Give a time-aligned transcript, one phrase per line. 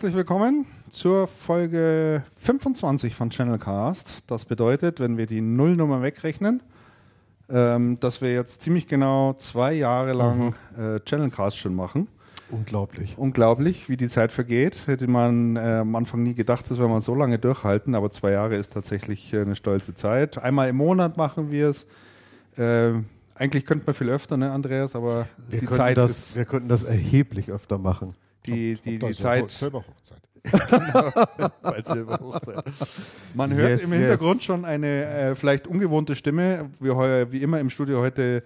[0.00, 4.22] Herzlich willkommen zur Folge 25 von Channelcast.
[4.28, 6.62] Das bedeutet, wenn wir die Nullnummer wegrechnen,
[7.50, 10.82] ähm, dass wir jetzt ziemlich genau zwei Jahre lang mhm.
[10.82, 12.08] äh, Channelcast schon machen.
[12.50, 13.18] Unglaublich.
[13.18, 14.86] Unglaublich, wie die Zeit vergeht.
[14.86, 18.30] Hätte man äh, am Anfang nie gedacht, dass wir mal so lange durchhalten, aber zwei
[18.30, 20.38] Jahre ist tatsächlich äh, eine stolze Zeit.
[20.38, 21.86] Einmal im Monat machen wir es.
[22.56, 22.92] Äh,
[23.34, 26.36] eigentlich könnte man viel öfter, ne, Andreas, aber wir die Zeit das, ist.
[26.36, 28.14] Wir könnten das erheblich öfter machen.
[28.46, 29.50] Die, die, die, Zeit.
[29.50, 30.20] Silberhochzeit.
[30.42, 32.64] genau, bei Silberhochzeit.
[33.34, 34.44] Man hört yes, im Hintergrund yes.
[34.44, 36.70] schon eine äh, vielleicht ungewohnte Stimme.
[36.80, 38.42] Wie, heuer, wie immer im Studio heute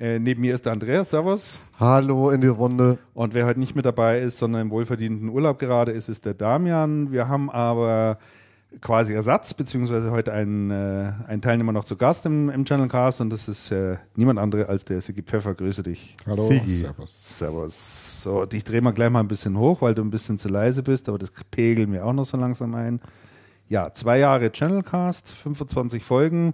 [0.00, 1.10] äh, neben mir ist der Andreas.
[1.10, 1.60] Servus.
[1.78, 2.98] Hallo in die Runde.
[3.14, 6.34] Und wer heute nicht mit dabei ist, sondern im wohlverdienten Urlaub gerade ist, ist der
[6.34, 7.10] Damian.
[7.10, 8.18] Wir haben aber
[8.80, 13.30] quasi Ersatz, beziehungsweise heute ein, äh, ein Teilnehmer noch zu Gast im, im Channelcast und
[13.30, 15.54] das ist äh, niemand andere als der Sigi Pfeffer.
[15.54, 16.16] Grüße dich.
[16.26, 16.42] Hallo.
[16.42, 16.76] Sigi.
[16.76, 17.38] Servus.
[17.38, 18.22] Servus.
[18.22, 20.82] So, dich drehen wir gleich mal ein bisschen hoch, weil du ein bisschen zu leise
[20.82, 23.00] bist, aber das pegeln wir auch noch so langsam ein.
[23.68, 26.52] Ja, zwei Jahre Channelcast, 25 Folgen.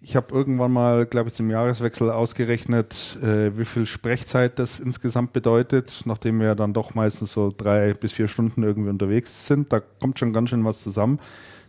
[0.00, 5.32] Ich habe irgendwann mal, glaube ich, zum Jahreswechsel ausgerechnet, äh, wie viel Sprechzeit das insgesamt
[5.32, 9.72] bedeutet, nachdem wir dann doch meistens so drei bis vier Stunden irgendwie unterwegs sind.
[9.72, 11.18] Da kommt schon ganz schön was zusammen.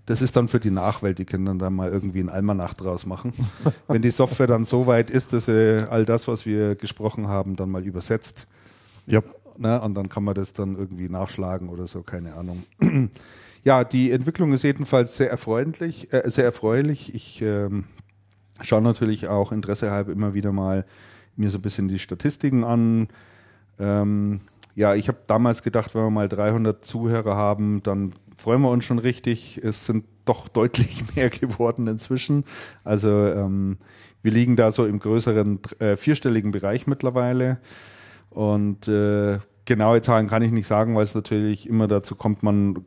[0.06, 3.06] Das ist dann für die Nachwelt, die können dann da mal irgendwie ein Almanach draus
[3.06, 3.34] machen.
[3.88, 7.56] Wenn die Software dann so weit ist, dass sie all das, was wir gesprochen haben,
[7.56, 8.48] dann mal übersetzt.
[9.08, 9.22] Ja.
[9.58, 12.64] Ne, und dann kann man das dann irgendwie nachschlagen oder so, keine Ahnung.
[13.66, 16.14] ja, die Entwicklung ist jedenfalls sehr erfreulich.
[16.14, 17.14] Äh, sehr erfreulich.
[17.14, 17.84] Ich ähm,
[18.62, 20.86] schaue natürlich auch Interesse halber immer wieder mal
[21.36, 23.08] mir so ein bisschen die Statistiken an.
[23.80, 24.42] Ähm,
[24.76, 28.86] ja, ich habe damals gedacht, wenn wir mal 300 Zuhörer haben, dann freuen wir uns
[28.86, 29.60] schon richtig.
[29.64, 32.44] Es sind doch deutlich mehr geworden inzwischen.
[32.84, 33.78] Also ähm,
[34.22, 37.60] wir liegen da so im größeren äh, vierstelligen Bereich mittlerweile.
[38.30, 42.84] Und äh, genaue Zahlen kann ich nicht sagen, weil es natürlich immer dazu kommt, man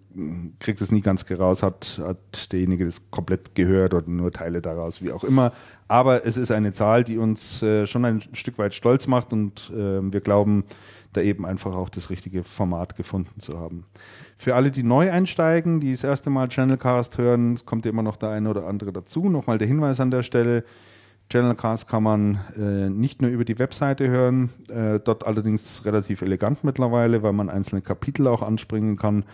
[0.59, 5.01] kriegt es nie ganz raus, hat, hat derjenige das komplett gehört oder nur Teile daraus,
[5.01, 5.53] wie auch immer.
[5.87, 9.71] Aber es ist eine Zahl, die uns äh, schon ein Stück weit stolz macht und
[9.71, 10.65] äh, wir glauben,
[11.13, 13.85] da eben einfach auch das richtige Format gefunden zu haben.
[14.37, 18.31] Für alle, die neu einsteigen, die das erste Mal Channelcast hören, kommt immer noch der
[18.31, 19.29] eine oder andere dazu.
[19.29, 20.65] Nochmal der Hinweis an der Stelle.
[21.31, 26.63] Channelcast kann man äh, nicht nur über die Webseite hören, äh, dort allerdings relativ elegant
[26.63, 29.25] mittlerweile, weil man einzelne Kapitel auch anspringen kann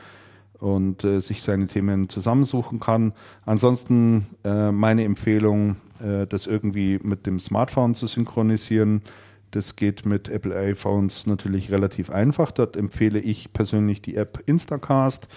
[0.58, 3.12] und äh, sich seine Themen zusammensuchen kann.
[3.44, 9.02] Ansonsten äh, meine Empfehlung, äh, das irgendwie mit dem Smartphone zu synchronisieren.
[9.50, 12.50] Das geht mit Apple iPhones natürlich relativ einfach.
[12.50, 15.28] Dort empfehle ich persönlich die App Instacast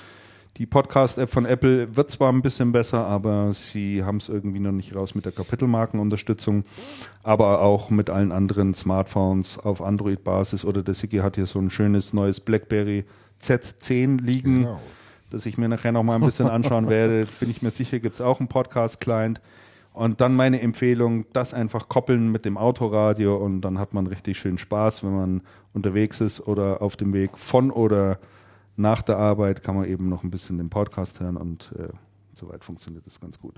[0.57, 4.73] die Podcast-App von Apple wird zwar ein bisschen besser, aber sie haben es irgendwie noch
[4.73, 6.65] nicht raus mit der Kapitelmarkenunterstützung,
[7.23, 11.69] aber auch mit allen anderen Smartphones auf Android-Basis oder der Sigi hat hier so ein
[11.69, 13.05] schönes neues BlackBerry
[13.41, 14.79] Z10 liegen, genau.
[15.29, 17.25] das ich mir nachher noch mal ein bisschen anschauen werde.
[17.39, 19.41] Bin ich mir sicher, gibt es auch einen Podcast-Client.
[19.93, 24.37] Und dann meine Empfehlung, das einfach koppeln mit dem Autoradio und dann hat man richtig
[24.37, 25.41] schön Spaß, wenn man
[25.73, 28.17] unterwegs ist oder auf dem Weg von oder
[28.81, 31.89] nach der Arbeit kann man eben noch ein bisschen den Podcast hören und äh,
[32.33, 33.55] soweit funktioniert das ganz gut.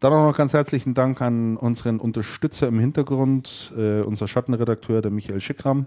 [0.00, 5.10] Dann auch noch ganz herzlichen Dank an unseren Unterstützer im Hintergrund, äh, unser Schattenredakteur, der
[5.10, 5.86] Michael Schickram,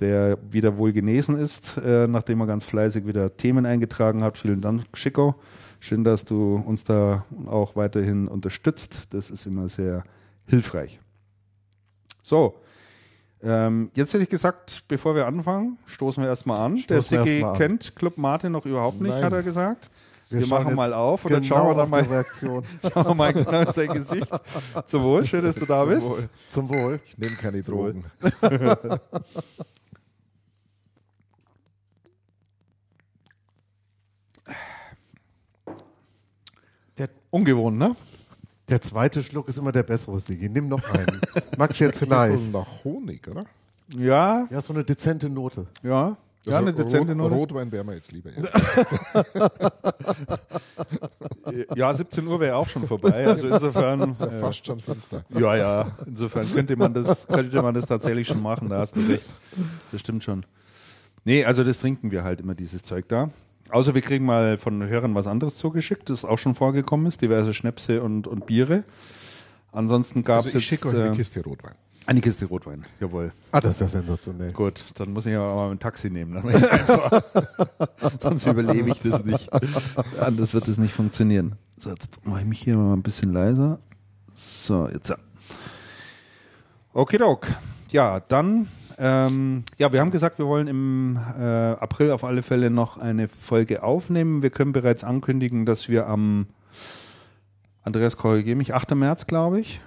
[0.00, 4.38] der wieder wohl genesen ist, äh, nachdem er ganz fleißig wieder Themen eingetragen hat.
[4.38, 5.34] Vielen Dank, Schicko.
[5.80, 9.12] Schön, dass du uns da auch weiterhin unterstützt.
[9.12, 10.04] Das ist immer sehr
[10.46, 11.00] hilfreich.
[12.22, 12.60] So,
[13.42, 16.78] ähm, jetzt hätte ich gesagt, bevor wir anfangen, stoßen wir erstmal an.
[16.78, 19.24] Stoßen Der Sigi kennt Club Martin noch überhaupt nicht, Nein.
[19.24, 19.90] hat er gesagt.
[20.30, 22.64] Wir, wir machen mal auf und dann schauen wir mal, Reaktion.
[22.92, 24.28] schauen wir mal genau in sein Gesicht.
[24.86, 26.08] Zum Wohl, schön, dass du da Zum bist.
[26.08, 26.28] Wohl.
[26.48, 27.00] Zum Wohl.
[27.04, 28.04] Ich nehme keine Drogen.
[36.98, 37.96] Der Ungewohnt, ne?
[38.72, 40.48] Der zweite Schluck ist immer der bessere, Sigi.
[40.48, 41.20] Nimm noch einen.
[41.58, 42.32] Max jetzt gleich.
[42.32, 43.42] So nach Honig, oder?
[43.98, 44.46] Ja.
[44.48, 45.66] Ja, so eine dezente Note.
[45.82, 46.16] Ja.
[46.46, 47.34] Ja, also eine dezente Note.
[47.34, 48.30] Rotwein wäre mir jetzt lieber.
[51.50, 53.26] Ja, ja 17 Uhr wäre auch schon vorbei.
[53.26, 54.10] Also insofern.
[54.10, 55.22] Ist ja äh, fast schon finster.
[55.28, 55.92] Ja, ja.
[56.06, 58.70] Insofern könnte man das, könnte man das tatsächlich schon machen.
[58.70, 59.26] Da hast du recht.
[59.92, 60.46] Das stimmt schon.
[61.26, 63.28] Nee, also das trinken wir halt immer, dieses Zeug da.
[63.70, 67.54] Außer wir kriegen mal von Hörern was anderes zugeschickt, das auch schon vorgekommen ist, diverse
[67.54, 68.84] Schnäpse und, und Biere.
[69.72, 70.80] Ansonsten gab es also ich jetzt...
[70.80, 71.74] schicke euch eine äh, Kiste Rotwein.
[72.04, 73.32] Eine Kiste Rotwein, jawohl.
[73.52, 74.52] Ah, das ist ja sensationell.
[74.52, 76.42] Gut, dann muss ich aber mal ein Taxi nehmen.
[78.20, 79.48] Sonst überlebe ich das nicht.
[80.20, 81.54] Anders wird es nicht funktionieren.
[81.76, 83.78] So, jetzt mache ich mich hier mal ein bisschen leiser.
[84.34, 85.16] So, jetzt ja.
[86.92, 87.46] Okay, Doc.
[87.92, 88.66] Ja, dann
[88.98, 93.28] Ähm, ja, wir haben gesagt, wir wollen im äh, April auf alle Fälle noch eine
[93.28, 94.42] Folge aufnehmen.
[94.42, 96.46] Wir können bereits ankündigen, dass wir am,
[97.82, 98.94] Andreas, korrigiere mich, 8.
[98.94, 99.80] März, glaube ich.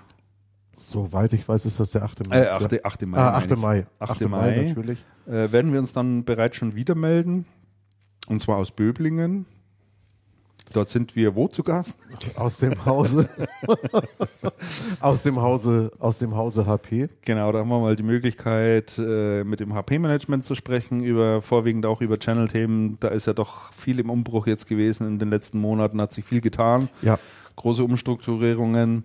[0.75, 2.27] Soweit ich weiß, ist das der 8.
[2.27, 2.63] Äh, März.
[2.63, 2.71] 8.
[2.71, 2.79] ja.
[2.83, 3.05] 8.
[3.05, 3.17] Mai.
[3.17, 3.51] Ah, meine 8.
[3.51, 3.57] ich.
[3.57, 3.87] Mai.
[3.99, 4.11] 8.
[4.11, 4.21] 8.
[4.21, 4.61] Mai, Mai.
[4.67, 5.05] natürlich.
[5.27, 7.45] Äh, werden wir uns dann bereits schon wieder melden.
[8.27, 9.45] Und zwar aus Böblingen.
[10.73, 11.97] Dort sind wir wo zu Gast?
[12.35, 13.29] Aus dem Hause.
[14.99, 17.09] aus dem Hause, aus dem Hause HP.
[17.21, 21.85] Genau, da haben wir mal die Möglichkeit, äh, mit dem HP-Management zu sprechen, über vorwiegend
[21.85, 22.97] auch über Channel-Themen.
[22.99, 26.25] Da ist ja doch viel im Umbruch jetzt gewesen in den letzten Monaten, hat sich
[26.25, 26.89] viel getan.
[27.01, 27.19] Ja.
[27.55, 29.03] Große Umstrukturierungen.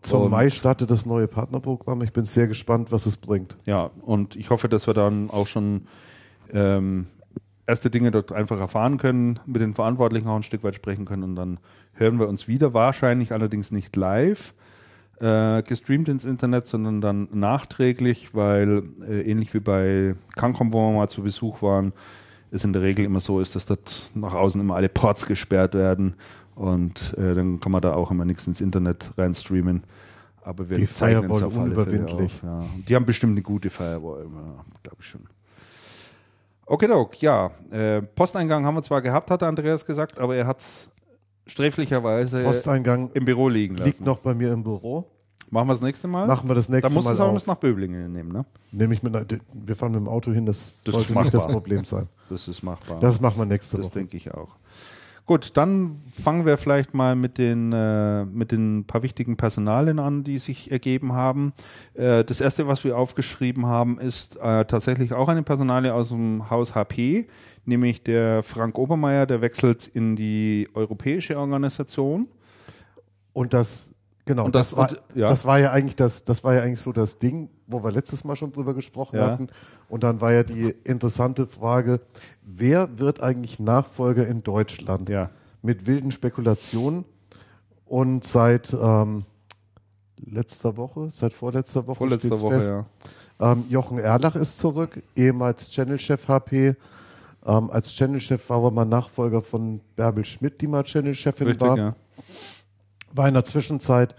[0.00, 2.02] Zum Und- Mai startet das neue Partnerprogramm.
[2.02, 3.54] Ich bin sehr gespannt, was es bringt.
[3.64, 5.86] Ja, und ich hoffe, dass wir dann auch schon
[6.52, 7.06] ähm,
[7.66, 11.22] erste Dinge dort einfach erfahren können, mit den Verantwortlichen auch ein Stück weit sprechen können
[11.22, 11.58] und dann
[11.94, 14.54] hören wir uns wieder, wahrscheinlich allerdings nicht live
[15.20, 20.96] äh, gestreamt ins Internet, sondern dann nachträglich, weil äh, ähnlich wie bei Cancom, wo wir
[20.96, 21.92] mal zu Besuch waren,
[22.50, 25.74] es in der Regel immer so ist, dass dort nach außen immer alle Ports gesperrt
[25.74, 26.14] werden
[26.54, 29.84] und äh, dann kann man da auch immer nichts ins Internet reinstreamen.
[30.44, 32.64] Aber wir Die zeichnen es Firewall auf alle Fälle auf, ja.
[32.88, 35.22] Die haben bestimmt eine gute Firewall, ja, glaube ich schon.
[36.66, 37.50] Okay, Doc, ja.
[37.70, 40.88] Äh, Posteingang haben wir zwar gehabt, hat der Andreas gesagt, aber er hat es
[41.46, 43.86] sträflicherweise Posteingang im Büro liegen lassen.
[43.88, 45.04] liegt noch bei mir im Büro.
[45.50, 46.26] Machen wir das nächste Mal?
[46.26, 47.34] Machen wir das nächste Dann musst du Mal es auf.
[47.34, 48.46] bis nach Böblingen nehmen, ne?
[48.70, 51.42] Nehme ich mit, einer- wir fahren mit dem Auto hin, das, Das sollte nicht das
[51.42, 51.52] machbar.
[51.52, 52.08] Problem sein.
[52.30, 52.98] Das ist machbar.
[53.00, 53.98] Das machen wir nächste Das Woche.
[53.98, 54.56] denke ich auch.
[55.32, 60.24] Gut, dann fangen wir vielleicht mal mit den, äh, mit den paar wichtigen Personalien an,
[60.24, 61.54] die sich ergeben haben.
[61.94, 66.50] Äh, das erste, was wir aufgeschrieben haben, ist äh, tatsächlich auch eine Personalie aus dem
[66.50, 67.28] Haus HP,
[67.64, 72.28] nämlich der Frank Obermeier, der wechselt in die europäische Organisation.
[73.32, 73.91] Und das,
[74.24, 75.28] genau, Und das, das- war, und- ja.
[75.28, 78.24] das war ja eigentlich das, das war ja eigentlich so das Ding, wo wir letztes
[78.24, 79.26] Mal schon drüber gesprochen Ja.
[79.30, 79.48] hatten.
[79.88, 82.00] Und dann war ja die interessante Frage,
[82.42, 85.08] wer wird eigentlich Nachfolger in Deutschland?
[85.08, 85.30] Ja.
[85.62, 87.04] Mit wilden Spekulationen.
[87.84, 89.24] Und seit ähm,
[90.24, 93.52] letzter Woche, seit vorletzter Woche, Vorletzter Woche, fest, ja.
[93.52, 96.74] ähm, Jochen Erlach ist zurück, ehemals Channelchef HP.
[97.44, 101.94] Ähm, als Channelchef war er mal Nachfolger von Bärbel Schmidt, die mal Channelchefin war ja.
[103.14, 104.14] War in der Zwischenzeit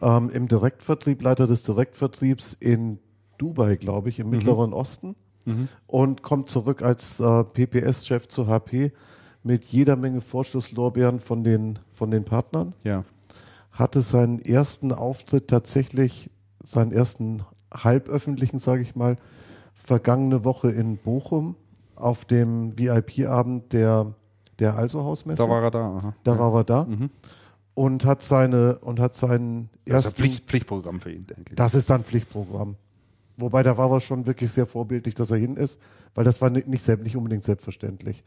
[0.00, 2.98] ähm, im Direktvertrieb, Leiter des Direktvertriebs in
[3.38, 5.16] Dubai, glaube ich, im Mittleren Osten
[5.86, 8.92] und kommt zurück als äh, PPS-Chef zu HP
[9.42, 12.72] mit jeder Menge Vorschusslorbeeren von den, von den Partnern.
[12.82, 13.04] Ja.
[13.72, 16.30] Hatte seinen ersten Auftritt tatsächlich,
[16.62, 17.42] seinen ersten
[17.72, 19.18] halböffentlichen, sage ich mal,
[19.74, 21.56] vergangene Woche in Bochum
[21.94, 24.14] auf dem VIP-Abend der,
[24.58, 25.42] der Also-Hausmesse.
[25.42, 25.96] Da war er da.
[25.96, 26.14] Aha.
[26.24, 26.38] Da ja.
[26.38, 26.86] war er da
[27.74, 30.16] und hat seine und hat seinen Das ist ein ersten.
[30.22, 31.56] Pflicht, Pflichtprogramm für ihn, denke ich.
[31.56, 32.76] Das ist dann Pflichtprogramm.
[33.36, 35.80] Wobei da war er schon wirklich sehr vorbildlich, dass er hin ist,
[36.14, 38.22] weil das war nicht, nicht, selbst, nicht unbedingt selbstverständlich.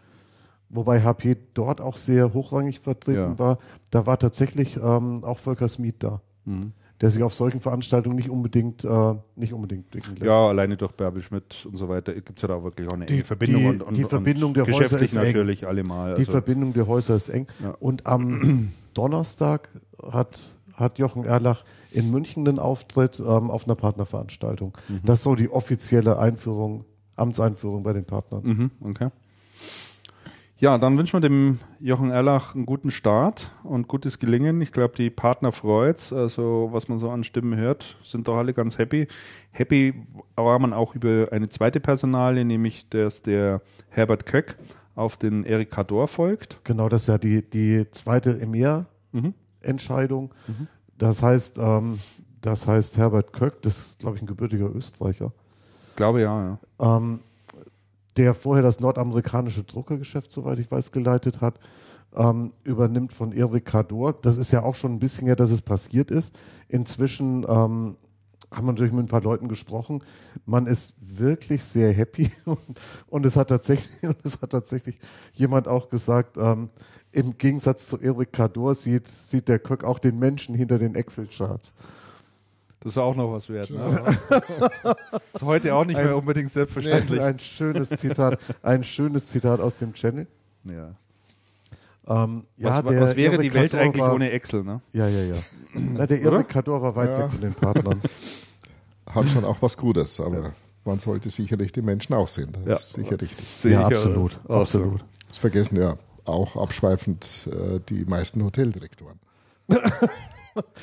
[0.69, 3.39] Wobei HP dort auch sehr hochrangig vertreten Ja.
[3.39, 3.57] war.
[3.89, 6.73] Da war tatsächlich ähm, auch Volker Smith da, Mhm.
[6.99, 10.25] der sich auf solchen Veranstaltungen nicht unbedingt, äh, nicht unbedingt blicken lässt.
[10.25, 13.05] Ja, alleine durch Bärbel Schmidt und so weiter gibt es ja da wirklich auch eine
[13.05, 13.61] Die- enge Verbindung.
[13.61, 15.25] die- und, und, die Verbindung der und Häuser geschäftlich ist eng.
[15.27, 16.15] natürlich allemal.
[16.15, 17.47] Die Also, Verbindung der Häuser ist eng.
[17.63, 17.69] Ja.
[17.79, 19.69] Und am Donnerstag
[20.11, 20.39] hat,
[20.73, 24.77] hat Jochen Erlach in München einen Auftritt ähm, auf einer Partnerveranstaltung.
[24.87, 25.01] Mhm.
[25.03, 26.85] Das ist so die offizielle Einführung,
[27.15, 28.43] Amtseinführung bei den Partnern.
[28.43, 29.09] mhm, okay.
[30.59, 34.59] Ja, dann wünschen wir dem Jochen Erlach einen guten Start und gutes Gelingen.
[34.61, 36.11] Ich glaube, die Partner freut's.
[36.11, 39.07] Also, was man so an Stimmen hört, sind doch alle ganz happy.
[39.51, 39.93] Happy
[40.35, 44.57] war man auch über eine zweite Personalie, nämlich dass der Herbert Köck
[44.97, 46.59] auf den Erik Kador folgt.
[46.63, 50.33] Genau, das ist ja die, die zweite EMEA-Entscheidung.
[50.97, 51.99] Das heißt, ähm,
[52.41, 55.31] das heißt Herbert Köck, das ist, glaube ich, ein gebürtiger Österreicher,
[55.89, 56.97] Ich glaube ja, ja.
[56.97, 57.19] ähm,
[58.17, 61.59] der vorher das nordamerikanische Druckergeschäft, soweit ich weiß, geleitet hat,
[62.15, 64.13] ähm, übernimmt von Erik Kador.
[64.13, 66.35] Das ist ja auch schon ein bisschen her, dass es passiert ist.
[66.69, 67.97] Inzwischen ähm,
[68.51, 70.03] haben wir natürlich mit ein paar Leuten gesprochen.
[70.45, 72.59] Man ist wirklich sehr happy und,
[73.07, 74.99] und es hat tatsächlich, und es hat tatsächlich
[75.33, 76.69] jemand auch gesagt, ähm,
[77.11, 81.73] im Gegensatz zu Erik Kador sieht, sieht der Köck auch den Menschen hinter den Excel-Charts.
[82.79, 83.71] Das ist auch noch was wert.
[83.71, 84.17] Ne?
[85.33, 87.19] ist heute auch nicht mehr unbedingt selbstverständlich.
[87.19, 90.27] Ein schönes Zitat, ein schönes Zitat aus dem Channel.
[90.63, 90.95] Ja.
[92.09, 94.63] Ähm, ja, Was, der was wäre Erik die Welt Kador eigentlich war, ohne Excel?
[94.63, 94.81] Ne?
[94.93, 95.35] Ja, ja, ja.
[95.73, 96.21] Na, der?
[96.21, 97.19] Erik Kador war weit Ja.
[97.19, 98.01] weg von den Partnern.
[99.07, 100.53] Hat schon auch was Gutes, aber
[100.85, 102.51] man sollte sicherlich die Menschen auch sehen.
[102.53, 102.73] Das Ja.
[102.75, 103.37] ist sicher richtig.
[103.45, 104.39] Sehe ja, absolut.
[104.47, 105.03] absolut.
[105.27, 109.19] Das vergessen ja auch abschweifend äh, die meisten Hoteldirektoren.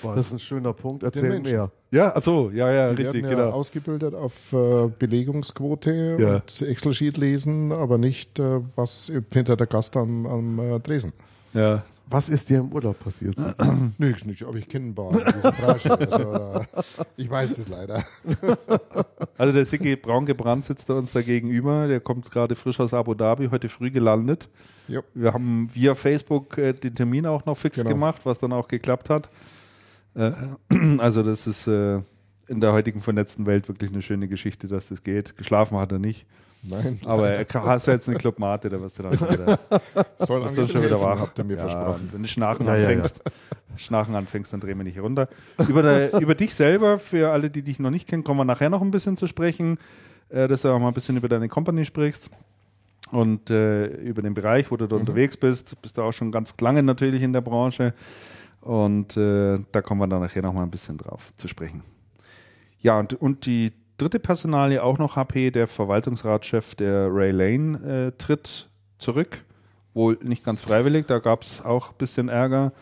[0.02, 1.02] Das ist ein schöner Punkt.
[1.02, 1.70] Erzähl mehr.
[1.90, 3.50] Ja, achso, ja, ja, Die richtig, ja genau.
[3.50, 6.34] ausgebildet auf äh, Belegungsquote Ja.
[6.36, 11.12] und Excel-Sheet lesen, aber nicht, äh, was findet der Gast am, am äh, Tresen.
[11.52, 11.84] Ja.
[12.10, 13.36] Was ist dir im Urlaub passiert?
[13.98, 15.90] Nix, nicht, aber ich kenne ein paar in dieser Branche.
[15.98, 16.82] Also, äh,
[17.16, 18.02] ich weiß das leider.
[19.36, 21.88] Also der Sigi Braungebrannt sitzt da uns da gegenüber.
[21.88, 24.48] Der kommt gerade frisch aus Abu Dhabi, heute früh gelandet.
[24.86, 25.00] Ja.
[25.12, 27.90] Wir haben via Facebook äh, den Termin auch noch fix Genau.
[27.90, 29.28] gemacht, was dann auch geklappt hat.
[30.14, 30.32] Äh,
[30.98, 32.00] also das ist äh,
[32.46, 35.36] in der heutigen vernetzten Welt wirklich eine schöne Geschichte, dass das geht.
[35.36, 36.26] Geschlafen hat er nicht.
[36.66, 39.58] Nein, Aber er hast jetzt eine Club Mate, da wirst du dann schon wieder,
[40.16, 41.20] soll dann schon wieder wach.
[41.20, 42.08] habt ihr mir Ja, versprochen.
[42.10, 43.22] Wenn du Schnarchen Ja, ja, anfängst,
[43.76, 45.28] Schnarchen anfängst, dann drehen wir nicht runter.
[45.68, 48.70] Über, der, über dich selber, für alle, die dich noch nicht kennen, kommen wir nachher
[48.70, 49.78] noch ein bisschen zu sprechen,
[50.30, 52.30] äh, dass du auch mal ein bisschen über deine Company sprichst
[53.10, 55.80] und äh, über den Bereich, wo du da unterwegs bist.
[55.82, 57.92] Bist du auch schon ganz lange natürlich in der Branche
[58.64, 61.82] und äh, da kommen wir dann nachher noch mal ein bisschen drauf zu sprechen.
[62.80, 67.78] Ja, und, und die dritte Personalie auch noch HP, der Verwaltungsratschef der Ray Lane,
[68.08, 68.68] äh, tritt
[68.98, 69.44] zurück.
[69.92, 72.72] Wohl nicht ganz freiwillig, da gab es auch ein bisschen Ärger.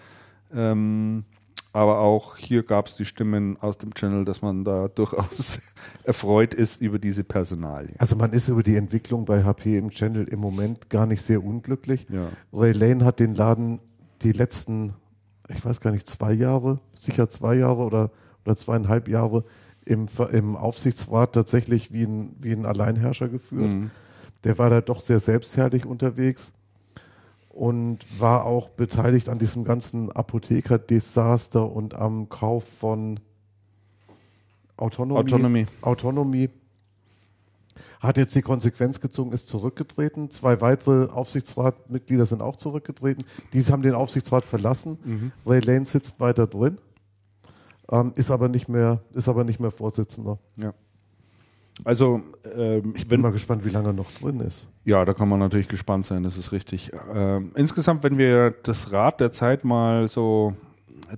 [0.55, 1.25] Ähm,
[1.73, 5.59] aber auch hier gab es die Stimmen aus dem Channel, dass man da durchaus
[6.05, 7.95] erfreut ist über diese Personalie.
[7.99, 11.43] Also man ist über die Entwicklung bei HP im Channel im Moment gar nicht sehr
[11.43, 12.07] unglücklich.
[12.11, 12.29] Ja.
[12.53, 13.81] Ray Lane hat den Laden
[14.23, 14.95] die letzten,
[15.49, 18.11] ich weiß gar nicht, zwei Jahre, sicher zwei Jahre oder,
[18.45, 19.45] oder zweieinhalb Jahre
[19.85, 23.71] im, im Aufsichtsrat tatsächlich wie ein, wie ein Alleinherrscher geführt.
[23.71, 23.91] Mhm.
[24.45, 26.53] Der war da doch sehr selbstherrlich unterwegs
[27.49, 33.21] und war auch beteiligt an diesem ganzen Apotheker-Desaster und am Kauf von
[34.77, 35.21] Autonomie.
[35.21, 35.67] Autonomy.
[35.83, 36.51] Autonomie.
[38.01, 40.31] Hat jetzt die Konsequenz gezogen, ist zurückgetreten.
[40.31, 43.25] Zwei weitere Aufsichtsratmitglieder sind auch zurückgetreten.
[43.53, 45.33] Diese haben den Aufsichtsrat verlassen.
[45.47, 46.79] Ray Lane sitzt weiter drin,
[47.91, 50.39] ähm, ist aber nicht mehr, ist aber nicht mehr Vorsitzender.
[50.57, 50.73] Ja.
[51.85, 52.21] Also,
[52.55, 54.69] ähm, Ich bin mal gespannt, wie lange er noch drin ist.
[54.85, 56.93] Ja, da kann man natürlich gespannt sein, das ist richtig.
[57.13, 60.55] Ähm, insgesamt, wenn wir das Rad der Zeit mal so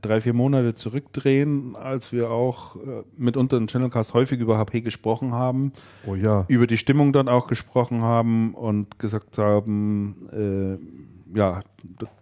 [0.01, 5.33] drei, vier Monate zurückdrehen, als wir auch äh, mitunter im Channelcast häufig über HP gesprochen
[5.33, 5.73] haben,
[6.07, 6.45] Oh ja.
[6.49, 11.61] über die Stimmung dann auch gesprochen haben und gesagt haben, äh, ja,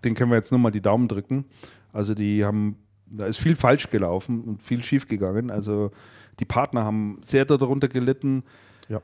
[0.05, 1.45] den können wir jetzt nur mal die Daumen drücken.
[1.93, 2.77] Also die haben,
[3.07, 5.51] da ist viel falsch gelaufen und viel schief gegangen.
[5.51, 5.91] Also
[6.41, 8.43] die Partner haben sehr darunter gelitten
[8.89, 9.01] Ja.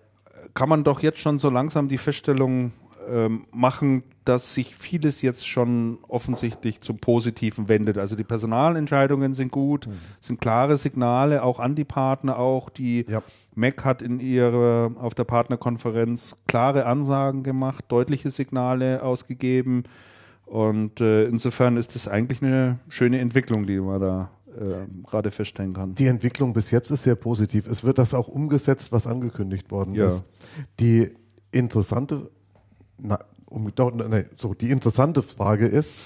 [0.54, 2.72] kann man doch jetzt schon so langsam die Feststellung
[3.10, 7.96] ähm, machen, dass sich vieles jetzt schon offensichtlich zum Positiven wendet.
[7.98, 9.88] Also die Personalentscheidungen sind gut,
[10.20, 13.22] sind klare Signale auch an die Partner, auch die Ja.
[13.54, 19.84] Mac hat in ihrer auf der Partnerkonferenz klare Ansagen gemacht, deutliche Signale ausgegeben
[20.46, 25.74] und äh, insofern ist das eigentlich eine schöne Entwicklung, die man da äh, gerade feststellen
[25.74, 25.94] kann.
[25.94, 27.66] Die Entwicklung bis jetzt ist sehr positiv.
[27.66, 30.06] Es wird das auch umgesetzt, was angekündigt worden Ja.
[30.06, 30.24] ist.
[30.80, 31.12] Die
[31.52, 32.30] interessante,
[33.00, 33.18] na,
[33.50, 33.72] um,
[34.10, 35.96] nee, so, die interessante Frage ist,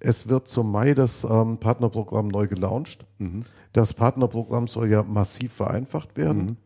[0.00, 3.04] es wird zum Mai das ähm, Partnerprogramm neu gelauncht.
[3.72, 6.56] Das Partnerprogramm soll ja massiv vereinfacht werden.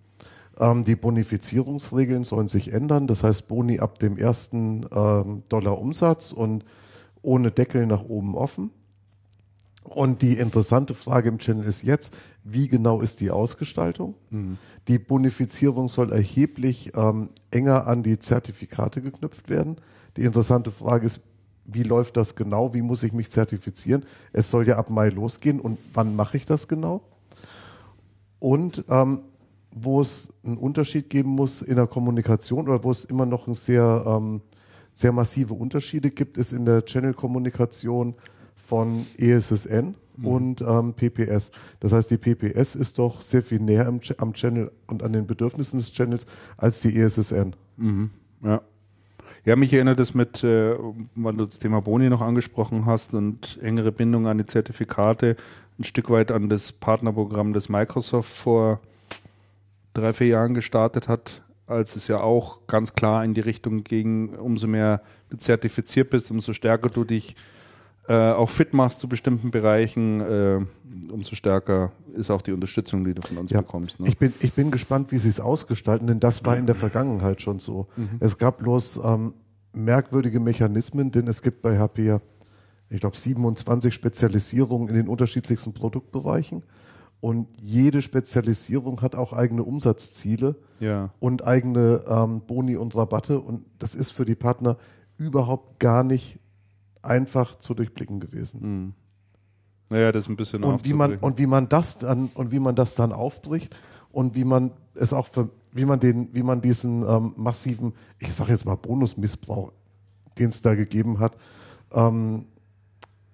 [0.58, 3.06] Ähm, die Bonifizierungsregeln sollen sich ändern.
[3.06, 6.64] Das heißt, Boni ab dem ersten ähm, Dollar Umsatz und
[7.22, 8.70] ohne Deckel nach oben offen.
[9.84, 12.14] Und die interessante Frage im Channel ist jetzt,
[12.44, 14.14] wie genau ist die Ausgestaltung?
[14.88, 19.76] Die Bonifizierung soll erheblich ähm, enger an die Zertifikate geknüpft werden.
[20.16, 21.20] Die interessante Frage ist,
[21.64, 22.74] wie läuft das genau?
[22.74, 24.04] Wie muss ich mich zertifizieren?
[24.32, 27.02] Es soll ja ab Mai losgehen und wann mache ich das genau?
[28.38, 29.22] Und ähm,
[29.70, 33.54] wo es einen Unterschied geben muss in der Kommunikation oder wo es immer noch ein
[33.54, 34.42] sehr, ähm,
[34.92, 38.14] sehr massive Unterschiede gibt, ist in der Channel-Kommunikation
[38.56, 41.52] von ESSN und ähm, PPS.
[41.80, 45.12] Das heißt, die PPS ist doch sehr viel näher am, Ch- am Channel und an
[45.14, 46.26] den Bedürfnissen des Channels
[46.58, 47.54] als die ESSN.
[48.42, 48.60] Ja.
[49.44, 50.76] Ja, mich erinnert es mit, äh,
[51.16, 55.36] weil du das Thema Boni noch angesprochen hast und engere Bindung an die Zertifikate,
[55.78, 58.80] ein Stück weit an das Partnerprogramm, das Microsoft vor
[59.94, 64.28] drei, vier Jahren gestartet hat, als es ja auch ganz klar in die Richtung ging,
[64.36, 67.34] umso mehr du zertifiziert bist, umso stärker du dich
[68.08, 70.60] äh, auch fit machst zu bestimmten Bereichen, äh,
[71.10, 74.00] umso stärker ist auch die Unterstützung, die du von uns Ja, bekommst.
[74.00, 74.08] Ne?
[74.08, 77.40] Ich, bin, ich bin gespannt, wie sie es ausgestalten, denn das war in der Vergangenheit
[77.42, 77.86] schon so.
[78.20, 79.34] Es gab bloß ähm,
[79.72, 82.20] merkwürdige Mechanismen, denn es gibt bei HP ja,
[82.90, 86.62] ich glaube, 27 Spezialisierungen in den unterschiedlichsten Produktbereichen.
[87.20, 91.10] Und jede Spezialisierung hat auch eigene Umsatzziele ja.
[91.20, 93.38] und eigene ähm, Boni und Rabatte.
[93.38, 94.76] Und das ist für die Partner
[95.16, 96.40] überhaupt gar nicht
[97.02, 98.94] einfach zu durchblicken gewesen.
[99.90, 102.60] Naja, das ist ein bisschen und wie man und wie man das dann und wie
[102.60, 103.76] man das dann aufbricht
[104.10, 108.32] und wie man es auch für, wie man den wie man diesen ähm, massiven ich
[108.32, 109.72] sage jetzt mal Bonusmissbrauch
[110.38, 111.36] den es da gegeben hat
[111.92, 112.46] ähm,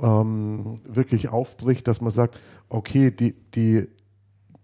[0.00, 3.86] ähm, wirklich aufbricht dass man sagt okay die die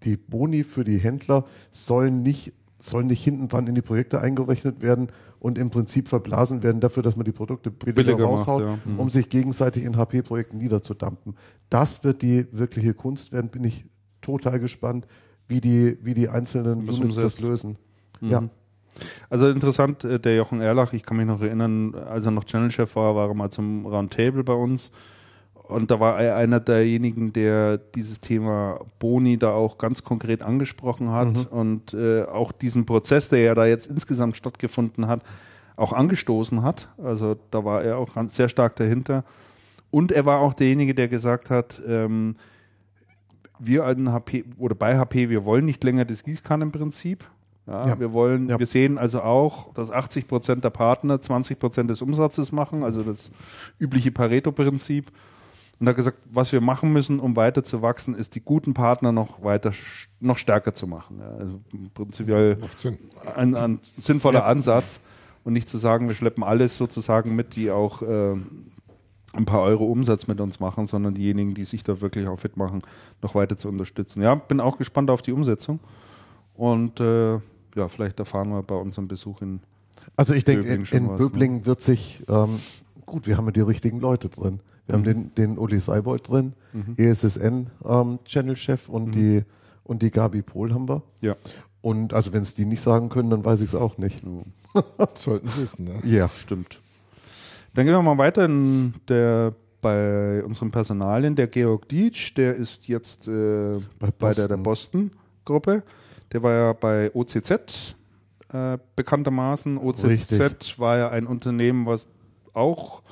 [0.03, 4.83] die Boni für die Händler sollen nicht sollen nicht hinten dran in die Projekte eingerechnet
[4.83, 5.13] werden
[5.45, 8.79] und im Prinzip verblasen werden dafür, dass man die Produkte billiger, Billiger macht, raushaut, ja.
[8.97, 11.37] um sich gegenseitig in HP-Projekten niederzudampen.
[11.69, 13.85] Das wird die wirkliche Kunst werden, bin ich
[14.23, 15.07] total gespannt,
[15.47, 17.77] wie die, wie die einzelnen Das Units das lösen.
[18.23, 18.31] Mhm.
[18.31, 18.49] Ja,
[19.29, 22.97] Also interessant, äh, der Jochen Erlach, ich kann mich noch erinnern, als er noch Channel-Chef
[22.97, 24.91] war, war er mal zum Roundtable bei uns.
[25.67, 31.11] Und da war er einer derjenigen, der dieses Thema Boni da auch ganz konkret angesprochen
[31.11, 35.23] hat und äh, auch diesen Prozess, der ja da jetzt insgesamt stattgefunden hat,
[35.77, 36.89] auch angestoßen hat.
[37.03, 39.25] Also da war er auch sehr stark dahinter.
[39.91, 42.37] Und er war auch derjenige, der gesagt hat, ähm,
[43.59, 47.25] wir an HP oder bei HP, wir wollen nicht länger das Gießkannenprinzip.
[47.67, 48.01] Ja, Ja.
[48.01, 48.59] Wir wollen, Ja.
[48.59, 53.03] wir sehen also auch, dass 80 Prozent der Partner 20 Prozent des Umsatzes machen, also
[53.03, 53.31] das
[53.79, 55.11] übliche Pareto-Prinzip.
[55.79, 58.75] Und er hat gesagt, was wir machen müssen, um weiter zu wachsen, ist die guten
[58.75, 59.73] Partner noch weiter,
[60.21, 61.19] noch stärker zu machen.
[61.21, 61.61] Ja, also
[61.95, 62.99] prinzipiell Macht Sinn.
[63.35, 65.01] ein, ein sinnvoller Ansatz
[65.43, 68.37] und nicht zu sagen, wir schleppen alles sozusagen mit, die auch äh,
[69.33, 72.57] ein paar Euro Umsatz mit uns machen, sondern diejenigen, die sich da wirklich auch fit
[72.57, 72.83] machen,
[73.21, 74.23] noch weiter zu unterstützen.
[74.23, 75.81] Ja, bin auch gespannt auf die Umsetzung
[76.55, 77.35] und äh,
[77.75, 79.61] ja, vielleicht erfahren wir bei unserem Besuch in
[80.17, 81.17] also ich denke, Böblingen in, ne?
[81.17, 82.59] Böblingen wird sich, ähm,
[83.07, 84.61] gut, wir haben ja die richtigen Leute drin.
[84.87, 84.99] Wir Mhm.
[84.99, 86.53] haben den, den Uli Seibold drin,
[86.99, 88.95] E ESSN-Channel-Chef Mhm.
[88.95, 89.43] und, die,
[89.85, 91.03] und die Gabi Pohl haben wir.
[91.21, 91.37] ja.
[91.81, 94.23] Und also wenn es die nicht sagen können, dann weiß ich es auch nicht.
[95.15, 96.01] Sollten wissen, ne?
[96.03, 96.31] Ja.
[96.43, 96.81] Stimmt.
[97.75, 101.37] Dann gehen wir mal weiter in der, bei unserem Personalien.
[101.37, 105.11] Der Georg Dietsch, der ist jetzt äh, bei, Bei der, der Boston.
[105.11, 105.83] Boston-Gruppe.
[106.33, 107.95] Der war ja bei OCZ
[108.55, 109.77] äh, bekanntermaßen.
[109.77, 110.79] OCZ Richtig.
[110.79, 112.09] war ja ein Unternehmen, was
[112.55, 113.03] auch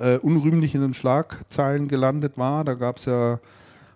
[0.00, 2.64] äh, unrühmlich in den Schlagzeilen gelandet war.
[2.64, 3.40] Da gab es ja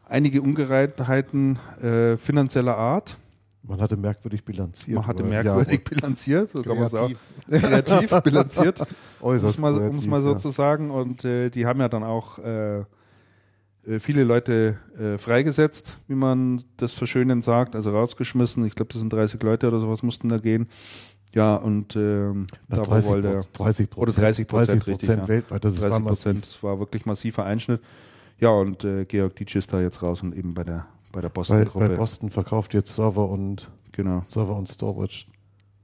[0.09, 3.17] einige Ungereimtheiten äh, finanzieller Art.
[3.63, 4.97] Man hatte merkwürdig bilanziert.
[4.97, 7.11] Man hatte merkwürdig bilanziert, so kann man es auch
[7.47, 7.89] Kreativ.
[7.89, 8.87] kreativ bilanziert, Ja,
[9.21, 10.39] um es mal, kreativ, um's mal so ja.
[10.39, 10.91] zu sagen.
[10.91, 12.79] Und äh, die haben ja dann auch äh,
[13.87, 18.65] äh, viele Leute äh, freigesetzt, wie man das verschönend sagt, also rausgeschmissen.
[18.65, 20.69] Ich glaube, das sind 30 Leute oder sowas mussten da gehen.
[21.33, 24.95] Ja, und ähm, da 30 wollte er 30 oder 30 Prozent, 30 richtig.
[25.09, 25.29] Prozent Ja.
[25.29, 25.65] weltweit.
[25.65, 26.33] Das ist 30 war massiv.
[26.33, 27.81] Prozent war wirklich massiver Einschnitt.
[28.39, 31.29] Ja, und äh, Georg Dietsch ist da jetzt raus und eben bei der, bei der
[31.29, 31.89] Bei, Boston-Gruppe.
[31.89, 34.25] bei Boston verkauft jetzt Server und genau.
[34.29, 35.27] Server und Storage.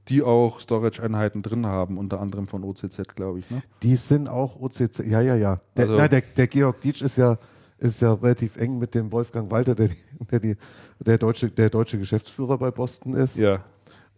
[0.09, 3.49] Die auch Storage-Einheiten drin haben, unter anderem von OCZ, glaube ich.
[3.51, 3.61] Ne?
[3.83, 5.05] Die sind auch OCC.
[5.05, 5.59] Ja, ja, ja.
[5.75, 7.37] Der, Also- nein, der, der Georg Dietsch ist ja,
[7.77, 9.95] ist ja relativ eng mit dem Wolfgang Walter, der, die-
[10.31, 10.55] der, die,
[10.99, 13.37] der, deutsche, der deutsche Geschäftsführer bei Boston ist.
[13.37, 13.63] Ja,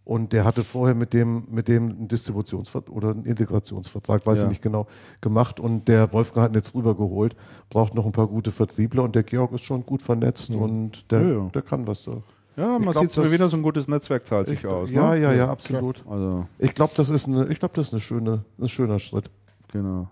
[0.09, 4.43] Und der hatte vorher mit dem, mit dem einen Distributionsvertrag oder einen Integrationsvertrag, weiß Ja.
[4.45, 4.87] ich nicht genau,
[5.21, 5.59] gemacht.
[5.59, 7.35] Und der Wolfgang hat ihn jetzt rübergeholt,
[7.69, 11.21] braucht noch ein paar gute Vertriebler und der Georg ist schon gut vernetzt und der,
[11.21, 12.23] Ja, der kann was da.
[12.57, 14.89] Ja, man glaub, sieht das- wieder, so ein gutes Netzwerk zahlt sich Ich- aus.
[14.89, 15.21] Ja, ne?
[15.21, 16.03] ja, ja, absolut.
[16.09, 19.29] Also, Ich glaube, das ist eine, ich glaube, das ist eine schöne, ein schöner Schritt.
[19.71, 20.07] genau.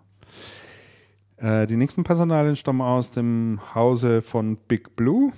[1.37, 5.31] Äh, die nächsten Personalien stammen aus dem Hause von Big Blue,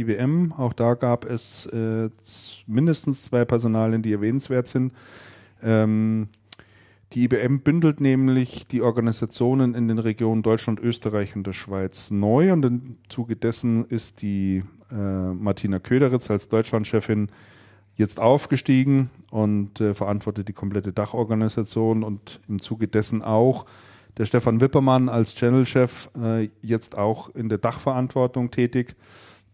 [0.00, 0.52] IBM.
[0.52, 2.08] Auch da gab es äh,
[2.66, 4.92] mindestens zwei Personalien, die erwähnenswert sind.
[5.62, 6.28] Ähm,
[7.12, 12.52] die IBM bündelt nämlich die Organisationen in den Regionen Deutschland, Österreich und der Schweiz neu
[12.52, 17.28] und im Zuge dessen ist die äh, Martina Köderitz als Deutschlandchefin
[17.94, 23.64] jetzt aufgestiegen und äh, verantwortet die komplette Dachorganisation und im Zuge dessen auch
[24.18, 28.96] der Stefan Wippermann als Channel-Chef äh, jetzt auch in der Dachverantwortung tätig.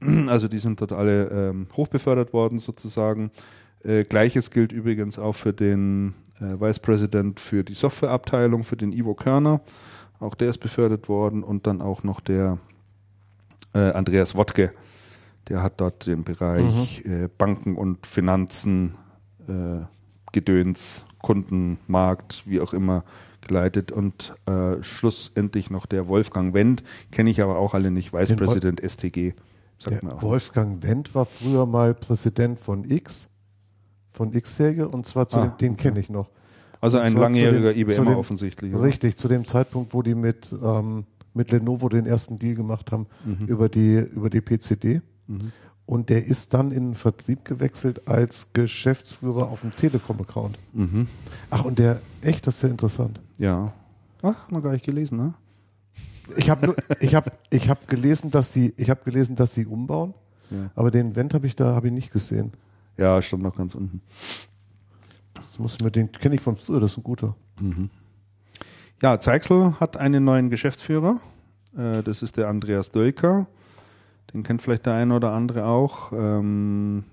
[0.28, 3.30] Also die sind dort alle ähm, hochbefördert worden sozusagen.
[3.83, 8.92] Äh, Gleiches gilt übrigens auch für den äh, Vice President für die Softwareabteilung, für den
[8.92, 9.61] Ivo Körner.
[10.20, 12.59] Auch der ist befördert worden und dann auch noch der
[13.74, 14.72] äh, Andreas Wodke.
[15.48, 18.92] Der hat dort den Bereich äh, Banken und Finanzen,
[19.46, 19.85] äh,
[20.33, 23.04] Gedöns, Kundenmarkt, wie auch immer
[23.46, 28.37] geleitet und äh, schlussendlich noch der Wolfgang Wendt, kenne ich aber auch alle nicht, Vice
[28.37, 29.35] President STG.
[30.20, 33.28] Wolfgang Wendt war früher mal Präsident von X,
[34.12, 36.30] von X-Serie, und zwar zu Ah, dem, den kenne ich noch.
[36.80, 38.74] Also Und ein langjähriger dem- IBM dem- offensichtlich.
[38.74, 38.82] oder?
[38.84, 43.06] Richtig, zu dem Zeitpunkt, wo die mit, ähm, mit Lenovo den ersten Deal gemacht haben
[43.24, 43.46] Mhm.
[43.46, 45.00] über, die, über die PCD.
[45.87, 50.58] Und der ist dann in den Vertrieb gewechselt als Geschäftsführer auf dem Telekom-Account.
[50.72, 51.08] Mhm.
[51.50, 53.20] Ach, und der, echt, das ist ja interessant.
[53.38, 53.72] Ja.
[54.22, 55.34] Ach, noch gar nicht gelesen, ne?
[56.37, 60.14] Ich habe ich hab, ich hab gelesen, dass sie, ich habe gelesen, dass sie umbauen,
[60.50, 60.70] Ja.
[60.74, 62.52] aber den Event habe ich da habe ich nicht gesehen.
[62.96, 64.00] Ja, stand noch ganz unten.
[65.34, 67.34] Das muss ich mir den kenne ich von früher, das ist ein guter.
[69.02, 71.20] Ja, Zeichsel hat einen neuen Geschäftsführer.
[71.76, 73.46] Äh, das ist der Andreas Dölker.
[74.32, 76.12] Den kennt vielleicht der eine oder andere auch.
[76.12, 77.04] Ähm,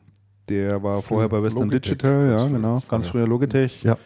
[0.49, 2.51] der war vorher bei Western Logitech, Digital, ja, ganz früher.
[2.53, 2.79] genau.
[2.87, 3.83] Ganz früher Logitech.
[3.83, 3.97] Ja.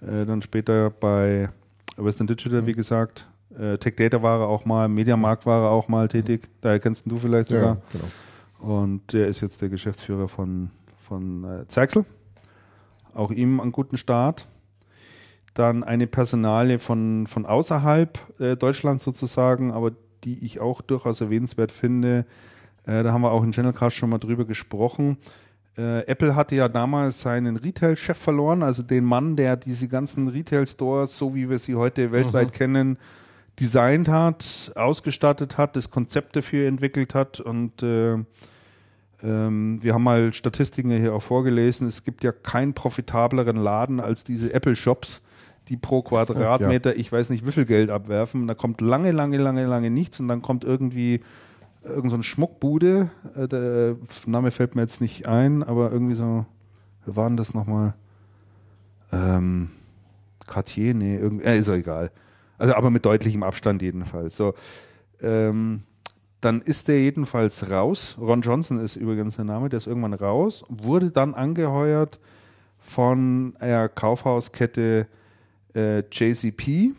[0.00, 1.48] Äh, dann später bei
[1.96, 3.28] Western Digital, wie gesagt.
[3.58, 6.48] Äh, Tech Data war er auch mal, Mediamarkt war er auch mal tätig.
[6.60, 7.76] Daher kennst du vielleicht sogar.
[7.76, 8.04] Ja, genau.
[8.60, 12.04] Und der ist jetzt der Geschäftsführer von, von äh, Zerxel.
[13.14, 14.46] Auch ihm einen guten Start.
[15.54, 19.92] Dann eine Personale von, von außerhalb äh, Deutschlands sozusagen, aber
[20.24, 22.26] die ich auch durchaus erwähnenswert finde.
[22.86, 25.16] Äh, da haben wir auch in Channelcast schon mal drüber gesprochen.
[25.76, 31.16] Äh, Apple hatte ja damals seinen Retail-Chef verloren, also den Mann, der diese ganzen Retail-Stores,
[31.16, 32.98] so wie wir sie heute weltweit kennen,
[33.60, 38.16] designt hat, ausgestattet hat, das Konzept dafür entwickelt hat und äh,
[39.22, 41.86] ähm, wir haben mal Statistiken hier auch vorgelesen.
[41.86, 45.20] Es gibt ja keinen profitableren Laden als diese Apple-Shops,
[45.68, 48.46] die pro Quadratmeter, ich weiß nicht wie viel Geld abwerfen.
[48.46, 51.20] Da kommt lange, lange, lange, lange nichts und dann kommt irgendwie
[51.84, 53.10] irgend so ein Schmuckbude.
[53.36, 53.96] Äh, der
[54.26, 56.46] Name fällt mir jetzt nicht ein, aber irgendwie so,
[57.04, 57.94] wir waren das nochmal?
[59.12, 59.70] Ähm,
[60.46, 62.10] Cartier, nee, irgendwie, äh, ist ja egal.
[62.60, 64.36] Also aber mit deutlichem Abstand jedenfalls.
[64.36, 64.54] So,
[65.22, 65.82] ähm,
[66.42, 68.16] dann ist der jedenfalls raus.
[68.20, 72.20] Ron Johnson ist übrigens der Name, der ist irgendwann raus, wurde dann angeheuert
[72.78, 75.06] von der Kaufhauskette
[75.74, 76.92] äh, JCP.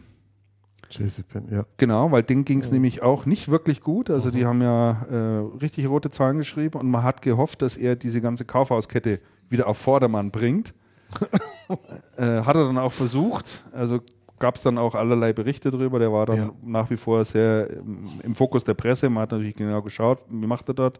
[0.90, 1.66] JCPenney, ja.
[1.78, 4.10] Genau, weil denen ging es nämlich auch nicht wirklich gut.
[4.10, 7.96] Also die haben ja äh, richtig rote Zahlen geschrieben und man hat gehofft, dass er
[7.96, 10.74] diese ganze Kaufhauskette wieder auf Vordermann bringt.
[12.18, 13.64] äh, hat er dann auch versucht.
[13.74, 14.02] Also
[14.42, 16.00] gab es dann auch allerlei Berichte drüber.
[16.00, 16.52] Der war dann Ja.
[16.62, 19.10] nach wie vor sehr im, im Fokus der Presse.
[19.10, 21.00] Man hat natürlich genau geschaut, wie macht er dort,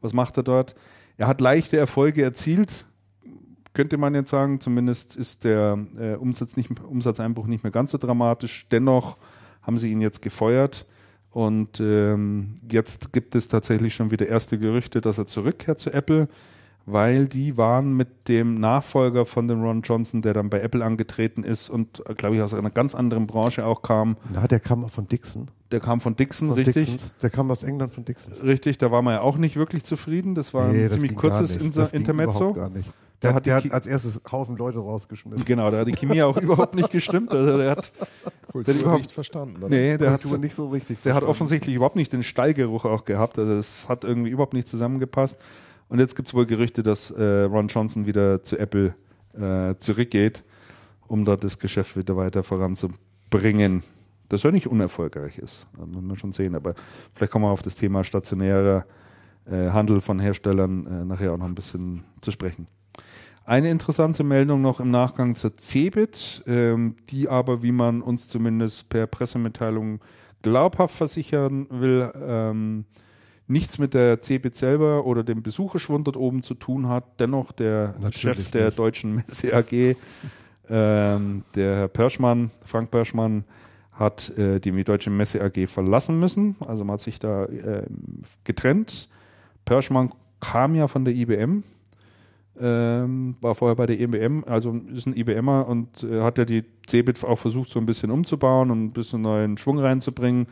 [0.00, 0.74] was macht er dort.
[1.18, 2.86] Er hat leichte Erfolge erzielt,
[3.74, 4.60] könnte man jetzt sagen.
[4.60, 8.66] Zumindest ist der äh, Umsatz nicht, Umsatzeinbruch nicht mehr ganz so dramatisch.
[8.70, 9.18] Dennoch
[9.60, 10.86] haben sie ihn jetzt gefeuert.
[11.30, 16.28] Und ähm, jetzt gibt es tatsächlich schon wieder erste Gerüchte, dass er zurückkehrt zu Apple,
[16.86, 21.42] weil die waren mit dem Nachfolger von dem Ron Johnson, der dann bei Apple angetreten
[21.42, 24.16] ist und, glaube ich, aus einer ganz anderen Branche auch kam.
[24.32, 25.48] Na, der kam von Dixon.
[25.72, 26.74] Der kam von Dixon, Von richtig.
[26.86, 27.14] Dixons.
[27.20, 28.42] Der kam aus England von Dixons.
[28.44, 30.36] Richtig, da war man ja auch nicht wirklich zufrieden.
[30.36, 31.64] Das war Nee, ein das ziemlich ging gar kurzes nicht.
[31.66, 32.52] Inter Das Intermezzo.
[32.52, 32.92] Gar nicht.
[33.22, 35.44] Der Der, hat der hat als erstes Haufen Leute rausgeschmissen.
[35.44, 37.32] Genau, da hat die Chemie auch überhaupt nicht gestimmt.
[37.32, 37.90] Also der hat,
[38.52, 39.56] Kultur überhaupt- nicht verstanden.
[39.56, 39.70] oder?
[39.70, 41.00] nee, der hat, Kultur nicht so richtig.
[41.02, 41.30] der hat verstanden.
[41.30, 43.38] offensichtlich überhaupt nicht den Stallgeruch auch gehabt.
[43.38, 45.38] Also es hat irgendwie überhaupt nicht zusammengepasst.
[45.88, 48.94] Und jetzt gibt es wohl Gerüchte, dass äh, Ron Johnson wieder zu Apple
[49.34, 50.44] äh, zurückgeht,
[51.06, 53.82] um dort das Geschäft wieder weiter voranzubringen.
[54.28, 56.56] Das ja nicht unerfolgreich ist, das muss man schon sehen.
[56.56, 56.74] Aber
[57.12, 58.84] vielleicht kommen wir auf das Thema stationärer
[59.44, 62.66] äh, Handel von Herstellern äh, nachher auch noch ein bisschen zu sprechen.
[63.44, 68.88] Eine interessante Meldung noch im Nachgang zur Cebit, ähm, die aber, wie man uns zumindest
[68.88, 70.00] per Pressemitteilung
[70.42, 72.86] glaubhaft versichern will, ähm,
[73.48, 77.04] nichts mit der Cebit selber oder dem Besucherschwund dort oben zu tun hat.
[77.20, 78.78] Dennoch der Natürlich Chef der nicht.
[78.78, 79.96] deutschen Messe AG,
[80.68, 83.44] ähm, der Herr Perschmann, Frank Perschmann,
[83.92, 86.56] hat äh, die Deutsche Messe AG verlassen müssen.
[86.66, 89.08] Also man hat sich da ähm, getrennt.
[89.64, 91.62] Perschmann kam ja von der IBM,
[92.58, 96.64] ähm, war vorher bei der IBM, also ist ein IBMer und äh, hat ja die
[96.86, 100.46] Cebit auch versucht, so ein bisschen umzubauen und ein bisschen neuen Schwung reinzubringen.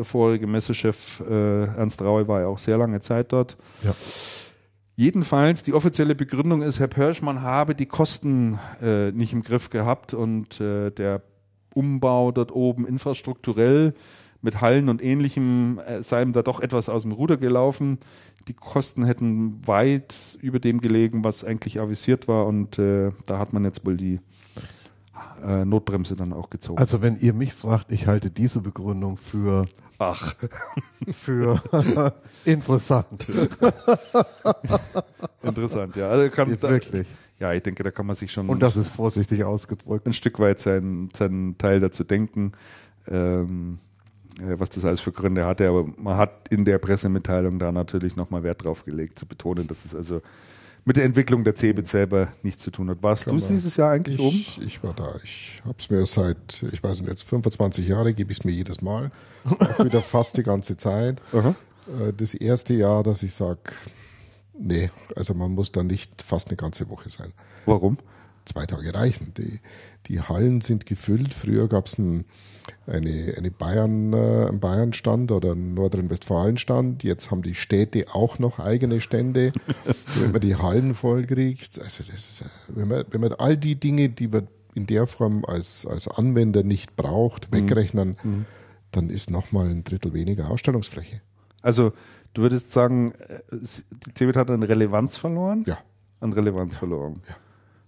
[0.00, 3.58] Der vorherige Messechef äh, Ernst Raue war ja auch sehr lange Zeit dort.
[3.84, 3.94] Ja.
[4.96, 10.14] Jedenfalls, die offizielle Begründung ist, Herr Perschmann habe die Kosten äh, nicht im Griff gehabt
[10.14, 11.20] und äh, der
[11.74, 13.92] Umbau dort oben infrastrukturell
[14.40, 17.98] mit Hallen und ähnlichem äh, sei ihm da doch etwas aus dem Ruder gelaufen.
[18.48, 23.52] Die Kosten hätten weit über dem gelegen, was eigentlich avisiert war und äh, da hat
[23.52, 24.18] man jetzt wohl die
[25.42, 26.78] äh, Notbremse dann auch gezogen.
[26.78, 29.62] Also wenn ihr mich fragt, ich halte diese Begründung für,
[29.98, 30.34] Ach,
[31.12, 31.60] für
[32.44, 33.26] interessant.
[35.42, 36.08] interessant, ja.
[36.08, 37.06] Also kann, da, Wirklich.
[37.38, 40.06] ja, ich denke, da kann man sich schon Und das ist vorsichtig ausgedrückt.
[40.06, 42.52] ein Stück weit seinen, seinen Teil dazu denken,
[43.08, 43.78] ähm,
[44.38, 45.68] äh, was das alles für Gründe hatte.
[45.68, 49.84] Aber man hat in der Pressemitteilung da natürlich nochmal Wert drauf gelegt, zu betonen, dass
[49.84, 50.22] es also
[50.84, 53.02] mit der Entwicklung der CeBIT selber nichts zu tun hat.
[53.02, 54.36] Warst du dieses Jahr eigentlich oben?
[54.36, 55.14] Ich, ich war da.
[55.22, 58.52] Ich habe es mir seit, ich weiß nicht, jetzt 25 Jahre gebe ich es mir
[58.52, 59.10] jedes Mal.
[59.44, 61.20] Auch wieder fast die ganze Zeit.
[61.32, 61.54] Aha.
[61.86, 63.60] Äh, Das erste Jahr, dass ich sage,
[64.58, 67.32] nee, also man muss da nicht fast eine ganze Woche sein.
[67.66, 67.98] Warum?
[68.46, 69.32] zwei Tage reichen.
[69.36, 69.60] Die,
[70.06, 71.34] die Hallen sind gefüllt.
[71.34, 72.24] Früher gab es ein,
[72.86, 77.04] eine, eine Bayern, äh, Bayern-Stand oder einen Nordrhein-Westfalen-Stand.
[77.04, 79.52] Jetzt haben die Städte auch noch eigene Stände,
[80.16, 81.80] wenn man die Hallen vollkriegt.
[81.80, 85.06] Also das ist, äh, wenn, man, wenn man all die Dinge, die man in der
[85.06, 88.46] Form als, als Anwender nicht braucht, wegrechnen, mhm.
[88.92, 91.20] dann ist nochmal ein Drittel weniger Ausstellungsfläche.
[91.62, 91.92] Also
[92.34, 95.64] du würdest sagen, äh, die CeBIT hat an Relevanz verloren?
[95.66, 95.78] Ja.
[96.20, 97.22] An Relevanz verloren.
[97.28, 97.36] Ja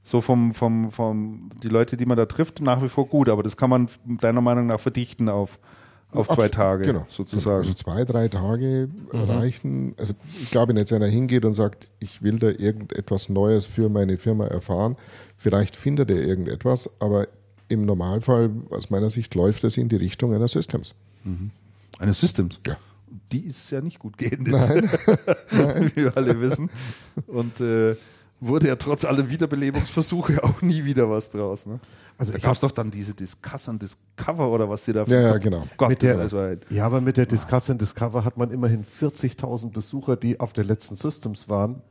[0.02, 3.42] so vom, vom, vom, die Leute, die man da trifft, nach wie vor gut, aber
[3.42, 5.60] das kann man deiner Meinung nach verdichten auf,
[6.10, 7.06] auf zwei Tage genau.
[7.08, 7.58] sozusagen.
[7.58, 9.20] Also zwei, drei Tage mhm.
[9.20, 9.94] reichen.
[9.98, 13.88] Also ich glaube, wenn jetzt einer hingeht und sagt, ich will da irgendetwas Neues für
[13.88, 14.96] meine Firma erfahren,
[15.36, 17.28] vielleicht findet er irgendetwas, aber
[17.68, 20.94] im Normalfall, aus meiner Sicht, läuft es in die Richtung einer Systems.
[21.24, 21.50] Mhm.
[21.98, 22.60] Eines Systems?
[22.66, 22.76] Ja.
[23.30, 24.90] Die ist ja nicht gut gehend, Nein.
[25.50, 25.90] Nein.
[25.94, 26.70] wie wir alle wissen.
[27.26, 27.94] Und äh,
[28.42, 31.64] wurde ja trotz aller Wiederbelebungsversuche auch nie wieder was draus.
[31.64, 31.78] Ne?
[32.18, 35.20] Also da gab es doch dann diese Discuss and Discover oder was die da Ja,
[35.20, 35.64] ja, genau.
[35.76, 39.70] Gott, mit der, also ja, aber mit der Discuss and Discover hat man immerhin 40.000
[39.72, 41.82] Besucher, die auf der letzten Systems waren,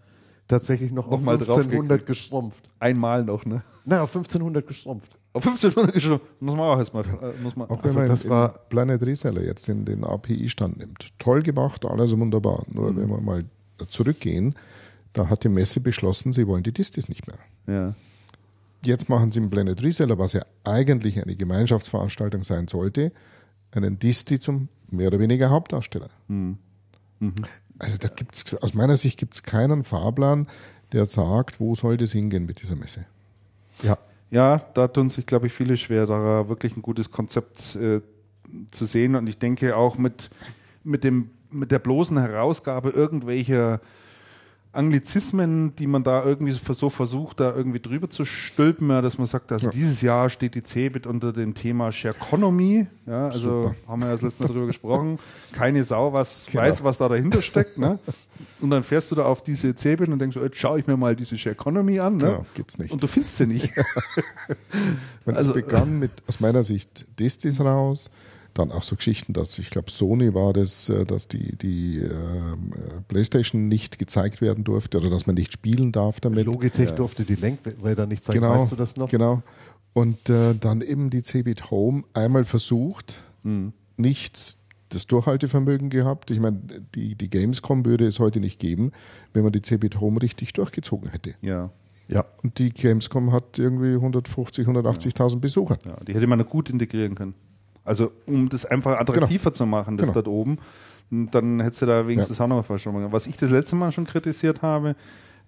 [0.47, 2.63] tatsächlich noch, noch auf 1500 geschrumpft.
[2.79, 3.63] Einmal noch, ne?
[3.85, 5.17] Nein, auf 1500 geschrumpft.
[5.33, 6.25] Auf 1500 geschrumpft.
[6.41, 7.05] Muss man auch erstmal.
[7.05, 7.69] Äh, muss man.
[7.69, 11.07] Auch also wenn man das war Planet Reseller jetzt in den API-Stand nimmt.
[11.19, 12.63] Toll gemacht, alles wunderbar.
[12.69, 12.97] Nur mhm.
[12.97, 13.45] wenn wir mal
[13.87, 14.55] zurückgehen,
[15.13, 17.39] da hat die Messe beschlossen, sie wollen die Distis nicht mehr.
[17.67, 17.95] Ja.
[18.84, 23.12] Jetzt machen sie im Planet Reseller, was ja eigentlich eine Gemeinschaftsveranstaltung sein sollte,
[23.71, 26.10] einen Disti zum mehr oder weniger Hauptdarsteller.
[26.28, 26.58] Mhm.
[27.19, 27.36] Mhm.
[27.80, 30.47] Also da gibt's aus meiner Sicht gibt es keinen Fahrplan,
[30.91, 33.06] der sagt, wo soll das hingehen mit dieser Messe.
[33.84, 33.97] Ja.
[34.30, 38.00] Ja, da tun sich, glaube ich, viele schwer, da wirklich ein gutes Konzept äh,
[38.69, 39.15] zu sehen.
[39.15, 40.30] Und ich denke auch mit,
[40.86, 43.82] mit, dem, mit der bloßen Herausgabe irgendwelcher
[44.73, 49.27] Anglizismen, die man da irgendwie so versucht, da irgendwie drüber zu stülpen, ja, dass man
[49.27, 49.71] sagt, also ja.
[49.71, 52.88] dieses Jahr steht die CeBIT unter dem Thema Shareconomy.
[53.05, 53.75] Ja, also Super.
[53.88, 55.19] haben wir ja das letzte Mal drüber gesprochen.
[55.51, 56.63] Keine Sau was genau.
[56.63, 57.77] weiß, was da dahinter steckt.
[57.77, 57.99] Ne?
[58.62, 61.17] Und dann fährst du da auf diese CeBIT und denkst, jetzt schaue ich mir mal
[61.17, 62.15] diese Shareconomy an.
[62.15, 62.25] Ne?
[62.25, 62.93] Genau, gibt's nicht.
[62.93, 63.73] Und du findest sie nicht.
[65.25, 68.10] also, es begann mit, aus meiner Sicht, Distis raus
[68.53, 72.11] dann auch so Geschichten, dass ich glaube, Sony war das, äh, dass die, die äh,
[73.07, 76.45] Playstation nicht gezeigt werden durfte oder dass man nicht spielen darf damit.
[76.45, 76.95] Logitech ja.
[76.95, 79.09] durfte die Lenkräder nicht zeigen, genau, weißt du das noch?
[79.09, 79.41] Genau.
[79.93, 83.73] Und äh, dann eben die Cbit Home einmal versucht, mhm.
[83.97, 84.57] nicht
[84.89, 86.31] das Durchhaltevermögen gehabt.
[86.31, 86.59] Ich meine,
[86.95, 88.91] die, die Gamescom würde es heute nicht geben,
[89.33, 91.35] wenn man die Cbit Home richtig durchgezogen hätte.
[91.41, 91.69] Ja.
[92.07, 92.25] Ja.
[92.43, 95.77] Und die Gamescom hat irgendwie 150, 180.000 Besucher.
[95.85, 97.33] Ja, die hätte man noch gut integrieren können.
[97.91, 99.58] Also um das einfach attraktiver genau.
[99.58, 100.21] zu machen, das genau.
[100.21, 100.60] dort oben.
[101.10, 102.45] dann hättest du da wenigstens ja.
[102.45, 104.95] auch noch was schon Was ich das letzte Mal schon kritisiert habe,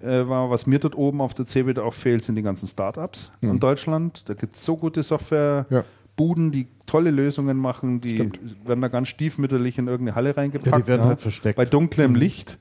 [0.01, 3.31] äh, war, was mir dort oben auf der CeBIT auch fehlt, sind die ganzen Startups
[3.39, 3.51] mhm.
[3.51, 4.27] in Deutschland.
[4.27, 6.51] Da gibt es so gute Softwarebuden, ja.
[6.51, 8.39] die tolle Lösungen machen, die Stimmt.
[8.65, 10.69] werden da ganz stiefmütterlich in irgendeine Halle reingepackt.
[10.69, 11.55] Ja, die werden halt versteckt.
[11.55, 12.17] Bei dunklem mhm.
[12.17, 12.57] Licht.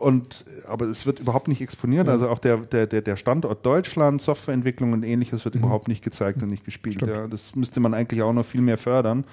[0.00, 2.08] Und, aber es wird überhaupt nicht exponiert.
[2.08, 5.64] Also auch der, der, der Standort Deutschland, Softwareentwicklung und ähnliches wird mhm.
[5.64, 7.02] überhaupt nicht gezeigt und nicht gespielt.
[7.02, 9.24] Ja, das müsste man eigentlich auch noch viel mehr fördern,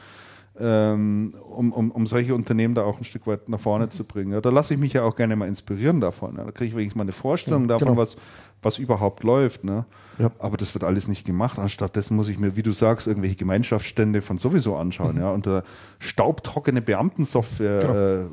[0.60, 3.92] ähm, um, um, um solche Unternehmen da auch ein Stück weit nach vorne mhm.
[3.92, 4.34] zu bringen.
[4.34, 6.36] Ja, da lasse ich mich ja auch gerne mal inspirieren davon.
[6.36, 6.44] Ja.
[6.44, 8.02] Da kriege ich wenigstens mal eine Vorstellung ja, davon, genau.
[8.02, 8.18] was,
[8.62, 9.64] was überhaupt läuft.
[9.64, 9.86] Ne?
[10.20, 10.32] Ja.
[10.38, 11.60] Aber das wird alles nicht gemacht.
[11.60, 15.16] Anstattdessen muss ich mir, wie du sagst, irgendwelche Gemeinschaftsstände von sowieso anschauen.
[15.16, 15.22] Mhm.
[15.22, 15.32] Ja?
[15.32, 15.62] Und äh,
[16.00, 17.80] staubtrockene Beamtensoftware.
[17.80, 17.94] Genau.
[17.94, 18.26] Äh,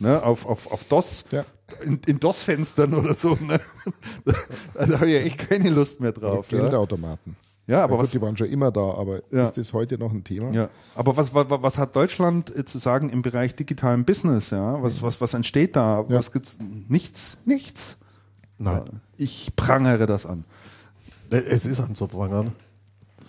[0.00, 1.44] ne, auf, auf, auf DOS, ja.
[1.84, 3.36] In, in DOS-Fenstern oder so.
[3.40, 3.60] Ne?
[4.74, 6.48] da habe ich ja echt keine Lust mehr drauf.
[6.48, 7.36] Geldautomaten.
[7.66, 9.42] Ja, aber ja, was, die waren schon immer da, aber ja.
[9.42, 10.50] ist das heute noch ein Thema?
[10.52, 14.50] Ja, aber was, was, was hat Deutschland äh, zu sagen im Bereich digitalen Business?
[14.50, 16.04] Ja, was, was, was entsteht da?
[16.08, 16.18] Ja.
[16.18, 16.58] Was gibt's?
[16.88, 17.98] Nichts, nichts.
[18.58, 19.00] Nein.
[19.16, 20.44] Ich prangere das an.
[21.30, 22.52] Es ist anzuprangern.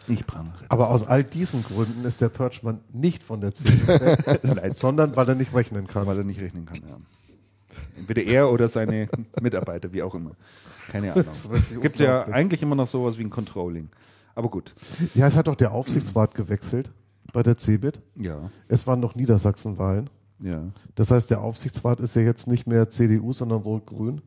[0.08, 0.66] Ich prangere.
[0.70, 3.86] Aber aus all diesen Gründen ist der Purchman nicht von der CDU,
[4.72, 6.06] sondern weil er nicht rechnen kann.
[6.06, 6.98] Weil er nicht rechnen kann, ja.
[7.98, 9.08] Entweder er oder seine
[9.42, 10.32] Mitarbeiter, wie auch immer.
[10.92, 11.26] Keine Ahnung.
[11.82, 13.90] Gibt ja eigentlich immer noch sowas wie ein Controlling.
[14.36, 14.74] Aber gut.
[15.14, 16.92] Ja, es hat doch der Aufsichtsrat gewechselt
[17.32, 18.00] bei der CeBIT.
[18.16, 18.50] Ja.
[18.68, 20.10] Es waren noch Niedersachsenwahlen.
[20.40, 20.64] Ja.
[20.96, 24.22] Das heißt, der Aufsichtsrat ist ja jetzt nicht mehr CDU, sondern rot-grün.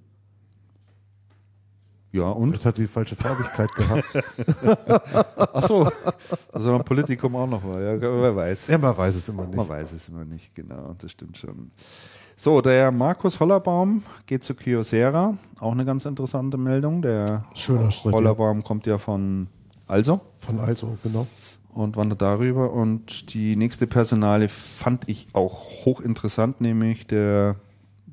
[2.12, 2.50] Ja, und?
[2.50, 4.04] Vielleicht hat die falsche Farbigkeit gehabt.
[5.52, 5.90] Ach so,
[6.50, 7.78] also ein Politikum auch noch war.
[7.78, 8.68] Ja, wer weiß.
[8.68, 9.56] Ja, man weiß es immer nicht.
[9.56, 11.70] Man weiß es immer nicht, genau, das stimmt schon.
[12.38, 15.38] So, der Markus Hollerbaum geht zu Kyocera.
[15.58, 17.00] Auch eine ganz interessante Meldung.
[17.00, 18.62] Der Schöner Schritt, Hollerbaum ja.
[18.62, 19.46] kommt ja von
[19.86, 20.20] Also.
[20.40, 21.26] Von Also, genau.
[21.72, 22.74] Und wandert darüber.
[22.74, 27.56] Und die nächste Personale fand ich auch hochinteressant, nämlich der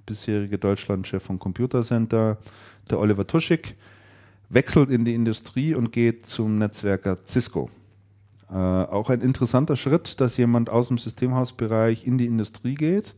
[0.05, 2.37] bisherige Deutschlandchef vom Computer Center,
[2.89, 3.75] der Oliver Tuschig
[4.47, 7.69] wechselt in die Industrie und geht zum Netzwerker Cisco.
[8.49, 13.15] Äh, auch ein interessanter Schritt, dass jemand aus dem Systemhausbereich in die Industrie geht.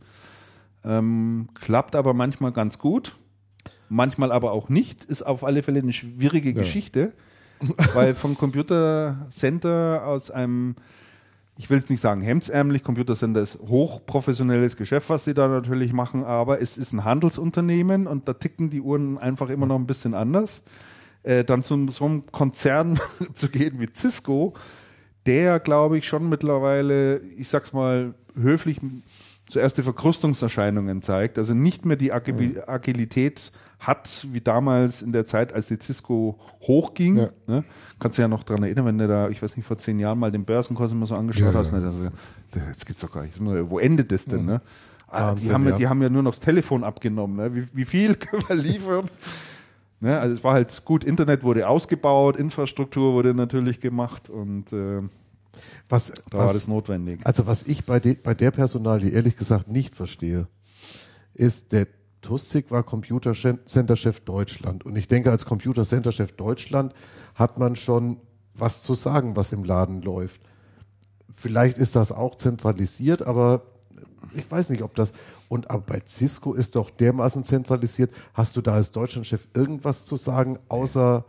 [0.86, 3.16] Ähm, klappt aber manchmal ganz gut,
[3.88, 5.04] manchmal aber auch nicht.
[5.04, 6.58] Ist auf alle Fälle eine schwierige ja.
[6.58, 7.12] Geschichte,
[7.94, 10.76] weil vom Computer Center aus einem
[11.58, 15.92] ich will es nicht sagen hemdsärmlich, Computer Center ist hochprofessionelles Geschäft, was sie da natürlich
[15.92, 19.86] machen, aber es ist ein Handelsunternehmen und da ticken die Uhren einfach immer noch ein
[19.86, 20.62] bisschen anders.
[21.22, 23.00] Äh, dann zu so einem Konzern
[23.32, 24.54] zu gehen wie Cisco,
[25.24, 28.80] der, glaube ich, schon mittlerweile, ich sag's mal höflich,
[29.48, 32.58] zuerst die Verkrustungserscheinungen zeigt, also nicht mehr die mhm.
[32.66, 37.18] Agilität hat, wie damals in der Zeit, als die Cisco hochging.
[37.18, 37.28] Ja.
[37.46, 37.64] Ne?
[37.98, 40.18] Kannst du ja noch daran erinnern, wenn du da, ich weiß nicht, vor zehn Jahren
[40.18, 41.72] mal den Börsenkurs immer so angeschaut ja, hast.
[41.72, 41.78] Ja.
[41.78, 41.86] Ne?
[41.86, 42.08] Also,
[42.52, 43.38] das gibt's doch gar nicht.
[43.40, 44.46] Wo endet das denn?
[44.46, 44.60] Ne?
[45.08, 47.36] Ah, die, haben ja, die haben ja nur noch das Telefon abgenommen.
[47.36, 47.54] Ne?
[47.54, 49.08] Wie, wie viel können wir liefern?
[50.00, 50.18] ne?
[50.18, 55.02] Also es war halt gut, Internet wurde ausgebaut, Infrastruktur wurde natürlich gemacht und äh,
[55.88, 57.20] was, da was, war das notwendig.
[57.24, 60.48] Also was ich bei, de, bei der Personalie ehrlich gesagt nicht verstehe,
[61.34, 61.86] ist der
[62.22, 64.84] Tuszik war Computer Center Chef Deutschland.
[64.84, 66.92] Und ich denke, als Computer Center Chef Deutschland
[67.34, 68.20] hat man schon
[68.52, 70.40] was zu sagen, was im Laden läuft.
[71.30, 73.62] Vielleicht ist das auch zentralisiert, aber
[74.34, 75.12] ich weiß nicht, ob das.
[75.48, 78.10] Und aber bei Cisco ist doch dermaßen zentralisiert.
[78.34, 81.24] Hast du da als Deutschlandchef irgendwas zu sagen, außer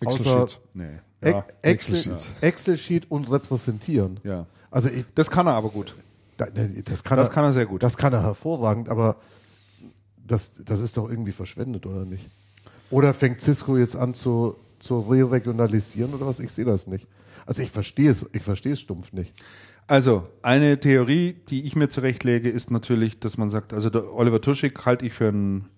[0.00, 0.60] Excel-Sheet?
[0.74, 0.98] Nee.
[1.24, 4.20] Ja, Excel-Sheet Excel und repräsentieren.
[4.24, 4.46] Ja.
[4.70, 5.94] Also ich, das kann er aber gut.
[6.36, 7.82] das, kann, das er, kann er sehr gut.
[7.82, 9.16] Das kann er hervorragend, aber
[10.26, 12.28] das, das ist doch irgendwie verschwendet, oder nicht?
[12.90, 16.40] Oder fängt Cisco jetzt an zu, zu re-regionalisieren oder was?
[16.40, 17.06] Ich sehe das nicht.
[17.46, 19.32] Also ich verstehe es, ich verstehe es stumpf nicht.
[19.86, 24.78] Also, eine Theorie, die ich mir zurechtlege, ist natürlich, dass man sagt, also Oliver Tuschig
[24.86, 25.68] halte ich für einen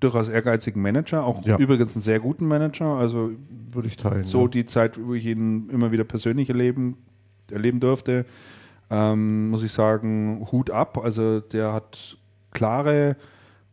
[0.00, 1.56] durchaus ehrgeizigen Manager, auch ja.
[1.58, 2.96] übrigens einen sehr guten Manager.
[2.96, 3.30] Also
[3.72, 4.24] würde ich teilen.
[4.24, 4.48] So ja.
[4.48, 6.96] die Zeit, wo ich ihn immer wieder persönlich erleben,
[7.50, 8.24] erleben durfte,
[8.90, 10.98] ähm, muss ich sagen, Hut ab.
[11.02, 12.16] Also der hat
[12.52, 13.16] klare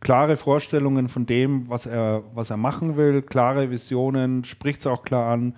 [0.00, 5.02] klare Vorstellungen von dem, was er, was er machen will, klare Visionen, spricht es auch
[5.02, 5.56] klar an,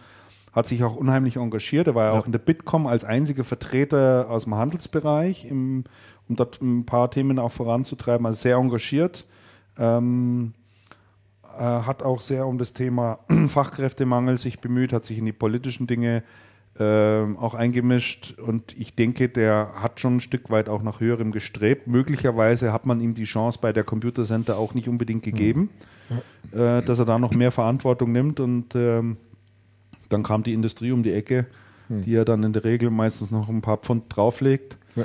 [0.52, 1.87] hat sich auch unheimlich engagiert.
[1.87, 5.85] Er war ja, auch in der Bitkom als einziger Vertreter aus dem Handelsbereich, im,
[6.28, 9.26] um dort ein paar Themen auch voranzutreiben, also sehr engagiert.
[9.78, 10.54] Ähm,
[11.58, 16.22] hat auch sehr um das Thema Fachkräftemangel sich bemüht, hat sich in die politischen Dinge
[16.78, 21.32] ähm, auch eingemischt und ich denke, der hat schon ein Stück weit auch nach höherem
[21.32, 21.88] gestrebt.
[21.88, 25.70] Möglicherweise hat man ihm die Chance bei der Computer Center auch nicht unbedingt gegeben,
[26.08, 26.58] mhm.
[26.60, 29.16] äh, dass er da noch mehr Verantwortung nimmt und ähm,
[30.08, 31.46] dann kam die Industrie um die Ecke,
[31.88, 32.02] mhm.
[32.02, 34.78] die ja dann in der Regel meistens noch ein paar Pfund drauflegt.
[34.94, 35.04] Ja.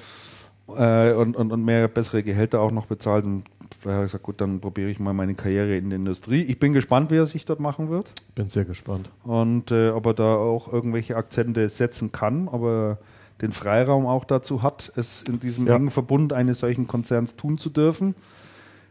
[1.10, 3.26] Äh, und, und, und mehr bessere Gehälter auch noch bezahlt.
[3.26, 3.44] Und
[3.84, 6.42] daher habe ich gesagt, gut, dann probiere ich mal meine Karriere in der Industrie.
[6.42, 8.14] Ich bin gespannt, wie er sich dort machen wird.
[8.36, 9.10] Bin sehr gespannt.
[9.24, 12.98] Und äh, ob er da auch irgendwelche Akzente setzen kann, ob er
[13.42, 15.76] den Freiraum auch dazu hat, es in diesem ja.
[15.76, 18.16] engen Verbund eines solchen Konzerns tun zu dürfen.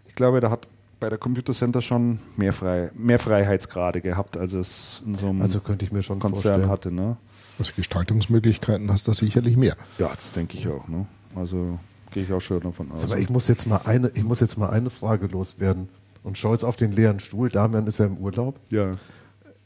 [0.06, 0.68] Ich glaube, da hat
[1.00, 5.42] bei der Computer Center schon mehr, frei, mehr Freiheitsgrade gehabt, als es in so einem
[5.42, 6.70] also könnte ich mir schon Konzern vorstellen.
[6.70, 6.92] hatte.
[6.92, 7.16] Ne?
[7.58, 9.76] Also Gestaltungsmöglichkeiten hast du sicherlich mehr.
[9.98, 10.86] Ja, das denke ich auch.
[10.86, 11.06] Ne?
[11.34, 11.78] Also
[12.12, 13.04] Gehe ich auch schon davon aus.
[13.04, 15.88] Aber ich muss jetzt mal eine, ich muss jetzt mal eine Frage loswerden
[16.22, 17.48] und schau jetzt auf den leeren Stuhl.
[17.48, 18.60] Damian ist ja im Urlaub.
[18.70, 18.92] Ja.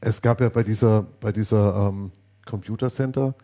[0.00, 2.12] Es gab ja bei dieser, bei dieser ähm,
[2.44, 3.34] Computer Center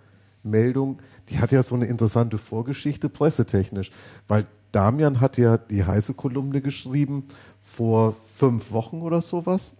[0.43, 3.91] Meldung, die hat ja so eine interessante Vorgeschichte pressetechnisch,
[4.29, 7.25] weil Damian hat ja die heiße Kolumne geschrieben
[7.61, 9.75] vor fünf Wochen oder sowas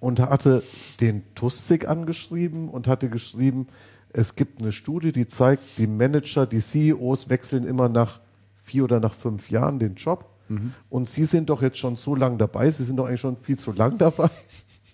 [0.00, 0.62] und hatte
[1.00, 3.66] den Tuszik angeschrieben und hatte geschrieben,
[4.12, 8.20] es gibt eine Studie, die zeigt, die Manager, die CEOs wechseln immer nach
[8.66, 10.28] vier oder nach fünf Jahren den Job.
[10.48, 10.72] Mhm.
[10.88, 13.58] Und Sie sind doch jetzt schon so lange dabei, Sie sind doch eigentlich schon viel
[13.58, 14.28] zu lang dabei.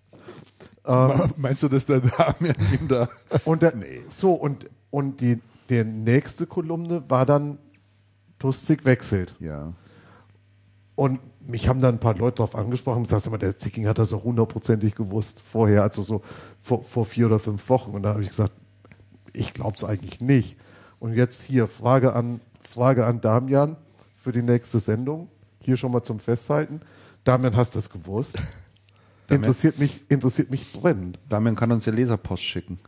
[0.86, 3.08] ähm, Meinst du, dass der Damian ihm da.
[3.44, 4.02] Und der, nee.
[4.08, 7.58] So, und, und die, die nächste Kolumne war dann
[8.38, 9.34] Tuszik wechselt.
[9.40, 9.72] Ja.
[10.94, 14.12] Und mich haben dann ein paar Leute darauf angesprochen und gesagt, der Zicking hat das
[14.12, 16.22] auch hundertprozentig gewusst vorher, also so
[16.60, 17.92] vor, vor vier oder fünf Wochen.
[17.92, 18.52] Und da habe ich gesagt,
[19.32, 20.56] ich glaube es eigentlich nicht.
[20.98, 22.40] Und jetzt hier Frage an
[22.72, 23.76] Frage an Damian
[24.16, 25.28] für die nächste Sendung.
[25.60, 26.80] Hier schon mal zum Festhalten.
[27.22, 28.38] Damian, hast du das gewusst?
[29.28, 31.18] interessiert, mich, interessiert mich brennend.
[31.28, 32.78] Damian kann uns ja Leserpost schicken.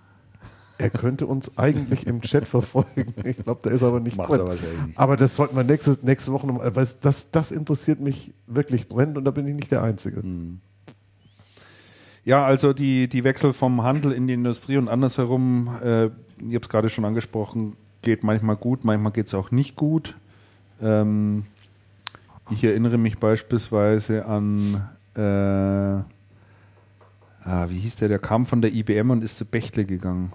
[0.79, 3.15] Er könnte uns eigentlich im Chat verfolgen.
[3.25, 4.59] Ich glaube, der ist aber nicht Macht drin.
[4.97, 9.19] Aber das sollten wir nächste, nächste Woche nochmal, weil das, das interessiert mich wirklich brennend
[9.19, 10.23] und da bin ich nicht der Einzige.
[10.23, 10.61] Hm.
[12.25, 16.63] Ja, also die, die Wechsel vom Handel in die Industrie und andersherum, äh, ich habe
[16.63, 20.15] es gerade schon angesprochen, geht manchmal gut, manchmal geht es auch nicht gut.
[20.81, 21.45] Ähm,
[22.51, 26.03] ich erinnere mich beispielsweise an, äh,
[27.47, 28.09] Ah, wie hieß der?
[28.09, 30.33] Der kam von der IBM und ist zu Bechtle gegangen.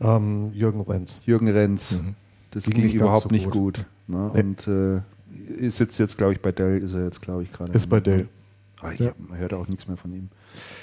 [0.00, 1.20] Ähm, Jürgen Renz.
[1.26, 1.98] Jürgen Renz.
[2.52, 3.78] Das Ging ging, überhaupt so nicht gut.
[3.78, 3.86] gut.
[4.06, 4.30] ne?
[4.32, 4.40] Nee.
[4.40, 5.00] Und äh,
[5.58, 7.72] ist jetzt, jetzt glaube ich, bei Dell ist er jetzt, glaube ich, gerade.
[7.72, 8.28] Ist bei Dell.
[8.82, 9.12] Ah, ich Ja.
[9.16, 10.28] man hört auch nichts mehr von ihm.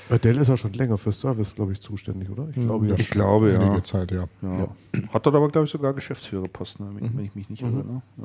[0.09, 2.47] Bei Dell ist er schon länger für Service, glaube ich, zuständig, oder?
[2.49, 2.95] Ich glaube ja.
[2.97, 3.59] Ich glaube, ja.
[3.59, 4.25] Einige Zeit, ja.
[4.41, 4.67] ja.
[5.09, 7.71] Hat dort aber, glaube ich, sogar Geschäftsführerposten, wenn wenn ich mich nicht irre.
[7.85, 8.01] Ne?
[8.17, 8.23] Ja.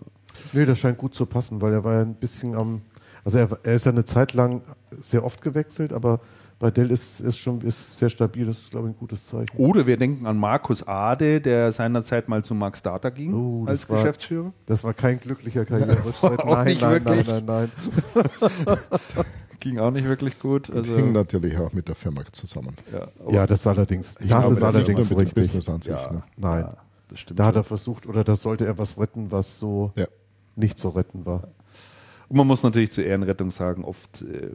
[0.54, 2.80] Nee, das scheint gut zu passen, weil er war ja ein bisschen am.
[3.24, 4.62] Also er, er ist ja eine Zeit lang
[4.98, 6.20] sehr oft gewechselt, aber
[6.60, 9.54] bei Dell ist, ist schon ist sehr stabil, das ist, glaube ich, ein gutes Zeichen.
[9.58, 13.88] Oder wir denken an Markus Ade, der seinerzeit mal zu Max Data ging Oh, als
[13.90, 14.52] war- Geschäftsführer.
[14.66, 16.44] Das war kein glücklicher Karriereschritt.
[16.46, 17.70] Nein, nein, nein, nein, nein.
[19.60, 20.70] Ging auch nicht wirklich gut.
[20.70, 22.74] Also, Hing natürlich auch mit der Firma zusammen.
[22.92, 24.14] ja, Ja, das allerdings.
[24.14, 25.34] Das ist allerdings richtig.
[25.34, 26.22] Business an sich, ja, ne?
[26.36, 26.60] Nein.
[26.62, 26.76] Ja,
[27.08, 27.40] das stimmt.
[27.40, 30.06] Da hat er versucht, oder da sollte er was retten, was so Ja.
[30.56, 31.48] nicht zu retten war.
[32.28, 34.50] Und man muss natürlich zur Ehrenrettung sagen, oft äh,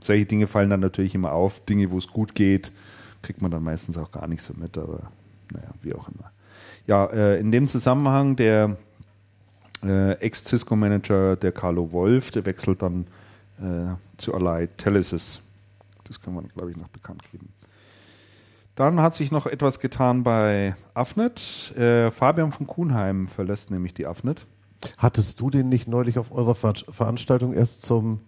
[0.00, 1.60] solche Dinge fallen dann natürlich immer auf.
[1.64, 2.70] Dinge, wo es gut geht,
[3.22, 5.10] kriegt man dann meistens auch gar nicht so mit, aber
[5.52, 6.30] naja, wie auch immer.
[6.86, 8.76] Ja, äh, in dem Zusammenhang der
[9.84, 13.06] äh, Ex-Cisco-Manager, der Carlo Wolf, der wechselt dann
[13.62, 15.40] äh, zu Allied Telesis.
[16.04, 17.52] Das kann man, glaube ich, noch bekannt geben.
[18.74, 21.76] Dann hat sich noch etwas getan bei Afnet.
[21.76, 24.46] Äh, Fabian von Kuhnheim verlässt nämlich die Afnet.
[24.98, 28.20] Hattest du den nicht neulich auf eurer Ver Veranstaltung erst zum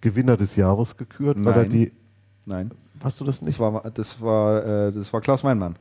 [0.00, 1.38] Gewinner des Jahres gekürt?
[1.44, 1.70] Weil er Nein.
[1.70, 1.92] die,
[2.46, 2.70] Nein,
[3.02, 3.58] hast du das nicht?
[3.58, 5.76] Das war, das war, äh, das war Klaus Weinmann.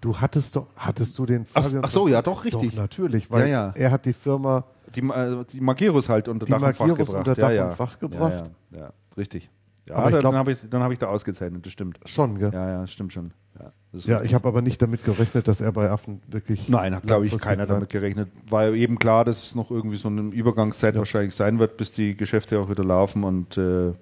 [0.00, 2.70] Du hattest doch, hattest du den Ach- Fabian ach so, von- ja, doch, richtig.
[2.70, 3.72] Doch, natürlich, weil Ja, ja.
[3.76, 4.64] er hat die Firma
[4.94, 7.14] Die, äh, die Magirus halt unter Die Dach und Fach gebracht.
[7.14, 7.68] unter Dach ja, ja.
[7.68, 8.50] und Fach gebracht.
[8.72, 9.50] Ja, ja, ja richtig.
[9.88, 11.98] Ja, Aber dann habe ich, dann hab ich da ausgezeichnet, das stimmt.
[12.06, 12.50] schon, gell?
[12.52, 13.32] Ja, ja, stimmt schon.
[13.58, 16.68] Ja, Ja, ich habe aber nicht damit gerechnet, dass er bei Affen wirklich.
[16.68, 17.70] Nein, hat glaube ich keiner bleibt.
[17.70, 18.28] damit gerechnet.
[18.48, 22.14] War eben klar, dass es noch irgendwie so eine Übergangszeit wahrscheinlich sein wird, bis die
[22.16, 23.92] Geschäfte auch wieder laufen und äh,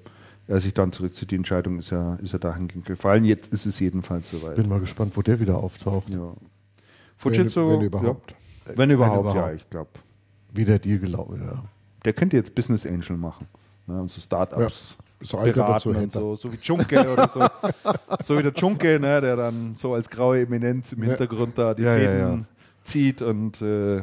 [0.46, 1.30] er sich dann zurückzieht.
[1.30, 3.24] Die Entscheidung ist ja, ist ja dahingehend gefallen.
[3.24, 4.56] Jetzt ist es jedenfalls soweit.
[4.56, 6.10] Bin mal gespannt, wo der wieder auftaucht.
[6.10, 6.32] ja.
[7.16, 8.34] Fujitsu, Wenn- wenn überhaupt.
[8.66, 9.54] Ja, wenn überhaupt, ja, überhaupt.
[9.56, 9.90] ich glaube.
[10.58, 11.62] Wie der Deal gelaufen ja.
[12.04, 13.46] Der könnte jetzt Business Angel machen.
[13.86, 17.40] Ne, und so Startups So alt aber beraten und so, so wie Junke oder so.
[18.22, 21.10] so wie der Junke, ne, der dann so als graue Eminenz im Ja.
[21.10, 22.44] Hintergrund da die Ja, ja, Fäden ja.
[22.82, 24.02] zieht und äh,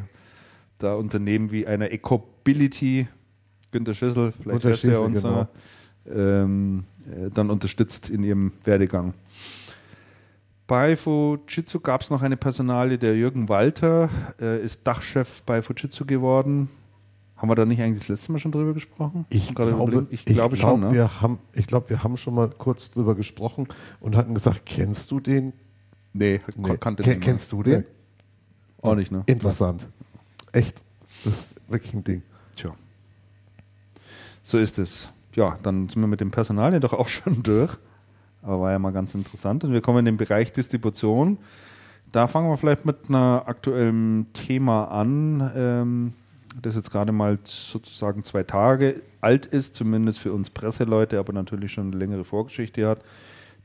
[0.77, 3.07] da Unternehmen wie einer Ecobility,
[3.71, 5.47] Günter Schissel, vielleicht hört er uns genau.
[6.09, 9.13] ähm, äh, dann unterstützt in ihrem Werdegang.
[10.67, 14.09] Bei Fujitsu gab es noch eine Personalie, der Jürgen Walter
[14.41, 16.69] äh, ist Dachchef bei Fujitsu geworden.
[17.37, 19.25] Haben wir da nicht eigentlich das letzte Mal schon drüber gesprochen?
[19.29, 20.79] Ich Gerade glaube, ich ich glaube glaub, schon.
[20.79, 20.93] Ne?
[20.93, 23.67] wir haben, ich glaube, wir haben schon mal kurz drüber gesprochen
[23.99, 25.53] und hatten gesagt, kennst du den?
[26.13, 26.77] Nee, Nee.
[26.77, 27.81] kannte Ken- den kennst du den?
[27.81, 27.85] Nee.
[28.81, 29.23] Auch nicht, ne?
[29.27, 29.87] Interessant.
[30.51, 30.81] Echt.
[31.23, 32.23] Das ist wirklich ein Ding.
[32.55, 32.71] Tja.
[34.43, 35.09] So ist es.
[35.35, 37.77] Ja, dann sind wir mit dem Personal ja doch auch schon durch.
[38.45, 39.63] Aber war ja mal ganz interessant.
[39.63, 41.39] Und wir kommen in den Bereich Distribution.
[42.11, 46.13] Da fangen wir vielleicht mit einer aktuellen Thema an, ähm,
[46.61, 51.71] das jetzt gerade mal sozusagen zwei Tage alt ist, zumindest für uns Presseleute, aber natürlich
[51.71, 52.99] schon eine längere Vorgeschichte hat.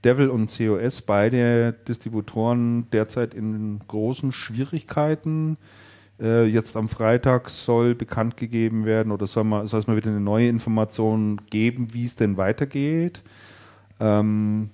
[0.02, 5.58] Devil und COS, beide Distributoren derzeit in großen Schwierigkeiten.
[6.18, 10.10] Äh, jetzt am Freitag soll bekannt gegeben werden oder soll, man, soll es mal wieder
[10.10, 13.22] eine neue Information geben, wie es denn weitergeht.
[14.00, 14.70] Ähm,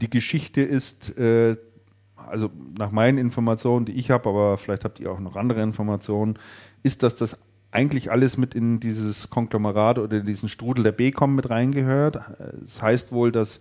[0.00, 1.56] die Geschichte ist, äh,
[2.16, 6.38] also nach meinen Informationen, die ich habe, aber vielleicht habt ihr auch noch andere Informationen,
[6.82, 7.38] ist, dass das
[7.70, 12.18] eigentlich alles mit in dieses Konglomerat oder diesen Strudel der BCom mit reingehört.
[12.62, 13.60] Das heißt wohl, dass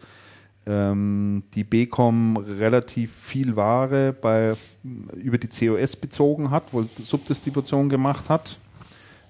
[0.66, 4.54] ähm, die BCom relativ viel Ware bei,
[5.16, 8.60] über die COS bezogen hat, wohl Subdistribution gemacht hat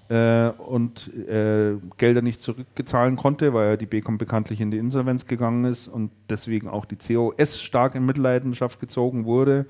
[0.08, 5.26] äh, und äh, Gelder nicht zurückgezahlen konnte, weil ja die BCom bekanntlich in die Insolvenz
[5.26, 9.66] gegangen ist und deswegen auch die COS stark in Mitleidenschaft gezogen wurde.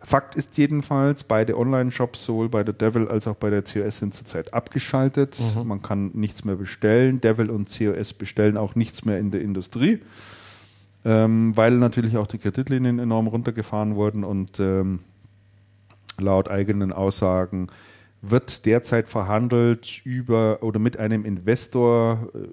[0.00, 4.14] Fakt ist jedenfalls, beide Online-Shops, sowohl bei der Devil als auch bei der COS, sind
[4.14, 5.38] zurzeit abgeschaltet.
[5.64, 7.20] Man kann nichts mehr bestellen.
[7.20, 10.00] Devil und COS bestellen auch nichts mehr in der Industrie,
[11.04, 15.00] ähm, weil natürlich auch die Kreditlinien enorm runtergefahren wurden und ähm,
[16.18, 17.68] laut eigenen Aussagen
[18.30, 22.48] wird derzeit verhandelt über oder mit einem Investor, äh,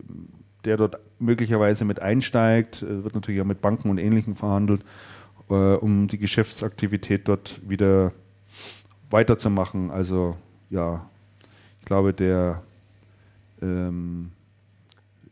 [0.65, 4.81] der dort möglicherweise mit einsteigt, äh, wird natürlich auch mit Banken und Ähnlichem verhandelt,
[5.49, 8.11] äh, um die Geschäftsaktivität dort wieder
[9.09, 9.91] weiterzumachen.
[9.91, 10.35] Also
[10.69, 11.09] ja,
[11.79, 12.61] ich glaube, der,
[13.61, 14.31] ähm,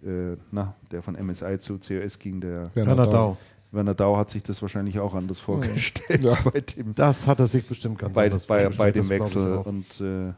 [0.04, 3.38] äh, na, der von MSI zu COS ging, der Werner Dau.
[3.72, 6.36] Werner Dau hat sich das wahrscheinlich auch anders vorgestellt Ja.
[6.44, 9.54] bei dem Das hat er sich bestimmt ganz bei, anders bei, vorgestellt, bei dem Wechsel.
[9.58, 10.34] Und äh,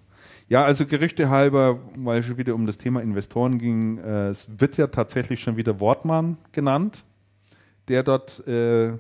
[0.50, 4.48] ja, also Gerüchte halber, weil es schon wieder um das Thema Investoren ging, äh, es
[4.60, 7.04] wird ja tatsächlich schon wieder Wortmann genannt.
[7.88, 8.94] der dort äh,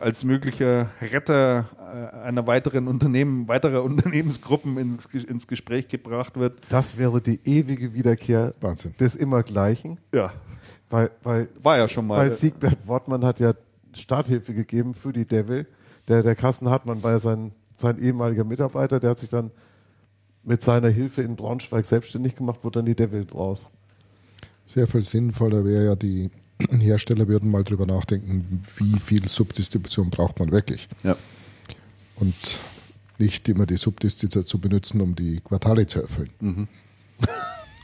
[0.00, 6.58] als möglicher Retter äh, einer weiteren Unternehmen, weiterer Unternehmensgruppen ins, ins Gespräch gebracht wird.
[6.70, 8.94] Das wäre die ewige Wiederkehr Wahnsinn.
[8.98, 9.98] des Immergleichen.
[10.14, 10.32] Ja.
[10.92, 12.18] Weil, weil, War ja schon mal.
[12.18, 13.54] Weil Siegbert Wortmann hat ja
[13.94, 15.66] Starthilfe gegeben für die Devil.
[16.06, 19.50] Der, der Carsten Hartmann war ja sein, sein ehemaliger Mitarbeiter, der hat sich dann
[20.42, 23.70] mit seiner Hilfe in Braunschweig selbstständig gemacht, wurde dann die Devil draus.
[24.66, 26.30] Sehr viel sinnvoller wäre ja, die
[26.70, 30.88] Hersteller würden mal drüber nachdenken, wie viel Subdistribution braucht man wirklich.
[31.04, 31.16] Ja.
[32.16, 32.34] Und
[33.16, 36.68] nicht immer die Subdistribution zu benutzen, um die Quartale zu erfüllen.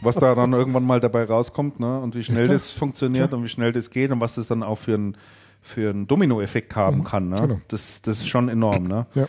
[0.03, 2.01] Was da dann irgendwann mal dabei rauskommt ne?
[2.01, 2.55] und wie schnell klar.
[2.55, 5.17] das funktioniert und wie schnell das geht und was das dann auch für einen
[5.61, 7.29] für einen Dominoeffekt haben kann.
[7.29, 7.41] Ne?
[7.41, 7.61] genau.
[7.69, 8.85] Das, das ist schon enorm.
[8.85, 9.07] Ne?
[9.15, 9.27] Ja.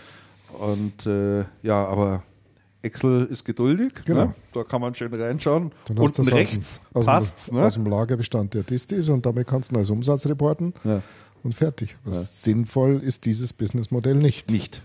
[0.59, 2.23] Und äh, ja, aber
[2.81, 3.91] Excel ist geduldig.
[4.05, 4.25] Genau.
[4.25, 4.35] Ne?
[4.53, 5.71] Da kann man schön reinschauen.
[5.87, 7.41] Dann Unten rechts aus dem, passt's.
[7.43, 7.65] aus, dem, Ne?
[7.65, 11.01] aus dem Lagerbestand der Distis und damit kannst du als Umsatz reporten Ja.
[11.43, 11.95] und fertig.
[12.05, 14.49] Was sinnvoll ist dieses Businessmodell nicht.
[14.51, 14.81] Nicht.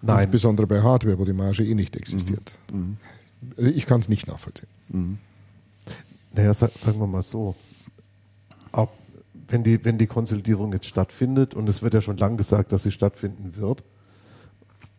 [0.00, 2.52] Nein, Insbesondere bei Hardware, wo die Marge eh nicht existiert.
[2.72, 2.96] Mhm.
[3.17, 3.17] Also
[3.56, 5.18] Ich kann es nicht nachvollziehen.
[6.32, 7.54] naja, sa- sagen wir mal so.
[8.72, 8.90] Ob,
[9.48, 12.82] wenn, die, wenn die Konsolidierung jetzt stattfindet, und es wird ja schon lange gesagt, dass
[12.82, 13.84] sie stattfinden wird,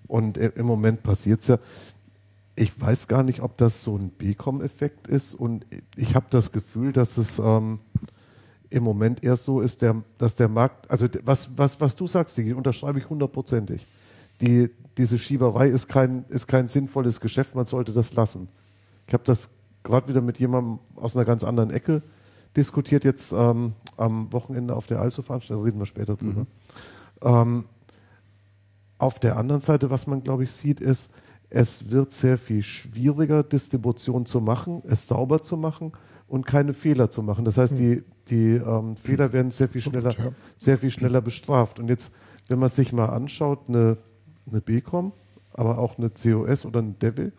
[0.08, 1.60] und äh, im Moment passiert es ja,
[2.56, 5.66] ich weiß gar nicht, ob das so ein BCom-Effekt ist, und
[5.96, 7.80] ich habe das Gefühl, dass es ähm,
[8.70, 12.36] im Moment eher so ist, der, dass der Markt, also was, was, was du sagst,
[12.36, 13.86] Sigi, unterschreibe ich hundertprozentig.
[14.42, 18.48] Die, diese Schieberei ist kein, ist kein sinnvolles Geschäft, man sollte das lassen.
[19.08, 19.50] Ich habe das
[19.84, 22.02] gerade wieder mit jemandem aus einer ganz anderen Ecke
[22.56, 26.46] diskutiert, jetzt ähm, am Wochenende auf der ISO-Veranstaltung, da reden wir später drüber.
[27.22, 27.66] Ähm,
[28.98, 31.12] auf der anderen Seite, was man, glaube ich, sieht, ist,
[31.50, 35.94] es wird sehr viel schwieriger, Distribution zu machen, es sauber zu machen
[36.28, 37.46] und keine Fehler zu machen.
[37.46, 40.14] Das heißt, die, die ähm, Fehler werden sehr viel schneller,
[40.58, 41.80] sehr viel schneller bestraft.
[41.80, 42.14] Und jetzt,
[42.50, 43.98] wenn man sich mal anschaut, eine,
[44.52, 45.12] eine BCom,
[45.54, 47.32] aber auch eine COS oder eine Devil,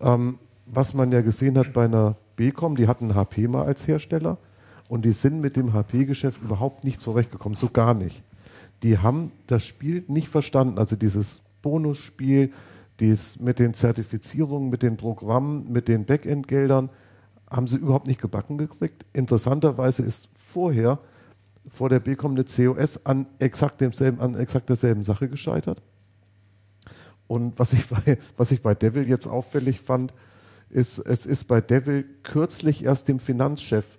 [0.00, 4.38] ähm, was man ja gesehen hat bei einer BCom, die hatten HP mal als Hersteller
[4.88, 8.22] und die sind mit dem HP-Geschäft überhaupt nicht zurechtgekommen, so gar nicht.
[8.82, 12.52] Die haben das Spiel nicht verstanden, also dieses Bonusspiel,
[13.00, 16.90] dies mit den Zertifizierungen, mit den Programmen, mit den Backend-Geldern,
[17.50, 19.04] haben sie überhaupt nicht gebacken gekriegt.
[19.12, 20.98] Interessanterweise ist vorher,
[21.68, 25.80] vor der BCom eine COS an exakt, demselben, an exakt derselben Sache gescheitert.
[27.26, 30.12] Und was ich, bei, was ich bei Devil jetzt auffällig fand,
[30.70, 33.98] ist, es ist bei Devil kürzlich erst dem Finanzchef,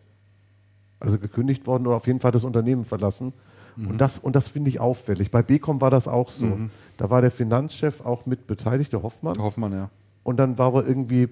[1.00, 3.34] also gekündigt worden oder auf jeden Fall das Unternehmen verlassen.
[3.78, 5.32] Und das, und das finde ich auffällig.
[5.32, 6.58] Bei Becom war das auch so.
[6.98, 9.38] Da war der Finanzchef auch mit beteiligt, der Hoffmann.
[9.38, 9.90] Hoffmann, ja.
[10.24, 11.30] Und dann war er irgendwie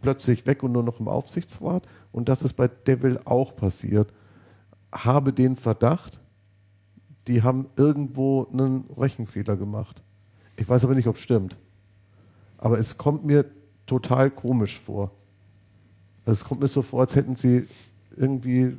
[0.00, 1.84] plötzlich weg und nur noch im Aufsichtsrat.
[2.10, 4.12] Und das ist bei Devil auch passiert.
[4.92, 6.20] Habe den Verdacht,
[7.28, 10.02] die haben irgendwo einen Rechenfehler gemacht.
[10.56, 11.56] Ich weiß aber nicht, ob es stimmt.
[12.58, 13.44] Aber es kommt mir
[13.86, 15.10] total komisch vor.
[16.24, 17.66] Also es kommt mir so vor, als hätten sie
[18.16, 18.76] irgendwie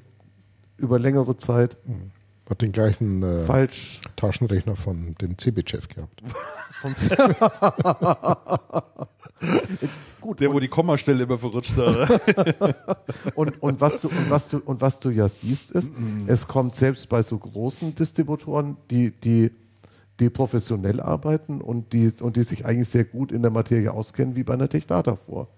[0.77, 1.77] über längere Zeit
[2.49, 6.23] Hat den gleichen äh, falsch Taschenrechner von dem CB-Chef gehabt.
[6.81, 6.95] vom
[10.21, 12.21] Gut, Der, wo die Kommastelle immer verrutscht hat.
[13.35, 15.91] Und, und, was du, und, was du, und was du ja siehst, ist,
[16.27, 19.51] es kommt selbst bei so großen Distributoren, die, die,
[20.19, 24.35] die professionell arbeiten und die, und die sich eigentlich sehr gut in der Materie auskennen,
[24.35, 25.49] wie bei einer Techdata vor.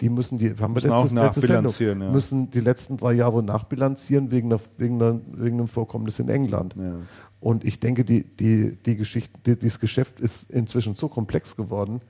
[0.00, 2.12] Die müssen die, haben wir Müssen auch letztes, letzte Sendung, ja.
[2.12, 6.74] müssen die letzten drei Jahre nachbilanzieren wegen, einer, wegen, einer, wegen einem Vorkommnis in England.
[6.76, 6.96] Ja.
[7.40, 12.00] Und ich denke, die, die, die Geschichte, die, dieses Geschäft ist inzwischen so komplex geworden,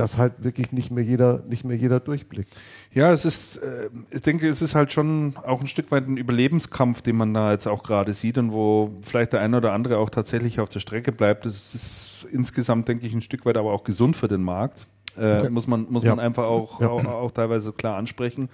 [0.00, 2.56] dass halt wirklich nicht mehr jeder, nicht mehr jeder durchblickt.
[2.92, 6.16] Ja, es ist, äh, ich denke, es ist halt schon auch ein Stück weit ein
[6.16, 9.98] Überlebenskampf, den man da jetzt auch gerade sieht und wo vielleicht der eine oder andere
[9.98, 11.44] auch tatsächlich auf der Strecke bleibt.
[11.44, 14.86] Das ist insgesamt, denke ich, ein Stück weit aber auch gesund für den Markt.
[15.18, 16.14] Äh, Muss man, muss Ja.
[16.14, 16.88] man einfach auch, Ja.
[16.88, 18.48] auch, auch teilweise klar ansprechen.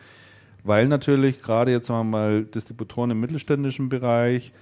[0.65, 4.53] Weil natürlich gerade jetzt sagen wir mal Distributoren im mittelständischen Bereich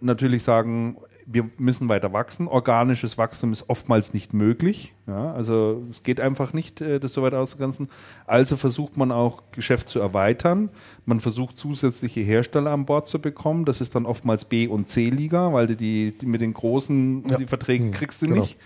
[0.00, 0.96] natürlich sagen,
[1.26, 2.46] wir müssen weiter wachsen.
[2.46, 4.94] Organisches Wachstum ist oftmals nicht möglich.
[5.08, 7.88] Ja, also es geht einfach nicht, äh, das so weit auszugrenzen.
[8.26, 10.70] Also versucht man auch Geschäft zu erweitern.
[11.04, 13.64] Man versucht zusätzliche Hersteller an Bord zu bekommen.
[13.64, 17.46] Das ist dann oftmals B- und C-Liga, weil du die, die mit den großen die
[17.46, 18.40] Verträge kriegst du genau.
[18.40, 18.58] nicht.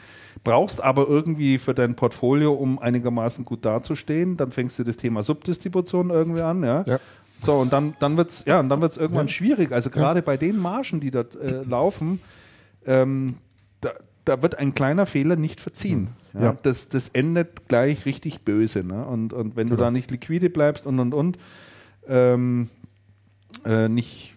[0.44, 4.36] Brauchst aber irgendwie für dein Portfolio, um einigermaßen gut dazustehen.
[4.36, 6.62] Dann fängst du das Thema Subdistribution irgendwie an.
[6.62, 6.84] Ja.
[6.86, 6.98] Ja.
[7.42, 9.72] So, und dann, dann wird es ja, und dann wird's irgendwann schwierig.
[9.72, 12.20] Also gerade bei den Margen, die dort äh, laufen,
[12.86, 13.36] ähm,
[13.80, 13.90] da,
[14.24, 16.10] da wird ein kleiner Fehler nicht verziehen.
[16.34, 16.56] Ja, Ja.
[16.62, 18.84] Das, das endet gleich richtig böse.
[18.84, 19.04] Ne?
[19.04, 21.38] Und, und wenn du da nicht liquide bleibst und und und,
[22.06, 22.68] ähm,
[23.64, 24.34] äh, nicht,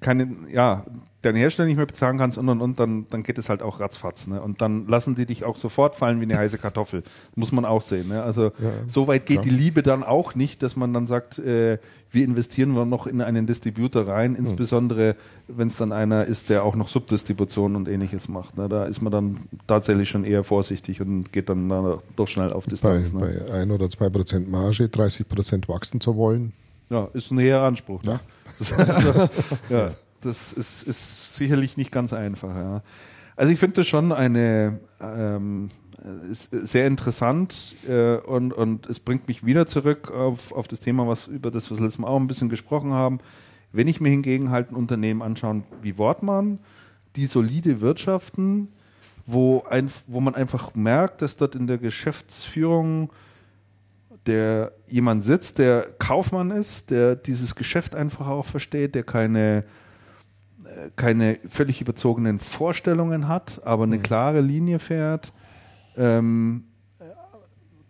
[0.00, 0.84] keine, ja,
[1.22, 3.80] deinen Hersteller nicht mehr bezahlen kannst und und und, dann, dann geht es halt auch
[3.80, 4.26] ratzfatz.
[4.26, 4.40] Ne?
[4.40, 7.02] Und dann lassen die dich auch sofort fallen wie eine heiße Kartoffel.
[7.34, 8.08] Muss man auch sehen.
[8.08, 8.22] Ne?
[8.22, 8.52] Also ja,
[8.86, 9.44] so weit geht klar.
[9.44, 11.78] die Liebe dann auch nicht, dass man dann sagt, äh,
[12.10, 14.46] wir investieren noch in einen Distributor rein, hm.
[14.46, 15.14] insbesondere
[15.46, 18.56] wenn es dann einer ist, der auch noch Subdistribution und ähnliches macht.
[18.56, 18.68] Ne?
[18.68, 21.68] Da ist man dann tatsächlich schon eher vorsichtig und geht dann
[22.16, 23.12] doch schnell auf Distanz.
[23.12, 23.44] Bei, ne?
[23.46, 26.52] bei 1 oder 2 Prozent Marge 30 Prozent wachsen zu wollen.
[26.90, 28.02] Ja, ist ein hehrer Anspruch.
[28.02, 28.12] Ne?
[28.12, 28.20] Ja.
[28.60, 29.28] Also,
[29.70, 29.90] ja
[30.20, 32.54] das ist, ist sicherlich nicht ganz einfach.
[32.54, 32.82] Ja.
[33.36, 35.70] Also ich finde das schon eine ähm,
[36.30, 41.26] sehr interessant äh, und, und es bringt mich wieder zurück auf, auf das Thema, was
[41.26, 43.18] über das, wir letztes Mal auch ein bisschen gesprochen haben.
[43.72, 46.58] Wenn ich mir hingegen halt ein Unternehmen anschaue wie Wortmann,
[47.16, 48.68] die solide wirtschaften,
[49.26, 53.10] wo, ein, wo man einfach merkt, dass dort in der Geschäftsführung
[54.26, 59.64] der jemand sitzt, der Kaufmann ist, der dieses Geschäft einfach auch versteht, der keine
[60.96, 64.02] keine völlig überzogenen Vorstellungen hat, aber eine mhm.
[64.02, 65.32] klare Linie fährt,
[65.96, 66.64] ähm,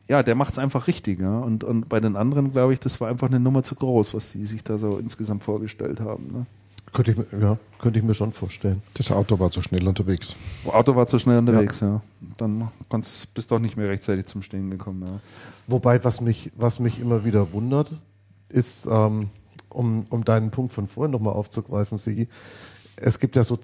[0.08, 1.20] ja, der macht es einfach richtig.
[1.20, 1.38] Ja?
[1.38, 4.32] Und, und bei den anderen, glaube ich, das war einfach eine Nummer zu groß, was
[4.32, 6.32] die sich da so insgesamt vorgestellt haben.
[6.32, 6.46] Ne?
[6.92, 8.82] Könnte ich, ja, könnte ich mir schon vorstellen.
[8.94, 10.34] Das Auto war zu schnell unterwegs.
[10.64, 11.86] Das Auto war zu schnell unterwegs, ja.
[11.88, 12.02] ja.
[12.36, 15.04] Dann kannst, bist du auch nicht mehr rechtzeitig zum Stehen gekommen.
[15.06, 15.20] Ja.
[15.68, 17.92] Wobei, was mich, was mich immer wieder wundert,
[18.48, 19.28] ist, ähm,
[19.68, 22.26] um, um deinen Punkt von vorhin nochmal aufzugreifen, Sigi,
[23.00, 23.58] es gibt ja so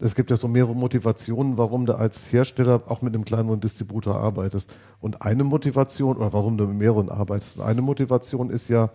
[0.00, 4.16] es gibt ja so mehrere Motivationen, warum du als Hersteller auch mit einem kleineren Distributor
[4.16, 4.70] arbeitest.
[5.00, 8.90] Und eine Motivation, oder warum du mit mehreren arbeitest, eine Motivation ist ja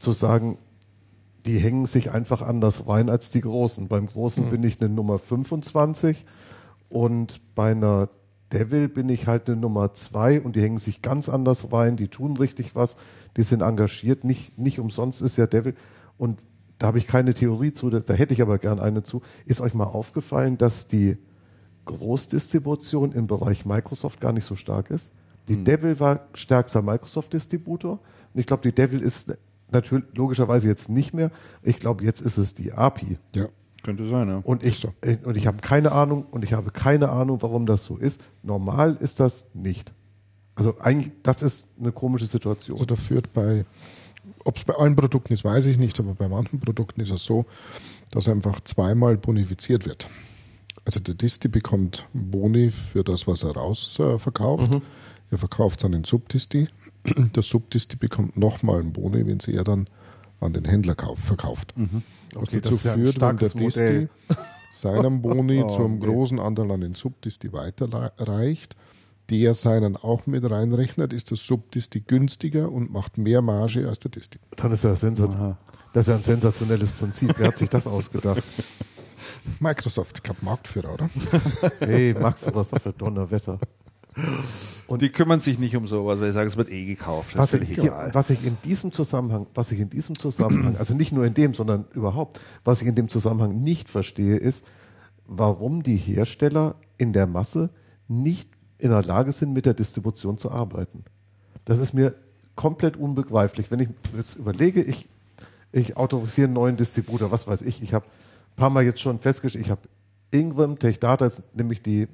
[0.00, 0.58] zu sagen,
[1.46, 3.86] die hängen sich einfach anders rein als die Großen.
[3.86, 4.50] Beim Großen mhm.
[4.50, 6.24] bin ich eine Nummer 25
[6.88, 8.08] und bei einer
[8.52, 12.08] Devil bin ich halt eine Nummer 2 und die hängen sich ganz anders rein, die
[12.08, 12.96] tun richtig was,
[13.36, 14.24] die sind engagiert.
[14.24, 15.74] Nicht, nicht umsonst ist ja Devil.
[16.18, 16.40] Und
[16.78, 19.22] da habe ich keine Theorie zu, da, hätte ich aber gern eine zu.
[19.46, 21.16] Ist euch mal aufgefallen, dass die
[21.84, 25.12] Großdistribution im Bereich Microsoft gar nicht so stark ist?
[25.48, 25.64] Die hm.
[25.64, 28.00] Devil war stärkster Microsoft-Distributor
[28.32, 29.36] und ich glaube, die Devil ist
[29.70, 31.30] natürlich logischerweise jetzt nicht mehr.
[31.62, 33.18] Ich glaube, jetzt ist es die API.
[33.34, 33.46] Ja.
[33.82, 34.40] Könnte sein, ja.
[34.42, 34.94] Und ich, so.
[35.24, 38.22] und ich habe keine Ahnung, und ich habe keine Ahnung, warum das so ist.
[38.42, 39.92] Normal ist das nicht.
[40.54, 42.78] Also eigentlich, das ist eine komische Situation.
[42.78, 43.66] Also da führt bei
[44.44, 47.24] ob es bei allen Produkten ist, weiß ich nicht, aber bei manchen Produkten ist es
[47.24, 47.46] so,
[48.10, 50.06] dass einfach zweimal bonifiziert wird.
[50.84, 54.70] Also der Disti bekommt Boni für das, was er rausverkauft.
[54.70, 54.82] Äh, mhm.
[55.30, 56.68] Er verkauft dann den Subdisti.
[57.34, 59.88] Der Subdisti bekommt nochmal einen Boni, wenn sie er dann
[60.40, 61.72] an den Händler kauf, verkauft.
[61.76, 62.02] Mhm.
[62.34, 64.08] Okay, was dazu führt, wenn der Disti
[64.70, 66.06] seinen Boni oh, zu einem okay.
[66.06, 68.76] großen Anteil an den Subdisti weiterreicht,
[69.30, 74.10] der seinen auch mit reinrechnet, ist der Subdisti günstiger und macht mehr Marge als der
[74.10, 74.38] Disti.
[74.56, 77.34] Dann ist ja das ist ja ein sensationelles Prinzip.
[77.36, 78.42] Wer hat sich das ausgedacht?
[79.60, 81.08] Microsoft, ich glaube Marktführer, oder?
[81.80, 83.58] hey, Marktführer, für Donnerwetter.
[84.86, 87.36] Und die kümmern sich nicht um sowas, weil sie sagen, es wird eh gekauft.
[87.36, 91.24] Was ich, was ich, in diesem Zusammenhang, was ich in diesem Zusammenhang, also nicht nur
[91.24, 94.66] in dem, sondern überhaupt, was ich in dem Zusammenhang nicht verstehe, ist,
[95.26, 97.70] warum die Hersteller in der Masse
[98.08, 98.53] nicht
[98.84, 101.04] in der Lage sind, mit der Distribution zu arbeiten.
[101.64, 102.14] Das ist mir
[102.54, 103.70] komplett unbegreiflich.
[103.70, 105.08] Wenn ich jetzt überlege, ich,
[105.72, 109.18] ich autorisiere einen neuen Distributor, was weiß ich, ich habe ein paar Mal jetzt schon
[109.18, 109.82] festgestellt, ich habe
[110.30, 112.08] Ingram, Tech Data, nämlich die,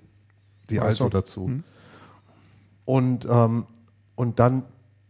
[0.70, 1.46] die also dazu.
[1.46, 1.64] Hm.
[2.84, 3.66] Und, ähm,
[4.14, 4.64] und dann,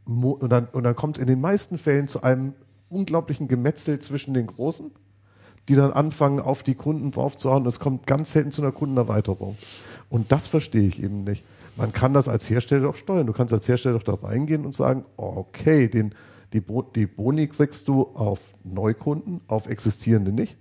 [0.05, 2.55] und dann, und dann kommt es in den meisten Fällen zu einem
[2.89, 4.91] unglaublichen Gemetzel zwischen den Großen,
[5.71, 7.65] die dann anfangen, auf die Kunden draufzuhauen.
[7.65, 9.57] Es kommt ganz selten zu einer Kundenerweiterung.
[10.09, 11.45] Und das verstehe ich eben nicht.
[11.77, 13.29] Man kann das als Hersteller doch steuern.
[13.29, 16.13] Du kannst als Hersteller doch da reingehen und sagen, okay, den,
[16.53, 20.57] die, Bo die Boni kriegst du auf Neukunden, auf existierende nicht.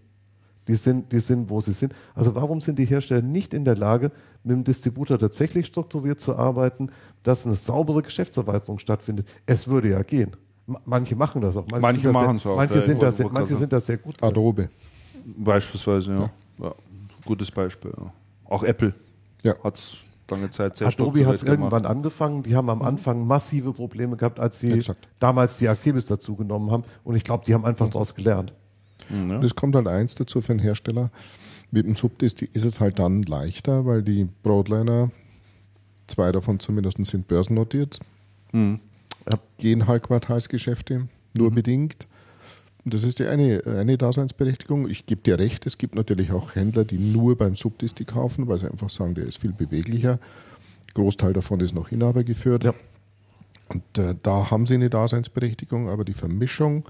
[0.68, 1.95] Die sind, die sind, wo sie sind.
[2.14, 4.12] Also warum sind die Hersteller nicht in der Lage,
[4.43, 6.91] mit dem Distributor tatsächlich strukturiert zu arbeiten,
[7.24, 9.28] dass eine saubere Geschäftserweiterung stattfindet?
[9.47, 10.36] Es würde ja gehen.
[10.86, 11.66] Manche machen das auch.
[11.66, 12.55] Manche, manche machen es auch.
[12.55, 14.22] Manche, sind da sehr, manche sind da sehr gut.
[14.22, 14.70] Adobe.
[15.38, 16.19] Beispielsweise, ja.
[16.19, 16.30] ja.
[16.59, 16.75] ja.
[17.25, 17.91] Gutes Beispiel.
[17.97, 18.13] Ja.
[18.45, 18.93] Auch Apple.
[19.43, 19.55] Ja.
[19.63, 19.97] Hat es
[20.30, 22.43] lange Zeit sehr Adobe hat es irgendwann angefangen.
[22.43, 22.82] Die haben am.
[22.82, 25.07] Anfang massive Probleme gehabt, als sie Exakt.
[25.19, 26.84] damals die Activis dazu genommen haben.
[27.03, 27.91] Und ich glaube, die haben einfach mhm.
[27.91, 28.53] daraus gelernt.
[29.09, 29.39] Mhm, ja.
[29.41, 31.11] Es kommt halt eins dazu für einen Hersteller.
[31.71, 35.11] Mit dem Subdisk ist es halt dann leichter, weil die Broadliner,
[36.07, 37.99] zwei davon zumindest sind börsennotiert,
[38.51, 38.80] mhm.
[39.57, 41.55] gehen halt Quartalsgeschäfte, nur mhm.
[41.55, 42.07] bedingt.
[42.86, 44.89] Das ist die eine, eine Daseinsberechtigung.
[44.89, 48.57] Ich gebe dir recht, es gibt natürlich auch Händler, die nur beim Subdisti kaufen, weil
[48.57, 50.19] sie einfach sagen, der ist viel beweglicher.
[50.93, 52.63] Großteil davon ist noch Inhaber geführt.
[52.63, 52.73] Ja.
[53.67, 56.86] Und äh, da haben sie eine Daseinsberechtigung, aber die Vermischung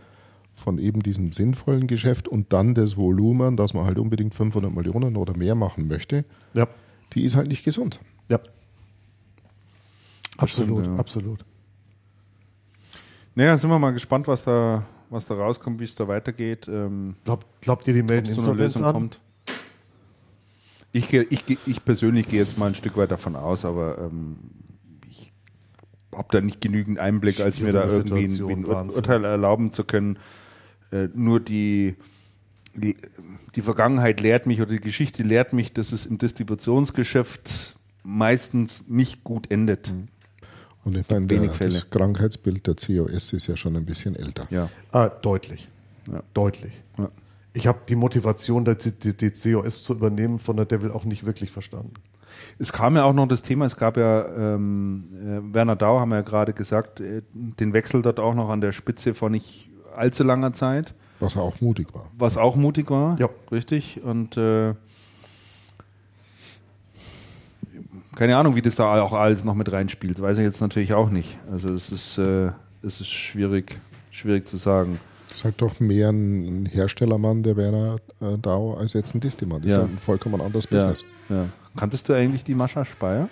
[0.54, 5.16] von eben diesem sinnvollen Geschäft und dann das Volumen, dass man halt unbedingt 500 Millionen
[5.18, 6.24] oder mehr machen möchte,
[6.54, 6.68] Ja.
[7.14, 8.00] die ist halt nicht gesund.
[8.30, 8.40] Ja.
[10.38, 11.00] Absolut, stimmt, ja.
[11.00, 11.46] absolut.
[13.36, 16.68] Naja, sind wir mal gespannt, was da, was da rauskommt, wie es da weitergeht.
[16.68, 18.94] Ähm, Glaub, glaubt ihr, die melden einer Insolvenz Lösung an?
[18.94, 19.22] kommt.
[20.92, 24.38] Ich, ich, ich persönlich gehe jetzt mal ein Stück weit davon aus, aber ähm,
[25.08, 25.32] ich
[26.16, 28.90] habe da nicht genügend Einblick, als mir da irgendwie ein, ein.
[28.90, 30.18] Urteil erlauben zu können.
[30.92, 31.96] Äh, nur die,
[32.74, 32.98] die,
[33.56, 39.24] die Vergangenheit lehrt mich oder die Geschichte lehrt mich, dass es im Distributionsgeschäft meistens nicht
[39.24, 39.94] gut endet.
[40.90, 41.74] Und ich meine, der, wenig Fälle.
[41.74, 44.48] das Krankheitsbild der COS ist ja schon ein bisschen älter.
[44.50, 44.70] Ja.
[44.92, 45.70] Ah, deutlich.
[46.12, 46.24] Ja.
[46.34, 46.74] Deutlich.
[46.98, 47.10] Ja.
[47.54, 51.52] Ich habe die Motivation, die, die, COS zu übernehmen, von der Devil auch nicht wirklich
[51.52, 51.94] verstanden.
[52.58, 54.26] Es kam ja auch noch das Thema, es gab ja,
[54.56, 58.50] ähm, äh, Werner Dau, haben wir ja gerade gesagt, äh, den Wechsel dort auch noch
[58.50, 62.10] an der Spitze vor nicht allzu langer Zeit, Was auch mutig war.
[62.18, 63.20] was auch mutig war.
[63.20, 63.30] Ja.
[63.52, 64.02] Richtig.
[64.04, 64.74] Und äh,
[68.20, 71.10] keine Ahnung, wie das da auch alles noch mit reinspielt, weiß ich jetzt natürlich auch
[71.10, 71.38] nicht.
[71.50, 72.52] Also es ist, äh,
[72.84, 73.80] es ist schwierig,
[74.12, 75.00] schwierig zu sagen.
[75.30, 79.62] Das ist halt doch mehr ein Herstellermann, der Werner äh, Dau, als jetzt ein Distimann.
[79.62, 79.84] Das Ja.
[79.84, 81.06] ist ein vollkommen anderes Business.
[81.30, 81.46] Ja, ja.
[81.78, 83.30] Kanntest du eigentlich die Mascha Speyer?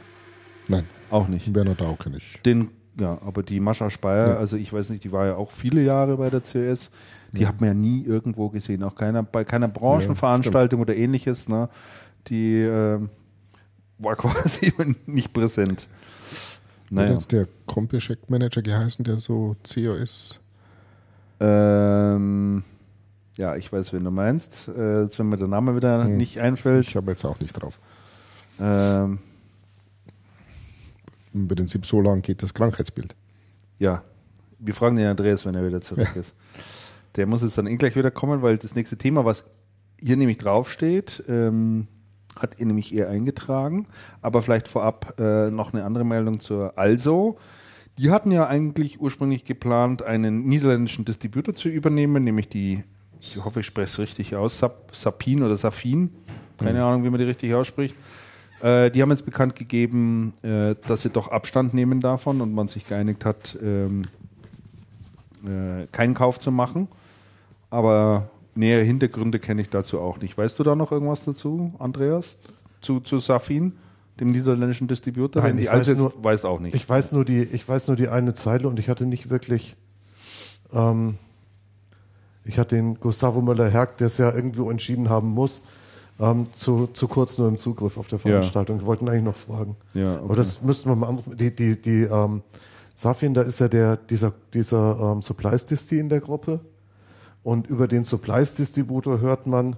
[0.70, 1.54] Nein, Auch nicht.
[1.54, 2.42] Werner Dau kenne ich.
[2.44, 4.38] Den, ja, aber die Mascha Speyer, Ja.
[4.38, 6.92] also ich weiß nicht, die war ja auch viele Jahre bei der CS.
[7.34, 11.50] Die hat man ja nie irgendwo gesehen, auch keiner, bei keiner Branchenveranstaltung oder ähnliches.
[11.50, 11.68] Ne?
[12.30, 13.10] Die ähm,
[14.00, 14.74] war quasi
[15.06, 15.88] nicht präsent.
[16.86, 17.12] Hat Naja.
[17.14, 20.40] jetzt der Compicheck Manager geheißen, der so COS.
[21.40, 22.64] Ähm,
[23.38, 24.68] ja, ich weiß, wen du meinst.
[24.70, 26.18] Äh, jetzt, wenn mir der Name wieder Hm.
[26.18, 26.88] nicht einfällt.
[26.88, 27.80] Ich habe jetzt auch nicht drauf.
[28.60, 29.20] Ähm,
[31.34, 33.16] Im Prinzip so lang geht das Krankheitsbild.
[33.80, 34.04] ja,
[34.60, 36.34] wir fragen den Andreas, wenn er wieder zurück ist.
[37.16, 39.46] Der muss jetzt dann eh gleich wieder kommen, weil das nächste Thema, was
[40.00, 41.88] hier nämlich draufsteht, ähm,
[42.42, 43.88] hat er nämlich eher eingetragen.
[44.22, 47.38] Aber vielleicht vorab äh, noch eine andere Meldung zur Also.
[47.98, 52.84] Die hatten ja eigentlich ursprünglich geplant, einen niederländischen Distributor zu übernehmen, nämlich die,
[53.20, 56.12] ich hoffe, ich spreche es richtig aus, Sap, Sapin oder Safin.
[56.58, 57.96] Keine Ahnung, wie man die richtig ausspricht.
[58.62, 62.68] Äh, die haben jetzt bekannt gegeben, äh, dass sie doch Abstand nehmen davon und man
[62.68, 64.04] sich geeinigt hat, ähm,
[65.44, 66.88] äh, keinen Kauf zu machen.
[67.70, 70.38] Aber nähere Hintergründe kenne ich dazu auch nicht.
[70.38, 72.38] Weißt du da noch irgendwas dazu, Andreas?
[72.82, 73.74] Zu, zu Safin,
[74.20, 75.42] dem niederländischen Distributor?
[75.42, 76.76] Nein, ich weiß nur- weiß auch nicht.
[76.76, 79.76] Ich weiß nur die, ich weiß nur die eine Zeile und ich hatte nicht wirklich,
[80.74, 81.16] ähm,
[82.46, 85.64] ich hatte den Gustavo Müller-Herg, der es ja irgendwo entschieden haben muss,
[86.20, 88.80] ähm, zu, zu kurz nur im Zugriff auf der Veranstaltung.
[88.80, 89.76] Wir wollten eigentlich noch fragen.
[89.94, 90.24] Ja, okay.
[90.24, 91.36] Aber das müssten wir mal anrufen.
[91.38, 92.42] Die, die, die, ähm,
[92.96, 96.62] Safin, da ist ja der, dieser, dieser ähm, Supplies-Disti in der Gruppe.
[97.48, 99.78] Und über den Supplies-Distributor hört man,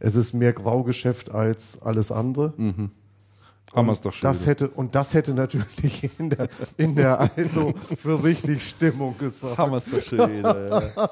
[0.00, 2.54] es ist mehr Graugeschäft als alles andere.
[2.58, 4.28] Haben wir es doch schon.
[4.28, 4.50] Das wieder.
[4.50, 9.58] hätte, und das hätte natürlich in der, in der Also für richtig Stimmung gesorgt.
[9.58, 10.68] Haben wir es doch schon wieder.
[10.68, 11.08] Ja,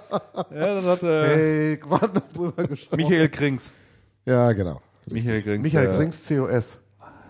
[0.53, 2.97] ja dann hat äh, Hey, gerade noch drüber gesprochen.
[2.97, 3.71] Michael Krings.
[4.27, 4.81] Ja, genau.
[5.07, 6.79] Michael Krings, Michael Krings, COS.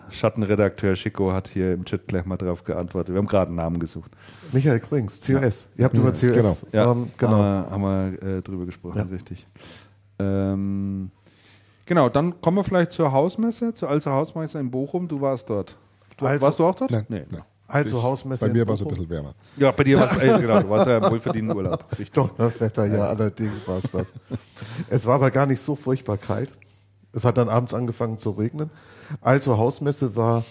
[0.09, 3.13] Schattenredakteur Schicko hat hier im Chat gleich mal drauf geantwortet.
[3.13, 4.11] Wir haben gerade einen Namen gesucht.
[4.51, 5.67] Michael Krings, COS.
[5.75, 6.21] Ihr habt über COS.
[6.21, 6.55] genau.
[6.71, 7.31] Ja, Ähm, genau.
[7.31, 9.03] haben wir, haben wir äh, drüber gesprochen, Ja.
[9.05, 9.47] richtig.
[10.19, 11.11] Ähm,
[11.85, 15.07] genau, dann kommen wir vielleicht zur Hausmesse, zur Alzer Hausmesse in Bochum.
[15.07, 15.75] Du warst dort.
[16.17, 16.91] Du, Also- warst du auch dort?
[16.91, 17.23] Nein, Nee.
[17.29, 17.41] nein.
[17.65, 18.45] Also Hausmesse.
[18.45, 19.33] Bei mir war es ein bisschen wärmer.
[19.57, 21.85] Ja, bei dir war es, äh, genau, du warst ja im wohlverdienten Urlaub.
[21.91, 22.11] Richtig.
[22.11, 24.13] Donnerwetter, ja, allerdings war es das.
[24.89, 26.53] es war aber gar nicht so furchtbar kalt.
[27.13, 28.69] Es hat dann abends angefangen zu regnen.
[29.21, 30.43] Also Hausmesse war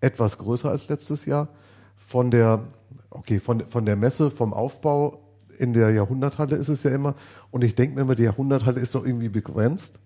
[0.00, 1.48] etwas größer als letztes Jahr.
[1.96, 2.62] Von der,
[3.10, 5.20] okay, von, von der Messe, vom Aufbau
[5.58, 7.14] in der Jahrhunderthalle ist es ja immer.
[7.50, 9.98] Und ich denke mir immer, die Jahrhunderthalle ist doch irgendwie begrenzt.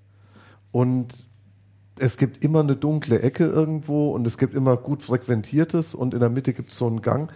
[0.71, 1.29] Und
[1.99, 6.21] es gibt immer eine dunkle Ecke irgendwo und es gibt immer gut frequentiertes und in
[6.21, 7.33] der Mitte gibt es so einen Gang.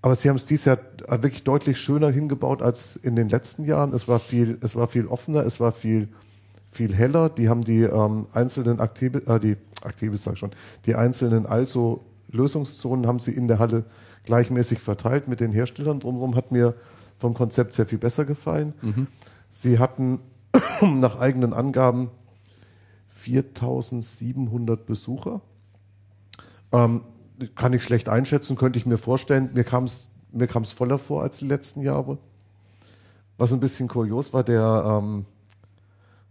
[0.00, 0.78] Aber sie haben es dieses Jahr
[1.08, 3.92] wirklich deutlich schöner hingebaut als in den letzten Jahren.
[3.92, 6.08] Es war viel, es war viel offener, es war viel,
[6.68, 7.28] viel heller.
[7.28, 10.52] Die haben die ähm, einzelnen Aktive, äh, die Aktives sag ich schon,
[10.86, 13.84] die einzelnen also Lösungszonen haben sie in der Halle
[14.24, 16.34] gleichmäßig verteilt mit den Herstellern drumherum.
[16.34, 16.74] Hat mir
[17.18, 18.74] vom Konzept sehr viel besser gefallen.
[19.48, 20.20] Sie hatten
[20.82, 22.10] nach eigenen Angaben
[23.08, 25.40] 4700 Besucher.
[26.70, 27.02] Ähm,
[27.54, 29.50] kann ich schlecht einschätzen, könnte ich mir vorstellen.
[29.54, 32.18] Mir kam es mir kam's voller vor als die letzten Jahre.
[33.36, 35.24] Was ein bisschen kurios war, der, ähm,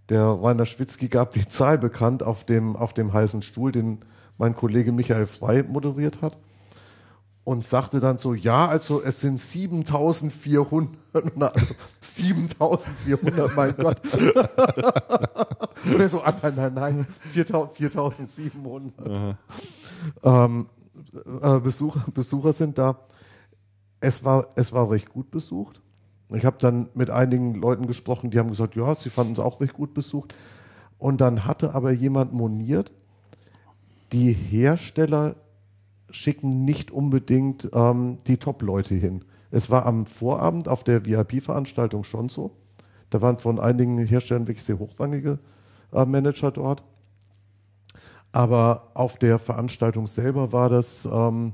[0.09, 3.99] der Rainer Schwitzky gab die Zahl bekannt auf dem, auf dem heißen Stuhl, den
[4.37, 6.37] mein Kollege Michael Frey moderiert hat.
[7.43, 10.89] und sagte dann so, ja, also es sind 7400,
[11.39, 14.01] also 7400, mein Gott.
[15.85, 19.37] und er so, ah, nein, nein, nein, 4700
[20.23, 20.67] ähm,
[21.41, 22.99] äh, Besucher, Besucher sind da.
[24.01, 25.81] Es war, es war recht gut besucht.
[26.29, 29.61] Ich habe dann mit einigen Leuten gesprochen, die haben gesagt, ja, sie fanden es auch
[29.61, 30.33] recht gut besucht.
[30.97, 32.91] Und dann hatte aber jemand moniert,
[34.11, 35.35] die Hersteller
[36.09, 39.23] schicken nicht unbedingt ähm, die Top-Leute hin.
[39.51, 42.51] Es war am Vorabend auf der VIP-Veranstaltung schon so.
[43.09, 45.39] Da waren von einigen Herstellern wirklich sehr hochrangige
[45.93, 46.83] äh, Manager dort.
[48.31, 51.53] Aber auf der Veranstaltung selber war das, ähm,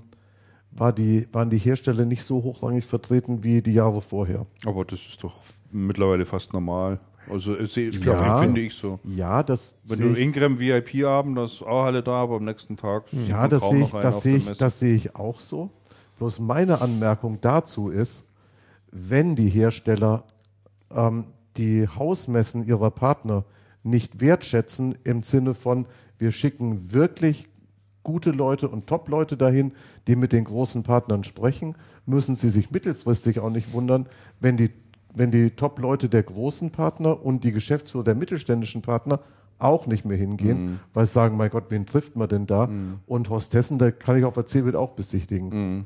[0.76, 4.46] war die, waren die Hersteller nicht so hochrangig vertreten wie die Jahre vorher.
[4.66, 5.36] Aber das ist doch
[5.72, 7.00] mittlerweile fast normal.
[7.30, 8.38] Also ich, Ja.
[8.42, 9.00] finde ich so.
[9.06, 12.76] Ja, das Wenn du Ingram VIP haben, das ist auch alle da, aber am nächsten
[12.76, 15.70] Tag ja, das sehe noch ich, das sehe ich, das sehe ich auch so.
[16.18, 18.26] Bloß meine Anmerkung dazu ist,
[18.92, 20.26] wenn die Hersteller
[20.94, 21.26] ähm,
[21.58, 23.46] die Hausmessen ihrer Partner
[23.84, 25.86] nicht wertschätzen im Sinne von,
[26.18, 27.48] wir schicken wirklich
[28.04, 29.72] gute Leute und Top-Leute dahin,
[30.08, 31.76] die mit den großen Partnern sprechen,
[32.06, 34.08] müssen sie sich mittelfristig auch nicht wundern,
[34.40, 34.72] wenn die,
[35.14, 39.20] wenn die Top-Leute der großen Partner und die Geschäftsführer der mittelständischen Partner
[39.60, 42.68] auch nicht mehr hingehen, weil sie sagen, mein Gott, wen trifft man denn da?
[43.06, 45.86] Und Hostessen, da kann ich auf der CeBIT auch besichtigen.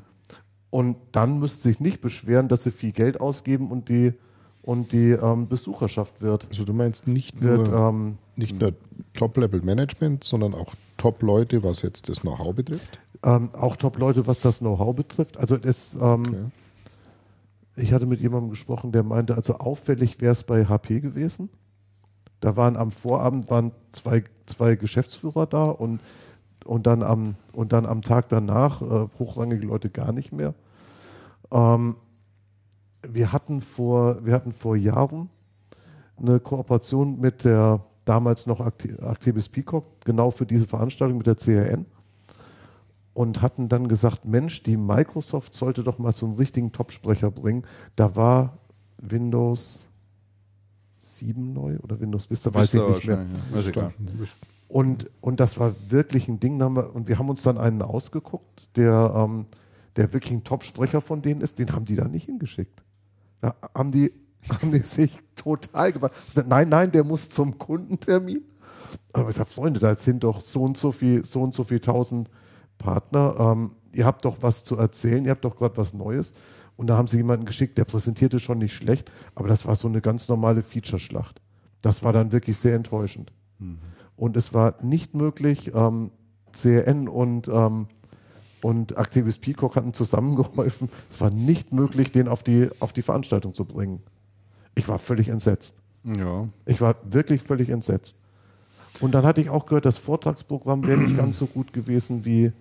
[0.70, 4.14] Und dann müsste sich nicht beschweren, dass sie viel Geld ausgeben und die,
[4.68, 8.74] und die ähm, Besucherschaft wird, Also du meinst nicht wird nur, ähm, nicht nur
[9.14, 12.98] Top-Level-Management, sondern auch Top-Leute, was jetzt das Know-how betrifft?
[13.24, 15.38] ähm, auch Top-Leute, was das Know-how betrifft.
[15.38, 16.44] Also es, ähm, Okay.
[17.76, 21.48] ich hatte mit jemandem gesprochen, der meinte, also auffällig wäre es bei HP gewesen.
[22.40, 25.98] Da waren am Vorabend waren zwei, zwei Geschäftsführer da und,
[26.66, 30.52] und, dann am, und dann am Tag danach äh, hochrangige Leute gar nicht mehr.
[31.50, 31.96] Ähm,
[33.06, 35.30] wir, hatten vor, wir hatten vor Jahren
[36.16, 41.86] eine Kooperation mit der damals noch Activis Peacock, genau für diese Veranstaltung mit der CRN
[43.18, 47.64] und hatten dann gesagt, Mensch, die Microsoft sollte doch mal so einen richtigen Topsprecher bringen.
[47.96, 48.58] Da war
[48.98, 49.88] Windows
[50.98, 53.26] 7 neu oder Windows Vista, weiß ich Vista nicht mehr.
[53.74, 53.92] ja.
[54.68, 56.62] Und, und das war wirklich ein Ding.
[56.62, 59.46] Und wir haben uns dann einen ausgeguckt, der, ähm,
[59.96, 61.58] der wirklich ein Top-Sprecher von denen ist.
[61.58, 62.84] Den haben die da nicht hingeschickt.
[63.40, 64.12] Da haben die,
[64.48, 66.12] haben die sich total gemacht.
[66.46, 68.44] Nein, nein, der muss zum Kundentermin.
[69.12, 71.80] Aber ich sage, Freunde, da sind doch so und so viel, so und so viel
[71.80, 72.30] tausend
[72.78, 73.36] Partner.
[73.38, 76.32] Ähm, ihr habt doch was zu erzählen, ihr habt doch gerade was Neues.
[76.76, 79.88] Und da haben sie jemanden geschickt, der präsentierte schon nicht schlecht, aber das war so
[79.88, 81.40] eine ganz normale Featureschlacht.
[81.82, 83.32] Das war dann wirklich sehr enttäuschend.
[84.16, 86.10] Und es war nicht möglich, ähm,
[86.52, 87.88] CRN und, ähm,
[88.62, 90.88] und Activis Peacock hatten zusammengeholfen.
[91.10, 94.00] Es war nicht möglich, den auf die, auf die Veranstaltung zu bringen.
[94.74, 95.76] Ich war völlig entsetzt.
[96.04, 96.48] Ja.
[96.66, 98.16] Ich war wirklich völlig entsetzt.
[99.00, 102.52] Und dann hatte ich auch gehört, das Vortragsprogramm wäre nicht ganz so gut gewesen wie,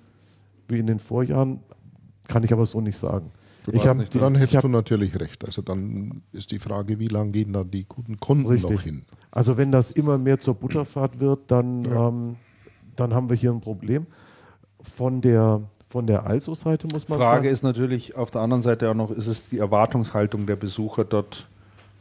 [0.67, 1.59] wie in den Vorjahren.
[2.27, 3.31] Kann ich aber so nicht sagen.
[3.71, 5.43] Ich hab- nicht Dann hättest du natürlich recht.
[5.43, 8.69] Also dann ist die Frage, wie lange gehen da die guten Kunden Richtig.
[8.71, 9.03] noch hin?
[9.31, 12.35] Also wenn das immer mehr zur Butterfahrt wird, dann, ähm,
[12.95, 14.05] dann haben wir hier ein Problem.
[14.81, 17.53] Von der, von der Also-Seite muss man Frage sagen.
[17.53, 21.47] ist natürlich auf der anderen Seite auch noch, ist es die Erwartungshaltung der Besucher dort,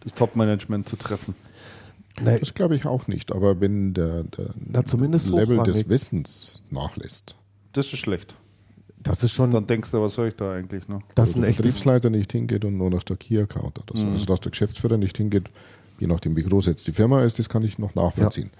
[0.00, 1.34] das Top-Management zu treffen?
[2.20, 3.30] Nee, Das glaube ich auch nicht.
[3.32, 7.36] Aber wenn der, der Na, zumindest Level des Wissens nachlässt,
[7.72, 8.34] Das ist schlecht.
[8.98, 11.02] das ist schon, Dann denkst du, was soll ich da eigentlich noch?
[11.14, 13.98] das ist also ein der echtes, Vertriebsleiter nicht hingeht und nur nach der Key-Account oder
[14.00, 14.06] so.
[14.06, 14.12] Mhm.
[14.12, 15.48] Also dass der Geschäftsführer nicht hingeht,
[16.00, 18.50] je nachdem wie groß jetzt die Firma ist, das kann ich noch nachvollziehen.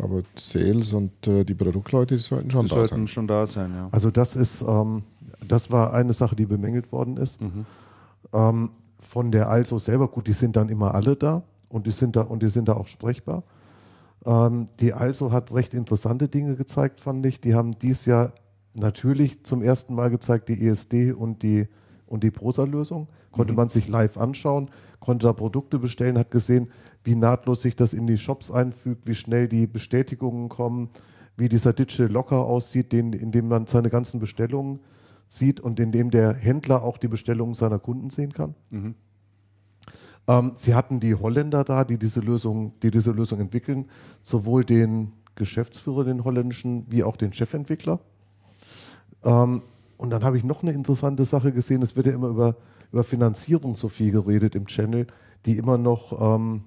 [0.00, 3.08] Aber Sales und äh, die Produktleute die sollten schon Die da sollten sein.
[3.08, 3.88] schon da sein, ja.
[3.90, 5.02] also das ist, ähm,
[5.46, 7.40] das war eine Sache, die bemängelt worden ist.
[7.40, 7.66] Mhm.
[8.32, 8.70] Ähm,
[9.00, 12.22] von der Also selber, gut, die sind dann immer alle da und die sind da
[12.22, 13.42] und die sind da auch sprechbar.
[14.24, 17.40] Ähm, die Also hat recht interessante Dinge gezeigt, fand ich.
[17.40, 18.32] Die haben dies Jahr
[18.74, 21.68] natürlich zum ersten Mal gezeigt, die ESD und die,
[22.06, 23.08] und die Prosa-Lösung.
[23.30, 24.70] Konnte man sich live anschauen,
[25.00, 26.72] konnte da Produkte bestellen, hat gesehen,
[27.04, 30.90] wie nahtlos sich das in die Shops einfügt, wie schnell die Bestätigungen kommen,
[31.36, 34.80] wie dieser Digital Locker aussieht, den, in dem man seine ganzen Bestellungen
[35.28, 38.54] sieht und in dem der Händler auch die Bestellungen seiner Kunden sehen kann.
[40.26, 43.86] Ähm, sie hatten die Holländer da, die diese Lösung, die diese Lösung entwickeln,
[44.22, 48.00] sowohl den Geschäftsführer, den holländischen, wie auch den Chefentwickler.
[49.24, 49.62] Ähm,
[49.96, 51.82] und dann habe ich noch eine interessante Sache gesehen.
[51.82, 52.56] Es wird ja immer über,
[52.92, 55.06] über Finanzierung so viel geredet im Channel,
[55.46, 56.64] die immer noch ähm,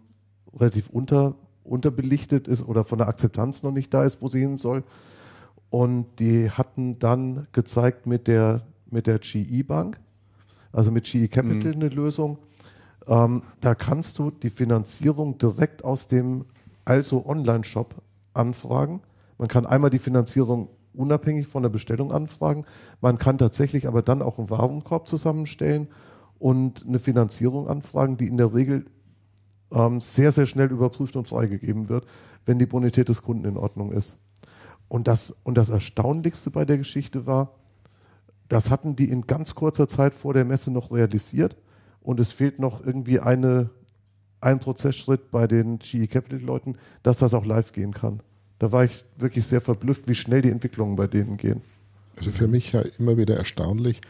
[0.57, 4.57] relativ unter, unterbelichtet ist oder von der Akzeptanz noch nicht da ist, wo sie hin
[4.57, 4.83] soll.
[5.69, 9.99] Und die hatten dann gezeigt mit der, mit der GE Bank,
[10.71, 12.37] also mit GE Capital eine Lösung.
[13.07, 16.45] Ähm, da kannst du die Finanzierung direkt aus dem
[16.85, 17.95] also Online-Shop
[18.33, 19.01] anfragen.
[19.37, 22.65] Man kann einmal die Finanzierung unabhängig von der Bestellung anfragen.
[22.99, 25.87] Man kann tatsächlich aber dann auch einen Warenkorb zusammenstellen
[26.37, 28.85] und eine Finanzierung anfragen, die in der Regel
[29.71, 32.05] ähm, sehr, sehr schnell überprüft und freigegeben wird,
[32.45, 34.17] wenn die Bonität des Kunden in Ordnung ist.
[34.87, 37.55] Und das, und das Erstaunlichste bei der Geschichte war,
[38.49, 41.55] das hatten die in ganz kurzer Zeit vor der Messe noch realisiert
[42.01, 43.69] und es fehlt noch irgendwie eine,
[44.41, 48.21] ein Prozessschritt bei den GE Capital-Leuten, dass das auch live gehen kann.
[48.59, 51.61] Da war ich wirklich sehr verblüfft, wie schnell die Entwicklungen bei denen gehen.
[52.17, 54.01] Also für mich ja immer wieder erstaunlich,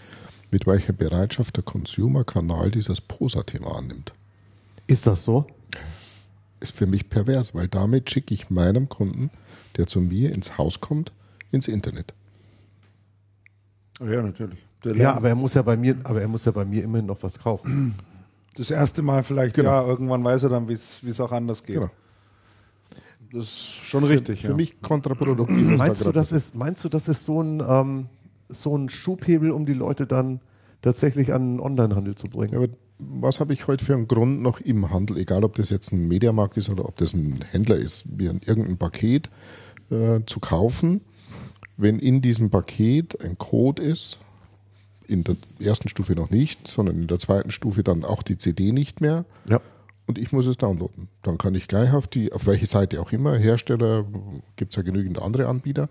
[0.50, 4.14] mit welcher Bereitschaft der Consumer-Kanal dieses POSA-Thema annimmt.
[4.92, 5.48] Ist das so?
[6.60, 9.30] Ist für mich pervers, weil damit schicke ich meinem Kunden,
[9.78, 11.14] der zu mir ins Haus kommt,
[11.50, 12.14] ins Internet.
[14.02, 14.60] Ja, natürlich.
[14.84, 17.24] ja, aber er muss ja bei mir, aber er muss ja bei mir immerhin noch
[17.24, 17.96] was kaufen.
[18.54, 19.70] Das erste Mal vielleicht, genau.
[19.70, 21.76] ja, irgendwann weiß er dann, wie es auch anders geht.
[21.76, 21.90] Genau.
[23.32, 24.42] Das ist schon richtig.
[24.42, 24.56] Für ja.
[24.56, 25.78] mich kontraproduktiv.
[25.78, 28.08] Meinst, da du, das ist, meinst du, das ist so ein, ähm,
[28.50, 30.42] so ein Schubhebel, um die Leute dann
[30.82, 32.52] tatsächlich an den Onlinehandel zu bringen?
[32.52, 32.68] Ja, aber
[33.10, 36.08] was habe ich heute für einen Grund noch im Handel, egal ob das jetzt ein
[36.08, 39.30] Mediamarkt ist oder ob das ein Händler ist, mir irgendein Paket
[39.90, 41.02] äh, zu kaufen,
[41.78, 44.20] wenn in diesem Paket ein Code ist,
[45.08, 48.72] in der ersten Stufe noch nicht, sondern in der zweiten Stufe dann auch die CD
[48.72, 49.26] nicht mehr.
[49.50, 49.60] Ja.
[50.08, 51.10] Und ich muss es downloaden.
[51.22, 54.06] Dann kann ich gleich auf die, auf welche Seite auch immer, Hersteller,
[54.56, 55.90] gibt es ja genügend andere Anbieter,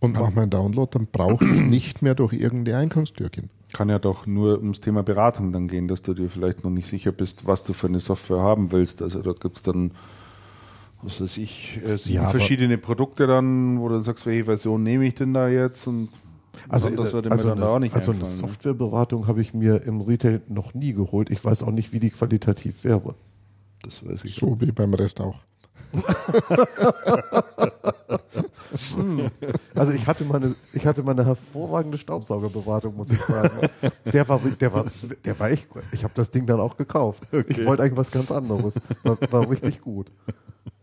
[0.00, 3.50] und mache meinen Download, dann brauche ich nicht mehr durch irgendeine Eingangstür gehen.
[3.72, 6.88] Kann ja doch nur ums Thema Beratung dann gehen, dass du dir vielleicht noch nicht
[6.88, 9.02] sicher bist, was du für eine Software haben willst.
[9.02, 9.92] Also da gibt es dann,
[11.02, 15.06] was weiß ich, äh, ja, verschiedene Produkte dann, wo du dann sagst, welche Version nehme
[15.06, 16.08] ich denn da jetzt und
[16.68, 18.26] also, das würde also, mir dann eine, auch nicht also eine ne?
[18.26, 21.30] Softwareberatung habe ich mir im Retail noch nie geholt.
[21.30, 23.14] Ich weiß auch nicht, wie die qualitativ wäre.
[23.82, 24.34] Das weiß ich.
[24.34, 25.38] So wie beim Rest auch.
[29.74, 33.68] also ich hatte, meine, ich hatte mal eine hervorragende Staubsaugerberatung, muss ich sagen.
[34.12, 34.86] Der war, der war,
[35.24, 35.82] der war echt gut.
[35.92, 37.24] Ich habe das Ding dann auch gekauft.
[37.32, 37.44] Okay.
[37.48, 38.80] Ich wollte eigentlich was ganz anderes.
[39.02, 40.10] War, war, richtig gut.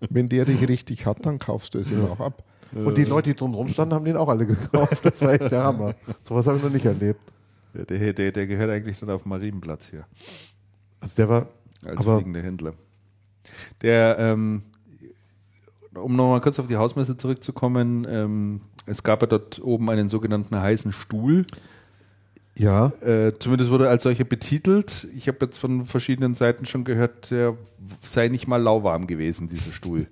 [0.10, 2.44] Wenn der dich richtig hat, dann kaufst du es ihm auch ab.
[2.74, 5.04] Und die Leute, die drumherum standen, haben den auch alle gekauft.
[5.04, 5.96] Das war echt der Hammer.
[6.22, 7.22] So was habe ich noch nicht erlebt.
[7.74, 10.06] Der, der, der, der, gehört eigentlich dann auf dem Marienplatz hier.
[11.00, 11.48] Also der war
[11.86, 12.74] als aber, fliegender Händler.
[13.82, 14.64] Der, ähm,
[16.02, 20.56] um nochmal kurz auf die Hausmesse zurückzukommen, ähm, es gab ja dort oben einen sogenannten
[20.56, 21.46] heißen Stuhl.
[22.58, 22.92] Ja.
[23.02, 25.08] Äh, zumindest wurde er als solcher betitelt.
[25.16, 27.56] Ich habe jetzt von verschiedenen Seiten schon gehört, der
[28.02, 30.08] sei nicht mal lauwarm gewesen, dieser Stuhl.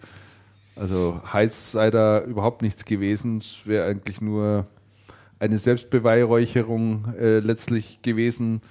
[0.75, 3.39] Also heiß sei da überhaupt nichts gewesen.
[3.39, 4.67] Es wäre eigentlich nur
[5.39, 8.61] eine Selbstbeweihräucherung äh, letztlich gewesen.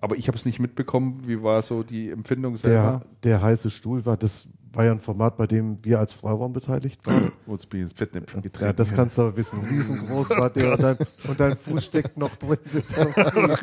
[0.00, 1.22] Aber ich habe es nicht mitbekommen.
[1.26, 3.02] Wie war so die Empfindung selber?
[3.22, 6.52] Der, der heiße Stuhl war, das war ja ein Format, bei dem wir als Freiraum
[6.52, 7.32] beteiligt waren.
[7.46, 8.66] Jetzt bin ins Fettnäpfchen getreten.
[8.66, 9.60] Ja, das kannst du aber wissen.
[9.60, 10.96] Riesengroß war der und dein,
[11.28, 12.58] und dein Fuß steckt noch drin.
[12.72, 13.56] Bis zum oh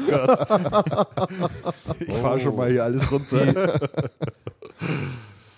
[2.00, 3.80] ich fahre schon mal hier alles runter.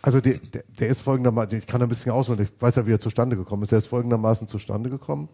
[0.05, 2.91] Also der, der, der, ist folgendermaßen, ich kann ein bisschen ausholen, ich weiß ja, wie
[2.91, 3.71] er zustande gekommen ist.
[3.71, 5.29] Der ist folgendermaßen zustande gekommen.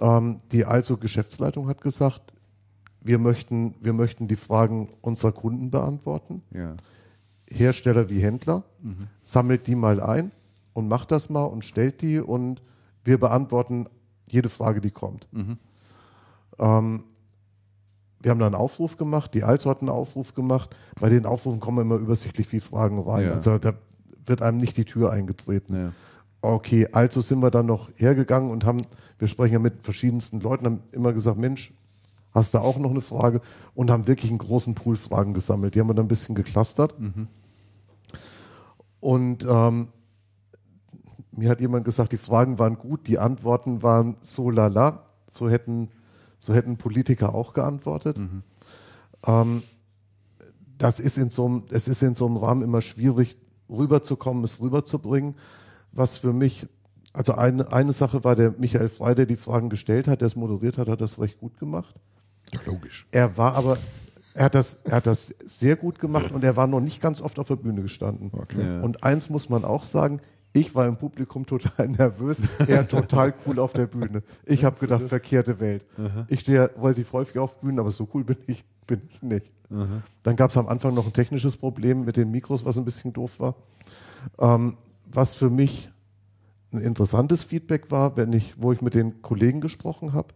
[0.00, 2.32] Ähm, die also Geschäftsleitung hat gesagt,
[3.00, 6.42] wir möchten, wir möchten die Fragen unserer Kunden beantworten.
[6.50, 6.74] Ja.
[7.52, 9.08] Hersteller wie Händler, mhm.
[9.22, 10.30] sammelt die mal ein
[10.72, 12.62] und macht das mal und stellt die und
[13.04, 13.86] wir beantworten
[14.28, 15.28] jede Frage, die kommt.
[15.32, 15.58] Mhm.
[16.58, 17.04] Ähm,
[18.20, 20.74] wir haben da einen Aufruf gemacht, die Also hat einen Aufruf gemacht.
[21.00, 23.26] Bei den Aufrufen kommen immer übersichtlich viele Fragen rein.
[23.26, 23.32] Ja.
[23.32, 23.74] Also da
[24.24, 25.74] wird einem nicht die Tür eingetreten.
[25.74, 25.92] Ja.
[26.40, 28.82] Okay, also sind wir dann noch hergegangen und haben,
[29.18, 31.72] wir sprechen ja mit verschiedensten Leuten, haben immer gesagt, Mensch,
[32.32, 33.40] hast du auch noch eine Frage?
[33.74, 35.74] Und haben wirklich einen großen Pool Fragen gesammelt.
[35.74, 36.98] Die haben wir dann ein bisschen geclustert.
[36.98, 37.28] Mhm.
[39.02, 39.88] Und ähm,
[41.32, 45.06] mir hat jemand gesagt, die Fragen waren gut, die Antworten waren so lala.
[45.28, 45.88] So hätten,
[46.38, 48.18] so hätten Politiker auch geantwortet.
[48.18, 48.44] Mhm.
[49.26, 49.62] Ähm,
[50.78, 53.36] das ist in so einem, es ist in so einem Rahmen immer schwierig,
[53.68, 55.34] rüberzukommen, es rüberzubringen.
[55.90, 56.68] Was für mich,
[57.12, 60.36] also eine, eine Sache war der Michael Frey, der die Fragen gestellt hat, der es
[60.36, 61.96] moderiert hat, hat das recht gut gemacht.
[62.52, 63.08] Ja, logisch.
[63.10, 63.78] Er war aber,
[64.34, 67.20] er hat das, er hat das sehr gut gemacht und er war noch nicht ganz
[67.20, 68.30] oft auf der Bühne gestanden.
[68.32, 68.80] Okay.
[68.80, 70.20] Und eins muss man auch sagen,
[70.52, 74.22] ich war im Publikum total nervös, er total cool auf der Bühne.
[74.44, 75.86] Ich habe gedacht, verkehrte Welt.
[75.96, 76.26] Aha.
[76.28, 79.50] Ich stehe relativ häufig auf Bühnen, aber so cool bin ich, bin ich nicht.
[79.70, 80.02] Aha.
[80.22, 83.12] Dann gab es am Anfang noch ein technisches Problem mit den Mikros, was ein bisschen
[83.12, 83.54] doof war.
[84.38, 84.76] Ähm,
[85.06, 85.90] was für mich
[86.72, 90.28] ein interessantes Feedback war, wenn ich, wo ich mit den Kollegen gesprochen habe,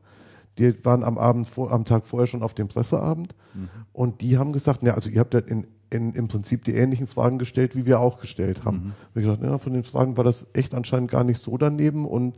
[0.59, 3.69] die waren am Abend vor, am Tag vorher schon auf dem Presseabend mhm.
[3.93, 7.07] und die haben gesagt, ja, also ihr habt ja in, in, im Prinzip die ähnlichen
[7.07, 8.77] Fragen gestellt, wie wir auch gestellt haben.
[8.77, 8.93] Mhm.
[9.15, 12.07] Und ich dachte, ja, von den Fragen war das echt anscheinend gar nicht so daneben
[12.07, 12.37] und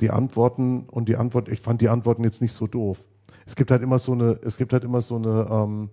[0.00, 2.98] die Antworten und die Antwort, ich fand die Antworten jetzt nicht so doof.
[3.46, 5.90] Es gibt halt immer so eine, es gibt halt immer so eine, ähm,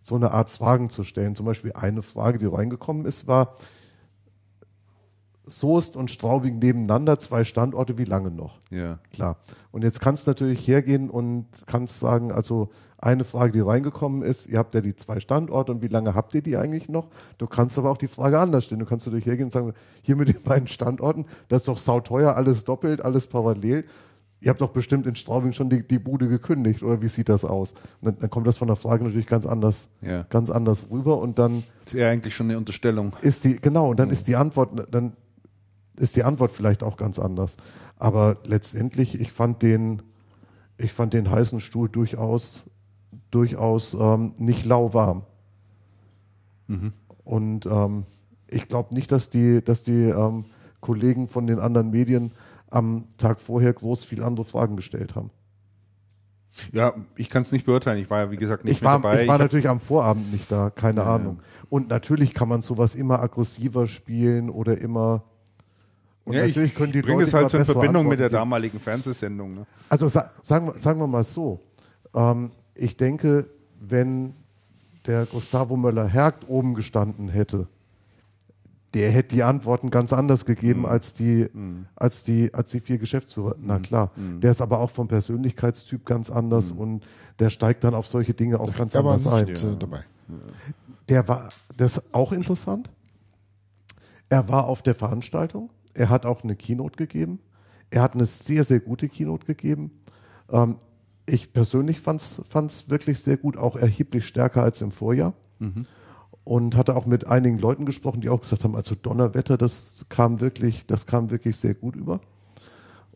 [0.00, 1.34] so eine Art Fragen zu stellen.
[1.34, 3.54] Zum Beispiel eine Frage, die reingekommen ist, war,
[5.46, 8.58] Soest und Straubing nebeneinander, zwei Standorte, wie lange noch?
[8.70, 8.98] Ja.
[9.12, 9.36] Klar.
[9.72, 12.70] Und jetzt kannst du natürlich hergehen und kannst sagen, also
[13.04, 16.34] eine Frage, die reingekommen ist, ihr habt ja die zwei Standorte und wie lange habt
[16.34, 17.08] ihr die eigentlich noch?
[17.36, 18.78] Du kannst aber auch die Frage anders stellen.
[18.78, 22.34] Du kannst natürlich hergehen und sagen, hier mit den beiden Standorten, das ist doch sauteuer,
[22.34, 23.84] alles doppelt, alles parallel.
[24.40, 27.44] Ihr habt doch bestimmt in Straubing schon die, die Bude gekündigt, oder wie sieht das
[27.44, 27.72] aus?
[28.00, 30.24] Und dann, dann kommt das von der Frage natürlich ganz anders, ja.
[30.28, 31.64] ganz anders rüber und dann.
[31.84, 33.14] Das ist ja eigentlich schon eine Unterstellung.
[33.20, 34.12] Ist die, genau, und dann mhm.
[34.12, 35.14] ist die Antwort, dann
[35.96, 37.56] ist die Antwort vielleicht auch ganz anders.
[37.96, 40.02] Aber letztendlich, ich fand den,
[40.78, 42.64] ich fand den heißen Stuhl durchaus,
[43.30, 45.24] durchaus ähm, nicht lauwarm.
[46.66, 46.92] Mhm.
[47.24, 48.04] Und ähm,
[48.48, 50.46] ich glaube nicht, dass die, dass die ähm,
[50.80, 52.32] Kollegen von den anderen Medien
[52.70, 55.30] am Tag vorher groß viel andere Fragen gestellt haben.
[56.72, 58.00] Ja, ich kann es nicht beurteilen.
[58.00, 59.22] Ich war ja, wie gesagt, nicht ich war, dabei.
[59.22, 61.40] Ich war ich natürlich am Vorabend nicht da, keine ja, Ahnung.
[61.68, 65.24] Und natürlich kann man sowas immer aggressiver spielen oder immer
[66.24, 68.80] und ja, natürlich ich, können die bringe es halt so in Verbindung mit der damaligen
[68.80, 69.54] Fernsehsendung.
[69.54, 69.66] Ne?
[69.88, 71.60] Also sa sagen, wir, sagen wir mal so,
[72.14, 73.46] ähm, ich denke,
[73.78, 74.34] wenn
[75.06, 77.68] der Gustavo Möller-Hergt oben gestanden hätte,
[78.94, 80.86] der hätte die Antworten ganz anders gegeben mhm.
[80.86, 81.86] als, die, mhm.
[81.96, 83.56] als, die, als die vier Geschäftsführer.
[83.60, 83.82] Na mhm.
[83.82, 84.40] klar, mhm.
[84.40, 86.80] der ist aber auch vom Persönlichkeitstyp ganz anders mhm.
[86.80, 87.06] und
[87.38, 89.74] der steigt dann auf solche Dinge auch ganz der anders war nicht, ein.
[89.74, 90.04] Äh, dabei.
[91.08, 92.88] Der war, das ist auch interessant.
[94.30, 97.38] Er war auf der Veranstaltung er hat auch eine Keynote gegeben.
[97.90, 99.90] Er hat eine sehr, sehr gute Keynote gegeben.
[100.50, 100.76] Ähm,
[101.26, 105.34] ich persönlich fand es wirklich sehr gut, auch erheblich stärker als im Vorjahr.
[105.58, 105.86] Mhm.
[106.42, 110.42] Und hatte auch mit einigen Leuten gesprochen, die auch gesagt haben, also Donnerwetter, das kam
[110.42, 112.20] wirklich, das kam wirklich sehr gut über.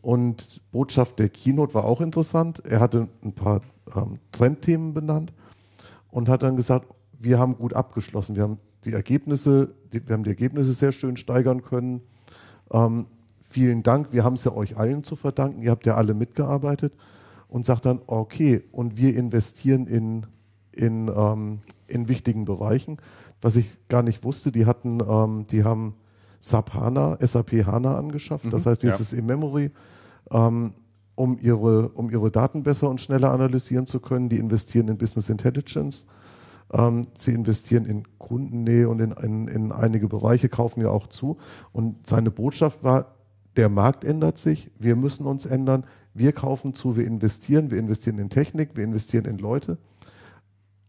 [0.01, 2.63] Und Botschaft der Keynote war auch interessant.
[2.65, 3.61] Er hatte ein paar
[3.95, 5.33] ähm, Trendthemen benannt
[6.09, 6.87] und hat dann gesagt,
[7.19, 8.35] wir haben gut abgeschlossen.
[8.35, 12.01] Wir haben die Ergebnisse, die, wir haben die Ergebnisse sehr schön steigern können.
[12.71, 13.07] Ähm,
[13.41, 16.93] vielen Dank, wir haben es ja euch allen zu verdanken, ihr habt ja alle mitgearbeitet
[17.47, 20.25] und sagt dann, okay, und wir investieren in,
[20.71, 22.97] in, ähm, in wichtigen Bereichen.
[23.41, 25.95] Was ich gar nicht wusste, die hatten, ähm, die haben
[26.41, 29.17] SAP HANA, SAP HANA angeschafft, mhm, das heißt dieses ja.
[29.17, 29.71] In-Memory,
[30.31, 30.73] ähm,
[31.15, 34.29] um, ihre, um ihre Daten besser und schneller analysieren zu können.
[34.29, 36.07] Die investieren in Business Intelligence.
[36.71, 41.37] Ähm, sie investieren in Kundennähe und in, in, in einige Bereiche, kaufen ja auch zu.
[41.71, 43.15] Und seine Botschaft war,
[43.55, 48.19] der Markt ändert sich, wir müssen uns ändern, wir kaufen zu, wir investieren, wir investieren
[48.19, 49.77] in Technik, wir investieren in Leute.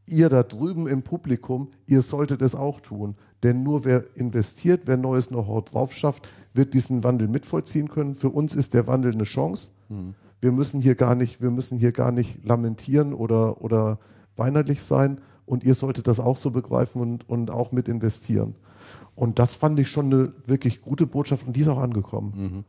[0.06, 3.14] Ihr da drüben im Publikum, ihr solltet es auch tun.
[3.42, 8.14] Denn nur wer investiert, wer neues Know-how drauf schafft, wird diesen Wandel mitvollziehen können.
[8.14, 9.70] Für uns ist der Wandel eine Chance.
[9.88, 10.14] Mhm.
[10.40, 13.98] Wir müssen hier gar nicht, wir müssen hier gar nicht lamentieren oder, oder
[14.36, 15.20] weinerlich sein,
[15.50, 18.54] und ihr solltet das auch so begreifen und, und auch mit investieren.
[19.16, 22.32] Und das fand ich schon eine wirklich gute Botschaft und die ist auch angekommen.
[22.36, 22.64] Mhm.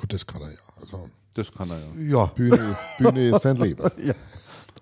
[0.00, 0.58] Gut, das kann er ja.
[0.80, 2.18] Also, das kann er ja.
[2.18, 2.24] Ja.
[2.26, 3.82] Bühne, Bühne ist sein Leben.
[4.02, 4.14] ja.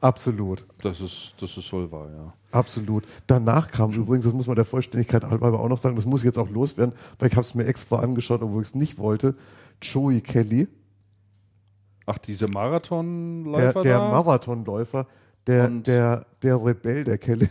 [0.00, 0.64] Absolut.
[0.80, 2.32] Das ist, das ist voll wahr, ja.
[2.52, 3.02] Absolut.
[3.26, 6.26] Danach kam übrigens, das muss man der Vollständigkeit halber auch noch sagen, das muss ich
[6.26, 9.34] jetzt auch loswerden, weil ich habe es mir extra angeschaut, obwohl ich es nicht wollte.
[9.82, 10.68] Joey Kelly.
[12.06, 15.08] Ach, diese Marathonläufer Der, der Marathonläufer,
[15.48, 17.48] der, der, der Rebell der Kelly.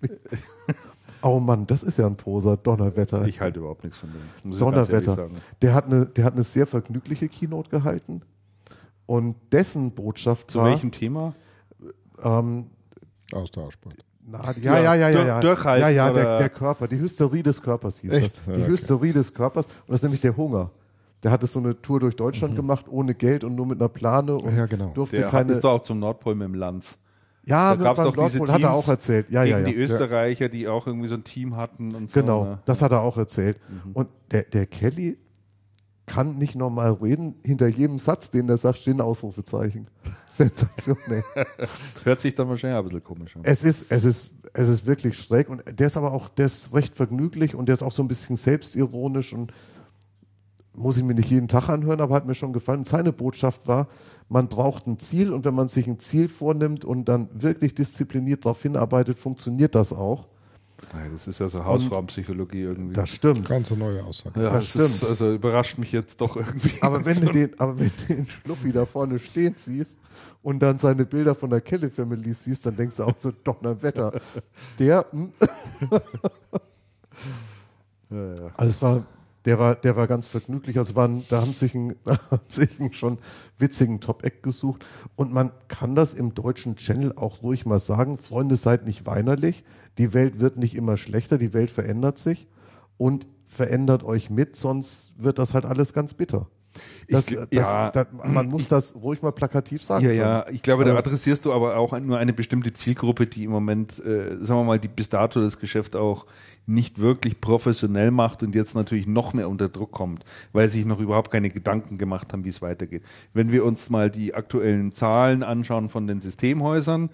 [1.22, 3.26] oh Mann, das ist ja ein Poser, Donnerwetter.
[3.26, 4.58] Ich halte überhaupt nichts von dem.
[4.58, 5.28] Donnerwetter.
[5.62, 8.22] Der hat, eine, der hat eine sehr vergnügliche Keynote gehalten.
[9.06, 10.66] Und dessen Botschaft Zu war.
[10.66, 11.34] Zu welchem Thema?
[12.22, 12.66] Ähm,
[13.32, 13.96] Austauschsport.
[14.26, 15.40] Na, ja, ja, ja, ja, ja.
[15.40, 18.36] Durchhalten, ja, ja, der, der, Körper, die Hysterie des Körpers hieß Echt?
[18.36, 18.44] das.
[18.44, 18.66] Die okay.
[18.66, 19.66] Hysterie des Körpers.
[19.66, 20.70] Und das ist nämlich der Hunger.
[21.22, 22.58] Der hatte so eine Tour durch Deutschland mhm.
[22.58, 24.90] gemacht, ohne Geld und nur mit einer Plane und ja, genau.
[24.94, 25.52] durfte der keine.
[25.52, 26.98] ist doch auch zum Nordpol mit dem Lanz.
[27.50, 29.26] Ja, da gab es doch diese Teams hat er auch erzählt.
[29.30, 29.66] Ja, gegen ja, ja.
[29.66, 32.20] die Österreicher, die auch irgendwie so ein Team hatten und so.
[32.20, 32.58] Genau, ne?
[32.64, 33.58] das hat er auch erzählt.
[33.68, 33.92] Mhm.
[33.92, 35.18] Und der, der Kelly
[36.06, 37.36] kann nicht normal reden.
[37.44, 39.88] Hinter jedem Satz, den er sagt, stehen Ausrufezeichen.
[40.28, 41.24] Sensationell.
[42.04, 43.42] Hört sich dann wahrscheinlich ein bisschen komisch an.
[43.44, 46.74] Es ist, es ist, es ist wirklich schräg und der ist aber auch, der ist
[46.74, 49.52] recht vergnüglich und der ist auch so ein bisschen selbstironisch und
[50.74, 52.84] muss ich mir nicht jeden Tag anhören, aber hat mir schon gefallen.
[52.84, 53.88] Seine Botschaft war,
[54.30, 58.44] man braucht ein Ziel und wenn man sich ein Ziel vornimmt und dann wirklich diszipliniert
[58.44, 60.28] darauf hinarbeitet, funktioniert das auch.
[60.94, 62.94] Nein, das ist ja so Hausfrauenpsychologie irgendwie.
[62.94, 63.46] Das stimmt.
[63.46, 64.40] Ganz eine neue Aussage.
[64.40, 65.10] ja, das das Ist, stimmt.
[65.10, 66.80] also überrascht mich jetzt doch irgendwie.
[66.80, 69.98] Aber wenn du den, aber wenn du den Schluffi da vorne stehen siehst
[70.42, 74.12] und dann seine Bilder von der Kelly Family siehst, dann denkst du auch so, Donnerwetter.
[74.78, 75.32] Der, hm.
[78.10, 78.50] ja, ja.
[78.56, 79.04] also es war,
[79.44, 80.78] der war, der war ganz vergnüglich.
[80.78, 83.18] Also waren, da haben sich, einen, da haben sich einen schon
[83.58, 84.84] witzigen Top-Eck gesucht.
[85.16, 88.18] Und man kann das im deutschen Channel auch ruhig mal sagen.
[88.18, 89.64] Freunde, seid nicht weinerlich.
[89.98, 91.38] Die Welt wird nicht immer schlechter.
[91.38, 92.46] Die Welt verändert sich.
[92.96, 96.46] Und verändert euch mit, sonst wird das halt alles ganz bitter.
[97.08, 97.90] Das, Ich- das, ja.
[97.90, 100.04] das, man muss das ruhig mal plakativ sagen.
[100.04, 103.44] Ja, ja, ich glaube, da Also- adressierst du aber auch nur eine bestimmte Zielgruppe, die
[103.44, 106.26] im Moment, äh, sagen wir mal, die bis dato das Geschäft auch
[106.66, 111.00] nicht wirklich professionell macht und jetzt natürlich noch mehr unter Druck kommt, weil sich noch
[111.00, 113.02] überhaupt keine Gedanken gemacht haben, wie es weitergeht.
[113.34, 117.10] Wenn wir uns mal die aktuellen Zahlen anschauen von den Systemhäusern,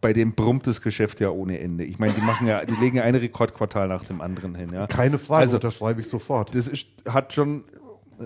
[0.00, 1.84] bei denen brummt das Geschäft ja ohne Ende.
[1.84, 4.70] Ich meine, die machen ja, die legen ja ein Rekordquartal nach dem anderen hin.
[4.72, 4.86] Ja.
[4.86, 6.54] Keine Frage, Also- unterschreibe ich sofort.
[6.54, 7.64] Das ist, hat schon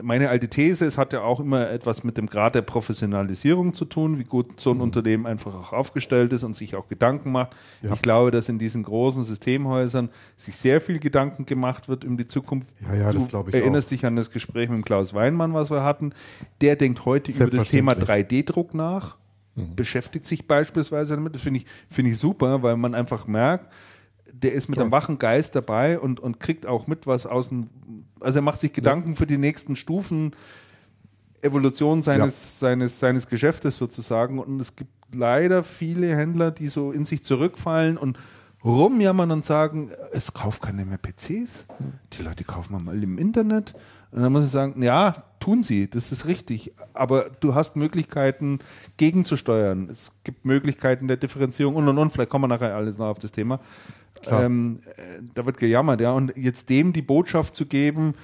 [0.03, 3.85] meine alte These, es hat ja auch immer etwas mit dem Grad der Professionalisierung zu
[3.85, 7.55] tun, wie gut so ein Unternehmen einfach auch aufgestellt ist und sich auch Gedanken macht.
[7.83, 12.27] Ich glaube, dass in diesen großen Systemhäusern sich sehr viel Gedanken gemacht wird um die
[12.27, 12.71] Zukunft.
[12.89, 15.71] Ja, ja, das Du glaube ich erinnerst dich an das Gespräch mit Klaus Weinmann, was
[15.71, 16.13] wir hatten.
[16.61, 18.45] Der denkt heute über das Thema Selbstverständlich.
[18.45, 19.17] 3D-Druck nach,
[19.55, 21.35] beschäftigt sich beispielsweise damit.
[21.35, 23.71] Das finde ich, finde ich super, weil man einfach merkt,
[24.43, 27.69] der ist mit einem wachen Geist dabei und, und kriegt auch mit, was außen.
[28.21, 30.35] Also er macht sich Gedanken für die nächsten Stufen
[31.43, 34.39] Evolution seines, seines, seines Geschäftes sozusagen.
[34.39, 38.19] Und es gibt leider viele Händler, die so in sich zurückfallen und
[38.65, 41.67] rumjammern und sagen, es kauft keiner mehr PCs.
[42.15, 43.75] Die Leute kaufen mal im Internet.
[44.11, 46.73] Und dann muss ich sagen, ja, tun sie, das ist richtig.
[46.95, 48.61] Aber du hast Möglichkeiten
[48.97, 49.89] gegenzusteuern.
[49.91, 52.13] Es gibt Möglichkeiten der Differenzierung und und und.
[52.13, 53.61] Vielleicht kommen wir nachher alles noch auf das Thema.
[54.31, 56.13] Ähm, äh, da wird gejammert, ja.
[56.13, 58.15] Und jetzt dem die Botschaft zu geben,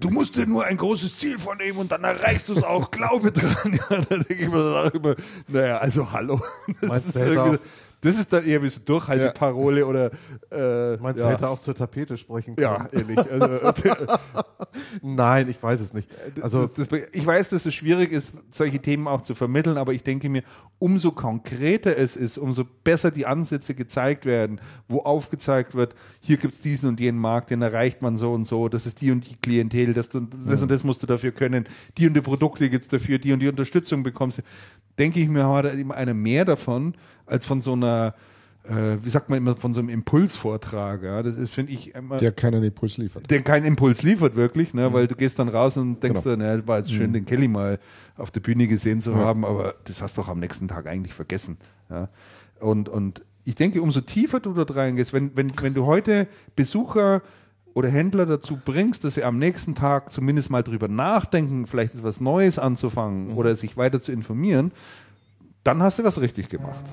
[0.00, 2.90] Du musst dir nur ein großes Ziel vornehmen und dann erreichst du es auch.
[2.96, 3.78] Glaube dran.
[3.90, 5.14] Ja, da denke ich mir dann auch immer,
[5.48, 6.40] naja, also hallo.
[6.80, 7.60] Das, Meinst ist,
[8.06, 10.10] das ist dann eher wie so Durchhalteparole oder
[10.50, 11.30] äh, Meinst du, ja.
[11.30, 12.62] hätte auch zur Tapete sprechen können?
[12.62, 13.18] ja, ehrlich.
[13.18, 13.48] Also,
[15.02, 16.08] Nein, ich weiß es nicht.
[16.40, 19.76] Also, Also das, das, ich weiß, dass es schwierig ist, solche Themen auch zu vermitteln,
[19.76, 20.42] aber ich denke mir,
[20.78, 26.54] umso konkreter es ist, umso besser die Ansätze gezeigt werden, wo aufgezeigt wird, hier gibt
[26.54, 29.28] es diesen und jenen Markt, den erreicht man so und so, das ist die und
[29.28, 31.66] die Klientel, das, und das, und das musst du dafür können,
[31.98, 34.42] die und die Produkte gibt es dafür, die und die Unterstützung bekommst du.
[34.98, 36.94] Denke ich mir, hat immer einer mehr davon,
[37.26, 38.14] als von so einer,
[38.68, 41.02] äh, wie sagt man immer, von so einem Impulsvortrag.
[41.02, 41.22] Ja?
[41.22, 43.30] Das ist, finde ich, immer Der keinen Impuls liefert.
[43.30, 44.88] der keinen Impuls liefert wirklich, ne?
[44.88, 44.92] Mhm.
[44.94, 46.36] weil du gehst dann raus und denkst Genau.
[46.36, 47.78] dann, ja, war jetzt schön, den Kelly mal
[48.16, 51.14] auf der Bühne gesehen zu haben, aber das hast du doch am nächsten Tag eigentlich
[51.14, 51.58] vergessen.
[51.90, 52.08] Ja?
[52.60, 56.26] Und, und ich denke, umso tiefer du dort reingehst, wenn, wenn, wenn du heute
[56.56, 57.22] Besucher
[57.74, 62.20] oder Händler dazu bringst, dass sie am nächsten Tag zumindest mal drüber nachdenken, vielleicht etwas
[62.20, 63.36] Neues anzufangen Mhm.
[63.36, 64.72] oder sich weiter zu informieren,
[65.62, 66.84] dann hast du was richtig gemacht.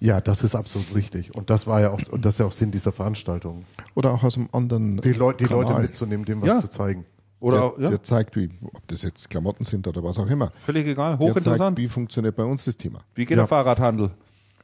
[0.00, 1.34] Ja, das ist absolut richtig.
[1.36, 3.64] Und das war ja auch, und das ist ja auch Sinn dieser Veranstaltung.
[3.94, 6.60] Oder auch aus einem anderen Die, Leu die Leute mitzunehmen, dem was Ja.
[6.60, 7.04] zu zeigen.
[7.38, 10.28] Oder der, auch, ja, der zeigt, wie, ob das jetzt Klamotten sind oder was auch
[10.28, 10.50] immer.
[10.54, 11.78] völlig egal, Der zeigt, hochinteressant.
[11.78, 13.00] wie funktioniert bei uns das Thema.
[13.14, 13.36] Wie geht Ja.
[13.42, 14.10] der Fahrradhandel?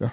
[0.00, 0.12] Ja.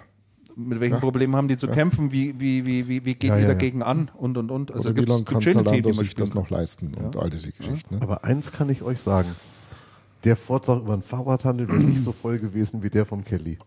[0.56, 1.00] mit welchen Ja.
[1.00, 3.48] Problemen haben die zu kämpfen, wie, wie, wie, wie, wie ja, ja.
[3.48, 4.72] dagegen an und und und.
[4.72, 7.52] Also Oder wie lange gibt kann Zalando die sich das noch leisten und all diese
[7.52, 7.96] Geschichten.
[7.96, 8.02] Ne?
[8.04, 9.30] Aber eins kann ich euch sagen.
[10.26, 13.58] Der Vortrag über den Fahrradhandel wäre nicht so voll gewesen wie der vom Kelly.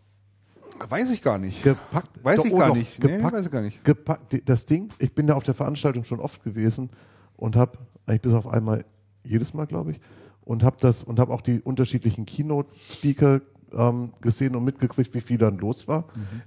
[0.88, 1.62] Weiß ich gar nicht.
[1.62, 2.24] Gepackt.
[2.24, 3.02] Weiß ich oh, gar nicht.
[3.02, 3.84] Nee, Gepackt, weiß ich gar nicht.
[3.84, 6.90] Gepackt, das Ding, ich bin da auf der Veranstaltung schon oft gewesen
[7.36, 8.84] und habe eigentlich bis auf einmal,
[9.24, 10.00] jedes Mal glaube ich,
[10.44, 13.40] und habe das und habe auch die unterschiedlichen Keynote-Speaker
[13.72, 16.04] ähm, gesehen und mitgekriegt, wie viel dann los war.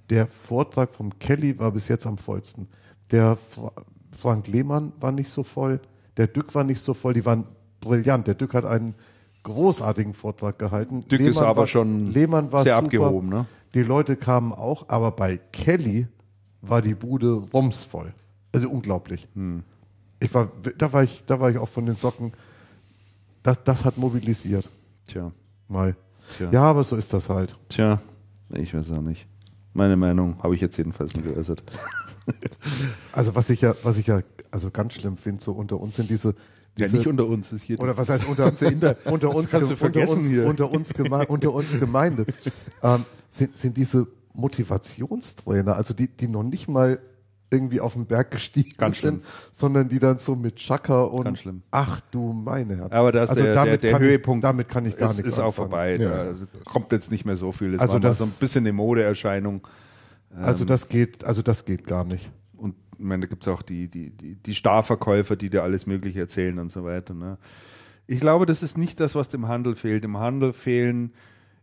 [0.10, 2.68] Der Vortrag vom Kelly war bis jetzt am vollsten.
[3.12, 3.72] Der Fra
[4.12, 5.80] Frank Lehmann war nicht so voll,
[6.18, 7.46] der Dück war nicht so voll, die waren
[7.80, 8.28] brillant.
[8.28, 8.96] Der Dück hat einen
[9.44, 11.06] großartigen Vortrag gehalten.
[11.08, 12.86] Dück ist aber war, schon Lehmann war sehr super.
[12.86, 13.46] abgehoben, ne?
[13.74, 16.08] Die Leute kamen auch, aber bei Kelly
[16.62, 18.14] war die Bude rumsvoll.
[18.52, 19.28] Also unglaublich.
[19.36, 19.64] Hm.
[20.20, 22.34] Ich war, da war ich, da war ich auch von den Socken.
[23.44, 24.68] Das, das hat mobilisiert.
[25.08, 25.32] Tja,
[25.68, 25.96] Mal.
[26.36, 26.50] Tja.
[26.52, 27.56] Ja, aber so ist das halt.
[27.70, 28.02] tja,
[28.54, 29.28] ich weiß auch nicht.
[29.74, 31.64] Meine Meinung habe ich jetzt jedenfalls nicht geäußert.
[33.12, 34.22] Also was ich ja, was ich ja,
[34.52, 36.30] also ganz schlimm finde, so unter uns sind diese,
[36.78, 37.52] Ja, diese nicht unter uns.
[37.52, 38.46] Ist hier oder was heißt unter,
[39.06, 40.46] unter uns, unter uns, hier.
[40.46, 42.26] unter uns, Geme unter uns Gemeinde,
[42.84, 47.00] ähm, sind, sind diese Motivationstrainer, also die, die noch nicht mal
[47.52, 51.40] irgendwie auf den Berg gestiegen Ganz sind, sondern die dann so mit Chaka und Ganz
[51.40, 51.64] schlimm.
[51.72, 52.92] ach du meine Herren.
[52.92, 54.44] Aber da ist der, der, der kann Höhepunkt.
[54.44, 55.70] ich, damit kann ich gar ist, nichts ist auch anfangen.
[55.70, 55.96] vorbei.
[55.96, 57.72] Ja, da das- kommt jetzt nicht mehr so viel.
[57.72, 59.68] Das Also war das- so ein bisschen eine Modeerscheinung.
[60.36, 62.30] Also das geht, also das geht gar nicht.
[62.56, 65.88] Und ich meine, da gibt es auch die, die, die, die Starverkäufer, die dir alles
[65.88, 67.16] Mögliche erzählen und so weiter.
[67.16, 67.40] Ne?
[68.06, 70.06] Ich glaube, das ist nicht das, was dem Handel fehlt.
[70.06, 71.14] Im Handel fehlen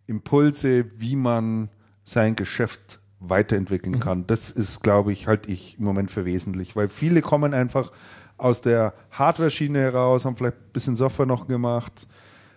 [0.06, 1.68] Impulse, wie man
[2.04, 4.00] sein Geschäft weiterentwickeln mhm.
[4.00, 4.26] kann.
[4.26, 7.92] Das ist, glaube ich, halte ich im Moment für wesentlich, weil viele kommen einfach
[8.38, 12.06] aus der Hardware-Schiene heraus, haben vielleicht ein bisschen Software noch gemacht,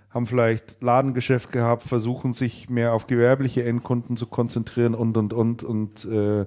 [0.09, 5.63] haben vielleicht Ladengeschäft gehabt, versuchen sich mehr auf gewerbliche Endkunden zu konzentrieren und, und, und.
[5.63, 6.45] Und äh,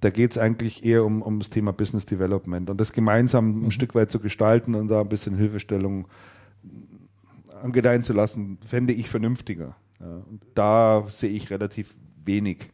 [0.00, 3.64] da geht es eigentlich eher um, um das Thema Business Development und das gemeinsam mhm.
[3.66, 6.08] ein Stück weit zu gestalten und da ein bisschen Hilfestellung
[7.62, 9.76] angedeihen zu lassen, fände ich vernünftiger.
[10.00, 12.68] Ja, und da sehe ich relativ wenig.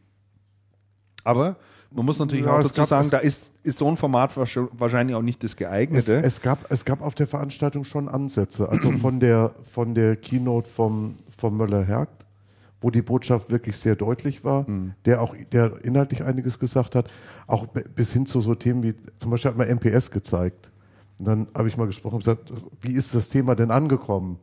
[1.23, 1.57] Aber
[1.93, 5.21] man muss natürlich ja, auch dazu sagen, da ist, ist so ein Format wahrscheinlich auch
[5.21, 6.17] nicht das geeignete.
[6.17, 10.15] Es, es, gab, es gab auf der Veranstaltung schon Ansätze, also von der, von der
[10.15, 12.25] Keynote vom, vom Möller-Hergt,
[12.79, 14.93] wo die Botschaft wirklich sehr deutlich war, mhm.
[15.05, 17.09] der auch der inhaltlich einiges gesagt hat,
[17.47, 20.71] auch bis hin zu so Themen wie, zum Beispiel hat man MPS gezeigt.
[21.19, 24.39] Und dann habe ich mal gesprochen und gesagt, wie ist das Thema denn angekommen?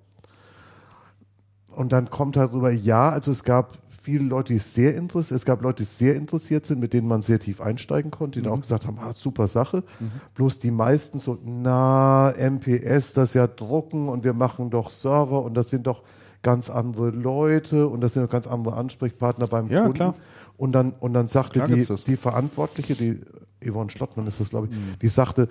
[1.75, 3.79] Und dann kommt darüber, ja, also es gab
[4.09, 7.21] viele Leute, die sehr interessiert, es gab Leute, die sehr interessiert sind, mit denen man
[7.21, 8.55] sehr tief einsteigen konnte, die mhm.
[8.55, 9.85] auch gesagt haben, ah, super Sache.
[10.01, 10.11] Mhm.
[10.35, 15.55] Bloß die meisten so, na, MPS, das ja drucken und wir machen doch Server und
[15.55, 16.03] das sind doch
[16.43, 19.95] ganz andere Leute und das sind doch ganz andere Ansprechpartner beim ja, Kunden.
[19.95, 20.15] Klar.
[20.57, 23.21] Und dann, und dann sagte die, die Verantwortliche, die
[23.63, 24.99] Yvonne Schlottmann ist das, glaube ich, mhm.
[25.03, 25.49] die sagte,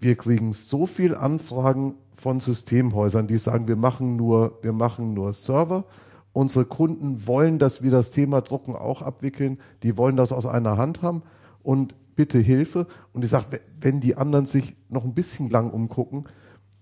[0.00, 5.32] wir kriegen so viel Anfragen von Systemhäusern, die sagen, wir machen nur, wir machen nur
[5.32, 5.84] Server.
[6.32, 9.58] Unsere Kunden wollen, dass wir das Thema Drucken auch abwickeln.
[9.82, 11.22] Die wollen das aus einer Hand haben
[11.62, 12.86] und bitte Hilfe.
[13.12, 16.24] Und ich sage, wenn die anderen sich noch ein bisschen lang umgucken,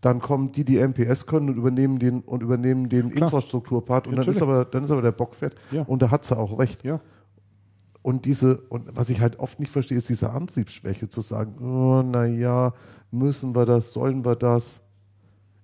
[0.00, 3.24] dann kommen die, die MPS können und übernehmen den und übernehmen den Klar.
[3.28, 5.82] Infrastrukturpart und dann ist aber dann ist aber der Bock fett ja.
[5.82, 6.84] und da hat sie auch recht.
[6.84, 7.00] Ja.
[8.08, 12.02] Und diese und was ich halt oft nicht verstehe, ist diese Antriebsschwäche zu sagen, oh,
[12.02, 12.72] na ja,
[13.10, 14.80] müssen wir das, sollen wir das?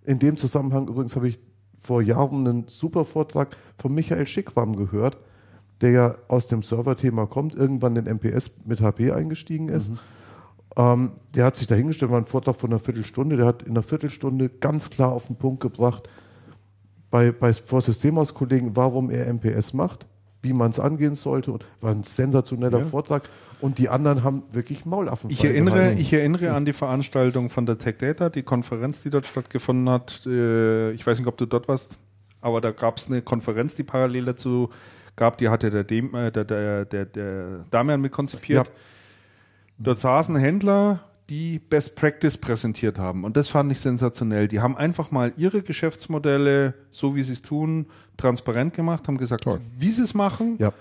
[0.04, 1.38] In dem Zusammenhang übrigens habe ich
[1.80, 5.16] vor Jahren einen super Vortrag von Michael Schickram gehört,
[5.80, 9.92] der ja aus dem Server-Thema kommt, irgendwann in MPS mit HP eingestiegen ist.
[9.92, 9.98] Mhm.
[10.76, 13.82] Ähm, der hat sich dahingestellt, war ein Vortrag von einer Viertelstunde, der hat in einer
[13.82, 16.10] Viertelstunde ganz klar auf den Punkt gebracht,
[17.10, 20.06] bei, bei vor Systemhauskollegen, warum er MPS macht,
[20.44, 21.52] wie man es angehen sollte.
[21.52, 22.84] Und war ein sensationeller ja.
[22.84, 23.28] Vortrag.
[23.60, 25.30] Und die anderen haben wirklich Maulaffen.
[25.30, 29.26] Ich erinnere, ich erinnere an die Veranstaltung von der Tech Data, die Konferenz, die dort
[29.26, 30.26] stattgefunden hat.
[30.26, 31.98] Äh, ich weiß nicht, ob du dort warst,
[32.40, 34.68] aber da gab es eine Konferenz, die parallel dazu
[35.16, 35.38] gab.
[35.38, 38.66] Die hatte der, Dem, äh, der, der, der, der Damian mit konzipiert.
[38.66, 38.72] Ja.
[39.78, 41.00] Dort saßen Händler,
[41.30, 43.24] die Best Practice präsentiert haben.
[43.24, 44.48] Und das fand ich sensationell.
[44.48, 47.86] Die haben einfach mal ihre Geschäftsmodelle, so wie sie es tun,
[48.16, 49.60] transparent gemacht, haben gesagt, Toll.
[49.78, 50.56] wie sie es machen.
[50.58, 50.72] Ja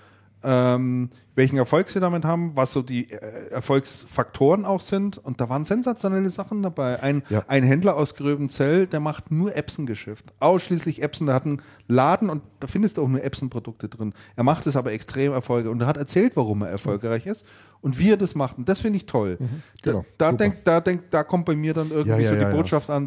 [0.44, 5.18] ähm, welchen Erfolg sie damit haben, was so die äh, Erfolgsfaktoren auch sind.
[5.18, 7.02] Und da waren sensationelle Sachen dabei.
[7.02, 7.44] Ein, ja.
[7.48, 10.26] ein Händler aus Gröbenzell, der macht nur Epson-Geschäft.
[10.38, 11.26] Ausschließlich Epson.
[11.26, 14.12] Der hat einen Laden und da findest du auch nur Epson-Produkte drin.
[14.36, 17.44] Er macht es aber extrem erfolgreich und er hat erzählt, warum er erfolgreich ist
[17.80, 18.56] und wie er das macht.
[18.56, 19.36] Und das finde ich toll.
[19.38, 20.04] Mhm, genau.
[20.16, 22.56] Da, da, denk, da, denk, da kommt bei mir dann irgendwie ja, ja, so die
[22.56, 23.06] Botschaft an,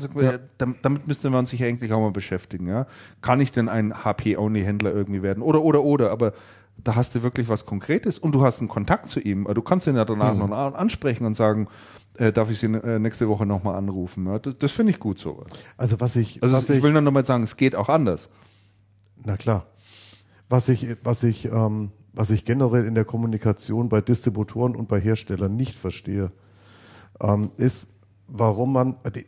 [0.58, 2.68] damit müsste man sich eigentlich auch mal beschäftigen.
[2.68, 2.88] Ja?
[3.22, 5.42] Kann ich denn ein HP-Only-Händler irgendwie werden?
[5.42, 6.12] Oder, oder, oder.
[6.12, 6.34] Aber
[6.84, 9.48] da hast du wirklich was Konkretes und du hast einen Kontakt zu ihm.
[9.54, 10.40] Du kannst ihn ja danach mhm.
[10.40, 11.68] noch ansprechen und sagen,
[12.18, 14.26] äh, darf ich Sie äh, nächste Woche nochmal anrufen.
[14.28, 15.44] Ja, das, das finde ich gut so.
[15.76, 18.30] Also was ich, also was ich, ich will nur nochmal sagen, es geht auch anders.
[19.24, 19.68] Na klar.
[20.50, 25.00] Was ich, was ich, ähm, was ich generell in der Kommunikation bei Distributoren und bei
[25.00, 26.32] Herstellern nicht verstehe,
[27.20, 27.90] ähm, ist,
[28.28, 29.26] warum man, die,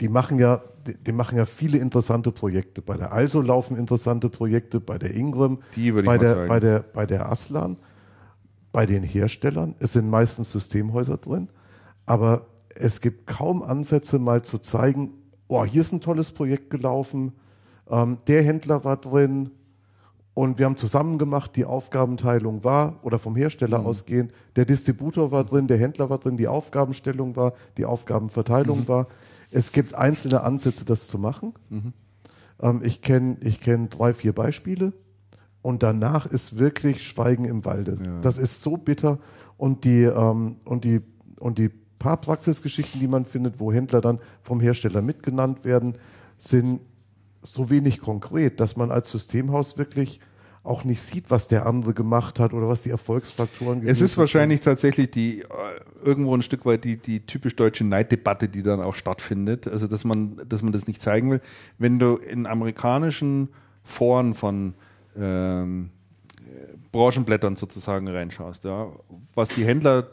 [0.00, 2.82] die machen ja die, die, machen ja viele interessante Projekte.
[2.82, 5.58] Bei der Also laufen interessante Projekte, bei der Ingram,
[6.04, 7.76] bei, der, bei, der, bei der Aslan,
[8.72, 9.74] bei den Herstellern.
[9.78, 11.48] Es sind meistens Systemhäuser drin,
[12.06, 15.12] aber es gibt kaum Ansätze, mal zu zeigen,
[15.48, 17.32] oh, hier ist ein tolles Projekt gelaufen,
[17.90, 19.50] ähm, der Händler war drin
[20.34, 23.86] und wir haben zusammen gemacht, die Aufgabenteilung war, oder vom Hersteller mhm.
[23.86, 28.88] ausgehend, der Distributor war drin, der Händler war drin, die Aufgabenstellung war, die Aufgabenverteilung mhm.
[28.88, 29.06] war.
[29.52, 31.54] Es gibt einzelne Ansätze, das zu machen.
[31.70, 31.92] Mhm.
[32.60, 34.92] Ähm, ich kenne ich kenn drei, vier Beispiele
[35.62, 37.94] und danach ist wirklich Schweigen im Walde.
[38.04, 38.20] Ja.
[38.20, 39.18] Das ist so bitter
[39.56, 41.00] und die, ähm, und die,
[41.38, 41.70] und die
[42.02, 45.96] paar Praxisgeschichten, die man findet, wo Händler dann vom Hersteller mitgenannt werden,
[46.36, 46.80] sind
[47.42, 50.20] so wenig konkret, dass man als Systemhaus wirklich
[50.64, 53.88] auch nicht sieht, was der andere gemacht hat oder was die Erfolgsfaktoren sind.
[53.88, 54.72] Es ist wahrscheinlich sind.
[54.72, 55.46] tatsächlich die äh,
[56.04, 59.66] irgendwo ein Stück weit die, die typisch deutsche Neiddebatte, die dann auch stattfindet.
[59.66, 61.40] Also dass man, dass man das nicht zeigen will.
[61.78, 63.48] Wenn du in amerikanischen
[63.82, 64.74] Foren von
[65.16, 65.90] ähm,
[66.92, 68.86] Branchenblättern sozusagen reinschaust, ja,
[69.34, 70.08] was die Händler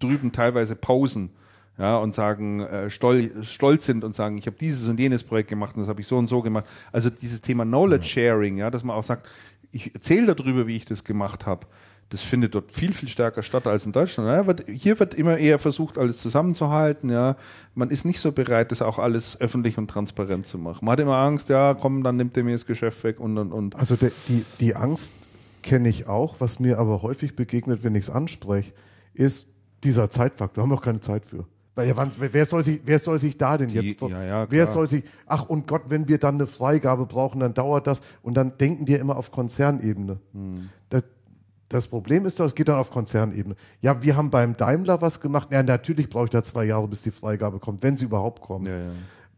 [0.00, 1.30] drüben teilweise pausen
[1.78, 5.50] ja, und sagen, äh, stol stolz sind und sagen, ich habe dieses und jenes Projekt
[5.50, 6.64] gemacht und das habe ich so und so gemacht.
[6.92, 9.28] Also dieses Thema Knowledge Sharing, ja, dass man auch sagt,
[9.72, 11.66] ich erzähle darüber, wie ich das gemacht habe.
[12.08, 14.28] Das findet dort viel, viel stärker statt als in Deutschland.
[14.30, 17.10] Ja, wird, hier wird immer eher versucht, alles zusammenzuhalten.
[17.10, 17.36] Ja.
[17.74, 20.84] Man ist nicht so bereit, das auch alles öffentlich und transparent zu machen.
[20.84, 23.52] Man hat immer Angst, ja, komm, dann nimmt er mir das Geschäft weg und und
[23.52, 23.74] und.
[23.74, 25.12] Also der, die, die Angst
[25.62, 28.72] kenne ich auch, was mir aber häufig begegnet, wenn ich es anspreche,
[29.12, 29.48] ist
[29.82, 30.54] dieser Zeitfaktor.
[30.54, 31.44] Da haben wir auch keine Zeit für.
[31.76, 34.66] Weil, ja, wann, wer, soll sich, wer soll sich da denn jetzt ja, ja, wer
[34.66, 38.00] soll sich, ach und Gott, wenn wir dann eine Freigabe brauchen, dann dauert das.
[38.22, 40.18] Und dann denken die immer auf Konzernebene.
[40.32, 40.70] Hm.
[40.88, 41.04] Das,
[41.68, 43.56] das Problem ist doch, es geht dann auf Konzernebene.
[43.82, 45.48] Ja, wir haben beim Daimler was gemacht.
[45.52, 48.66] Ja, natürlich brauche ich da zwei Jahre, bis die Freigabe kommt, wenn sie überhaupt kommt.
[48.66, 48.90] Ja, ja.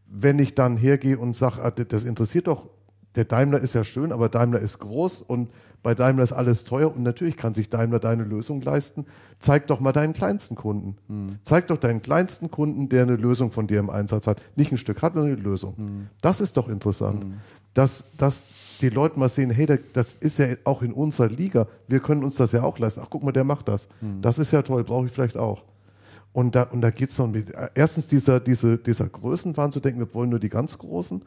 [0.07, 2.69] Wenn ich dann hergehe und sage, ah, das interessiert doch,
[3.15, 5.49] der Daimler ist ja schön, aber Daimler ist groß und
[5.81, 9.05] bei Daimler ist alles teuer und natürlich kann sich Daimler deine Lösung leisten.
[9.39, 10.97] Zeig doch mal deinen kleinsten Kunden.
[11.43, 14.41] Zeig doch deinen kleinsten Kunden, der eine Lösung von dir im Einsatz hat.
[14.55, 16.07] Nicht ein Stück hat, sondern eine Lösung.
[16.21, 17.25] Das ist doch interessant.
[17.73, 18.47] Dass, dass
[18.81, 21.67] die Leute mal sehen, hey, da- das ist ja auch in unserer Liga.
[21.87, 23.01] Wir können uns das ja auch leisten.
[23.03, 23.87] Ach, guck mal, der macht das.
[24.21, 25.63] Das ist ja toll, brauche ich vielleicht auch.
[26.33, 29.99] Und da, und da geht es dann mit, erstens dieser, diese, dieser Größenwahn zu denken,
[29.99, 31.21] wir wollen nur die ganz Großen.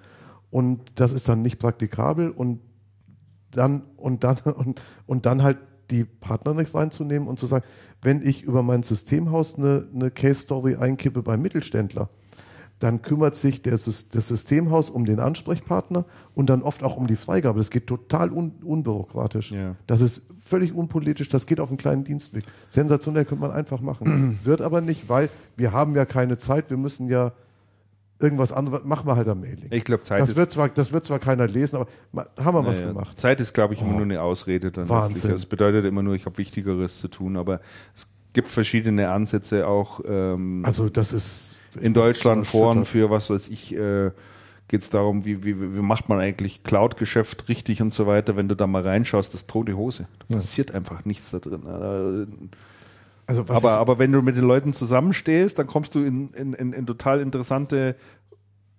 [0.51, 2.31] Und das ist dann nicht praktikabel.
[2.31, 2.61] Und
[3.53, 5.59] dann, und dann, und, und dann halt
[5.91, 7.65] die Partner nicht reinzunehmen und zu sagen,
[8.01, 12.09] wenn ich über mein Systemhaus eine, eine Case Story einkippe beim Mittelständler,
[12.83, 16.05] dann kümmert sich der, das Systemhaus um den Ansprechpartner
[16.35, 17.61] und dann oft auch um die Freigabe.
[17.61, 19.53] Das geht total un, unbürokratisch.
[19.53, 19.77] Ja.
[19.87, 22.45] Das ist völlig unpolitisch, das geht auf einen kleinen Dienstweg.
[22.71, 24.41] Sensationell könnte man einfach machen.
[24.45, 27.33] Wird aber nicht, weil wir haben ja keine Zeit, wir müssen ja
[28.23, 29.69] irgendwas anderes, machen wir halt am Mailing.
[29.71, 30.37] Ich glaube, Zeit das, ist.
[30.37, 31.89] wird zwar, das wird zwar keiner lesen, aber
[32.39, 33.19] haben wir was Naja, gemacht.
[33.19, 34.71] Zeit ist, glaube ich, immer nur eine Ausrede.
[34.71, 35.15] Dann Wahnsinn.
[35.15, 35.33] letztlich.
[35.33, 37.37] Das bedeutet immer nur, ich habe Wichtigeres zu tun.
[37.37, 37.61] Aber
[37.95, 43.49] es gibt verschiedene Ansätze auch ähm, Also das ist in Deutschland Foren für was weiß
[43.49, 43.75] ich.
[43.75, 44.11] Äh,
[44.69, 48.37] Geht es darum, wie, wie, wie macht man eigentlich Cloud-Geschäft richtig und so weiter.
[48.37, 50.07] Wenn du da mal reinschaust, das tote Hose.
[50.29, 51.61] Da passiert einfach nichts da drin.
[53.27, 56.53] Also was aber, aber wenn du mit den Leuten zusammenstehst, dann kommst du in, in,
[56.55, 57.95] in, in total interessante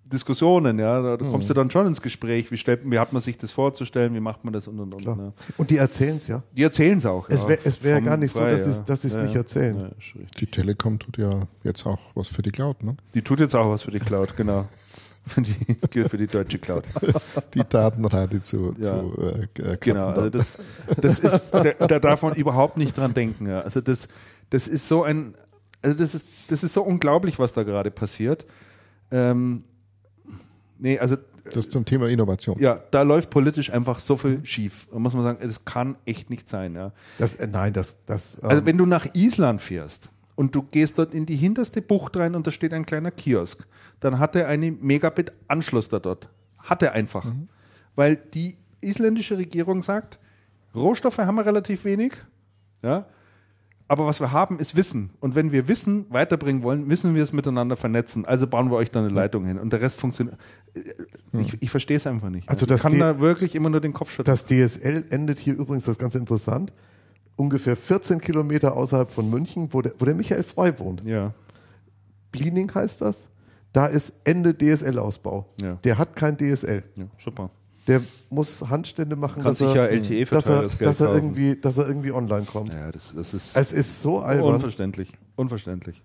[0.06, 1.16] Diskussionen, ja.
[1.16, 1.30] Da Mhm.
[1.30, 4.20] kommst du dann schon ins Gespräch, wie, stellt, wie hat man sich das vorzustellen, wie
[4.20, 5.04] macht man das und und und.
[5.16, 5.32] Ne?
[5.56, 6.42] und die erzählen es ja.
[6.52, 7.28] Die erzählen es auch.
[7.30, 7.48] Es ja.
[7.48, 9.76] wär- es gar nicht so, frei, dass sie's- dass sie's nicht erzählen.
[9.78, 10.20] Ja.
[10.38, 11.30] Die Telekom tut ja
[11.62, 12.96] jetzt auch was für die Cloud, ne?
[13.14, 14.66] Die tut jetzt auch was für die Cloud, genau.
[15.26, 16.84] Für die, für die deutsche Cloud.
[17.54, 19.00] Die Datenrate zu, Ja.
[19.00, 20.58] zu äh, äh, Genau, also das,
[21.00, 23.48] das ist, da, da darf man überhaupt nicht dran denken.
[23.48, 23.62] Ja.
[23.62, 24.08] Also das,
[24.50, 25.34] das ist so ein,
[25.82, 28.46] also das ist, das ist so unglaublich, was da gerade passiert.
[29.10, 29.64] Ähm,
[30.78, 31.16] nee, also
[31.52, 32.58] das zum Thema Innovation.
[32.58, 34.86] ja, da läuft politisch einfach so viel schief.
[34.90, 36.74] Da muss man sagen, das kann echt nicht sein.
[36.74, 36.92] Ja.
[37.18, 40.98] Das, äh, nein, das, das ähm, Also wenn du nach Island fährst und du gehst
[40.98, 43.66] dort in die hinterste Bucht rein und da steht ein kleiner Kiosk,
[44.00, 46.28] dann hat er einen Megabit-Anschluss da dort.
[46.58, 47.26] Hat er einfach.
[47.94, 50.18] Weil die isländische Regierung sagt,
[50.74, 52.14] Rohstoffe haben wir relativ wenig,
[52.82, 53.06] ja,
[53.88, 55.10] aber was wir haben, ist Wissen.
[55.20, 58.24] Und wenn wir Wissen weiterbringen wollen, müssen wir es miteinander vernetzen.
[58.24, 59.58] Also bauen wir euch da eine Leitung hin.
[59.58, 60.36] Und der Rest funktioniert.
[61.32, 62.48] Ich, ich verstehe es einfach nicht.
[62.48, 64.32] Also ich das kann die- da wirklich immer nur den Kopf schütteln.
[64.32, 66.72] Das DSL endet hier übrigens, das ist ganz interessant,
[67.36, 71.04] ungefähr 14 Kilometer außerhalb von München, wo der, wo der Michael Frei wohnt.
[71.04, 71.32] ja,
[72.32, 73.28] Bliening heißt das.
[73.72, 75.46] Da ist Ende DSL-Ausbau.
[75.60, 75.74] Ja.
[75.84, 76.82] Der hat kein DSL.
[76.96, 77.50] ja, super.
[77.86, 78.00] Der
[78.30, 81.76] muss Handstände machen, Kann dass sich er, ja LTE dass er, dass er irgendwie, dass
[81.76, 82.70] er irgendwie online kommt.
[82.70, 83.56] Ja, das, das ist.
[83.56, 84.54] Es ist so albern.
[84.54, 85.12] Unverständlich.
[85.36, 86.02] Unverständlich.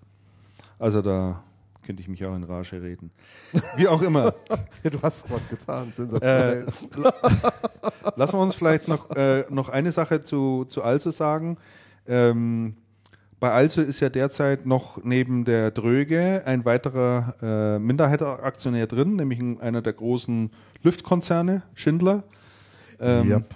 [0.77, 1.43] Also da
[1.89, 3.10] könnte ich mich auch in Rage reden.
[3.76, 4.34] Wie auch immer.
[4.84, 6.65] Ja, du hast es gerade getan, sensationell.
[6.65, 11.57] Äh, Lassen wir uns vielleicht noch, äh, noch eine Sache zu, zu Also sagen.
[12.07, 12.76] Ähm,
[13.39, 19.39] bei Also ist ja derzeit noch neben der Dröge ein weiterer äh, Minderheitenaktionär drin, nämlich
[19.39, 20.51] ein, einer der großen
[20.84, 22.23] Lüftkonzerne, Schindler.
[22.99, 23.56] Ähm, Yep.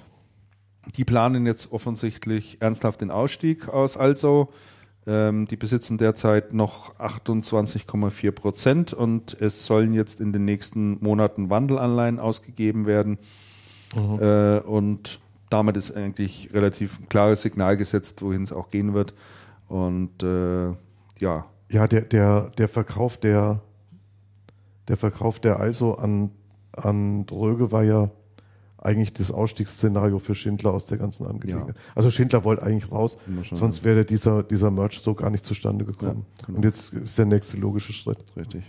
[0.97, 4.49] Die planen jetzt offensichtlich ernsthaft den Ausstieg aus Also.
[5.05, 11.49] Ähm, die besitzen derzeit noch 28,4 Prozent und es sollen jetzt in den nächsten Monaten
[11.49, 13.17] Wandelanleihen ausgegeben werden.
[13.95, 15.19] Äh, und
[15.49, 19.13] damit ist eigentlich relativ ein klares Signal gesetzt, wohin es auch gehen wird.
[19.67, 20.69] Und äh,
[21.19, 23.61] ja, Ja, der, der, der Verkauf der,
[24.87, 26.31] der Verkauf der ISO an,
[26.73, 28.11] an Dröge war ja
[28.77, 31.75] eigentlich das Ausstiegsszenario für Schindler aus der ganzen Angelegenheit.
[31.95, 33.17] Also Schindler wollte eigentlich raus,
[33.53, 36.25] sonst wäre dieser, dieser Merch so gar nicht zustande gekommen.
[36.39, 36.57] Ja, genau.
[36.57, 38.17] Und jetzt ist der nächste logische Schritt.
[38.35, 38.63] richtig.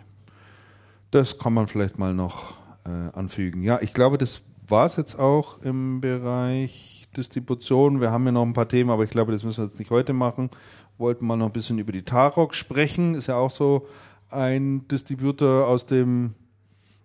[1.10, 2.54] Das kann man vielleicht mal noch
[2.84, 3.62] äh, anfügen.
[3.62, 8.00] Ja, ich glaube, das war es jetzt auch im Bereich Distribution.
[8.00, 9.90] Wir haben ja noch ein paar Themen, aber ich glaube, das müssen wir jetzt nicht
[9.90, 10.50] heute machen.
[10.98, 13.14] Wollten mal noch ein bisschen über die Tarok sprechen.
[13.14, 13.86] Ist ja auch so
[14.30, 16.34] ein Distributor aus dem,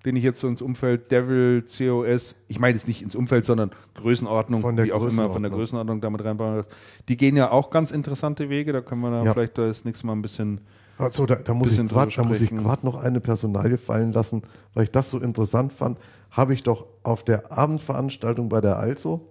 [0.06, 3.72] den ich jetzt so ins Umfeld Devil, COS, ich meine jetzt nicht ins Umfeld, sondern
[3.96, 6.00] Größenordnung, Von der wie auch immer von der Größenordnung.
[6.00, 6.64] Damit reinbauen.
[7.10, 8.72] Die gehen ja auch ganz interessante Wege.
[8.72, 9.34] Da können wir dann Ja.
[9.34, 10.62] vielleicht das nächste Mal ein bisschen
[10.98, 14.42] Also da, da muss ich gerade noch eine Personalie fallen lassen,
[14.74, 15.98] weil ich das so interessant fand.
[16.32, 19.28] Habe ich doch auf der Abendveranstaltung bei der Also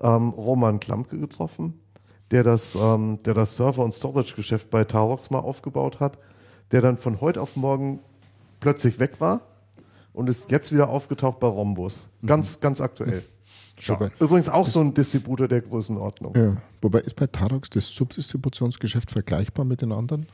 [0.00, 1.78] ähm, Roman Klamke getroffen,
[2.30, 6.18] der das, ähm, der das Server- und Storage-Geschäft bei Tarox mal aufgebaut hat,
[6.72, 8.00] der dann von heute auf morgen
[8.60, 9.42] plötzlich weg war
[10.14, 12.06] und ist jetzt wieder aufgetaucht bei Rhombus.
[12.24, 13.22] Ganz, ganz aktuell.
[13.86, 16.34] Wobei, Übrigens auch so ein Distributor der Größenordnung.
[16.36, 16.56] ja.
[16.80, 20.26] Wobei ist bei Tarox das Subdistributionsgeschäft vergleichbar mit den anderen?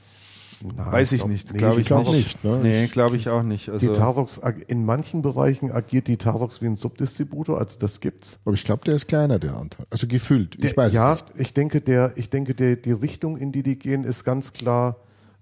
[0.63, 2.15] Nein, Weiß ich glaub- nicht, nee, glaube die ich glaub nicht.
[2.15, 2.61] nicht, ne?
[2.63, 3.69] Nee, glaube ich auch nicht.
[3.69, 8.01] Die Also, Tarox, ag- in manchen Bereichen agiert die Tarox wie ein Subdistributor, also das
[8.01, 8.39] gibt's.
[8.45, 9.87] Aber ich glaube, der ist kleiner, der Anteil.
[9.89, 10.57] Also gefüllt.
[10.57, 11.41] Ich Der, weiß ja, es nicht.
[11.41, 14.97] ich denke, der, ich denke der, die Richtung, in die die gehen, ist ganz klar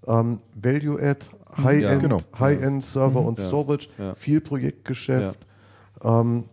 [0.07, 1.25] ähm, Value Add,
[1.57, 2.19] High-End Ja, genau.
[2.39, 4.13] High Server und Ja, Storage, ja.
[4.15, 5.39] viel Projektgeschäft.
[6.03, 6.45] Ähm,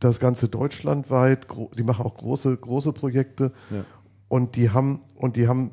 [0.00, 1.46] das Ganze deutschlandweit,
[1.76, 3.84] die machen auch große, große Projekte Ja.
[4.28, 5.72] und die haben, und die haben,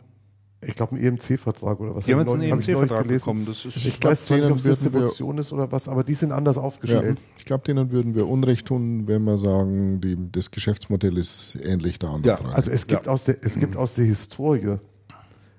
[0.62, 2.06] ich glaube, einen EMC-Vertrag oder was.
[2.06, 3.24] die haben Hab jetzt einen EMC-Vertrag gelesen.
[3.26, 3.46] bekommen.
[3.46, 6.32] Das ist, Ich glaub, weiß nicht, ob es Distribution ist oder was, aber die sind
[6.34, 7.20] anders Ja, aufgestellt.
[7.38, 11.98] ich glaube, denen würden wir Unrecht tun, wenn wir sagen, die, das Geschäftsmodell ist ähnlich
[12.00, 12.26] der anderen.
[12.26, 12.56] Ja, Frage.
[12.56, 13.12] Also es gibt, Ja.
[13.14, 14.76] aus der, es gibt aus der Historie,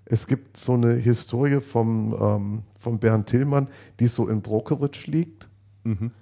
[0.04, 3.68] es gibt so eine Historie vom, ähm, von Bernd Tillmann,
[4.00, 5.48] die so in Brokerage liegt.
[5.84, 6.12] Mhm.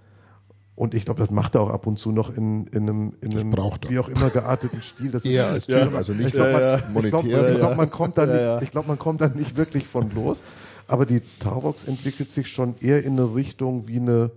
[0.75, 3.33] Und ich glaube, das macht er auch ab und zu noch in, in einem, in
[3.39, 3.53] einem
[3.89, 5.11] wie auch immer gearteten Stil.
[5.11, 7.11] Das eher als ist, Typ, also nicht ich glaube, man, als ich monetär.
[7.21, 8.55] glaub, ich sondern- glaub, man kommt da Ja, ja.
[8.57, 10.45] nicht, ich glaube, man kommt da nicht wirklich von los.
[10.89, 14.31] Aber die Tarox entwickelt sich schon eher in eine Richtung wie eine,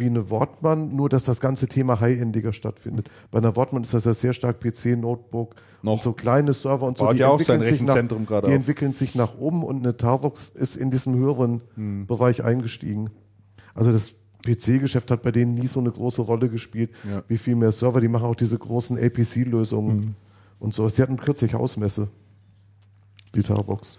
[0.00, 3.08] wie eine Wortmann, nur dass das ganze Thema High-Endiger stattfindet.
[3.30, 6.02] Bei einer Wortmann ist das ja sehr stark PC, Notebook Noch.
[6.02, 7.04] so kleine Server und so.
[7.04, 8.56] Baut ja auch sein Rechenzentrum nach, gerade Die auf.
[8.56, 12.06] entwickeln sich nach oben und eine Tarox ist in diesem höheren Hm.
[12.06, 13.10] Bereich eingestiegen.
[13.74, 14.14] Also das
[14.44, 17.22] PC-Geschäft hat bei denen nie so eine große Rolle gespielt, Ja.
[17.28, 18.00] wie viel mehr Server.
[18.00, 20.14] Die machen auch diese großen APC-Lösungen Hm.
[20.58, 20.88] und so.
[20.88, 22.08] Sie hatten kürzlich Hausmesse,
[23.34, 23.98] die Tarox.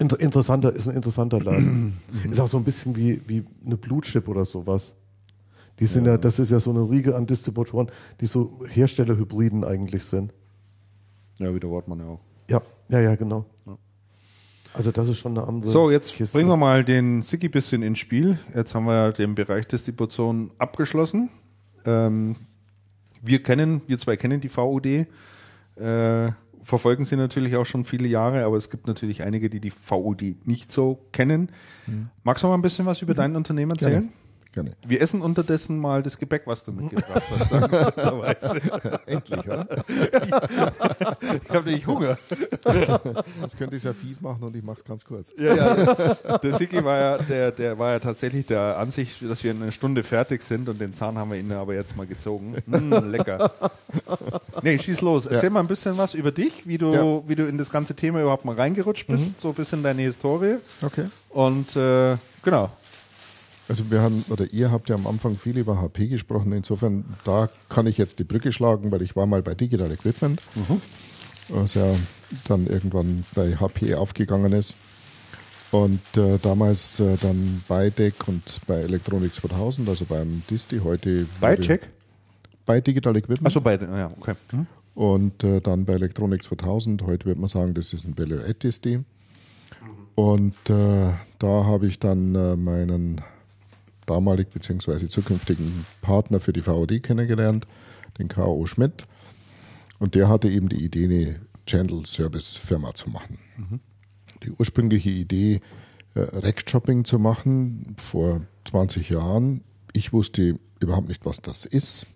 [0.00, 1.98] Inter interessanter, ist ein interessanter Laden.
[2.24, 2.30] Mhm.
[2.30, 4.94] ist auch so ein bisschen wie, wie eine Blutchip oder sowas.
[5.78, 6.18] Die sind ja.
[6.18, 7.90] das ist ja so eine Riege an Distributoren,
[8.20, 10.32] die so Herstellerhybriden eigentlich sind.
[11.38, 12.20] ja, wie der Wortmann ja auch.
[12.48, 13.44] Ja, ja, ja, genau.
[14.74, 15.70] Also das ist schon eine andere.
[15.72, 16.36] So, jetzt Kiste.
[16.36, 18.38] bringen wir mal den Sigi bisschen ins Spiel.
[18.54, 21.30] Jetzt haben wir ja den Bereich Distribution abgeschlossen.
[21.84, 22.36] Ähm,
[23.22, 25.06] wir kennen, wir zwei kennen die VUD, äh,
[26.62, 30.46] verfolgen sie natürlich auch schon viele Jahre, aber es gibt natürlich einige, die die VUD
[30.46, 31.50] nicht so kennen.
[32.22, 34.02] Magst du mal ein bisschen was über dein Unternehmen erzählen?
[34.02, 34.12] Gerne.
[34.58, 34.76] Gerne.
[34.84, 38.60] Wir essen unterdessen mal das Gebäck, was du mitgebracht hast.
[39.06, 39.68] Endlich, oder?
[41.44, 42.18] ich habe nämlich Hunger.
[43.40, 45.32] Das könnte ich ja fies machen und ich mache es ganz kurz.
[45.38, 46.38] Ja, ja.
[46.38, 49.70] Der Siki war ja, der, der war ja tatsächlich der Ansicht, dass wir in einer
[49.70, 52.56] Stunde fertig sind und den Zahn haben wir ihn aber jetzt mal gezogen.
[52.66, 53.52] Mm, lecker.
[54.62, 55.26] Nee, schieß los.
[55.26, 57.28] Erzähl mal ein bisschen was über dich, wie du, Ja.
[57.28, 60.56] wie du in das ganze Thema überhaupt mal reingerutscht bist, so ein bisschen deine Historie.
[60.82, 61.04] Okay.
[61.30, 62.70] Und äh, genau.
[63.68, 66.52] Also wir haben, oder ihr habt ja am Anfang viel über HP gesprochen.
[66.52, 70.40] Insofern, da kann ich jetzt die Brücke schlagen, weil ich war mal bei Digital Equipment,
[71.48, 71.84] was ja
[72.46, 74.74] dann irgendwann bei HP aufgegangen ist.
[75.70, 81.26] Und äh, damals äh, dann bei DEC und bei Electronic 2000, also beim Disti, heute
[81.40, 81.88] Bei Check?
[82.64, 83.46] Bei Digital Equipment.
[83.46, 83.84] Achso, beide.
[83.84, 84.34] Ja, okay.
[84.50, 84.66] Hm?
[84.94, 88.66] Und äh, dann bei Electronic 2000, heute wird man sagen, das ist ein Value Add
[88.66, 89.00] DSD.
[90.14, 93.20] Und äh, da habe ich dann äh, meinen
[94.08, 95.06] damalig bzw.
[95.06, 97.66] zukünftigen Partner für die VOD kennengelernt,
[98.18, 98.66] den K.O.
[98.66, 99.06] Schmidt.
[99.98, 103.38] Und der hatte eben die Idee, eine Channel-Service-Firma zu machen.
[104.42, 105.60] Die ursprüngliche Idee,
[106.14, 109.62] äh, Rack-Shopping zu machen, vor 20 Jahren.
[109.92, 112.06] Ich wusste überhaupt nicht, was das ist.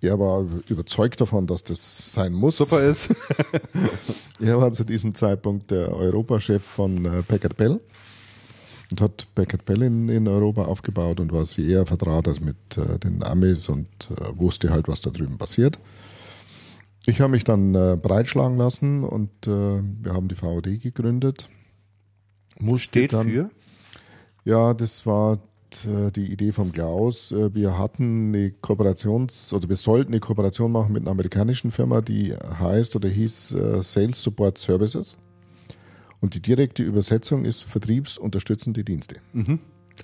[0.00, 2.58] Er war überzeugt davon, dass das sein muss.
[2.58, 3.14] Super ist.
[4.40, 7.80] Er war zu diesem Zeitpunkt der Europachef von äh, Packard Bell
[8.92, 12.98] und hat Packard Bell in, in Europa aufgebaut und war sehr vertraut also mit äh,
[12.98, 15.78] den Amis und äh, wusste halt, was da drüben passiert.
[17.04, 21.48] Ich habe mich dann äh, breitschlagen lassen und äh, wir haben die VOD gegründet.
[22.60, 23.50] Musste Steht dann, für?
[24.44, 25.38] ja, das war
[25.84, 27.32] äh, die Idee vom Klaus.
[27.32, 32.02] Äh, Wir hatten eine Kooperations- oder wir sollten eine Kooperation machen mit einer amerikanischen Firma,
[32.02, 35.16] die heißt oder hieß Sales Support Services.
[36.22, 39.16] Und die direkte Übersetzung ist vertriebsunterstützende Dienste.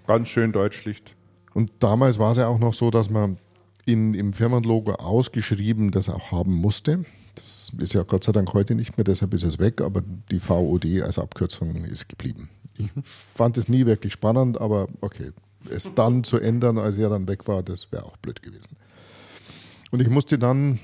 [0.07, 1.15] Ganz schön deutsch schlicht.
[1.55, 3.37] Und damals war es ja auch noch so, dass man
[3.87, 7.05] in, im Firmenlogo ausgeschrieben, das auch haben musste.
[7.37, 10.41] Das ist ja Gott sei Dank heute nicht mehr, deshalb ist es weg, aber die
[10.41, 12.51] VOD als Abkürzung ist geblieben.
[12.77, 15.31] Ich fand es nie wirklich spannend, aber okay,
[15.71, 18.77] es dann zu ändern, als er dann weg war, das wäre auch blöd gewesen.
[19.93, 20.81] Und ich musste dann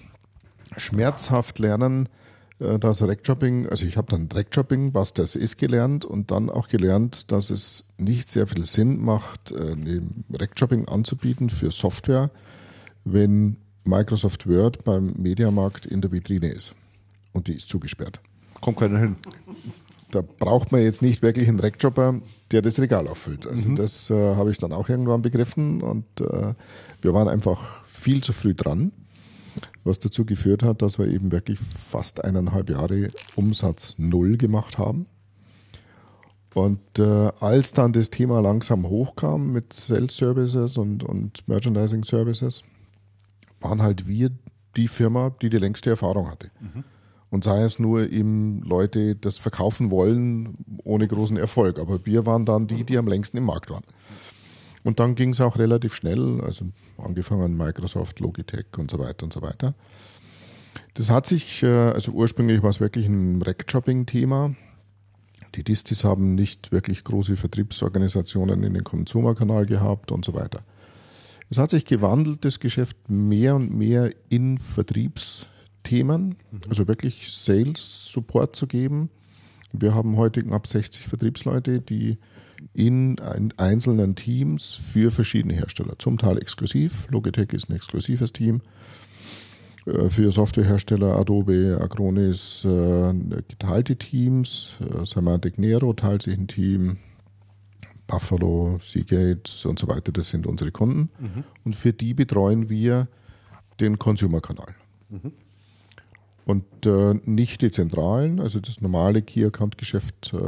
[0.77, 2.09] schmerzhaft lernen,
[2.59, 7.33] das Rackjobbing, also ich habe dann Rackjobbing, was das ist, gelernt und dann auch gelernt,
[7.33, 10.01] dass es nicht sehr viel Sinn macht, äh,
[10.33, 12.31] Rackjobbing anzubieten für Software,
[13.05, 16.75] wenn Microsoft Word beim Mediamarkt in der Vitrine ist
[17.33, 18.21] und die ist zugesperrt.
[18.61, 19.17] Kommt keiner hin.
[20.11, 22.21] Da braucht man jetzt nicht wirklich einen Rackjobber,
[22.53, 23.49] der das Regal auffüllt.
[23.49, 23.77] Also mhm.
[23.77, 26.55] das äh, habe ich dann auch irgendwann begriffen und äh,
[27.03, 28.93] wir waren einfach viel zu früh dran,
[29.85, 35.07] was dazu geführt hat, dass wir eben wirklich fast eineinhalb Jahre Umsatz null gemacht haben.
[36.55, 42.63] Und äh, als dann das Thema langsam hochkam mit Sales Services und, und Merchandising Services,
[43.61, 44.31] waren halt wir
[44.77, 46.51] die Firma, die die längste Erfahrung hatte.
[46.61, 46.85] Mhm.
[47.31, 51.81] Und sei es nur eben Leute das verkaufen wollen ohne großen Erfolg.
[51.81, 53.83] Aber wir waren dann die, die am längsten im Markt waren.
[54.85, 56.67] Und dann ging es auch relativ schnell, also
[56.99, 59.75] angefangen Microsoft, Logitech und so weiter und so weiter.
[60.93, 64.55] Das hat sich, äh, also ursprünglich war es wirklich ein Rack-Shopping-Thema.
[65.55, 70.61] Die Distis haben nicht wirklich große Vertriebsorganisationen in den Consumer-Kanal gehabt und so weiter.
[71.49, 76.61] Es hat sich gewandelt, das Geschäft mehr und mehr in Vertriebsthemen, mhm.
[76.69, 79.09] also wirklich Sales-Support zu geben.
[79.73, 82.19] Wir haben heute knapp 60 Vertriebsleute, die
[82.73, 83.17] in
[83.57, 87.07] einzelnen Teams für verschiedene Hersteller, zum Teil exklusiv.
[87.11, 88.63] Logitech ist ein exklusives Team.
[89.87, 93.13] Äh, für Softwarehersteller Adobe, Acronis äh,
[93.49, 94.77] geteilte Teams.
[94.81, 96.99] Äh, Semantic Nero teilt sich ein Team.
[98.07, 101.09] Buffalo, Seagate und so weiter, das sind unsere Kunden.
[101.19, 101.45] Mhm.
[101.65, 103.09] Und für die betreuen wir
[103.81, 104.75] den Consumer-Kanal.
[105.09, 105.33] Mhm.
[106.45, 110.39] Und äh, nicht die Zentralen, also das normale Key-Account-Geschäft äh,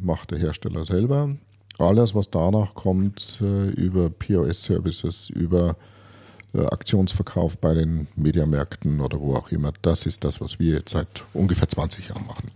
[0.00, 1.36] macht der Hersteller selber.
[1.78, 5.76] Alles, was danach kommt, äh, über POS-Services, über
[6.54, 10.92] äh, Aktionsverkauf bei den Mediamärkten oder wo auch immer, das ist das, was wir jetzt
[10.92, 12.50] seit ungefähr 20 Jahren machen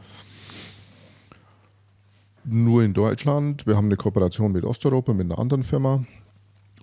[2.50, 3.66] nur in Deutschland.
[3.66, 6.04] Wir haben eine Kooperation mit Osteuropa, mit einer anderen Firma.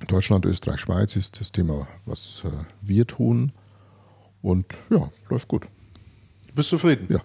[0.07, 2.49] Deutschland, Österreich, Schweiz ist das Thema, was äh,
[2.81, 3.51] wir tun.
[4.41, 5.67] Und ja, läuft gut.
[6.53, 7.07] Bist du zufrieden?
[7.09, 7.21] Ja.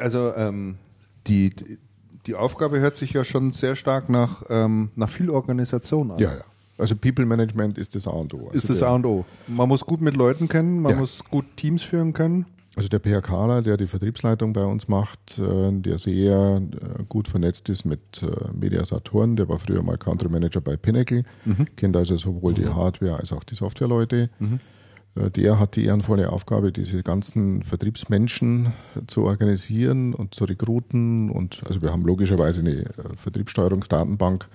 [0.00, 0.76] Also ähm,
[1.26, 1.50] die,
[2.26, 6.18] die Aufgabe hört sich ja schon sehr stark nach, ähm, nach viel Organisation an.
[6.18, 6.44] Ja, ja.
[6.78, 8.46] Also People Management ist das A und O.
[8.48, 9.24] Also ist das A und O.
[9.46, 10.98] Man muss gut mit Leuten kennen, man ja.
[10.98, 12.44] muss gut Teams führen können.
[12.76, 17.70] Also der PHKler, der die Vertriebsleitung bei uns macht, äh, der sehr äh, gut vernetzt
[17.70, 21.66] ist mit äh, Media Saturn, der war früher mal Country Manager bei Pinnacle, mhm.
[21.76, 24.28] kennt also sowohl die Hardware als auch die Softwareleute.
[24.38, 24.60] Mhm.
[25.16, 28.72] Der hat die ehrenvolle Aufgabe, diese ganzen Vertriebsmenschen
[29.06, 31.30] zu organisieren und zu rekruten.
[31.30, 32.84] Und also wir haben logischerweise eine
[33.14, 34.46] Vertriebssteuerungsdatenbank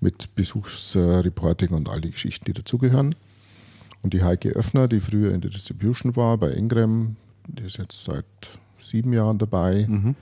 [0.00, 3.14] mit Besuchsreporting und all die Geschichten, die dazugehören.
[4.02, 7.16] Und die Heike Öffner, die früher in der Distribution war bei Ingram,
[7.46, 8.24] die ist jetzt seit
[8.78, 9.86] sieben Jahren dabei.
[9.88, 10.16] Mhm.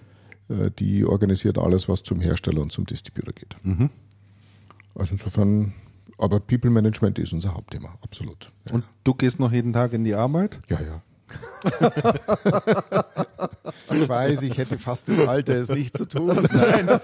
[0.51, 3.57] Äh, die organisiert alles, was zum Hersteller und zum Distributor geht.
[3.62, 3.90] Mhm.
[4.94, 5.73] Also insofern,
[6.21, 8.53] aber People Management ist unser Hauptthema, absolut.
[8.67, 8.75] Ja.
[8.75, 10.61] Und du gehst noch jeden Tag in die Arbeit?
[10.69, 11.03] Ja, ja.
[13.93, 16.47] ich weiß, ich hätte fast das Alter, es nicht zu tun.
[16.53, 17.01] Nein,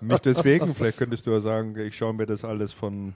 [0.00, 0.74] nicht deswegen.
[0.74, 3.14] Vielleicht könntest du ja sagen, ich schaue mir das alles von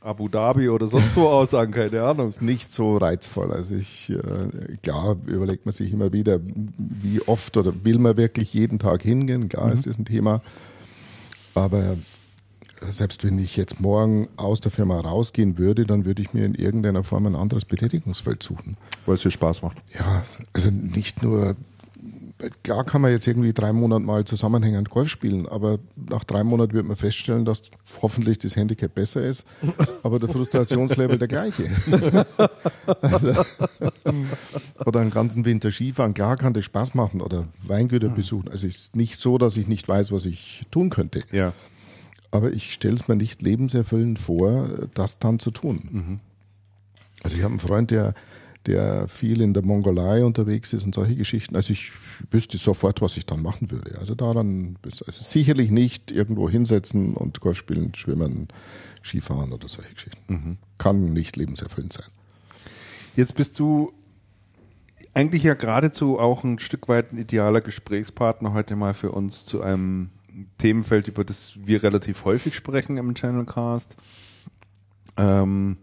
[0.00, 2.30] Abu Dhabi oder sonst wo aus sagen, keine Ahnung.
[2.30, 3.52] Ist nicht so reizvoll.
[3.52, 8.54] Also ich, äh, klar, überlegt man sich immer wieder, wie oft oder will man wirklich
[8.54, 9.48] jeden Tag hingehen?
[9.48, 9.72] Klar, mhm.
[9.72, 10.42] es ist ein Thema.
[11.54, 11.96] Aber
[12.90, 16.54] selbst wenn ich jetzt morgen aus der Firma rausgehen würde, dann würde ich mir in
[16.54, 18.76] irgendeiner Form ein anderes Betätigungsfeld suchen.
[19.06, 19.78] Weil es dir Spaß macht.
[19.94, 20.22] Ja,
[20.52, 21.56] also nicht nur
[22.62, 26.72] klar kann man jetzt irgendwie drei Monate mal zusammenhängend Golf spielen, aber nach drei Monaten
[26.72, 27.62] wird man feststellen, dass
[28.02, 29.46] hoffentlich das Handicap besser ist,
[30.02, 31.70] aber der Frustrationslevel der gleiche.
[33.00, 33.34] also,
[34.84, 38.48] oder einen ganzen Winter Skifahren, klar kann das Spaß machen oder Weingüter besuchen.
[38.48, 41.20] Also es ist nicht so, dass ich nicht weiß, was ich tun könnte.
[41.30, 41.52] Ja.
[42.34, 45.88] Aber ich stelle es mir nicht lebenserfüllend vor, das dann zu tun.
[45.90, 46.20] Mhm.
[47.22, 48.14] Also ich habe einen Freund, der
[48.66, 51.54] der viel in der Mongolei unterwegs ist und solche Geschichten.
[51.54, 51.92] Also ich
[52.30, 53.98] wüsste sofort, was ich dann machen würde.
[53.98, 58.48] Also daran also sicherlich nicht irgendwo hinsetzen und Golf spielen, schwimmen,
[59.02, 60.32] Skifahren oder solche Geschichten.
[60.32, 60.56] Mhm.
[60.78, 62.06] Kann nicht lebenserfüllend sein.
[63.16, 63.92] Jetzt bist du
[65.12, 69.62] eigentlich ja geradezu auch ein Stück weit ein idealer Gesprächspartner heute mal für uns zu
[69.62, 70.10] einem
[70.58, 73.96] Themenfeld, über das wir relativ häufig sprechen im Channelcast.
[75.16, 75.76] Ähm,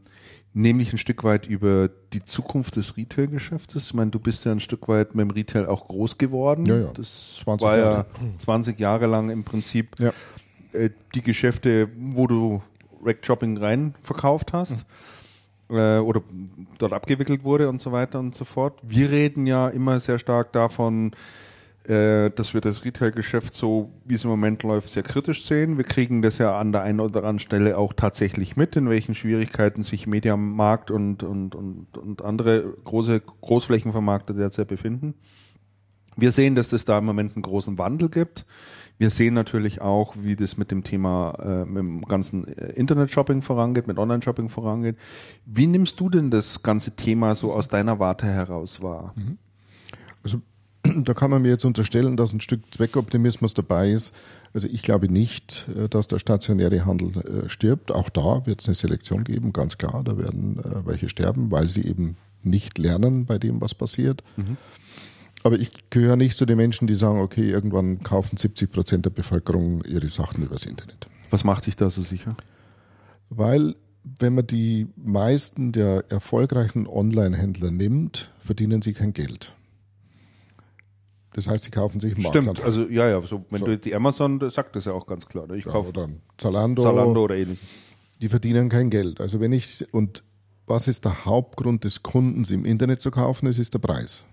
[0.54, 3.86] nämlich ein Stück weit über die Zukunft des Retail-Geschäftes.
[3.88, 6.66] Ich meine, du bist ja ein Stück weit mit dem Retail auch groß geworden.
[6.66, 6.92] Ja, ja.
[6.94, 7.98] Das 20 war Jahre.
[7.98, 10.12] ja 20 Jahre lang im Prinzip Ja.
[10.74, 12.62] äh, die Geschäfte, wo du
[13.04, 14.86] Rack Shopping rein verkauft hast
[15.70, 16.22] äh, oder
[16.78, 18.80] dort abgewickelt wurde und so weiter und so fort.
[18.84, 21.12] Wir reden ja immer sehr stark davon,
[21.84, 25.78] dass wir das Retail-Geschäft so, wie es im Moment läuft, sehr kritisch sehen.
[25.78, 29.16] Wir kriegen das ja an der einen oder anderen Stelle auch tatsächlich mit, in welchen
[29.16, 35.16] Schwierigkeiten sich Mediamarkt und, und, und, und andere große Großflächenvermarkter derzeit befinden.
[36.18, 38.46] Wir sehen, dass es da im Moment einen großen Wandel gibt.
[38.98, 43.42] Wir sehen natürlich auch, wie das mit dem Thema, äh, mit dem ganzen äh, Internet-Shopping
[43.42, 44.98] vorangeht, mit Online-Shopping vorangeht.
[45.46, 49.16] Wie nimmst du denn das ganze Thema so aus deiner Warte heraus wahr?
[50.24, 50.42] Also
[51.04, 54.14] da kann man mir jetzt unterstellen, dass ein Stück Zweckoptimismus dabei ist.
[54.54, 57.92] Also ich glaube nicht, äh, dass der stationäre Handel äh, stirbt.
[57.92, 60.04] Auch da wird es eine Selektion geben, ganz klar.
[60.04, 64.24] Da werden äh, welche sterben, weil sie eben nicht lernen bei dem, was passiert.
[65.44, 69.12] Aber ich gehöre nicht zu den Menschen, die sagen, okay, irgendwann kaufen 70 Prozent der
[69.12, 71.08] Bevölkerung ihre Sachen übers Internet.
[71.30, 72.36] Was macht dich da so sicher?
[73.30, 79.54] Weil wenn man die meisten der erfolgreichen Online-Händler nimmt, verdienen sie kein Geld.
[81.34, 83.66] Das heißt, sie kaufen sich einen Stimmt, also ja, ja, so, wenn So.
[83.68, 85.48] du die Amazon, das sagt das ja auch ganz klar.
[85.48, 85.58] Ne?
[85.58, 87.66] Ich Ja, kaufe oder Zalando, Zalando oder ähnliches.
[88.22, 89.22] die verdienen kein Geld.
[89.22, 90.24] Also wenn ich und
[90.68, 93.48] was ist der Hauptgrund des Kundens im Internet zu kaufen?
[93.48, 94.24] Es ist der Preis.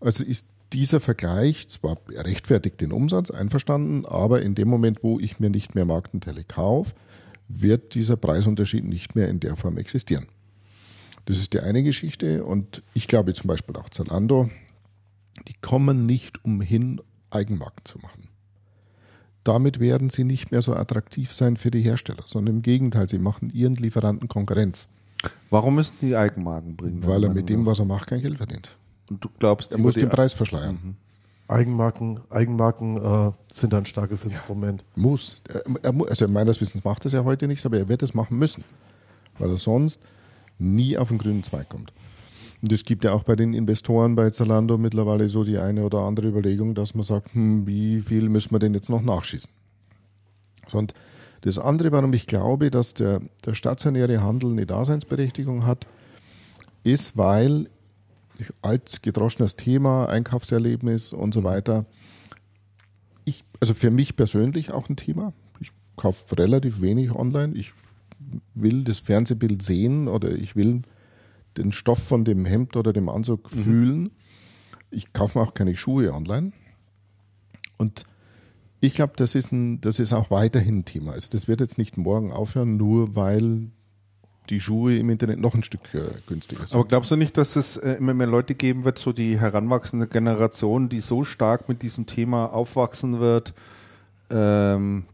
[0.00, 5.38] Also ist dieser Vergleich zwar rechtfertigt den Umsatz, einverstanden, aber in dem Moment, wo ich
[5.40, 6.94] mir nicht mehr Marktanteile kaufe,
[7.48, 10.26] wird dieser Preisunterschied nicht mehr in der Form existieren.
[11.26, 14.50] Das ist die eine Geschichte und ich glaube zum Beispiel auch Zalando,
[15.48, 17.00] die kommen nicht umhin,
[17.30, 18.28] Eigenmarken zu machen.
[19.44, 23.18] Damit werden sie nicht mehr so attraktiv sein für die Hersteller, sondern im Gegenteil, sie
[23.18, 24.88] machen ihren Lieferanten Konkurrenz,
[25.50, 27.04] Warum müssen die Eigenmarken bringen?
[27.06, 28.76] weil er mit dem, was er macht, kein Geld verdient.
[29.08, 30.96] Und du glaubst, Er muss den Preis verschleiern.
[31.48, 34.84] Eigenmarken, Eigenmarken äh, sind ein starkes Instrument.
[34.96, 35.40] Muss.
[35.48, 38.14] Er, er, also meines Wissens macht er es ja heute nicht, aber er wird es
[38.14, 38.64] machen müssen,
[39.38, 40.00] weil er sonst
[40.58, 41.92] nie auf den grünen Zweig kommt.
[42.62, 46.00] Und es gibt ja auch bei den Investoren bei Zalando mittlerweile so die eine oder
[46.00, 49.50] andere Überlegung, dass man sagt, hm, wie viel müssen wir denn jetzt noch nachschießen?
[50.72, 50.94] Und
[51.42, 55.86] das andere, warum ich glaube, dass der, der stationäre Handel eine Daseinsberechtigung hat,
[56.82, 57.68] ist, weil
[58.62, 61.84] als gedroschenes Thema, Einkaufserlebnis und so weiter,
[63.24, 65.32] ich, also für mich persönlich auch ein Thema.
[65.60, 67.54] Ich kaufe relativ wenig online.
[67.54, 67.72] Ich
[68.54, 70.82] will das Fernsehbild sehen oder ich will
[71.56, 74.10] den Stoff von dem Hemd oder dem Anzug fühlen.
[74.90, 76.52] Ich kaufe mir auch keine Schuhe online.
[77.76, 78.04] Und
[78.80, 81.12] ich glaube, das ist, ein, das ist auch weiterhin ein Thema.
[81.12, 83.70] Also das wird jetzt nicht morgen aufhören, nur weil
[84.50, 86.78] die Schuhe im Internet noch ein Stück äh, günstiger sind.
[86.78, 90.06] Aber glaubst du nicht, dass es äh, immer mehr Leute geben wird, so die heranwachsende
[90.06, 93.54] Generation, die so stark mit diesem Thema aufwachsen wird,
[94.30, 95.04] ähm,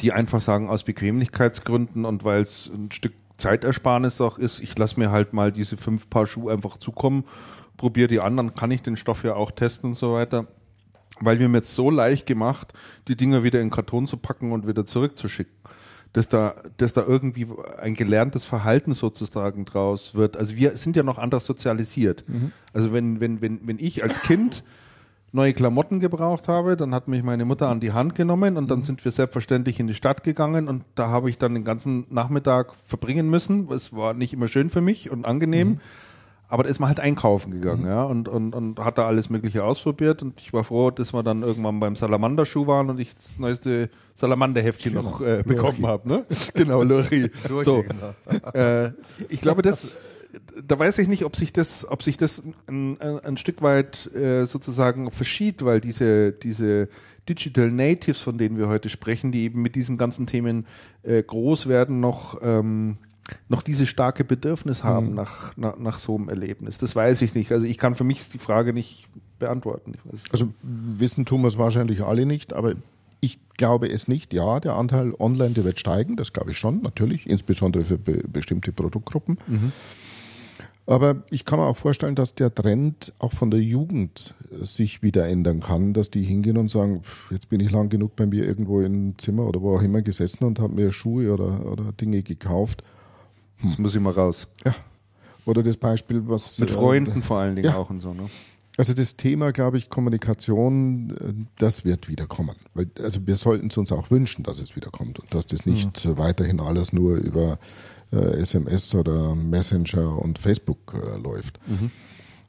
[0.00, 4.98] die einfach sagen, aus Bequemlichkeitsgründen und weil es ein Stück Zeitersparnis auch ist, ich lasse
[4.98, 7.24] mir halt mal diese fünf Paar Schuhe einfach zukommen,
[7.76, 10.46] probiere die anderen, kann ich den Stoff ja auch testen und so weiter.
[11.20, 12.72] Weil wir mir jetzt so leicht gemacht,
[13.08, 15.54] die Dinger wieder in Karton zu packen und wieder zurückzuschicken.
[16.12, 17.46] Dass da, dass da irgendwie
[17.80, 20.36] ein gelerntes Verhalten sozusagen draus wird.
[20.36, 22.24] Also wir sind ja noch anders sozialisiert.
[22.72, 24.64] Also wenn, wenn, wenn, wenn ich als Kind
[25.32, 28.82] neue Klamotten gebraucht habe, dann hat mich meine Mutter an die Hand genommen und dann
[28.82, 32.72] sind wir selbstverständlich in die Stadt gegangen und da habe ich dann den ganzen Nachmittag
[32.84, 33.70] verbringen müssen.
[33.70, 35.80] Es war nicht immer schön für mich und angenehm.
[36.50, 39.64] Aber da ist man halt einkaufen gegangen, ja, und, und, und hat da alles Mögliche
[39.64, 40.22] ausprobiert.
[40.22, 43.90] Und ich war froh, dass wir dann irgendwann beim Salamander-Schuh waren und ich das neueste
[44.14, 46.24] Salamander-Heftchen noch äh, bekommen habe, ne?
[46.54, 47.30] Genau, Lori.
[47.60, 47.84] so.
[48.54, 48.92] Äh,
[49.28, 49.88] ich glaube, das,
[50.66, 54.44] da weiß ich nicht, ob sich das, ob sich das ein, ein, Stück weit äh,
[54.44, 56.88] sozusagen verschiebt, weil diese, diese
[57.28, 60.66] Digital Natives, von denen wir heute sprechen, die eben mit diesen ganzen Themen
[61.02, 62.98] äh, groß werden, noch ähm,
[63.48, 66.78] noch dieses starke Bedürfnis haben nach, nach, nach so einem Erlebnis.
[66.78, 67.52] Das weiß ich nicht.
[67.52, 69.06] Also ich kann für mich die Frage nicht
[69.38, 69.94] beantworten.
[70.32, 72.72] Also wissen tun wir es wahrscheinlich alle nicht, aber
[73.20, 74.32] ich glaube es nicht.
[74.32, 78.22] Ja, der Anteil online, der wird steigen, das glaube ich schon, natürlich, insbesondere für be
[78.26, 79.38] bestimmte Produktgruppen.
[80.88, 85.02] Aber ich kann mir auch vorstellen, dass der Trend auch von der Jugend äh, sich
[85.02, 88.24] wieder ändern kann, dass die hingehen und sagen, pff, jetzt bin ich lang genug bei
[88.24, 91.92] mir irgendwo im Zimmer oder wo auch immer gesessen und habe mir Schuhe oder, oder
[91.92, 92.82] Dinge gekauft.
[93.62, 94.48] Jetzt muss ich mal raus.
[94.64, 94.74] Ja.
[95.44, 97.76] Oder das Beispiel, was Mit äh, Freunden vor allen Dingen ja.
[97.76, 98.14] auch und so.
[98.14, 98.22] Ne?
[98.78, 102.56] Also das Thema, glaube ich, Kommunikation, äh, das wird wiederkommen.
[102.72, 106.06] Weil, also wir sollten es uns auch wünschen, dass es wiederkommt und dass das nicht
[106.06, 107.58] äh, weiterhin alles nur über
[108.12, 111.58] äh, SMS oder Messenger und Facebook äh, läuft.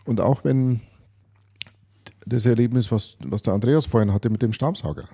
[0.06, 0.82] Und auch wenn
[2.26, 5.06] das Erlebnis, was, was der Andreas vorhin hatte mit dem Staubsauger.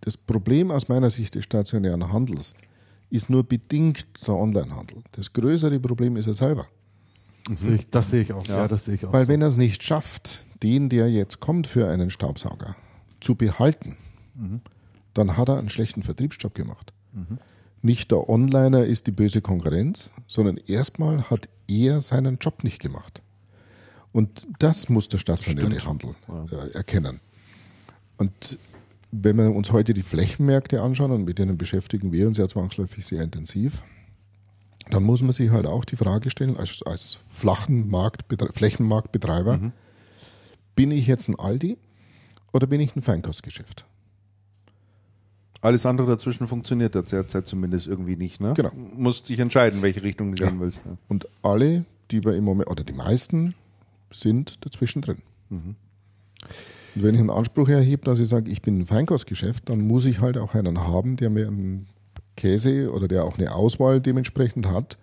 [0.00, 2.54] Das Problem aus meiner Sicht des stationären Handels
[3.10, 5.02] ist nur bedingt der Onlinehandel.
[5.12, 6.66] Das größere Problem ist er selber.
[7.56, 8.46] Sehe ich, das sehe ich auch.
[8.46, 9.12] Ja, das sehe ich auch.
[9.12, 9.28] Weil so.
[9.28, 12.76] wenn er es nicht schafft, den, der jetzt kommt für einen Staubsauger,
[13.20, 13.96] zu behalten,
[15.14, 16.92] dann hat er einen schlechten Vertriebsjob gemacht.
[17.82, 23.22] Nicht der Onliner ist die böse Konkurrenz, sondern erstmal hat er seinen Job nicht gemacht.
[24.12, 26.14] Und das muss der stationäre Handel
[26.50, 27.20] äh, erkennen.
[28.16, 28.58] Und
[29.10, 33.06] wenn wir uns heute die Flächenmärkte anschauen, und mit denen beschäftigen wir uns ja zwangsläufig
[33.06, 33.82] sehr intensiv,
[34.90, 39.72] dann muss man sich halt auch die Frage stellen, als, als flachen Marktbetre Flächenmarktbetreiber,
[40.74, 41.76] bin ich jetzt ein Aldi
[42.52, 43.84] oder bin ich ein Feinkostgeschäft?
[45.60, 48.40] Alles andere dazwischen funktioniert derzeit zumindest irgendwie nicht.
[48.40, 48.54] Ne?
[48.54, 48.70] Genau.
[48.96, 50.48] Musst dich entscheiden, welche Richtung du Ja.
[50.50, 50.84] gehen willst.
[50.86, 50.96] Ne?
[51.08, 53.54] Und alle, die wir im Moment, oder die meisten,
[54.10, 55.18] sind dazwischen drin.
[55.50, 55.76] Und
[56.94, 60.20] wenn ich einen Anspruch erhebe, dass ich sage, ich bin ein Feinkostgeschäft, dann muss ich
[60.20, 61.86] halt auch einen haben, der mir einen
[62.36, 64.96] Käse oder der auch eine Auswahl dementsprechend hat.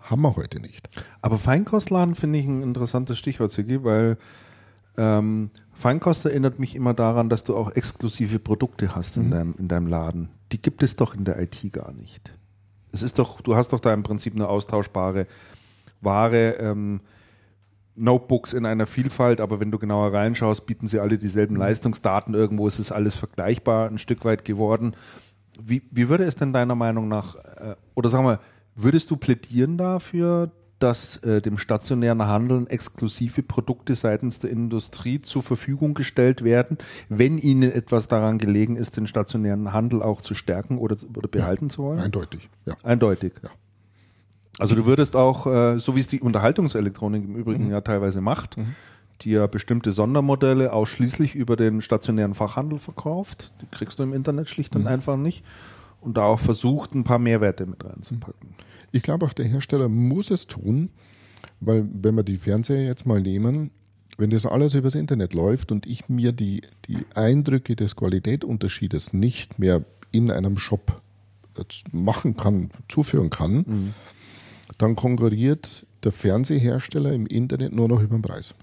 [0.00, 0.88] Haben wir heute nicht.
[1.20, 4.16] Aber Feinkostladen finde ich ein interessantes Stichwort, Sigi, weil
[4.96, 5.50] ähm,
[5.80, 9.86] Feinkost erinnert mich immer daran, dass du auch exklusive Produkte hast in, deinem, in deinem
[9.86, 10.28] Laden.
[10.52, 12.32] Die gibt es doch in der IT gar nicht.
[12.92, 15.26] Es ist doch, du hast doch da im Prinzip eine austauschbare
[16.02, 17.00] Ware, ähm,
[17.96, 22.34] Notebooks in einer Vielfalt, aber wenn du genauer reinschaust, bieten sie alle dieselben Leistungsdaten.
[22.34, 24.94] Irgendwo ist es alles vergleichbar ein Stück weit geworden.
[25.62, 28.40] Wie, wie würde es denn deiner Meinung nach, äh, oder sagen wir,
[28.74, 30.50] würdest du plädieren dafür,
[30.82, 36.78] dass äh, dem stationären Handeln exklusive Produkte seitens der Industrie zur Verfügung gestellt werden,
[37.08, 41.70] wenn ihnen etwas daran gelegen ist, den stationären Handel auch zu stärken oder, oder behalten
[41.70, 42.00] zu wollen?
[42.00, 42.74] Eindeutig, ja.
[42.82, 43.32] Eindeutig.
[43.42, 43.50] Ja.
[44.58, 48.56] Also du würdest auch, äh, so wie es die Unterhaltungselektronik im Übrigen ja teilweise macht,
[49.22, 54.48] die ja bestimmte Sondermodelle ausschließlich über den stationären Fachhandel verkauft, die kriegst du im Internet
[54.48, 55.44] schlicht und einfach nicht,
[56.00, 58.54] und da auch versucht, ein paar Mehrwerte mit reinzupacken.
[58.92, 60.90] Ich glaube auch, der Hersteller muss es tun,
[61.60, 63.70] weil wenn wir die Fernseher jetzt mal nehmen,
[64.18, 69.58] wenn das alles übers Internet läuft und ich mir die, die Eindrücke des Qualitätsunterschiedes nicht
[69.58, 71.00] mehr in einem Shop
[71.58, 73.64] äh, machen kann, zuführen kann,
[74.78, 78.54] dann konkurriert der Fernsehersteller im Internet nur noch über den Preis.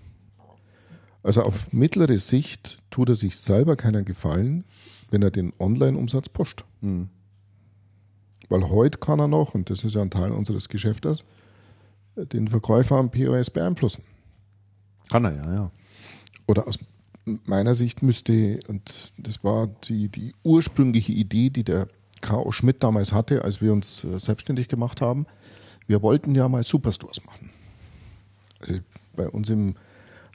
[1.24, 4.64] Also auf mittlere Sicht tut er sich selber keinen Gefallen,
[5.12, 6.64] wenn er den Online-Umsatz pusht.
[8.50, 11.24] Weil heute kann er noch, und das ist ja ein Teil unseres Geschäftes,
[12.16, 14.04] den Verkäufer am POS beeinflussen.
[15.10, 15.72] Kann er ja, ja.
[16.48, 16.80] Oder aus
[17.46, 21.88] meiner Sicht müsste, und das war die, die ursprüngliche Idee, die der
[22.22, 22.52] K.O.
[22.52, 25.28] Schmidt damals hatte, als wir uns äh, selbstständig gemacht haben,
[25.88, 27.52] wir wollten ja mal Superstores machen.
[28.60, 28.80] Also
[29.16, 29.76] bei uns im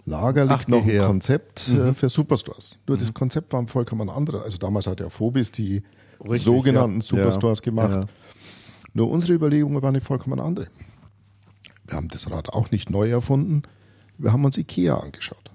[0.04, 0.98] Lager liegt Ach, noch ein.
[0.98, 2.78] Konzept äh, für Superstores.
[2.86, 4.42] Nur das Konzept war ein vollkommen anderes.
[4.42, 5.82] Also damals hat ja Phobis die
[6.24, 7.02] Richtig, sogenannten ja.
[7.02, 7.90] Superstores Ja, gemacht.
[7.90, 8.06] ja.
[8.94, 10.66] Nur unsere Überlegung war eine vollkommen andere.
[11.86, 13.62] Wir haben das Rad auch nicht neu erfunden.
[14.18, 15.50] Wir haben uns IKEA angeschaut.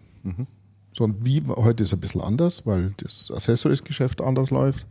[0.91, 4.87] So, und wie heute ist es ein bisschen anders, weil das Accessories-Geschäft anders läuft.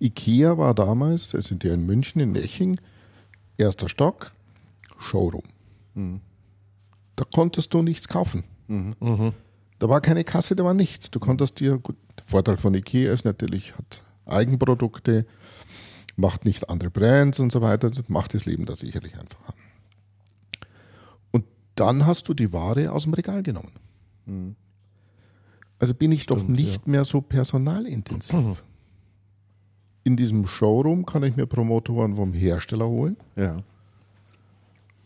[0.00, 2.78] IKEA war damals, wir sind ja in München, in Eching,
[3.58, 4.32] erster Stock,
[4.98, 5.42] Showroom.
[7.16, 8.44] Da konntest du nichts kaufen.
[9.80, 11.10] Da war keine Kasse, da war nichts.
[11.10, 15.26] Du konntest dir, gut, der Vorteil von IKEA ist natürlich, hat Eigenprodukte,
[16.16, 19.54] macht nicht andere Brands und so weiter, macht das Leben da sicherlich einfacher.
[21.32, 21.44] Und
[21.74, 23.72] dann hast du die Ware aus dem Regal genommen.
[25.78, 28.62] Also bin ich doch nicht mehr so personalintensiv.
[30.04, 33.62] In diesem Showroom kann ich mir Promotoren vom Hersteller holen ja.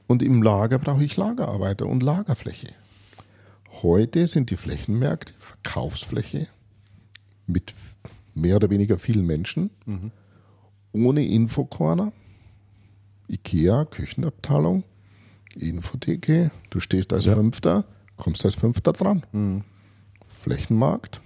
[0.09, 2.69] und im Lager brauche ich Lagerarbeiter und Lagerfläche.
[3.83, 6.49] Heute sind die Flächenmärkte Verkaufsfläche
[7.47, 7.71] mit
[8.41, 9.71] mehr oder weniger vielen Menschen,
[10.93, 12.13] ohne Infocorner,
[13.29, 14.85] Ikea, Küchenabteilung,
[15.55, 17.85] Infotheke, du stehst als Fünfter,
[18.17, 19.25] kommst als Fünfter dran.
[20.27, 21.21] Flächenmarkt,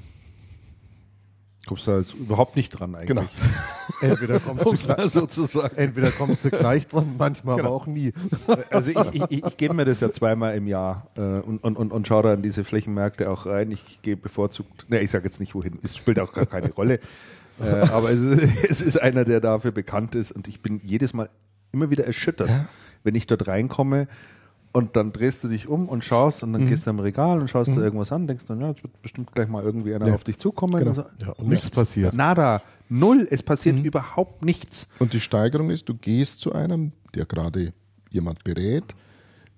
[1.67, 3.07] Kommst du halt überhaupt nicht dran eigentlich.
[3.09, 3.25] Genau.
[4.01, 5.77] Entweder kommst, du, es mal so zu sagen.
[5.77, 7.69] entweder kommst du gleich dran, manchmal Genau.
[7.69, 8.13] aber auch nie.
[8.71, 11.77] Also ich, ich, ich, ich gebe mir das ja zweimal im Jahr äh, und, und,
[11.77, 13.71] und, und schaue da in diese Flächenmärkte auch rein.
[13.71, 16.99] Ich gehe bevorzugt, ne, ich sage jetzt nicht wohin, es spielt auch gar keine Rolle.
[17.61, 21.13] Äh, aber es ist, es ist einer, der dafür bekannt ist und ich bin jedes
[21.13, 21.31] Mal
[21.71, 22.67] immer wieder erschüttert, Ja.
[23.05, 24.09] wenn ich dort reinkomme
[24.73, 27.49] und dann drehst du dich um und schaust und dann gehst du am Regal und
[27.49, 30.15] schaust dir irgendwas an, denkst dann, ja, jetzt wird bestimmt gleich mal irgendwie einer Ja.
[30.15, 30.77] auf dich zukommen.
[30.79, 30.91] Genau.
[30.91, 32.15] Und so, Ja, und nichts passiert.
[32.15, 34.89] Nada, null, es passiert überhaupt nichts.
[34.99, 37.73] Und die Steigerung ist, du gehst zu einem, der gerade
[38.11, 38.95] jemand berät,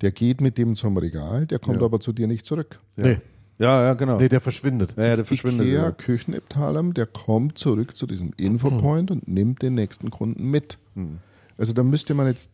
[0.00, 1.84] der geht mit dem zum Regal, der kommt Ja.
[1.86, 2.80] aber zu dir nicht zurück.
[2.96, 3.18] Nee,
[3.60, 4.18] Ja, ja, genau.
[4.18, 4.94] nee, der verschwindet.
[4.96, 5.68] ja, ja, der verschwindet.
[5.68, 5.90] Ikea Ja.
[5.92, 10.76] Küchenabteilung, der kommt zurück zu diesem Infopoint und nimmt den nächsten Kunden mit.
[10.94, 11.18] Hm.
[11.56, 12.50] Also da müsste man jetzt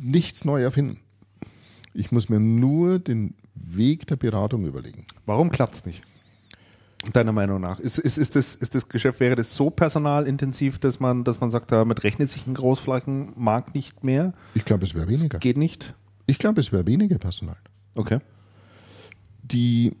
[0.00, 1.00] nichts neu erfinden.
[1.98, 5.04] Ich muss mir nur den Weg der Beratung überlegen.
[5.26, 6.04] Warum klappt es nicht?
[7.12, 7.80] Deiner Meinung nach?
[7.80, 11.50] Ist, ist, ist, das, ist das Geschäft, wäre das so personalintensiv, dass man, dass man
[11.50, 14.32] sagt, damit rechnet sich ein Großflächenmarkt nicht mehr?
[14.54, 15.40] Ich glaube, es wäre weniger.
[15.40, 15.96] Geht nicht?
[16.26, 17.56] Ich glaube, es wäre weniger Personal.
[17.96, 18.20] Okay.
[19.42, 19.96] Die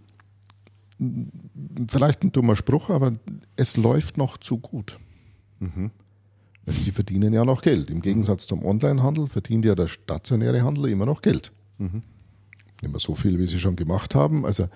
[1.88, 3.12] vielleicht ein dummer Spruch, aber
[3.56, 5.00] es läuft noch zu gut.
[6.64, 7.90] Also sie verdienen ja noch Geld.
[7.90, 11.50] Im Gegensatz zum Onlinehandel verdient ja der stationäre Handel immer noch Geld.
[11.78, 14.44] Nicht mehr so viel, wie sie schon gemacht haben.
[14.44, 14.68] Also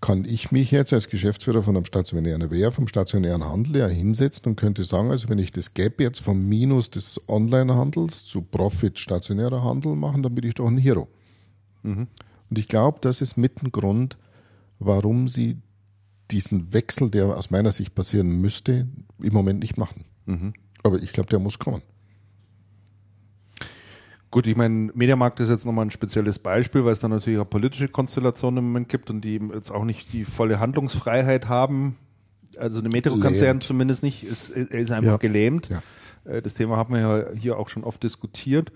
[0.00, 4.50] kann ich mich jetzt als Geschäftsführer von einem stationären Wehr, vom stationären Handel ja hinsetzen
[4.50, 8.98] und könnte sagen, also wenn ich das Gap jetzt vom Minus des Onlinehandels zu Profit
[8.98, 11.08] stationärer Handel machen, dann bin ich doch ein Hero.
[12.50, 14.18] Und ich glaube, das ist mit ein Grund,
[14.78, 15.56] warum sie
[16.30, 18.86] diesen Wechsel, der aus meiner Sicht passieren müsste,
[19.22, 20.04] im Moment nicht machen.
[20.82, 21.80] Aber ich glaube, der muss kommen.
[24.34, 27.48] Gut, ich meine, Mediamarkt ist jetzt nochmal ein spezielles Beispiel, weil es da natürlich auch
[27.48, 31.96] politische Konstellationen im Moment gibt und die jetzt auch nicht die volle Handlungsfreiheit haben.
[32.56, 35.16] Also der Metro-Konzern zumindest nicht, ist, er ist einfach Ja.
[35.18, 35.68] gelähmt.
[35.68, 35.82] Ja.
[36.24, 38.72] Äh, Das Thema haben wir ja hier auch schon oft diskutiert.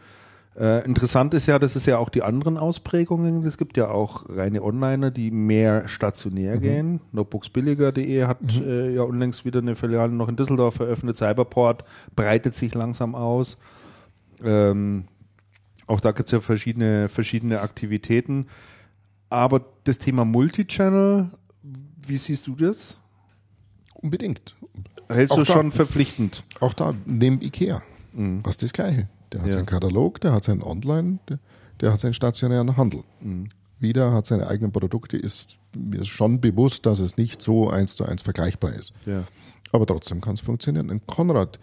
[0.57, 4.27] Äh, interessant ist ja, dass es ja auch die anderen Ausprägungen, es gibt ja auch
[4.29, 7.01] reine Onliner, die mehr stationär gehen.
[7.11, 11.17] Notebooksbilliger.de hat äh, ja unlängst wieder eine Filiale noch in Düsseldorf eröffnet.
[11.17, 11.83] Cyberport
[12.15, 13.59] breitet sich langsam aus.
[14.45, 15.07] Ähm,
[15.89, 18.47] auch da gibt es ja verschiedene, verschiedene Aktivitäten.
[19.31, 21.31] Aber das Thema Multichannel,
[22.07, 22.97] wie siehst du das?
[23.95, 24.55] Unbedingt.
[25.09, 25.53] Hältst Auch du da.
[25.53, 26.45] schon verpflichtend?
[26.61, 27.83] Auch da, neben Ikea.
[28.43, 29.09] Das ist das Gleiche.
[29.33, 29.53] Der hat Ja.
[29.55, 31.39] seinen Katalog, der hat seinen Online, der,
[31.81, 33.03] der hat seinen stationären Handel.
[33.81, 38.05] Wieder hat seine eigenen Produkte, ist mir schon bewusst, dass es nicht so eins zu
[38.05, 38.93] eins vergleichbar ist.
[39.07, 39.25] Ja.
[39.73, 40.91] Aber trotzdem kann es funktionieren.
[40.91, 41.59] Und Konrad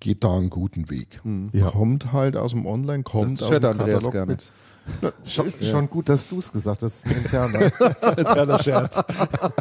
[0.00, 1.20] geht da einen guten Weg.
[1.52, 1.70] Ja.
[1.70, 4.32] Kommt halt aus dem Online, kommt Das aus dem Andreas Katalog gerne.
[4.32, 4.52] mit.
[5.24, 7.04] Schon, schon gut, dass du es gesagt hast.
[7.04, 7.70] Das ist ein interner.
[7.70, 9.04] Kleiner Scherz.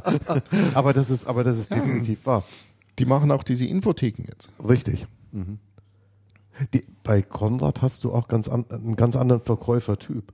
[0.74, 2.44] aber das ist, aber das ist definitiv wahr.
[2.98, 4.50] Die machen auch diese Infotheken jetzt.
[4.68, 5.06] Richtig.
[6.74, 10.34] Die, bei Konrad hast du auch ganz an, einen ganz anderen Verkäufertyp.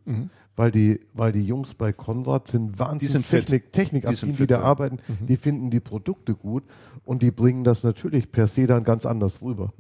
[0.58, 3.28] Weil, die, weil die Jungs bei Konrad sind wahnsinnig.
[3.28, 4.62] Technik, Die technikaffin, die, fit, da ja.
[4.62, 5.00] arbeiten.
[5.28, 6.64] Die finden die Produkte gut
[7.04, 9.74] und die bringen das natürlich per se dann ganz anders rüber.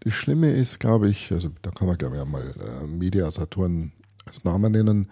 [0.00, 3.90] Das Schlimme ist, glaube ich, also da kann man, glaube ich, einmal äh, Media Saturn
[4.26, 5.10] als Namen nennen,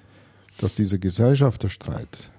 [0.58, 2.30] dass dieser Gesellschafterstreit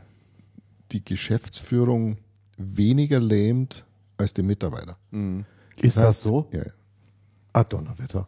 [0.93, 2.17] die Geschäftsführung
[2.57, 3.85] weniger lähmt
[4.15, 4.97] als die Mitarbeiter.
[5.81, 6.47] Ist das so?
[6.53, 6.63] Ja.
[7.53, 8.27] Ah, Donnerwetter.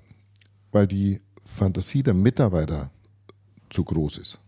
[0.72, 2.91] weil die Fantasie der Mitarbeiter
[3.70, 4.40] zu groß ist.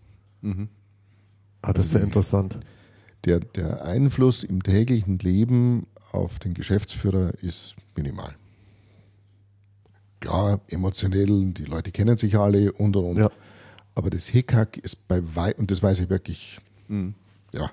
[1.62, 2.60] Ah, das ist ja interessant.
[3.26, 8.36] Der, der Einfluss im täglichen Leben auf den Geschäftsführer ist minimal.
[10.20, 13.18] Klar, emotionell, die Leute kennen sich alle und und und.
[13.18, 13.32] Ja.
[13.96, 16.60] Aber das Hickhack ist bei wei und das weiß ich wirklich,
[17.54, 17.72] ja,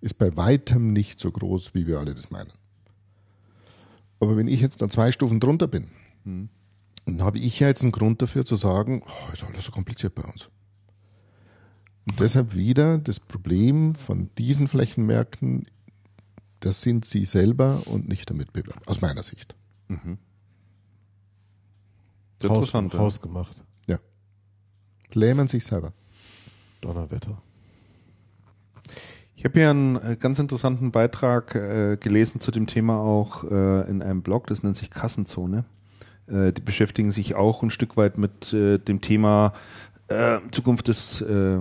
[0.00, 2.50] ist bei weitem nicht so groß, wie wir alle das meinen.
[4.20, 5.88] Aber wenn ich jetzt noch zwei Stufen drunter bin,
[7.08, 10.14] dann habe ich ja jetzt einen Grund dafür zu sagen, oh, ist alles so kompliziert
[10.14, 10.50] bei uns.
[12.08, 15.66] Und deshalb wieder das Problem von diesen Flächenmärkten,
[16.60, 19.54] das sind sie selber und nicht der Mitbewerber, aus meiner Sicht.
[22.44, 22.94] Haus, Interessant.
[22.94, 23.00] ja.
[23.00, 23.62] Hausgemacht.
[23.86, 23.98] Ja.
[25.12, 25.92] Lähmen sich selber.
[26.80, 27.42] Donnerwetter.
[29.34, 33.88] Ich habe hier einen äh, ganz interessanten Beitrag äh, gelesen zu dem Thema auch äh,
[33.88, 35.64] in einem Blog, das nennt sich Kassenzone.
[36.30, 39.52] Äh, die beschäftigen sich auch ein Stück weit mit äh, dem Thema
[40.08, 41.60] äh, Zukunft des, äh,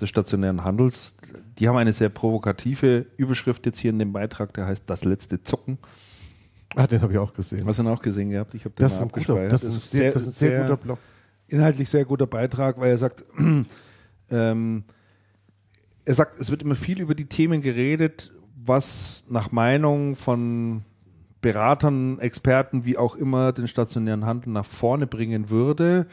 [0.00, 1.14] des stationären Handels.
[1.58, 5.42] Die haben eine sehr provokative Überschrift jetzt hier in dem Beitrag, der heißt Das letzte
[5.42, 5.78] Zucken.
[6.74, 7.66] Ah, den habe ich auch gesehen.
[7.66, 8.54] Hast du ihn auch gesehen gehabt?
[8.54, 9.52] Ich habe den Das ist, mal abgespeichert.
[9.52, 10.98] das, ist ein sehr, das ist ein sehr, guter Blog.
[11.48, 13.24] inhaltlich sehr guter Beitrag, weil er sagt,
[14.30, 14.84] ähm,
[16.04, 18.32] er sagt, es wird immer viel über die Themen geredet,
[18.64, 20.82] was nach Meinung von
[21.42, 26.06] Beratern, Experten, wie auch immer, den stationären Handel nach vorne bringen würde.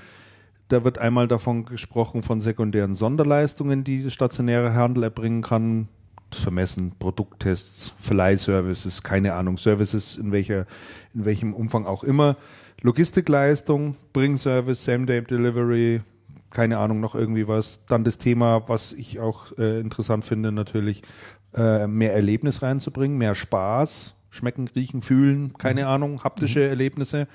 [0.67, 5.87] Da wird einmal davon gesprochen von sekundären Sonderleistungen, die der stationäre Handel erbringen kann.
[6.31, 10.67] Vermessen, Produkttests, Verleihservices, keine Ahnung, Services in welcher,
[11.15, 12.35] in welchem Umfang auch immer.
[12.81, 16.01] Logistikleistung, Bringservice, Same-Day-Delivery,
[16.51, 17.85] keine Ahnung, noch irgendwie was.
[17.85, 21.01] Dann das Thema, was ich auch äh, interessant finde, natürlich,
[21.55, 27.27] äh, mehr Erlebnis reinzubringen, mehr Spaß, schmecken, riechen, fühlen, keine Ahnung, haptische Erlebnisse.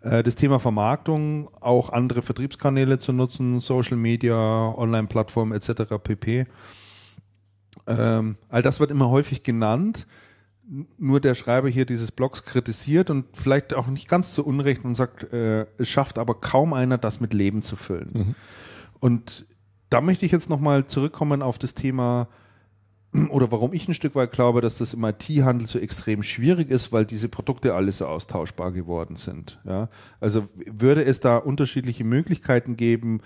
[0.00, 5.94] Äh, das Thema Vermarktung, auch andere Vertriebskanäle zu nutzen, Social Media, Online-Plattformen etc.
[6.02, 6.46] pp.
[7.86, 10.06] Ähm, all das wird immer häufig genannt.
[10.98, 14.94] Nur der Schreiber hier dieses Blogs kritisiert und vielleicht auch nicht ganz zu Unrecht und
[14.94, 18.10] sagt, äh, es schafft aber kaum einer, das mit Leben zu füllen.
[18.12, 18.34] Mhm.
[19.00, 19.46] Und
[19.88, 22.28] da möchte ich jetzt nochmal zurückkommen auf das Thema
[23.30, 26.92] oder warum ich ein Stück weit glaube, dass das im IT-Handel so extrem schwierig ist,
[26.92, 29.58] weil diese Produkte alle so austauschbar geworden sind.
[29.64, 29.88] Ja?
[30.20, 33.20] Also würde es da unterschiedliche Möglichkeiten geben,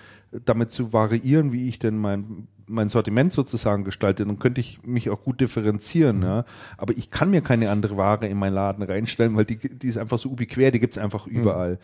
[0.45, 5.11] damit zu variieren, wie ich denn mein, mein Sortiment sozusagen gestalte, dann könnte ich mich
[5.11, 6.19] auch gut differenzieren.
[6.19, 6.23] Mhm.
[6.23, 6.45] Ja?
[6.79, 9.99] Aber ich kann mir keine andere Ware in meinen Laden reinstellen, weil die, die ist
[9.99, 11.41] einfach so ubiquär, die gibt es einfach mhm.
[11.41, 11.79] überall.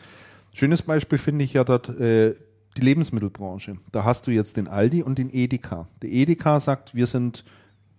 [0.54, 2.34] Schönes Beispiel finde ich ja dort äh,
[2.78, 3.76] die Lebensmittelbranche.
[3.92, 5.88] Da hast du jetzt den Aldi und den Edeka.
[6.00, 7.44] Der Edeka sagt, wir sind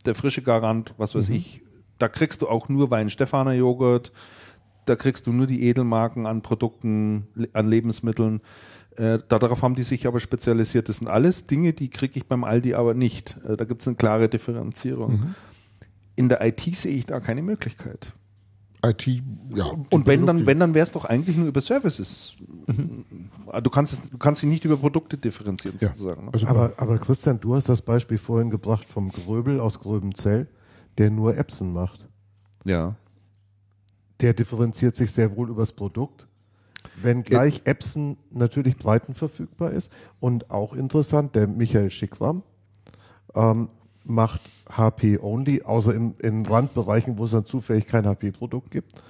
[0.04, 1.36] der frische Garant, was weiß mhm.
[1.36, 1.62] ich.
[1.98, 4.12] Da kriegst du auch nur Wein-Stefaner Joghurt,
[4.86, 8.42] da kriegst du nur die Edelmarken an Produkten, an Lebensmitteln.
[8.98, 10.90] Äh, darauf haben die sich aber spezialisiert.
[10.90, 13.38] Das sind alles Dinge, die kriege ich beim Aldi aber nicht.
[13.48, 15.14] Äh, da gibt es eine klare Differenzierung.
[15.14, 15.36] Mhm.
[16.16, 18.14] In der IT sehe ich da keine Möglichkeit.
[18.84, 19.08] IT,
[19.50, 19.66] ja.
[19.92, 22.34] Und wenn dann, wenn dann wäre es doch eigentlich nur über Services.
[22.66, 23.06] Mhm.
[23.64, 25.90] Du kannst es, du kannst sie nicht über Produkte differenzieren ja.
[25.90, 26.26] sozusagen.
[26.26, 26.32] Ne?
[26.34, 30.48] Also aber, aber Christian, du hast das Beispiel vorhin gebracht vom Gröbel aus Gröbenzell,
[30.98, 32.08] der nur Epson macht.
[32.66, 32.96] Ja.
[34.20, 36.28] Der differenziert sich sehr wohl übers Produkt.
[37.02, 42.44] Wenn gleich Epson natürlich breitenverfügbar ist und auch interessant, der Michael Schickram
[43.36, 43.70] ähm,
[44.04, 49.04] macht HP only, außer in, in Randbereichen, wo es dann zufällig kein HP-Produkt gibt.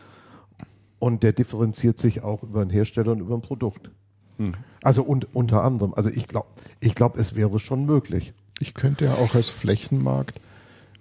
[0.99, 3.89] Und der differenziert sich auch über einen Hersteller und über ein Produkt.
[4.37, 4.53] Hm.
[4.83, 5.93] Also und, unter anderem.
[5.93, 6.47] Also ich glaube,
[6.79, 8.33] ich glaube, es wäre schon möglich.
[8.59, 10.39] Ich könnte ja auch als Flächenmarkt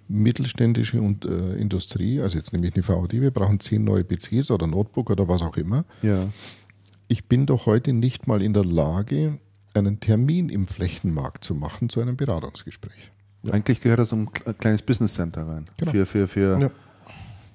[0.07, 4.51] mittelständische und, äh, Industrie, also jetzt nehme ich eine VAD, wir brauchen zehn neue PCs
[4.51, 5.85] oder Notebook oder was auch immer.
[6.01, 6.27] Ja.
[7.07, 9.39] Ich bin doch heute nicht mal in der Lage,
[9.73, 13.11] einen Termin im Flächenmarkt zu machen zu einem Beratungsgespräch.
[13.49, 15.67] Eigentlich gehört das um ein kleines Business Center rein.
[15.77, 15.91] Genau.
[15.91, 16.71] Für, für, für, ja.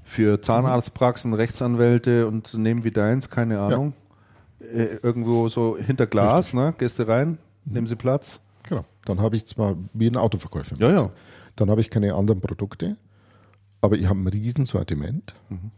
[0.05, 3.93] für Zahnarztpraxen, Rechtsanwälte und Unternehmen wie deins, keine Ahnung.
[4.59, 4.67] Ja.
[4.67, 6.75] Äh, irgendwo so hinter Glas, ne?
[6.79, 7.73] Gehst du rein, mhm.
[7.73, 8.41] nehmen sie Platz.
[8.69, 8.85] Genau.
[9.05, 10.75] Dann habe ich zwar wie ein Autoverkäufer.
[10.79, 11.11] Ja, ja.
[11.55, 12.97] Dann habe ich keine anderen Produkte,
[13.81, 15.71] aber ich habe ein Riesensortiment, mhm.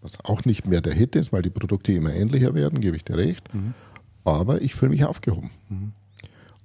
[0.00, 3.04] was auch nicht mehr der Hit ist, weil die Produkte immer ähnlicher werden, gebe ich
[3.04, 3.52] dir recht.
[3.52, 3.74] Mhm.
[4.24, 5.50] Aber ich fühle mich aufgehoben.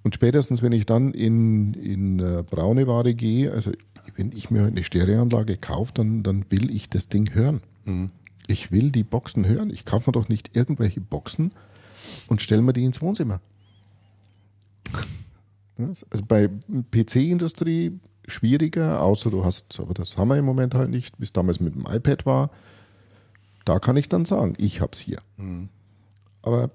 [0.04, 3.72] Und spätestens, wenn ich dann in, in äh, braune Ware gehe, also
[4.16, 7.62] wenn ich mir eine Stereoanlage kaufe, dann, dann will ich das Ding hören.
[7.86, 8.12] Mhm.
[8.48, 9.70] Ich will die Boxen hören.
[9.70, 11.52] Ich kaufe mir doch nicht irgendwelche Boxen
[12.28, 13.42] und stelle mir die ins Wohnzimmer.
[16.12, 16.48] Also bei
[16.92, 21.60] PC-Industrie schwieriger, außer du hast, aber das haben wir im Moment halt nicht, bis damals
[21.60, 22.52] mit dem iPad war.
[23.66, 25.18] Da kann ich dann sagen, ich habe es hier.
[25.38, 25.70] Mhm.
[26.44, 26.72] Aber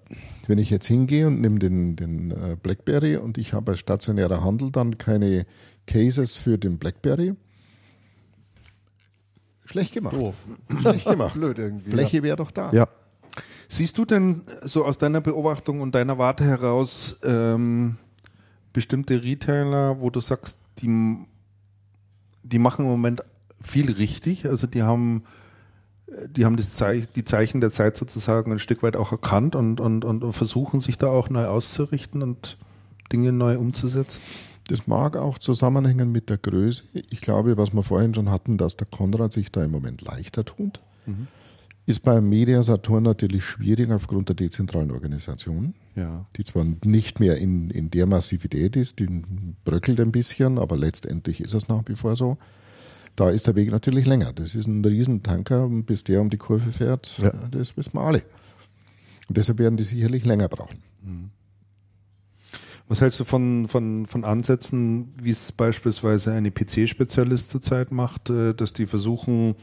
[0.47, 4.44] wenn ich jetzt hingehe und nehme den, den äh, BlackBerry und ich habe als stationärer
[4.44, 5.44] Handel dann keine
[5.86, 7.34] Cases für den BlackBerry,
[9.64, 10.16] schlecht gemacht.
[10.16, 10.36] Doof.
[10.80, 11.34] Schlecht gemacht.
[11.40, 11.90] Blöd irgendwie.
[11.90, 12.72] Fläche wäre doch da.
[12.72, 12.88] Ja.
[13.68, 17.97] Siehst du denn so aus deiner Beobachtung und deiner Warte heraus ähm,
[18.72, 21.16] bestimmte Retailer, wo du sagst, die,
[22.44, 23.22] die machen im Moment
[23.60, 25.24] viel richtig, also die haben
[26.28, 30.05] die haben Zeichen, die Zeichen der Zeit sozusagen ein Stück weit auch erkannt und, und,
[30.05, 32.57] und versuchen sich da auch neu auszurichten und
[33.12, 34.20] Dinge neu umzusetzen.
[34.69, 36.85] Das mag auch zusammenhängen mit der Größe.
[37.11, 40.45] Ich glaube, was wir vorhin schon hatten, dass der Konrad sich da im Moment leichter
[40.45, 40.81] tut.
[41.07, 41.28] Mhm.
[41.87, 46.27] Ist beim Media Saturn natürlich schwierig aufgrund der dezentralen Organisation, ja.
[46.37, 49.23] die zwar nicht mehr in, in der Massivität ist, die
[49.65, 52.39] bröckelt ein bisschen, aber letztendlich ist es nach wie vor so
[53.16, 54.32] da ist der Weg natürlich länger.
[54.32, 57.32] Das ist ein Riesentanker, bis der um die Kurve fährt, ja.
[57.51, 58.22] das wissen wir alle.
[59.28, 60.82] Und deshalb werden die sicherlich länger brauchen.
[61.02, 61.30] Mhm.
[62.88, 68.55] Was hältst du von, von, von Ansätzen, wie es beispielsweise eine PC-Spezialist zurzeit macht, äh,
[68.55, 69.56] dass die versuchen,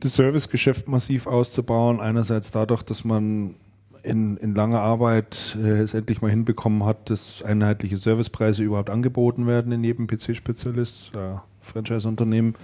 [0.00, 2.00] das Servicegeschäft massiv auszubauen?
[2.00, 3.54] Einerseits dadurch, dass man
[4.02, 9.46] in, in langer Arbeit äh, es endlich mal hinbekommen hat, dass einheitliche Servicepreise überhaupt angeboten
[9.46, 11.12] werden in jedem PC-Spezialist.
[11.14, 12.54] Ja, Franchise-Unternehmen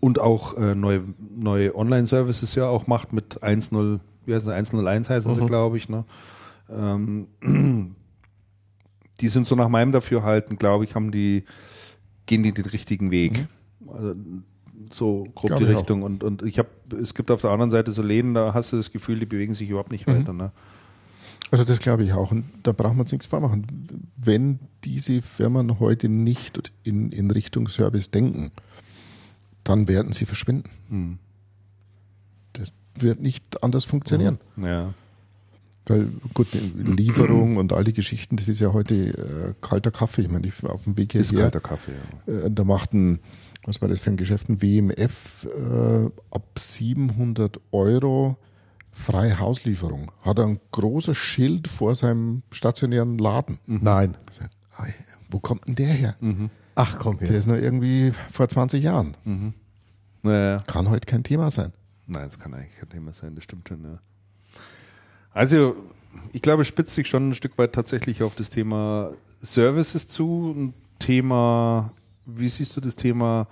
[0.00, 5.10] und auch äh, neue, neue Online-Services ja auch macht mit 1.0, wie heißt es, 101
[5.10, 5.36] heißen mhm.
[5.36, 5.88] sie, glaube ich.
[5.88, 6.04] Ne?
[6.70, 7.26] Ähm,
[9.20, 11.44] die sind so nach meinem Dafürhalten, glaube ich, haben die,
[12.26, 13.46] gehen die den richtigen Weg.
[13.80, 13.88] Mhm.
[13.92, 14.14] Also,
[14.92, 16.02] so grob die Richtung.
[16.02, 16.68] Und, und ich habe,
[17.00, 19.54] es gibt auf der anderen Seite so Läden, da hast du das Gefühl, die bewegen
[19.54, 20.20] sich überhaupt nicht mhm.
[20.20, 20.32] weiter.
[20.32, 20.52] Ne?
[21.50, 22.30] Also das glaube ich auch.
[22.30, 23.66] Und da braucht man uns nichts vormachen.
[24.16, 28.50] Wenn diese Firmen heute nicht in, in Richtung Service denken,
[29.64, 30.70] dann werden sie verschwinden.
[30.88, 31.18] Hm.
[32.52, 34.38] Das wird nicht anders funktionieren.
[34.56, 34.94] Ja.
[35.86, 40.22] Weil gut, Lieferung und all die Geschichten, das ist ja heute äh, kalter Kaffee.
[40.22, 41.92] Ich meine, ich auf dem Weg Ist hierher, kalter Kaffee.
[42.26, 42.32] Ja.
[42.32, 43.18] äh, da macht ein,
[43.64, 48.36] was war das für ein Geschäft, ein WMF äh, ab 700 Euro
[48.92, 50.12] freie Hauslieferung.
[50.22, 53.58] Hat er ein großes Schild vor seinem stationären Laden.
[53.66, 54.16] Nein.
[54.70, 54.94] Ich sag, "Ei,
[55.30, 56.16] Wo kommt denn der her?
[56.74, 57.38] Ach komm Der her.
[57.38, 59.16] ist noch irgendwie vor 20 Jahren.
[60.22, 60.58] Naja.
[60.66, 61.72] Kann heute kein Thema sein.
[62.06, 63.98] Nein, das kann eigentlich kein Thema sein, das stimmt schon, ja.
[65.32, 65.76] Also,
[66.32, 70.52] ich glaube, es spitzt sich schon ein Stück weit tatsächlich auf das Thema Services zu,
[70.56, 71.92] ein Thema,
[72.26, 73.46] wie siehst du das Thema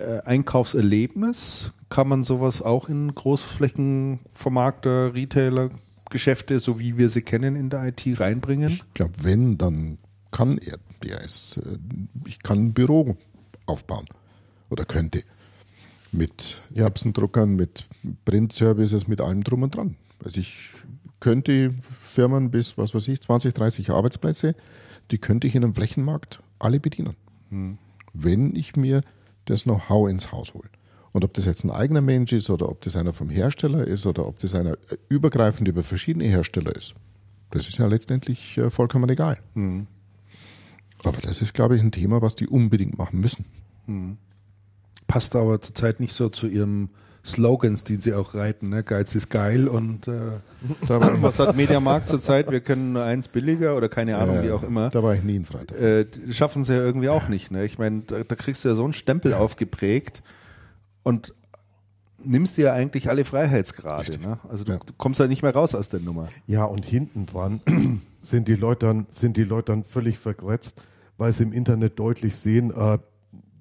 [0.00, 1.72] äh, Einkaufserlebnis?
[1.88, 5.70] Kann man sowas auch in Großflächenvermarkter, Retailer,
[6.10, 8.70] Geschäfte, so wie wir sie kennen, in der IT reinbringen?
[8.70, 9.98] Ich glaube, wenn, dann
[10.34, 10.78] kann er.
[11.02, 11.78] Der ist, äh,
[12.26, 13.16] ich kann ein Büro
[13.66, 14.06] aufbauen
[14.68, 15.22] oder könnte.
[16.12, 16.84] Mit Ja.
[16.84, 17.84] Erbsendruckern, mit
[18.24, 19.96] Print-Services, mit allem drum und dran.
[20.24, 20.70] Also ich
[21.20, 24.54] könnte Firmen bis, was weiß ich, 20, 30 Arbeitsplätze,
[25.10, 27.16] die könnte ich in einem Flächenmarkt alle bedienen.
[28.12, 29.02] Wenn ich mir
[29.44, 30.68] das Know-how ins Haus hole.
[31.12, 34.04] Und ob das jetzt ein eigener Mensch ist oder ob das einer vom Hersteller ist
[34.06, 36.94] oder ob das einer äh, übergreifend über verschiedene Hersteller ist,
[37.50, 39.38] das ist ja letztendlich äh, vollkommen egal.
[41.04, 43.44] Aber das ist, glaube ich, ein Thema, was die unbedingt machen müssen.
[45.06, 46.88] Passt aber zurzeit nicht so zu ihrem
[47.24, 48.68] Slogans, die sie auch reiten.
[48.70, 48.82] Ne?
[48.82, 50.32] Geiz ist geil und äh,
[50.88, 52.50] was hat Mediamarkt zurzeit?
[52.50, 54.90] Wir können nur eins billiger oder keine Ahnung, wie auch immer.
[54.90, 55.80] Da war ich nie in Freitag.
[55.80, 57.50] Äh, schaffen sie ja irgendwie auch nicht.
[57.50, 57.64] Ne?
[57.64, 60.22] Ich meine, da, da kriegst du ja so einen Stempel aufgeprägt
[61.02, 61.32] und
[62.22, 64.18] nimmst dir ja eigentlich alle Freiheitsgrade.
[64.18, 64.38] Ne?
[64.48, 64.78] Also du, Ja.
[64.78, 66.28] du kommst ja nicht mehr raus aus der Nummer.
[66.46, 67.60] Ja, und hinten dran
[68.20, 70.80] sind die Leute dann, sind die Leute dann völlig vergrätzt,
[71.18, 72.98] weil sie im Internet deutlich sehen, äh,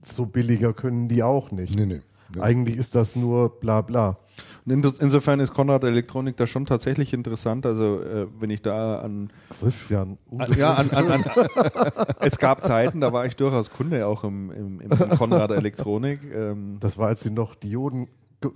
[0.03, 1.75] so billiger können die auch nicht.
[1.77, 2.01] Nee, nee.
[2.39, 4.17] Eigentlich ist das nur bla bla.
[4.65, 7.65] Insofern ist Konrad Elektronik da schon tatsächlich interessant.
[7.65, 10.17] Also äh, wenn ich da an Christian.
[10.35, 11.23] An- Ja, an, an, an,
[12.21, 16.21] es gab Zeiten, da war ich durchaus Kunde auch im, im, im Konrad Elektronik.
[16.33, 18.07] Ähm, Das war, als sie noch Dioden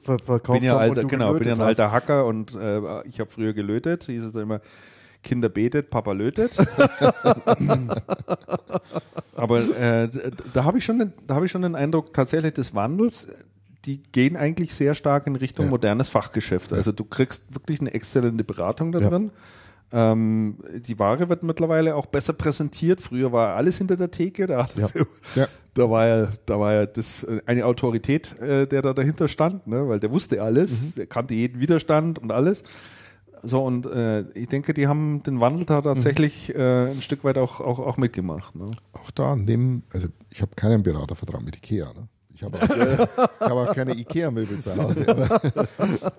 [0.01, 0.79] verkauft bin ja haben.
[0.81, 4.05] alter, genau, bin ja ein alter Hacker und äh, ich habe früher gelötet.
[4.05, 4.61] Hieß es dann immer,
[5.27, 6.51] Kinder betet, Papa lötet.
[9.35, 10.09] Aber äh,
[10.53, 13.27] da habe ich schon, den- da habe ich schon den Eindruck tatsächlich des Wandels.
[13.85, 15.71] Die gehen eigentlich sehr stark in Richtung Ja.
[15.71, 16.73] modernes Fachgeschäft.
[16.73, 19.09] Also du kriegst wirklich eine exzellente Beratung da Ja.
[19.09, 19.31] drin.
[19.93, 22.99] Ähm, die Ware wird mittlerweile auch besser präsentiert.
[22.99, 24.45] Früher war alles hinter der Theke.
[24.47, 24.87] Da, Ja.
[25.35, 25.47] Ja.
[25.75, 29.65] da war ja, da war ja das äh, eine Autorität, äh, der da dahinter stand,
[29.67, 29.87] ne?
[29.87, 32.63] weil der wusste alles, der kannte jeden Widerstand und alles.
[33.43, 37.37] So und äh, ich denke, die haben den Wandel da tatsächlich äh, ein Stück weit
[37.37, 38.55] auch, auch, auch mitgemacht.
[38.55, 38.65] Ne?
[38.93, 41.93] Auch da nehmen, also ich habe keinen Beratervertrag mit Ikea.
[41.93, 42.07] Ne?
[42.33, 45.07] Ich habe auch, habe auch keine Ikea-Möbel zu Hause.
[45.07, 45.41] Aber,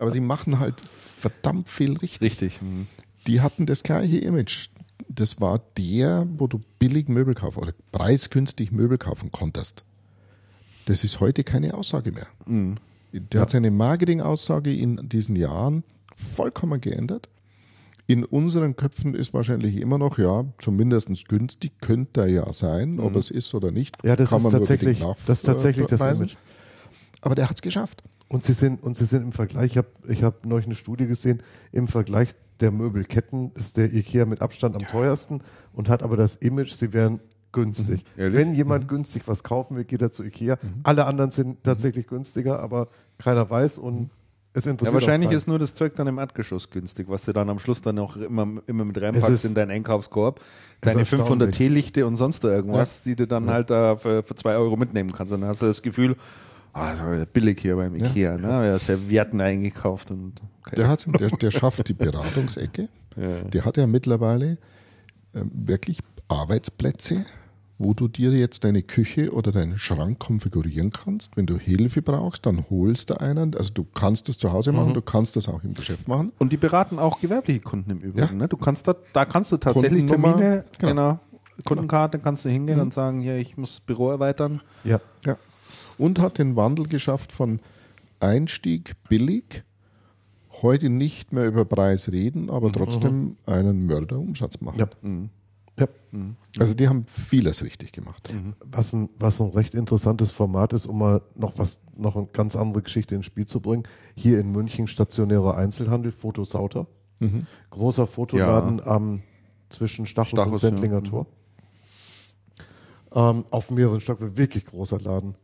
[0.01, 2.21] aber sie machen halt verdammt viel richtig.
[2.23, 2.63] Richtig.
[2.63, 2.87] Mhm.
[3.27, 4.69] Die hatten das gleiche Image.
[5.09, 9.85] Das war der, wo du billig Möbel kaufen oder preisgünstig Möbel kaufen konntest.
[10.87, 12.27] Das ist heute keine Aussage mehr.
[13.13, 15.85] Der hat seine Marketing-Aussage in diesen Jahren
[16.19, 17.29] vollkommen geändert.
[18.07, 23.17] In unseren Köpfen ist wahrscheinlich immer noch, ja, zumindest günstig könnte er ja sein, ob
[23.17, 23.97] es ist oder nicht.
[24.03, 26.19] Ja, das kann ist tatsächlich, das ist tatsächlich das.
[26.19, 26.37] Image.
[27.21, 28.03] Aber der hat es geschafft.
[28.29, 31.07] Und sie sind, und sie sind im Vergleich, ich habe ich hab neulich eine Studie
[31.07, 32.31] gesehen, im Vergleich
[32.61, 35.43] der Möbelketten ist der IKEA mit Abstand am teuersten
[35.73, 37.21] und hat aber das Image, sie wären
[37.53, 38.05] günstig.
[38.17, 38.37] Ehrlich?
[38.37, 40.59] Wenn jemand günstig was kaufen will, geht er zu IKEA.
[40.83, 42.89] Alle anderen sind tatsächlich günstiger, aber
[43.19, 44.11] keiner weiß und
[44.59, 47.49] es interessiert Ja, wahrscheinlich ist nur das Zeug dann im Erdgeschoss günstig, was du dann
[47.49, 50.41] am Schluss dann auch immer, immer mit reinpackst in deinen Einkaufskorb.
[50.81, 51.57] Deine ist 500 erstaunlich.
[51.57, 55.33] Teelichte und sonst irgendwas, die du dann halt da für, für zwei Euro mitnehmen kannst.
[55.33, 56.17] Und dann hast du das Gefühl,
[56.75, 58.37] ja billig hier beim Ikea.
[58.37, 58.49] Ne?
[58.49, 60.35] Ja, Servietten eingekauft und
[60.77, 62.89] Der, der, der schafft die Beratungsecke.
[63.17, 63.41] Ja.
[63.41, 64.59] Der hat ja mittlerweile
[65.35, 67.25] ähm, wirklich Arbeitsplätze,
[67.79, 71.37] wo du dir jetzt deine Küche oder deinen Schrank konfigurieren kannst.
[71.37, 73.55] Wenn du Hilfe brauchst, dann holst du einen.
[73.55, 76.33] Also du kannst das zu Hause machen, du kannst das auch im Geschäft machen.
[76.39, 78.19] Und die beraten auch gewerbliche Kunden im Übrigen.
[78.19, 78.33] Ja.
[78.33, 78.49] Ne?
[78.49, 80.89] Du kannst da, da kannst du tatsächlich Termine, genau.
[80.89, 81.21] genau,
[81.65, 84.61] Kundenkarte, kannst du hingehen und sagen, hier, ich muss das Büro erweitern.
[84.83, 85.01] Ja.
[85.25, 85.37] Ja.
[85.97, 87.61] Und hat den Wandel geschafft von
[88.21, 89.63] Einstieg billig,
[90.63, 94.79] heute nicht mehr über Preis reden, aber trotzdem einen Mörderumsatz machen.
[94.81, 94.89] Ja.
[95.79, 95.87] Ja.
[96.59, 98.33] Also die haben vieles richtig gemacht.
[98.65, 102.57] Was ein, was ein recht interessantes Format ist, um mal noch was, noch eine ganz
[102.57, 103.85] andere Geschichte ins Spiel zu bringen.
[104.15, 106.87] Hier in München stationärer Einzelhandel, Fotosauter.
[107.71, 109.23] Großer Fotoladen am
[109.69, 110.69] zwischen Stachus, und Stachus, ja.
[110.71, 111.27] Sendlinger Tor.
[113.15, 115.35] Ähm, auf mehreren Stockwerken, wirklich großer Laden.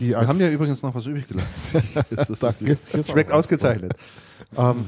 [0.00, 1.82] Die Wir haben ja übrigens noch was übrig gelassen.
[2.10, 3.94] Das ist, Da ist- hier ist was ausgezeichnet.
[4.56, 4.86] ähm,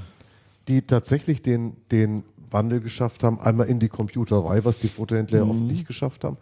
[0.68, 5.50] die tatsächlich den, den Wandel geschafft haben, einmal in die Computerei, was die Fotohändler mhm.
[5.50, 6.36] oft nicht geschafft haben.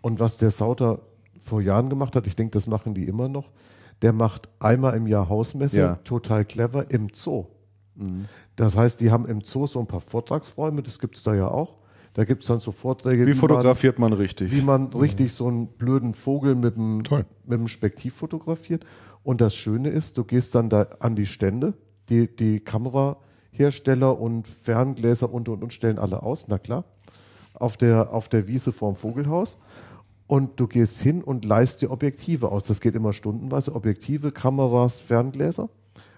[0.00, 1.00] Und was der Sauter
[1.40, 3.50] vor Jahren gemacht hat, ich denke, das machen die immer noch,
[4.02, 5.94] der macht einmal im Jahr Hausmesse, ja.
[6.04, 7.46] total clever, im Zoo.
[7.96, 8.26] Mhm.
[8.56, 11.48] Das heißt, die haben im Zoo so ein paar Vortragsräume, das gibt es da ja
[11.48, 11.78] auch.
[12.14, 13.26] Da gibt es dann so Vorträge.
[13.26, 14.50] Wie, wie fotografiert man, man, richtig?
[14.50, 18.84] Wie man richtig so einen blöden Vogel mit dem, mit dem Spektiv fotografiert.
[19.22, 21.74] Und das Schöne ist, du gehst dann da an die Stände,
[22.08, 22.60] die, die
[23.52, 26.84] Kamerahersteller und Ferngläser und und und stellen alle aus, na klar,
[27.54, 29.58] auf der, auf der Wiese vorm Vogelhaus.
[30.26, 32.64] Und du gehst hin und leist dir Objektive aus.
[32.64, 33.74] Das geht immer stundenweise.
[33.74, 35.70] Objektive, Kameras, Ferngläser.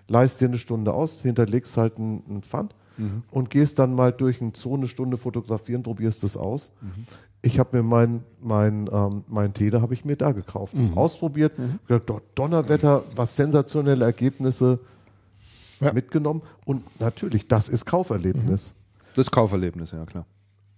[0.09, 3.23] Leist dir eine Stunde aus, hinterlegst halt einen, Pfand mhm.
[3.31, 6.73] und gehst dann mal durch eine Zoo eine Stunde fotografieren, probierst es aus.
[6.81, 7.05] Mhm.
[7.43, 10.74] Ich habe mir mein, mein, ähm, mein Tee, habe ich mir da gekauft.
[10.74, 10.98] Mhm.
[10.98, 11.78] Ausprobiert, mhm.
[11.86, 14.81] gedacht, Donnerwetter, was sensationelle Ergebnisse
[15.81, 15.93] ja.
[15.93, 16.43] mitgenommen.
[16.65, 18.70] Und natürlich, das ist Kauferlebnis.
[18.70, 19.05] Mhm.
[19.16, 20.27] Das Kauferlebnis, ja klar.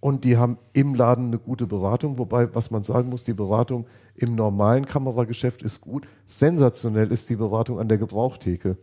[0.00, 3.86] Und die haben im Laden eine gute Beratung, wobei, was man sagen muss, die Beratung
[4.16, 6.08] im normalen Kamerageschäft ist gut.
[6.26, 8.78] Sensationell ist die Beratung an der Gebrauchtheke.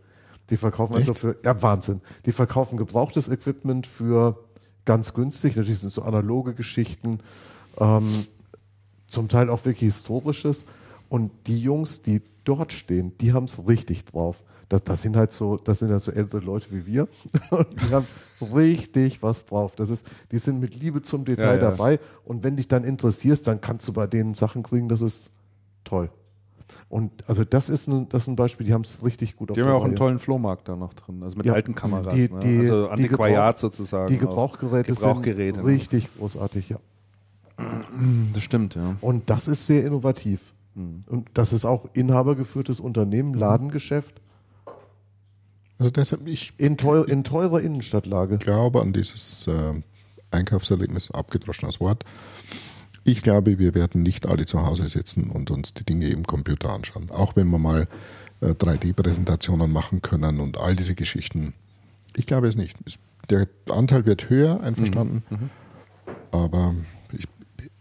[0.48, 1.24] Die verkaufen also Echt?
[1.24, 2.00] also für, ja Wahnsinn.
[2.24, 4.38] Die verkaufen gebrauchtes Equipment für
[4.84, 5.56] ganz günstig.
[5.56, 7.20] Natürlich sind es so analoge Geschichten,
[7.78, 8.08] ähm,
[9.06, 10.64] zum Teil auch wirklich historisches.
[11.08, 14.42] Und die Jungs, die dort stehen, die haben es richtig drauf.
[14.70, 17.08] Das, das, sind halt so, das sind halt so ältere Leute wie wir.
[17.50, 18.06] Und die haben
[18.40, 19.74] richtig was drauf.
[19.74, 21.70] Das ist, die sind mit Liebe zum Detail ja, ja.
[21.70, 21.98] dabei.
[22.24, 25.32] Und wenn dich dann interessierst, dann kannst du bei denen Sachen kriegen, das ist
[25.82, 26.08] toll.
[26.88, 29.60] Und also das ist ein, das ist ein Beispiel, die haben es richtig gut Die
[29.60, 32.14] haben ja auch einen tollen Flohmarkt da noch drin, also mit ja, alten Kameras.
[32.14, 32.38] Die, ne?
[32.38, 32.60] die, ne?
[32.60, 34.06] Also Antiquariat sozusagen.
[34.06, 36.78] Die Gebrauchgeräte Gebrauchgeräte, sind richtig großartig, ja.
[38.32, 38.94] Das stimmt, ja.
[39.00, 40.54] Und das ist sehr innovativ.
[40.76, 41.02] Mhm.
[41.08, 44.20] Und das ist auch inhabergeführtes Unternehmen, Ladengeschäft.
[45.80, 48.34] Also deshalb ich in, teuer, in teurer Innenstadtlage.
[48.34, 49.72] Ich glaube an dieses äh,
[50.30, 52.04] Einkaufserlebnis, abgedroschenes Wort.
[53.04, 56.68] Ich glaube, wir werden nicht alle zu Hause sitzen und uns die Dinge im Computer
[56.68, 57.10] anschauen.
[57.10, 57.88] Auch wenn wir mal
[58.42, 61.54] äh, 3D-Präsentationen machen können und all diese Geschichten.
[62.14, 62.76] Ich glaube es nicht.
[63.30, 65.22] Der Anteil wird höher, einverstanden.
[65.30, 65.36] Mhm.
[65.36, 65.50] Mhm.
[66.30, 66.74] Aber
[67.10, 67.26] ich,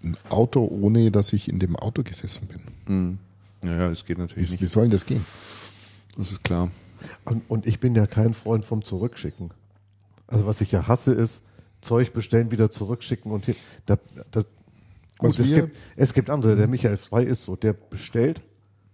[0.06, 2.96] ein Auto, ohne dass ich in dem Auto gesessen bin.
[2.96, 3.20] Mhm.
[3.66, 4.62] Ja, ja, das geht natürlich wie, nicht.
[4.62, 5.26] Wie soll das gehen?
[6.18, 6.72] Das ist klar.
[7.26, 9.52] Und, und ich bin ja kein Freund vom Zurückschicken.
[10.28, 11.44] Also was ich ja hasse ist,
[11.82, 13.56] Zeug bestellen, wieder zurückschicken und hier,
[13.86, 13.98] da,
[14.32, 14.44] da,
[15.20, 16.56] Gut, es gibt, es gibt andere.
[16.56, 18.42] Der Michael Frei ist so, der bestellt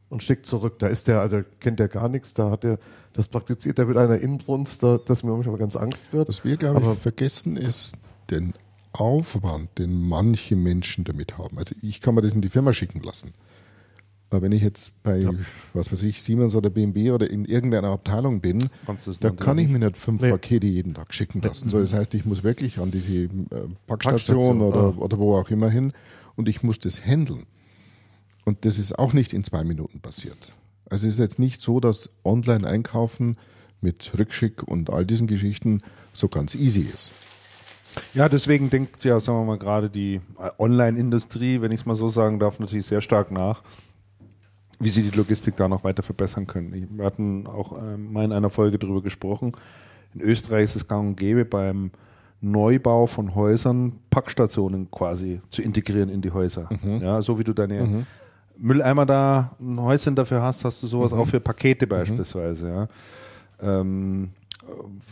[0.10, 0.80] und schickt zurück.
[0.80, 2.80] Da ist der, also kennt der gar nichts, da hat er
[3.14, 6.28] das praktiziert, der mit einer Inbrunst, da, dass mir manchmal ganz Angst wird.
[6.28, 7.96] Was wir, glaube ich, vergessen ist
[8.32, 8.54] den
[8.92, 11.60] Aufwand, den manche Menschen damit haben.
[11.60, 13.34] Also ich kann mir das in die Firma schicken lassen.
[14.30, 15.32] Aber wenn ich jetzt bei, ja.
[15.74, 18.60] was weiß ich, Siemens oder BMW oder in irgendeiner Abteilung bin,
[19.20, 20.32] da kann ich mir nicht fünf nee.
[20.32, 21.70] Pakete jeden Tag schicken lassen.
[21.70, 24.94] So, das heißt, ich muss wirklich an diese äh, Packstation, Packstation oder, ah.
[24.98, 25.94] oder wo auch immer hin
[26.36, 27.46] und ich muss das handeln.
[28.46, 30.54] Und das ist auch nicht in zwei Minuten passiert.
[30.90, 33.38] Also es ist jetzt nicht so, dass Online-Einkaufen
[33.82, 35.82] mit Rückschick und all diesen Geschichten
[36.14, 37.12] so ganz easy ist.
[38.14, 40.22] Ja, deswegen denkt ja, sagen wir mal, gerade die
[40.58, 43.64] Online-Industrie, wenn ich es mal so sagen darf, natürlich sehr stark nach,
[44.80, 46.88] wie sie die Logistik da noch weiter verbessern können.
[46.98, 49.54] Wir hatten auch ähm, mal in einer Folge darüber gesprochen.
[50.14, 51.92] In Österreich ist es gang und gäbe beim
[52.42, 56.70] Neubau von Häusern Packstationen quasi zu integrieren in die Häuser.
[56.82, 57.02] Mhm.
[57.02, 58.06] Ja, so wie du deine mhm.
[58.58, 61.20] Mülleimer da, ein Häuschen dafür hast, hast du sowas mhm.
[61.20, 61.90] auch für Pakete mhm.
[61.90, 62.68] beispielsweise.
[62.68, 62.88] Ja.
[63.62, 64.30] Ähm,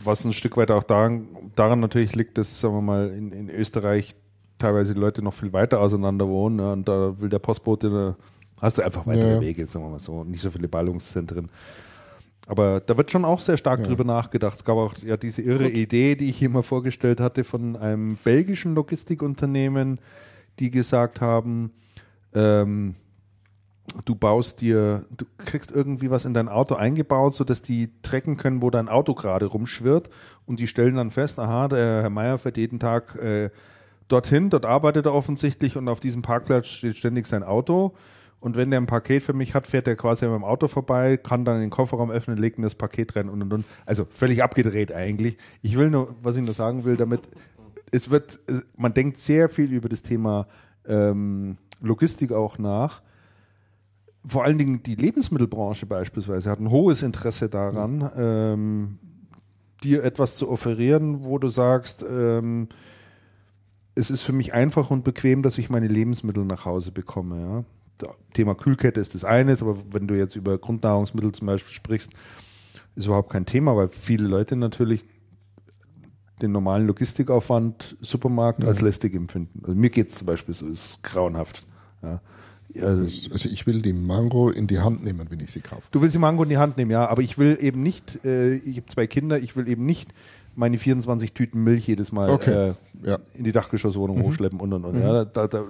[0.02, 3.50] was ein Stück weit auch daran, daran natürlich liegt, dass, sagen wir mal, in, in
[3.50, 4.14] Österreich
[4.58, 8.16] teilweise die Leute noch viel weiter auseinander wohnen ja, und da will der Postbote,
[8.64, 9.40] hast du einfach weitere ja.
[9.40, 11.50] Wege, sagen wir mal so, nicht so viele Ballungszentren.
[12.46, 13.86] Aber da wird schon auch sehr stark ja.
[13.86, 14.56] drüber nachgedacht.
[14.56, 15.76] Es gab auch ja diese irre Gut.
[15.76, 19.98] Idee, die ich hier mal vorgestellt hatte, von einem belgischen Logistikunternehmen,
[20.58, 21.72] die gesagt haben,
[22.34, 22.96] ähm,
[24.04, 28.62] du baust dir, du kriegst irgendwie was in dein Auto eingebaut, sodass die trecken können,
[28.62, 30.10] wo dein Auto gerade rumschwirrt
[30.46, 33.50] und die stellen dann fest, aha, der Herr Meier fährt jeden Tag äh,
[34.08, 37.94] dorthin, dort arbeitet er offensichtlich und auf diesem Parkplatz steht ständig sein Auto
[38.44, 41.16] und wenn der ein Paket für mich hat, fährt er quasi mit dem Auto vorbei,
[41.16, 43.64] kann dann den Kofferraum öffnen, legt mir das Paket rein und und und.
[43.86, 45.38] Also völlig abgedreht eigentlich.
[45.62, 47.22] Ich will nur, was ich nur sagen will, damit
[47.90, 48.40] es wird,
[48.76, 50.46] man denkt sehr viel über das Thema
[50.86, 53.00] ähm, Logistik auch nach.
[54.26, 58.10] Vor allen Dingen die Lebensmittelbranche beispielsweise hat ein hohes Interesse daran, mhm.
[58.18, 58.98] ähm,
[59.82, 62.68] dir etwas zu offerieren, wo du sagst, ähm,
[63.94, 67.40] es ist für mich einfach und bequem, dass ich meine Lebensmittel nach Hause bekomme.
[67.40, 67.64] Ja?
[68.32, 72.12] Thema Kühlkette ist das eine, aber wenn du jetzt über Grundnahrungsmittel zum Beispiel sprichst,
[72.96, 75.04] ist überhaupt kein Thema, weil viele Leute natürlich
[76.42, 78.68] den normalen Logistikaufwand Supermarkt Mhm.
[78.68, 79.60] als lästig empfinden.
[79.62, 81.64] Also mir geht es zum Beispiel so, es ist grauenhaft.
[82.02, 82.20] Ja.
[82.72, 85.82] Ja, Also ich will die Mango in die Hand nehmen, wenn ich sie kaufe.
[85.92, 88.54] Du willst die Mango in die Hand nehmen, ja, aber ich will eben nicht, äh,
[88.56, 90.12] ich habe zwei Kinder, ich will eben nicht
[90.56, 92.74] meine 24 Tüten Milch jedes Mal Okay, äh,
[93.08, 93.18] ja.
[93.34, 95.00] in die Dachgeschosswohnung hochschleppen und und und.
[95.00, 95.64] Ja, da, da,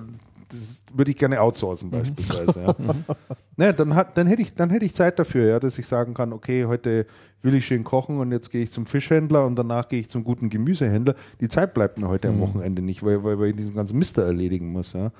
[0.48, 2.60] das würde ich gerne outsourcen beispielsweise.
[2.60, 2.74] Ja.
[3.56, 6.14] ne, dann, hat, dann, hätte ich, dann hätte ich Zeit dafür, ja, dass ich sagen
[6.14, 7.06] kann, okay, heute
[7.42, 10.24] will ich schön kochen und jetzt gehe ich zum Fischhändler und danach gehe ich zum
[10.24, 11.14] guten Gemüsehändler.
[11.40, 14.24] Die Zeit bleibt mir heute am Wochenende nicht, weil, weil, weil ich diesen ganzen Mister
[14.24, 14.92] erledigen muss.
[14.94, 15.12] Ja.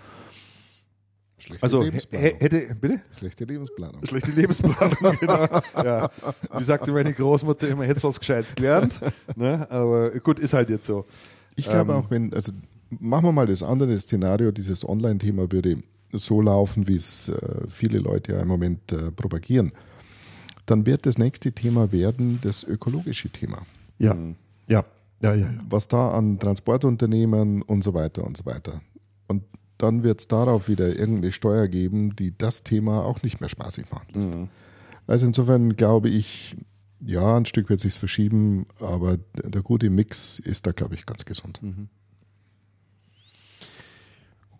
[1.36, 3.02] Schlechte Also hätte, bitte?
[3.18, 4.05] Schlechte Lebensplanung.
[4.06, 5.46] Schlechte Lebensplanung, genau.
[5.76, 6.10] Ja.
[6.56, 9.01] Wie sagte meine Großmutter immer, hättest was Gescheites gelernt.
[9.36, 9.66] Ne?
[9.70, 11.05] Aber gut, ist halt jetzt so.
[11.56, 12.52] Ich glaube Ähm, auch, wenn, also
[13.01, 17.99] machen wir mal das andere Szenario, dieses Online-Thema würde so laufen, wie es äh, viele
[17.99, 19.73] Leute ja im Moment äh, propagieren,
[20.66, 23.62] dann wird das nächste Thema werden das ökologische Thema.
[23.99, 24.15] Ja.
[24.15, 24.37] Mhm.
[24.69, 24.85] Ja.
[25.21, 25.59] Ja, ja, ja.
[25.69, 28.83] Was da an Transportunternehmen und so weiter und so weiter.
[29.27, 29.43] Und
[29.79, 33.91] dann wird es darauf wieder irgendeine Steuer geben, die das Thema auch nicht mehr spaßig
[33.91, 34.35] machen lässt.
[34.35, 34.49] Mhm.
[35.07, 36.57] Also insofern glaube ich,
[37.01, 41.07] ja, ein Stück wird sich verschieben, aber der, der gute Mix ist da, glaube ich,
[41.07, 41.61] ganz gesund.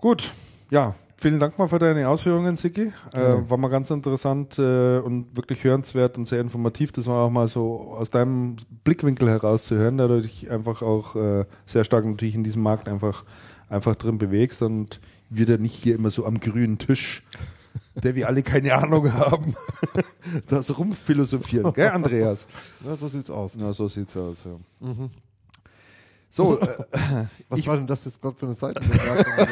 [0.05, 0.35] Gut,
[0.71, 0.95] ja.
[1.17, 2.93] Vielen Dank mal für deine Ausführungen, Siki.
[3.15, 6.93] Äh, war mal ganz interessant äh, und wirklich hörenswert und sehr informativ.
[6.93, 10.83] Das war auch mal so aus deinem Blickwinkel heraus zu hören, da du dich einfach
[10.83, 13.25] auch äh, sehr stark natürlich in diesem Markt einfach,
[13.71, 15.01] einfach drin bewegst und
[15.31, 17.23] wir da nicht hier immer so am grünen Tisch,
[17.95, 19.57] der wir alle keine Ahnung haben,
[20.51, 21.73] das rumphilosophieren.
[21.73, 22.47] Gell, Andreas?
[22.85, 23.55] ja, so sieht's aus.
[23.59, 24.87] Ja, so sieht's aus, ja.
[26.35, 26.67] So, äh,
[27.49, 29.47] Was war denn das jetzt gerade für eine Seitenbemerkung?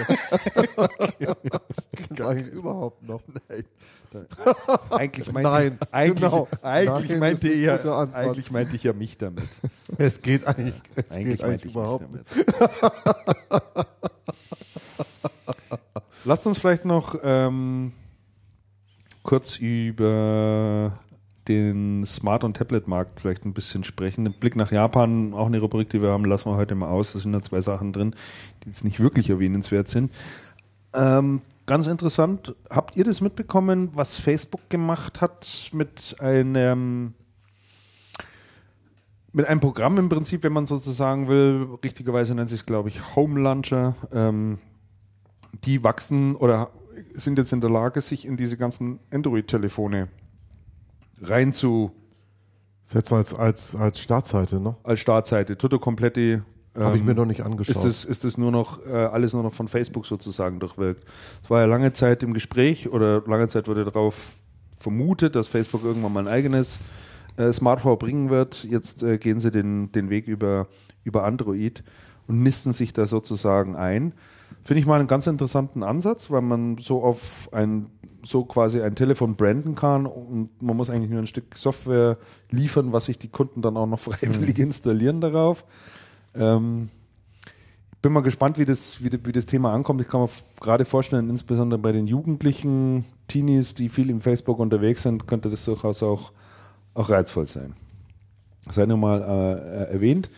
[1.93, 3.23] Gibt's eigentlich überhaupt noch?
[4.91, 6.49] eigentlich meinte Nein, ich, eigentlich, genau.
[6.61, 8.13] eigentlich, Nein, meinte ich Antwort.
[8.13, 9.45] eigentlich meinte ich ja mich damit.
[9.97, 12.47] Es geht eigentlich, es Eigentlich geht meinte eigentlich ich überhaupt mich nicht.
[12.59, 13.87] damit.
[16.25, 17.93] Lasst uns vielleicht noch ähm,
[19.23, 20.99] kurz über
[21.49, 24.27] den Smart- und Tablet-Markt vielleicht ein bisschen sprechen.
[24.27, 27.13] Ein Blick nach Japan, auch eine Rubrik, die wir haben, lassen wir heute mal aus.
[27.13, 28.15] Da sind da zwei Sachen drin,
[28.63, 30.13] die jetzt nicht wirklich erwähnenswert sind.
[30.95, 37.15] Ähm, ganz interessant, habt ihr das mitbekommen, was Facebook gemacht hat mit einem
[39.35, 43.17] mit einem Programm im Prinzip, wenn man sozusagen will, richtigerweise nennt sich es, glaube ich,
[43.17, 44.59] Home Launcher, ähm,
[45.65, 46.71] die wachsen oder
[47.15, 50.09] sind jetzt in der Lage, sich in diese ganzen Android-Telefone
[51.23, 51.93] rein zu
[52.85, 54.77] Setzen als, als, als Startseite, ne?
[54.83, 55.57] als Startseite.
[55.57, 56.43] Tutto Completi.
[56.75, 57.77] Habe ich ähm, mir noch nicht angeschaut.
[57.77, 61.05] ist das, ist das nur noch äh, alles nur noch von Facebook sozusagen durchwirkt.
[61.45, 64.33] Es war ja lange Zeit im Gespräch oder lange Zeit wurde darauf
[64.79, 66.81] vermutet, dass Facebook irgendwann mal ein eigenes
[67.37, 68.65] äh, Smartphone bringen wird.
[68.65, 70.67] Jetzt äh, gehen sie den, den Weg über,
[71.05, 71.85] über Android
[72.27, 74.15] und nisten sich da sozusagen ein.
[74.61, 77.87] Finde ich mal einen ganz interessanten Ansatz, weil man so auf ein
[78.25, 82.19] so quasi ein Telefon branden kann und man muss eigentlich nur ein Stück Software
[82.51, 85.65] liefern, was sich die Kunden dann auch noch freiwillig installieren darauf.
[86.35, 86.89] Ähm,
[88.01, 90.01] bin mal gespannt, wie das, wie, wie das Thema ankommt.
[90.01, 90.29] Ich kann mir
[90.61, 95.65] gerade vorstellen, insbesondere bei den jugendlichen Teenies, die viel im Facebook unterwegs sind, könnte das
[95.65, 96.33] durchaus auch,
[96.95, 97.75] auch reizvoll sein.
[98.71, 100.31] Sei nur mal äh, erwähnt.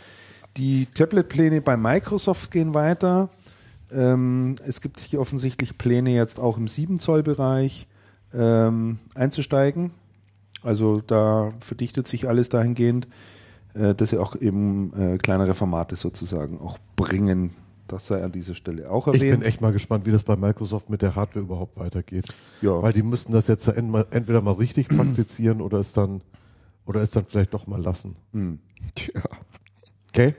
[0.57, 3.29] Die Tablet-Pläne bei Microsoft gehen weiter.
[3.95, 7.87] Ähm, es gibt hier offensichtlich Pläne, jetzt auch im 7-Zoll-Bereich
[8.35, 9.93] ähm, einzusteigen.
[10.63, 13.07] Also da verdichtet sich alles dahingehend,
[13.75, 17.51] äh, dass sie auch eben äh, kleinere Formate sozusagen auch bringen.
[17.87, 19.45] Das sei an dieser Stelle auch ich bin erwähnt.
[19.45, 22.27] echt mal gespannt, wie das bei Microsoft mit der Hardware überhaupt weitergeht.
[22.63, 22.83] Ja.
[22.83, 26.23] Weil die müssten das jetzt entweder mal richtig praktizieren oder es dann
[26.87, 28.17] oder es dann vielleicht doch mal lassen.
[28.33, 28.59] Hm.
[28.95, 29.23] Tja,
[30.09, 30.35] Okay?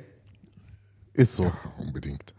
[1.13, 1.51] Ist so.
[1.77, 2.34] unbedingt.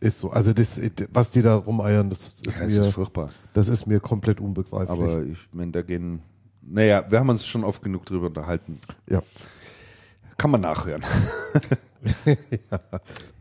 [0.00, 0.30] Ist so.
[0.30, 0.80] Also das,
[1.12, 3.30] was die da rumeiern, das ist Ja, mir, ist furchtbar.
[3.52, 4.90] das ist mir komplett unbegreiflich.
[4.90, 6.22] Aber ich meine, da gehen.
[6.62, 8.78] Naja, wir haben uns schon oft genug drüber unterhalten.
[9.08, 9.22] ja,
[10.36, 11.02] Kann man nachhören.
[12.24, 12.36] ist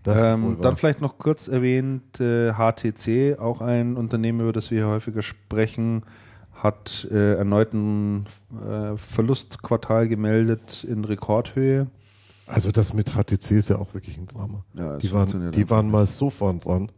[0.05, 4.87] Ähm, dann vielleicht noch kurz erwähnt, äh, HTC, auch ein Unternehmen, über das wir hier
[4.87, 6.03] häufiger sprechen,
[6.53, 8.25] hat äh, erneut ein
[8.67, 11.87] äh, Verlustquartal gemeldet in Rekordhöhe.
[12.47, 14.63] Also das mit HTC ist ja auch wirklich ein Drama.
[14.79, 16.89] Ja, die waren, die waren mal so vorn dran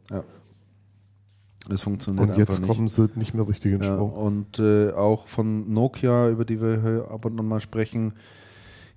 [1.67, 2.75] Das funktioniert und jetzt einfach nicht.
[2.75, 4.13] kommen sie nicht mehr richtig in Ja, Schwung.
[4.13, 8.13] und äh, auch von Nokia, über die wir ab und an mal sprechen.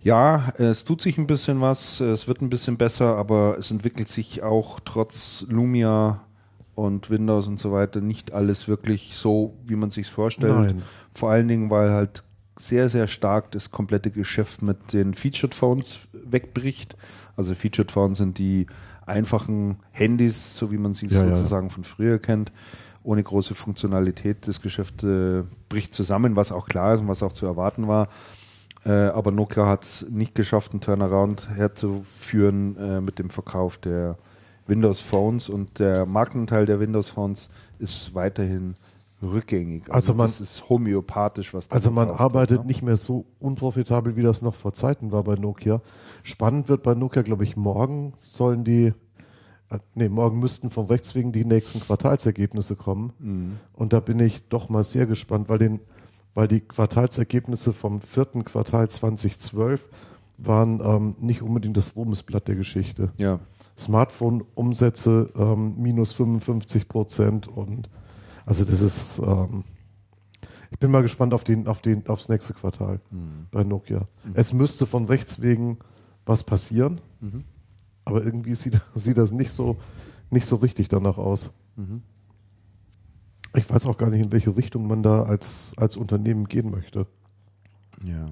[0.02, 4.08] Ja, es tut sich ein bisschen was, es wird ein bisschen besser, aber es entwickelt
[4.08, 6.22] sich auch trotz Lumia
[6.74, 10.54] und Windows und so weiter nicht alles wirklich so, wie man sich vorstellt.
[10.56, 10.82] Nein.
[11.12, 12.24] Vor allen Dingen, weil halt
[12.66, 16.96] sehr, sehr stark das komplette Geschäft mit den Featured Phones wegbricht.
[17.36, 18.66] Also Featured Phones sind die
[19.06, 21.34] einfachen Handys, so wie man sie Ja, ja.
[21.34, 22.52] sozusagen von früher kennt,
[23.02, 24.46] ohne große Funktionalität.
[24.46, 28.08] Das Geschäft äh, bricht zusammen, was auch klar ist und was auch zu erwarten war.
[28.84, 34.16] Äh, aber Nokia hat es nicht geschafft, einen Turnaround herzuführen äh, mit dem Verkauf der
[34.66, 38.76] Windows Phones und der Marktanteil der Windows Phones ist weiterhin
[39.22, 39.84] rückgängig.
[39.92, 42.66] Also man- das ist homöopathisch, was da Also man arbeitet wird, ne?
[42.68, 45.80] nicht mehr so unprofitabel, wie das noch vor Zeiten war bei Nokia.
[46.22, 48.92] Spannend wird bei Nokia, glaube ich, morgen sollen die,
[49.70, 53.12] äh, nee, morgen müssten von rechts wegen die nächsten Quartalsergebnisse kommen.
[53.18, 53.58] Mhm.
[53.74, 55.80] Und da bin ich doch mal sehr gespannt, weil, den,
[56.34, 59.86] weil die Quartalsergebnisse vom vierten Quartal 2012
[60.38, 63.12] waren ähm, nicht unbedingt das Ruhmesblatt der Geschichte.
[63.16, 63.38] Ja,
[63.78, 67.88] Smartphone-Umsätze ähm, minus 55 Prozent und
[68.46, 69.64] also das ist, ähm,
[70.70, 73.00] ich bin mal gespannt auf den, auf den, aufs nächste Quartal
[73.50, 74.08] bei Nokia.
[74.34, 75.78] Es müsste von rechts wegen
[76.24, 77.00] was passieren,
[78.04, 79.76] aber irgendwie sieht, sieht das nicht so,
[80.30, 81.50] nicht so richtig danach aus.
[83.54, 87.06] Ich weiß auch gar nicht, in welche Richtung man da als, als Unternehmen gehen möchte.
[88.04, 88.26] Ja.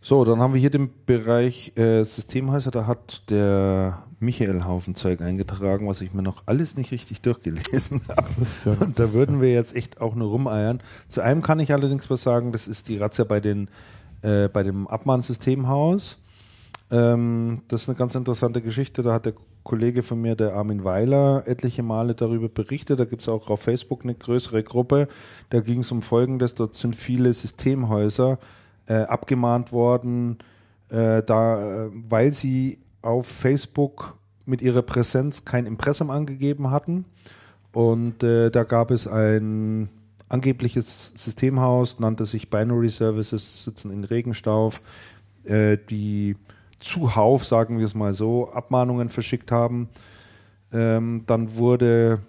[0.00, 2.72] So, dann haben wir hier den Bereich äh, Systemhäuser.
[2.72, 8.00] Da hat der Michael Haufen Zeug eingetragen, was ich mir noch alles nicht richtig durchgelesen
[8.08, 8.28] habe.
[8.64, 10.80] Ja, Und da würden wir jetzt echt auch nur rumeiern.
[11.08, 13.68] Zu einem kann ich allerdings was sagen, das ist die Razzia bei, den,
[14.22, 16.18] äh, bei dem Abmahnsystemhaus.
[16.90, 19.02] Ähm, das ist eine ganz interessante Geschichte.
[19.02, 19.34] Da hat der
[19.64, 23.00] Kollege von mir, der Armin Weiler, etliche Male darüber berichtet.
[23.00, 25.08] Da gibt es auch auf Facebook eine größere Gruppe.
[25.50, 26.54] Da ging es um Folgendes.
[26.54, 28.38] Dort sind viele Systemhäuser
[28.86, 30.38] äh, abgemahnt worden,
[30.88, 34.16] äh, da, äh, weil sie auf Facebook
[34.46, 37.04] mit ihrer Präsenz kein Impressum angegeben hatten.
[37.72, 39.88] Und äh, da gab es ein
[40.28, 44.80] angebliches Systemhaus, nannte sich Binary Services, sitzen in Regenstauf,
[45.44, 46.36] äh, die
[46.80, 49.88] zuhauf, sagen wir es mal so, Abmahnungen verschickt haben.
[50.72, 52.20] Ähm, dann wurde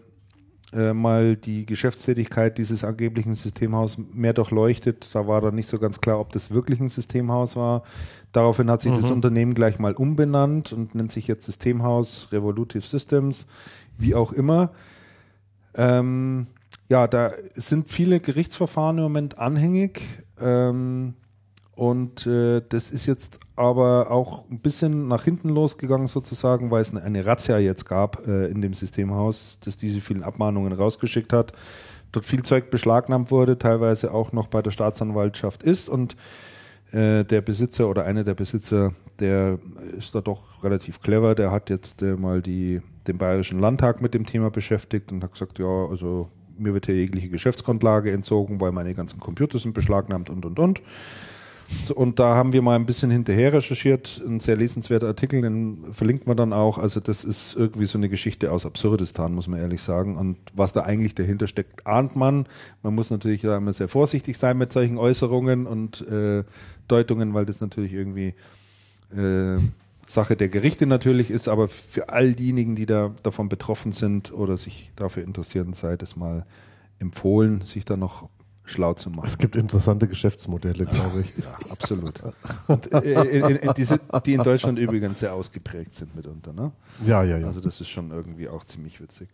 [0.73, 5.07] äh, mal die Geschäftstätigkeit dieses angeblichen Systemhaus mehr durchleuchtet.
[5.13, 7.83] Da war dann nicht so ganz klar, ob das wirklich ein Systemhaus war.
[8.31, 13.47] Daraufhin hat sich das Unternehmen gleich mal umbenannt und nennt sich jetzt Systemhaus Revolutive Systems,
[13.97, 14.71] wie auch immer.
[15.75, 16.47] Ähm,
[16.89, 20.01] ja, da sind viele Gerichtsverfahren im Moment anhängig.
[20.39, 21.13] Ähm,
[21.75, 26.95] und äh, das ist jetzt aber auch ein bisschen nach hinten losgegangen sozusagen, weil es
[26.95, 31.53] eine, Razzia jetzt gab äh, in dem Systemhaus, das diese vielen Abmahnungen rausgeschickt hat.
[32.11, 36.15] Dort viel Zeug beschlagnahmt wurde, teilweise auch noch bei der Staatsanwaltschaft ist und
[36.91, 39.59] äh, der Besitzer oder einer der Besitzer, der
[39.97, 44.13] ist da doch relativ clever, der hat jetzt äh, mal die, den Bayerischen Landtag mit
[44.13, 48.71] dem Thema beschäftigt und hat gesagt, ja, also mir wird hier jegliche Geschäftsgrundlage entzogen, weil
[48.71, 50.81] meine ganzen Computer sind beschlagnahmt und und und.
[51.95, 56.27] Und da haben wir mal ein bisschen hinterher recherchiert, ein sehr lesenswerter Artikel, den verlinkt
[56.27, 56.77] man dann auch.
[56.77, 60.17] Also das ist irgendwie so eine Geschichte aus Absurdistan, muss man ehrlich sagen.
[60.17, 62.45] Und was da eigentlich dahinter steckt, ahnt man.
[62.81, 66.43] Man muss natürlich da immer sehr vorsichtig sein mit solchen Äußerungen und äh,
[66.87, 68.33] Deutungen, weil das natürlich irgendwie
[69.15, 69.57] äh,
[70.07, 71.47] Sache der Gerichte natürlich ist.
[71.47, 76.15] Aber für all diejenigen, die da davon betroffen sind oder sich dafür interessieren, sei das
[76.15, 76.45] mal
[76.99, 78.29] empfohlen, sich da noch
[78.65, 79.25] schlau zu machen.
[79.25, 81.37] Es gibt interessante Geschäftsmodelle, glaube ich.
[81.37, 82.13] Ja, absolut.
[82.67, 86.53] Und, äh, in, in, die, sind- die in Deutschland übrigens sehr ausgeprägt sind mitunter.
[86.53, 86.71] Ne?
[87.05, 87.47] Ja, ja, ja.
[87.47, 89.29] Also das ist schon irgendwie auch ziemlich witzig.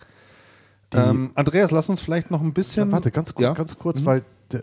[0.94, 2.88] Ähm, Andreas, lass uns vielleicht noch ein bisschen.
[2.88, 3.54] Ja, warte, ganz, kurz, Ja?
[3.54, 4.06] ganz kurz, Mhm.
[4.06, 4.22] weil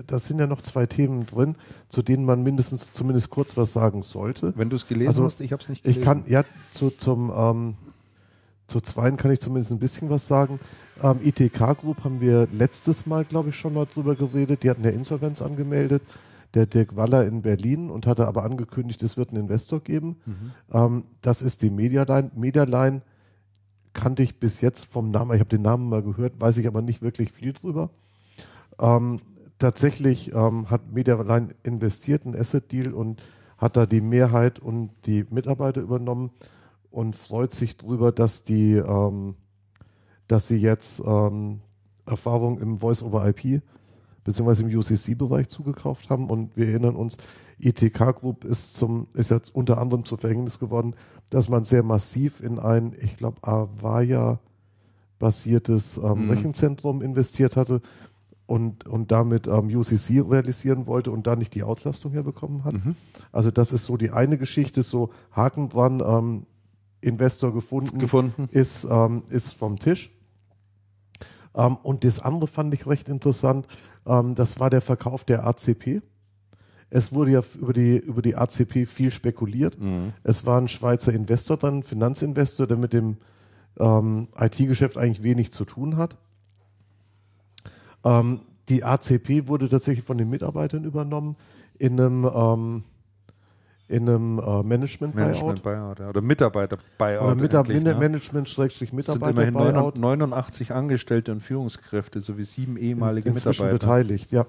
[0.08, 1.54] da sind ja noch zwei Themen drin,
[1.88, 4.52] zu denen man mindestens zumindest kurz was sagen sollte.
[4.56, 6.00] Wenn du es gelesen Also, hast, ich habe es nicht gelesen.
[6.00, 7.74] Ich kann, ja, zu, zum, ähm,
[8.66, 10.58] zu zweien kann ich zumindest ein bisschen was sagen.
[11.02, 14.62] Ähm, ITK Group haben wir letztes Mal, glaube ich, schon mal drüber geredet.
[14.62, 16.02] Die hatten ja Insolvenz angemeldet.
[16.54, 20.16] Der Dirk Waller in Berlin und hatte aber angekündigt, es wird einen Investor geben.
[20.72, 22.30] Ähm, das ist die Medialine.
[22.34, 23.02] Medialine
[23.92, 26.82] kannte ich bis jetzt vom Namen, ich habe den Namen mal gehört, weiß ich aber
[26.82, 27.90] nicht wirklich viel drüber.
[28.80, 29.20] Ähm,
[29.58, 33.22] tatsächlich ähm, hat Medialine investiert, einen Asset-Deal und
[33.58, 36.30] hat da die Mehrheit und die Mitarbeiter übernommen
[36.96, 39.34] und freut sich drüber, dass die, ähm,
[40.28, 41.60] dass sie jetzt ähm,
[42.06, 43.60] Erfahrung im Voice-over-IP
[44.24, 47.18] beziehungsweise im UCC-Bereich zugekauft haben und wir erinnern uns,
[47.58, 50.94] ITK Group ist zum, ist jetzt unter anderem zu Verhängnis geworden,
[51.28, 54.40] dass man sehr massiv in ein, ich glaube, Avaya
[55.18, 56.30] basiertes ähm, Mhm.
[56.30, 57.82] Rechenzentrum investiert hatte
[58.46, 62.72] und, und damit ähm, UCC realisieren wollte und da nicht die Auslastung herbekommen hat.
[62.72, 62.96] Mhm.
[63.32, 66.46] Also das ist so die eine Geschichte, so Haken dran, ähm,
[67.00, 68.48] Investor gefunden, gefunden.
[68.50, 70.10] ist, ähm, ist vom Tisch.
[71.54, 73.66] Ähm, und das andere fand ich recht interessant,
[74.06, 76.02] ähm, das war der Verkauf der ACP.
[76.88, 79.76] Es wurde ja über die, über die ACP viel spekuliert.
[80.22, 83.16] Es war ein Schweizer Investor dann, Finanzinvestor, der mit dem
[83.78, 86.16] ähm, IT-Geschäft eigentlich wenig zu tun hat.
[88.04, 91.36] Ähm, die ACP wurde tatsächlich von den Mitarbeitern übernommen
[91.78, 92.84] in einem, ähm,
[93.88, 95.14] in einem äh, Management-Buyout.
[95.14, 96.08] Management Buyout ja.
[96.08, 97.22] oder Mitarbeiter Buyout.
[97.22, 97.94] Oder Mitab endlich, ne?
[97.94, 99.96] Management Es sind immerhin Mitarbeiter-Buyout.
[99.96, 103.86] 89 Angestellte und Führungskräfte sowie sieben ehemalige inzwischen Mitarbeiter.
[103.86, 104.46] beteiligt, ja.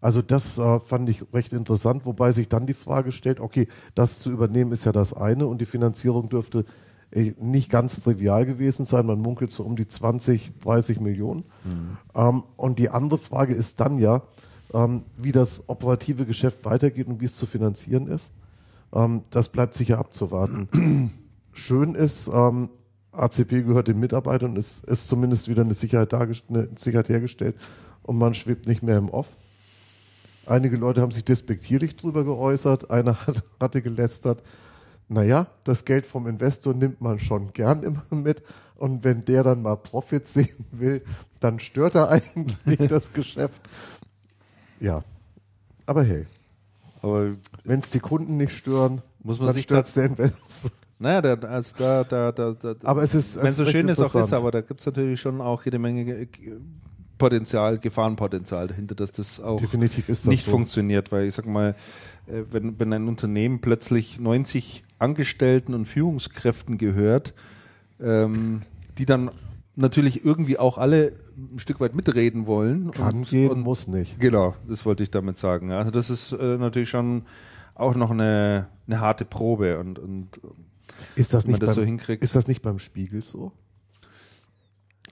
[0.00, 3.66] Also das äh, fand ich recht interessant, wobei sich dann die Frage stellt, okay,
[3.96, 6.64] das zu übernehmen ist ja das eine und die Finanzierung dürfte
[7.10, 9.06] äh, nicht ganz trivial gewesen sein.
[9.06, 11.44] Man munkelt so um die 20, 30 Millionen.
[12.14, 14.22] Ähm, und die andere Frage ist dann ja,
[14.74, 18.32] ähm, wie das operative Geschäft weitergeht und wie es zu finanzieren ist.
[18.92, 21.10] Ähm, das bleibt sicher abzuwarten.
[21.52, 22.70] Schön ist, ähm,
[23.12, 27.56] ACP gehört den Mitarbeitern es ist zumindest wieder eine Sicherheit, eine Sicherheit hergestellt
[28.02, 29.28] und man schwebt nicht mehr im Off.
[30.46, 32.90] Einige Leute haben sich despektierlich drüber geäußert.
[32.90, 34.42] Einer hat, hatte gelästert,
[35.08, 38.42] naja, das Geld vom Investor nimmt man schon gern immer mit.
[38.76, 41.02] Und wenn der dann mal Profit sehen will,
[41.40, 43.60] dann stört er eigentlich das Geschäft.
[44.80, 45.02] Ja,
[45.86, 46.26] aber hey,
[47.02, 47.32] Aber
[47.64, 50.70] wenn es die Kunden nicht stören, Muss man dann sich stört der Investor.
[50.98, 54.00] naja, da, also da, da, da, da Aber es ist, wenn es so schön es
[54.00, 56.26] auch ist, aber da gibt es natürlich schon auch jede Menge äh,
[57.18, 60.50] Potenzial, Gefahrenpotenzial dahinter, dass das auch das nicht so.
[60.52, 61.74] funktioniert, weil ich sag mal,
[62.26, 67.34] äh, wenn, wenn ein Unternehmen plötzlich 90 Angestellten und Führungskräften gehört,
[68.00, 68.62] ähm,
[68.98, 69.30] die dann
[69.78, 72.90] natürlich irgendwie auch alle ein Stück weit mitreden wollen.
[72.90, 74.18] Kann und, gehen, und, muss nicht.
[74.20, 75.72] Genau, das wollte ich damit sagen.
[75.72, 77.22] Also das ist äh, natürlich schon
[77.74, 80.40] auch noch eine, eine harte Probe und, und
[81.14, 82.22] Ist das wenn man nicht, das beim, so hinkriegt.
[82.22, 83.52] ist das nicht beim Spiegel so?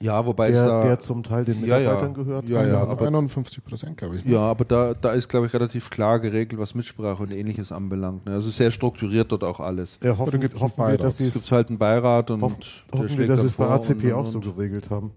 [0.01, 1.91] Ja, wobei Der, da, der zum Teil den Ja, ja.
[1.93, 2.45] Mitarbeitern gehört?
[2.47, 4.25] Ja, ja, aber aber- 51 Prozent, glaube ich.
[4.25, 4.33] ne?
[4.33, 8.27] Ja, aber da, da ist, glaube ich, relativ klar geregelt, was Mitsprache und ähnliches anbelangt.
[8.27, 8.33] ne.
[8.35, 9.99] Also sehr strukturiert dort auch alles.
[10.03, 11.03] Ja, hoffen, hoffen wir, Beirat?
[11.05, 12.57] dass Es es gibt halt einen Beirat und hoffen,
[12.93, 15.13] der hoffen wir, schlägt dass es bei ACP und- auch so geregelt haben.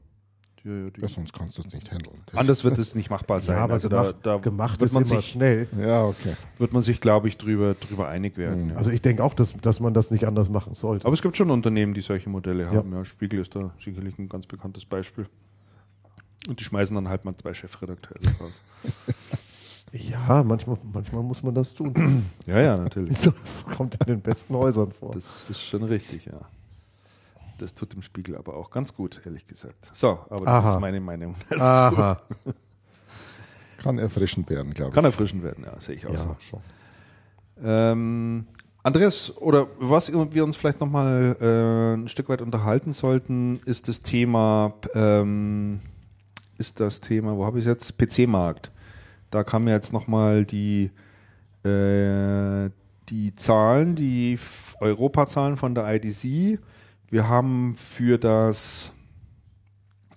[0.63, 2.21] Ja, ja, Ja, sonst kannst du das nicht handeln.
[2.25, 3.57] Das- Anders wird es nicht machbar sein.
[3.57, 5.67] Ja, aber also gemacht, da, da gemacht wird ist man sich, schnell.
[5.79, 6.33] Ja, okay.
[6.57, 8.69] wird man sich, glaube ich, drüber, drüber einig werden.
[8.71, 8.75] Ja.
[8.75, 11.05] Also ich denke auch, dass, dass man das nicht anders machen sollte.
[11.05, 12.91] aber es gibt schon Unternehmen, die solche Modelle haben.
[12.93, 13.05] Ja.
[13.05, 15.27] Spiegel ist da sicherlich ein ganz bekanntes Beispiel.
[16.47, 18.59] Und die schmeißen dann halt mal zwei Chefredakteure raus.
[19.91, 22.23] Ja, manchmal, manchmal muss man das tun.
[22.45, 23.17] ja, ja, natürlich.
[23.41, 25.13] Das kommt in den besten Häusern vor.
[25.13, 26.39] Das ist schon richtig, ja.
[27.61, 29.91] Das tut dem Spiegel aber auch ganz gut, ehrlich gesagt.
[29.93, 30.73] So, aber das Aha.
[30.75, 31.35] ist meine Meinung.
[31.59, 32.21] Aha.
[33.77, 34.95] Kann erfrischend werden, glaube ich.
[34.95, 36.17] Kann erfrischend werden, ja, sehe ich auch Ja.
[36.17, 36.35] so.
[36.39, 36.59] schon.
[37.63, 38.45] Ähm,
[38.83, 43.99] Andreas, oder was wir uns vielleicht nochmal äh, ein Stück weit unterhalten sollten, ist das
[44.01, 45.81] Thema, ähm,
[46.57, 47.97] ist das Thema, wo habe ich es jetzt?
[47.97, 48.71] PC-Markt.
[49.31, 50.91] Da kamen ja jetzt nochmal die,
[51.63, 52.69] äh,
[53.09, 54.39] die Zahlen, die
[54.79, 56.59] Europazahlen von der IDC.
[57.09, 58.91] Wir haben für das,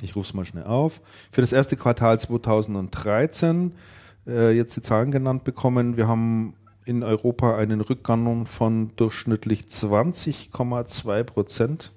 [0.02, 3.72] ich rufe es mal schnell auf, für das erste Quartal 2013
[4.26, 5.96] äh, jetzt die Zahlen genannt bekommen.
[5.96, 6.54] Wir haben
[6.84, 11.92] in Europa einen Rückgang von durchschnittlich 20,2 Prozent.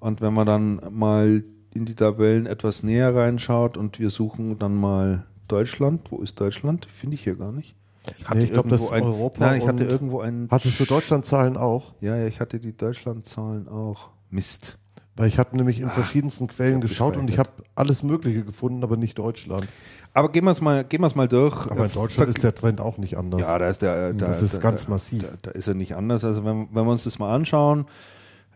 [0.00, 4.76] Und wenn man dann mal in die Tabellen etwas näher reinschaut und wir suchen dann
[4.76, 6.86] mal Deutschland, wo ist Deutschland?
[6.86, 7.74] Finde ich hier gar nicht.
[8.18, 10.48] Ich Nee, ich glaub, das ist ein, Europa Nein, ich hatte irgendwo einen.
[10.50, 11.92] Hattest du Deutschlandzahlen auch?
[12.00, 14.08] Ja, ja, ich hatte die Deutschlandzahlen auch.
[14.30, 14.78] Mist.
[15.16, 18.96] Weil ich habe nämlich in verschiedensten Quellen geschaut und ich habe alles Mögliche gefunden, aber
[18.96, 19.66] nicht Deutschland.
[20.14, 21.66] Aber gehen wir es mal, gehen wir es mal durch.
[21.66, 23.40] Aber in Äh, Deutschland ver- ist der Trend auch nicht anders.
[23.40, 24.12] Ja, da ist der.
[24.12, 25.24] Da, Das ist da, ganz da, massiv.
[25.42, 26.24] Da, ist er nicht anders.
[26.24, 27.86] Also wenn, wenn wir uns das mal anschauen,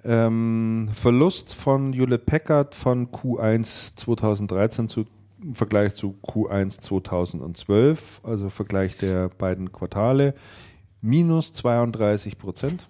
[0.05, 5.05] ähm, Verlust von Hewlett Packard von Q1 2013 zu,
[5.43, 10.35] im Vergleich zu Q1 2012, also Vergleich der beiden Quartale,
[11.01, 12.89] minus 32 Prozent.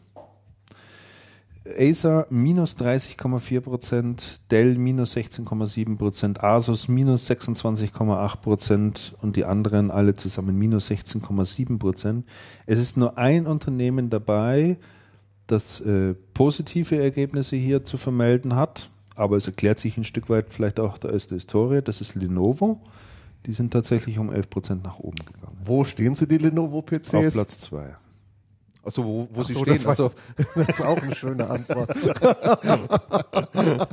[1.79, 9.93] Acer minus 30,4 Prozent, Dell minus 16,7 Prozent, Asus minus 26,8 Prozent und die anderen
[9.93, 12.27] alle zusammen minus 16,7 Prozent.
[12.67, 14.77] Es ist nur ein Unternehmen dabei,
[15.47, 20.47] das äh, positive Ergebnisse hier zu vermelden hat, aber es erklärt sich ein Stück weit
[20.51, 21.83] vielleicht auch aus der Historie.
[21.83, 22.81] Das ist Lenovo.
[23.47, 25.57] Die sind tatsächlich um 11 Prozent nach oben gegangen.
[25.65, 27.15] Wo stehen sie, die Lenovo-PCs?
[27.15, 27.97] Auf Platz 2.
[28.85, 29.75] Also wo, wo Ach sie so, stehen.
[29.75, 30.11] das, Also,
[30.55, 31.91] das ist auch eine schöne Antwort.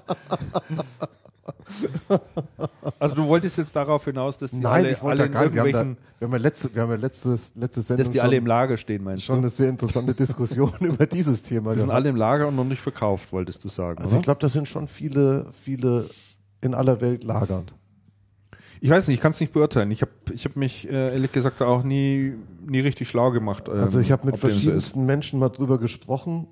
[2.99, 5.53] also du wolltest jetzt darauf hinaus, dass die Nein, alle, ich alle ja gar nicht.
[5.53, 8.17] Wir haben, da, wir haben ja letzte, wir haben ja letztes, letzte Sendung dass die
[8.19, 9.41] schon, alle im Lager stehen, meinst schon du?
[9.41, 11.95] eine sehr interessante Diskussion über dieses Thema Die sind gehabt.
[11.95, 13.99] alle im Lager und noch nicht verkauft, wolltest du sagen.
[13.99, 14.23] Also ich oder?
[14.23, 16.09] glaube, das sind schon viele, viele
[16.61, 17.73] in aller Welt lagernd.
[18.81, 19.91] Ich weiß nicht, ich kann es nicht beurteilen.
[19.91, 22.33] Ich habe ich hab mich äh, ehrlich gesagt auch nie,
[22.65, 23.67] nie richtig schlau gemacht.
[23.67, 26.47] Ähm, Also ich habe mit verschiedensten Menschen mal drüber gesprochen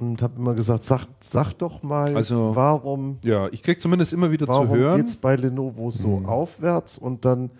[0.00, 4.30] und habe immer gesagt, sag, sag doch mal, Also, warum, Ja, ich krieg zumindest immer
[4.30, 4.96] wieder zu warum hören.
[5.00, 7.50] geht's bei Lenovo so aufwärts und dann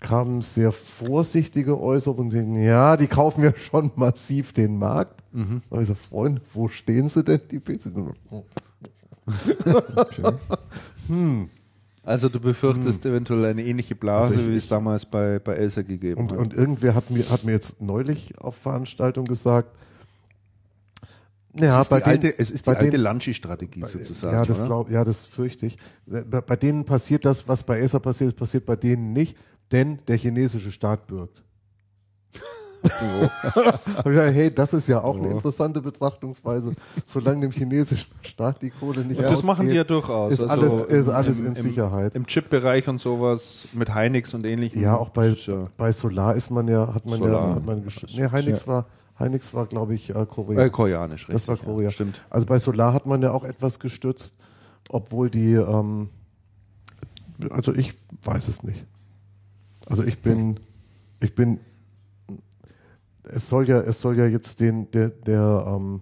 [0.00, 5.22] kamen sehr vorsichtige Äußerungen, die, ja, die kaufen ja schon massiv den Markt.
[5.32, 5.60] Mhm.
[5.68, 7.92] Da habe ich gesagt, Freunde, wo stehen sie denn, die PCs?
[9.96, 10.32] Okay.
[12.02, 15.82] Also du befürchtest eventuell eine ähnliche Blase, Also ich- wie es damals bei, bei Elsa
[15.82, 16.38] gegeben Und, hat.
[16.38, 19.68] und irgendwer hat mir, hat mir jetzt neulich auf Veranstaltung gesagt,
[21.58, 24.34] ja, es ist die alte, es ist die bei alte den- Lanchi-Strategie sozusagen.
[24.36, 24.66] Ja, das oder?
[24.66, 25.76] glaub, ja, das fürchte ich.
[26.06, 29.36] Bei, bei denen passiert das, was bei Acer passiert, passiert bei denen nicht,
[29.72, 31.42] denn der chinesische Staat bürgt.
[34.04, 35.32] Gesagt, hey, das ist ja auch eine Oh.
[35.32, 36.72] interessante Betrachtungsweise.
[37.04, 40.32] Solange dem chinesischen Staat die Kohle nicht Und das ausgeht, machen die ja durchaus.
[40.32, 42.14] Ist Also alles, ist alles im- in Sicherheit.
[42.14, 44.80] Im Chip-Bereich und sowas mit Hynix und ähnlichem.
[44.80, 47.48] ja, auch bei, ja- bei Solar ist man ja, hat man Solar.
[47.50, 47.82] ja, hat man
[48.14, 48.86] nee, Hynix war,
[49.20, 50.64] Hynix war, glaube ich, äh, Korea.
[50.64, 51.34] Äh, koreanisch, richtig.
[51.34, 51.84] Das war Korea.
[51.88, 52.20] Ja, stimmt.
[52.30, 54.34] Also bei Solar hat man ja auch etwas gestützt,
[54.88, 56.08] obwohl die, ähm,
[57.50, 58.84] also ich weiß es nicht.
[59.86, 60.58] Also ich bin,
[61.20, 61.60] ich bin,
[63.24, 66.00] es soll ja, es soll ja jetzt den, der, der, ähm,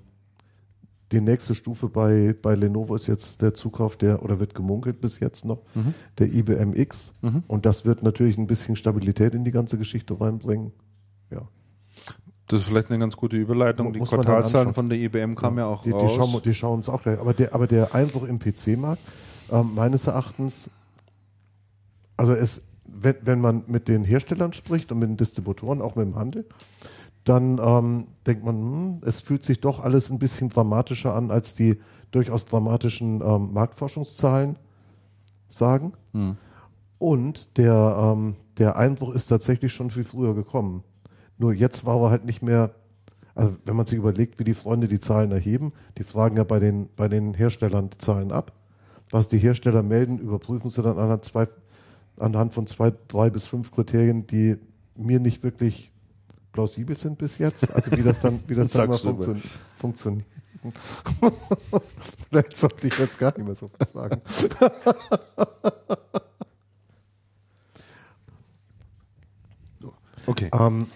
[1.10, 5.20] die nächste Stufe bei, bei Lenovo ist jetzt der Zukauf der, oder wird gemunkelt bis
[5.20, 5.94] jetzt noch, Mhm.
[6.18, 7.12] der IBM X.
[7.46, 10.70] Und das wird natürlich ein bisschen Stabilität in die ganze Geschichte reinbringen.
[11.30, 11.48] Ja.
[12.48, 13.92] Das ist vielleicht eine ganz gute Überleitung.
[13.92, 16.10] Die Quartalszahlen von der IBM kamen ja auch die, raus.
[16.10, 17.20] Die schauen, die schauen uns auch gleich.
[17.20, 19.02] Aber der, aber der Einbruch im PC-Markt,
[19.52, 20.70] ähm, meines Erachtens,
[22.16, 26.06] also es, wenn, wenn man mit den Herstellern spricht und mit den Distributoren, auch mit
[26.06, 26.46] dem Handel,
[27.24, 31.52] dann ähm, denkt man, hm, es fühlt sich doch alles ein bisschen dramatischer an, als
[31.52, 31.78] die
[32.12, 34.56] durchaus dramatischen ähm, Marktforschungszahlen
[35.50, 35.92] sagen.
[36.98, 40.82] Und der, ähm, der Einbruch ist tatsächlich schon viel früher gekommen.
[41.38, 42.74] Nur jetzt war er halt nicht mehr,
[43.34, 46.58] also wenn man sich überlegt, wie die Freunde die Zahlen erheben, die fragen ja bei
[46.58, 48.52] den, bei den Herstellern die Zahlen ab.
[49.10, 51.46] Was die Hersteller melden, überprüfen sie dann anhand, zwei,
[52.18, 54.56] anhand von zwei, drei bis fünf Kriterien, die
[54.96, 55.90] mir nicht wirklich
[56.52, 57.72] plausibel sind bis jetzt.
[57.74, 59.36] Also wie das dann, wie das dann mal funktio
[59.78, 60.26] funktioniert.
[62.28, 64.20] Vielleicht sollte ich jetzt gar nicht mehr so was sagen.
[70.28, 70.50] Okay.
[70.52, 70.86] Ähm,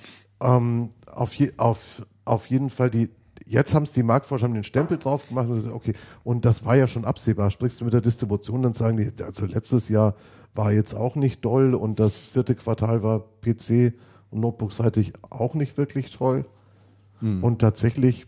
[0.42, 3.10] ähm, auf, je, auf, auf jeden Fall die.
[3.44, 6.64] Jetzt haben es die Marktforscher haben den Stempel drauf gemacht und gesagt, okay, und das
[6.64, 7.50] war ja schon absehbar.
[7.50, 10.14] Sprichst du mit der Distribution, dann sagen die, also letztes Jahr
[10.54, 13.94] war jetzt auch nicht doll und das vierte Quartal war PC
[14.30, 16.46] und Notebook-seitig auch nicht wirklich toll.
[17.42, 18.26] Und tatsächlich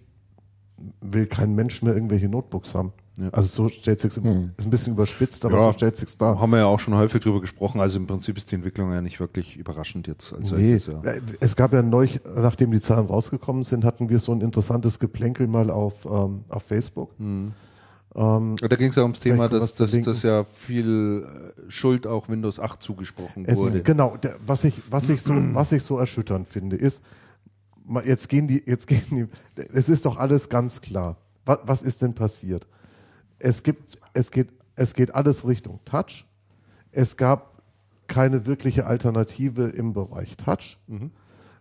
[1.00, 2.92] will kein Mensch mehr irgendwelche Notebooks haben.
[3.16, 3.28] Ja.
[3.30, 5.66] Also so stellt sich ist ein bisschen überspitzt, aber Ja.
[5.66, 6.40] so stellt sich Da da.
[6.40, 7.80] haben wir ja auch schon häufig drüber gesprochen.
[7.80, 10.32] Also im Prinzip ist die Entwicklung ja nicht wirklich überraschend jetzt.
[10.32, 11.12] Als Nee, solches, ja.
[11.12, 14.98] äh, es gab ja neulich, nachdem die Zahlen rausgekommen sind, hatten wir so ein interessantes
[14.98, 17.12] Geplänkel mal auf, ähm, auf Facebook.
[17.18, 17.52] Hm.
[18.16, 22.28] Ähm, Da ging es ja ums Thema, dass, dass, dass ja viel äh, Schuld auch
[22.28, 23.82] Windows 8 zugesprochen es, wurde.
[23.82, 27.00] genau, der, was, ich, was, ich so, was ich so erschütternd finde, ist,
[28.04, 29.26] jetzt gehen die, jetzt gehen die,
[29.72, 31.16] es ist doch alles ganz klar.
[31.44, 32.66] Was, was ist denn passiert?
[33.38, 36.24] Es gibt, es geht, es geht alles Richtung Touch.
[36.92, 37.62] Es gab
[38.06, 40.78] keine wirkliche Alternative im Bereich Touch.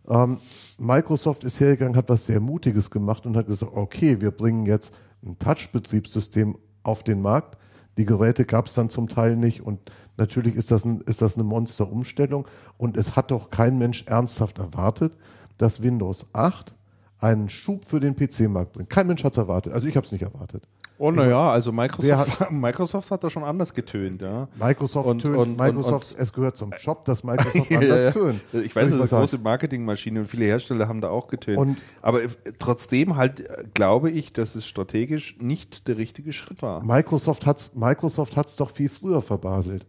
[0.07, 0.39] Ähm,
[0.77, 4.93] Microsoft ist hergegangen, hat was sehr Mutiges gemacht und hat gesagt, okay, wir bringen jetzt
[5.25, 7.57] ein Touch-Betriebssystem auf den Markt.
[7.97, 9.79] Die Geräte gab es dann zum Teil nicht und
[10.17, 14.57] natürlich ist das, ein, ist das eine Monsterumstellung und es hat doch kein Mensch ernsthaft
[14.57, 15.15] erwartet,
[15.57, 16.73] dass Windows 8
[17.19, 18.90] einen Schub für den PC-Markt bringt.
[18.90, 19.73] Kein Mensch hat es erwartet.
[19.73, 20.64] Also ich habe es nicht erwartet.
[20.99, 24.48] Oh naja, also Microsoft, Microsoft hat da schon anders getönt, ja.
[24.59, 28.41] Microsoft Und- tönt, und- Microsoft, und- es gehört zum Job, dass Microsoft anders tönt.
[28.53, 31.57] Ich weiß, das ist eine große Marketingmaschine und viele Hersteller haben da auch getönt.
[31.57, 32.22] Und- Aber
[32.59, 36.83] trotzdem halt äh, glaube ich, dass es strategisch nicht der richtige Schritt war.
[36.85, 39.85] Microsoft hat es Microsoft hat's doch viel früher verbaselt.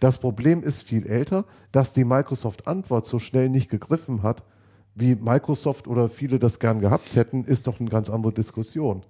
[0.00, 4.42] Das Problem ist viel älter, dass die Microsoft-Antwort so schnell nicht gegriffen hat,
[4.94, 9.02] wie Microsoft oder viele das gern gehabt hätten, ist doch eine ganz andere Diskussion.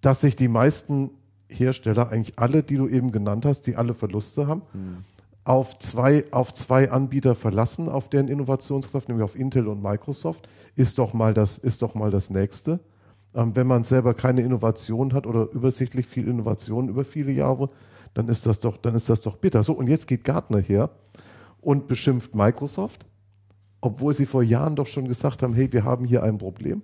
[0.00, 1.10] Dass sich die meisten
[1.48, 4.62] Hersteller, eigentlich alle, die du eben genannt hast, die alle Verluste haben,
[5.44, 10.98] auf, zwei, auf zwei Anbieter verlassen, auf deren Innovationskraft, nämlich auf Intel und Microsoft, ist
[10.98, 12.80] doch mal das, ist doch mal das Nächste.
[13.34, 17.70] Ähm, wenn man selber keine Innovation hat oder übersichtlich viel Innovation über viele Jahre,
[18.14, 19.62] dann ist das doch, dann ist das doch bitter.
[19.62, 20.90] So, und jetzt geht Gartner her
[21.60, 23.06] und beschimpft Microsoft,
[23.86, 26.82] obwohl sie vor Jahren doch schon gesagt haben, hey, wir haben hier ein Problem.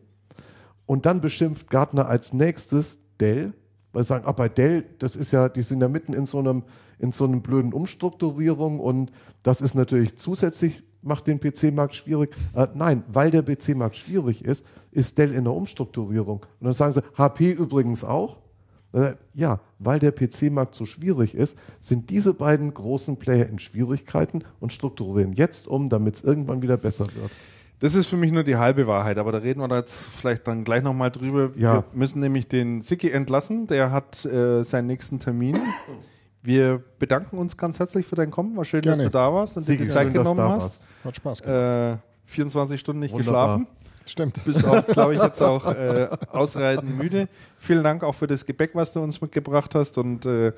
[0.87, 3.53] Und dann beschimpft Gartner als nächstes Dell,
[3.93, 6.39] weil sie sagen, ah, bei Dell, das ist ja, die sind ja mitten in so
[6.39, 6.63] einem,
[6.99, 9.11] in so einem blöden Umstrukturierung und
[9.43, 12.31] das ist natürlich zusätzlich macht den PC-Markt schwierig.
[12.55, 16.47] Äh, nein, weil der PC-Markt schwierig ist, ist Dell in der Umstrukturierung.
[16.61, 18.42] Und dann sagen sie, HP übrigens auch.
[18.93, 24.45] Äh, ja, weil der PC-Markt so schwierig ist, sind diese beiden großen Player in Schwierigkeiten
[24.61, 27.31] und strukturieren jetzt um, damit es irgendwann wieder besser wird.
[27.81, 30.47] Das ist für mich nur die halbe Wahrheit, aber da reden wir da jetzt vielleicht
[30.47, 31.51] dann gleich nochmal drüber.
[31.57, 31.75] Ja.
[31.75, 35.59] Wir müssen nämlich den Siki entlassen, der hat äh, seinen nächsten Termin.
[36.43, 38.57] Wir bedanken uns ganz herzlich für dein Kommen.
[38.57, 38.99] War schön, Gerne.
[38.99, 40.63] dass du da warst und dir die Zeit schön, genommen hast.
[40.63, 40.83] warst.
[41.05, 41.97] Hat Spaß gemacht.
[41.97, 43.59] Äh, 24 Stunden nicht Wunderbar.
[43.59, 43.82] geschlafen.
[44.07, 44.45] Stimmt.
[44.45, 47.29] Bist auch, glaube ich, jetzt auch äh, ausreitend müde.
[47.59, 49.97] Vielen Dank auch für das Gebäck, was du uns mitgebracht hast.
[49.99, 50.53] Und äh,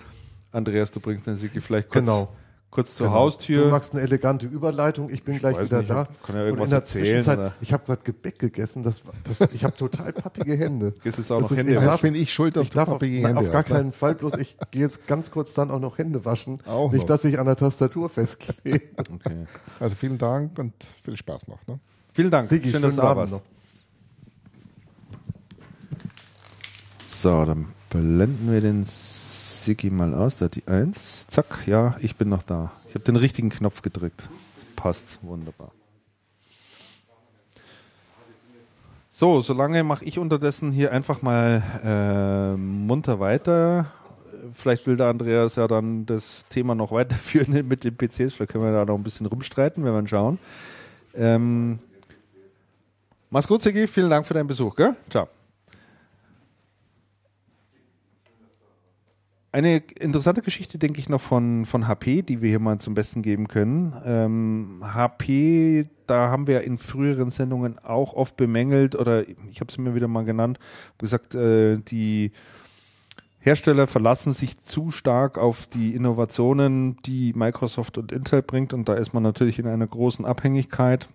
[0.53, 2.29] Andreas, du bringst den Sigi vielleicht kurz, Genau.
[2.71, 3.19] kurz zur Genau.
[3.19, 3.65] Haustür.
[3.65, 6.09] Du machst eine elegante Überleitung, ich bin gleich weiß wieder nicht, da.
[6.27, 7.53] kann ja Und irgendwas in der erzählen, Zwischenzeit, oder?
[7.61, 9.03] ich habe gerade Gebäck gegessen, das,
[9.39, 10.93] das, ich habe total pappige Hände.
[11.03, 12.77] Gehst jetzt auch Das noch ist- Hände ich darf- bin ich schuld, dass Ich du
[12.79, 13.77] darf auf, pappige nein, Hände auf gar hast, ne?
[13.77, 16.61] keinen Fall, bloß ich gehe jetzt ganz kurz dann auch noch Hände waschen.
[16.67, 17.07] Auch Nicht, noch.
[17.07, 18.81] dass ich an der Tastatur festklebe.
[18.99, 19.45] Okay.
[19.81, 20.73] Also vielen Dank und
[21.05, 21.65] viel Spaß noch.
[21.67, 21.79] Ne?
[22.15, 22.49] Vielen Dank.
[22.49, 23.33] Sigi, schön, dass du da warst.
[23.33, 23.43] noch.
[27.07, 30.37] So, dann blenden wir den Sigi mal aus.
[30.37, 31.27] Da hat die 1.
[31.27, 32.71] Zack, ja, ich bin noch da.
[32.89, 34.29] Ich habe den richtigen Knopf gedrückt.
[34.77, 35.73] Passt, wunderbar.
[39.11, 43.87] So, solange mache ich unterdessen hier einfach mal äh, munter weiter.
[44.55, 48.35] Vielleicht will der Andreas ja dann das Thema noch weiterführen mit den PCs.
[48.35, 50.39] Vielleicht können wir da noch ein bisschen rumstreiten, wenn wir schauen.
[51.15, 51.79] Ähm,
[53.35, 53.87] mach's gut, Sigi.
[53.89, 54.77] Vielen Dank für deinen Besuch.
[54.77, 54.97] Gell?
[55.11, 55.29] Ciao.
[59.51, 63.23] Eine interessante Geschichte, denke ich, noch von, von HP, die wir hier mal zum Besten
[63.23, 63.95] geben können.
[64.05, 69.77] Ähm, HP, da haben wir in früheren Sendungen auch oft bemängelt, oder ich habe es
[69.77, 70.59] immer wieder mal genannt,
[70.99, 72.33] gesagt, äh, die
[73.39, 78.95] Hersteller verlassen sich zu stark auf die Innovationen, die Microsoft und Intel bringt, und da
[78.95, 81.09] ist man natürlich in einer großen Abhängigkeit.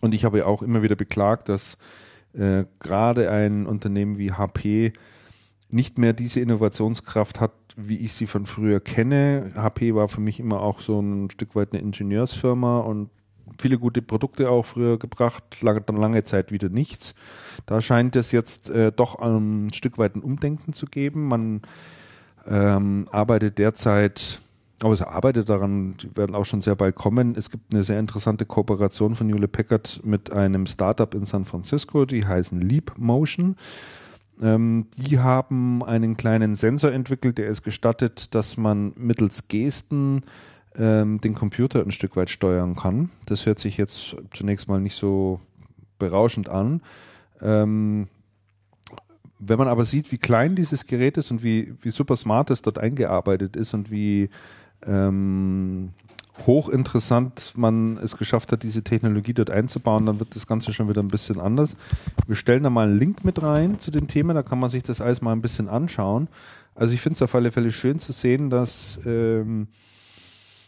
[0.00, 1.78] Und ich habe auch immer wieder beklagt, dass
[2.34, 4.92] äh, gerade ein Unternehmen wie HP
[5.70, 9.52] nicht mehr diese Innovationskraft hat, wie ich sie von früher kenne.
[9.54, 13.10] HP war für mich immer auch so ein Stück weit eine Ingenieursfirma und
[13.58, 17.14] viele gute Produkte auch früher gebracht, lange, dann lange Zeit wieder nichts.
[17.66, 21.28] Da scheint es jetzt äh, doch ein Stück weit ein Umdenken zu geben.
[21.28, 21.62] Man
[22.46, 24.40] ähm, arbeitet derzeit,
[24.80, 27.34] aber es arbeitet daran, die werden auch schon sehr bald kommen.
[27.34, 32.04] Es gibt eine sehr interessante Kooperation von Hewlett Packard mit einem Startup in San Francisco,
[32.04, 33.56] die heißen Leap Motion.
[34.42, 40.24] Ähm, die haben einen kleinen Sensor entwickelt, der es gestattet, dass man mittels Gesten
[40.76, 43.08] ähm, den Computer ein Stück weit steuern kann.
[43.24, 45.40] Das hört sich jetzt zunächst mal nicht so
[45.98, 46.82] berauschend an.
[47.40, 48.08] Ähm,
[49.38, 52.62] wenn man aber sieht, wie klein dieses Gerät ist und wie, wie super smart es
[52.62, 54.30] dort eingearbeitet ist und wie
[54.86, 55.90] ähm,
[56.46, 61.02] hochinteressant man es geschafft hat, diese Technologie dort einzubauen, dann wird das Ganze schon wieder
[61.02, 61.76] ein bisschen anders.
[62.26, 64.82] Wir stellen da mal einen Link mit rein zu dem Thema, da kann man sich
[64.82, 66.28] das alles mal ein bisschen anschauen.
[66.74, 69.68] Also ich finde es auf alle Fälle schön zu sehen, dass ähm,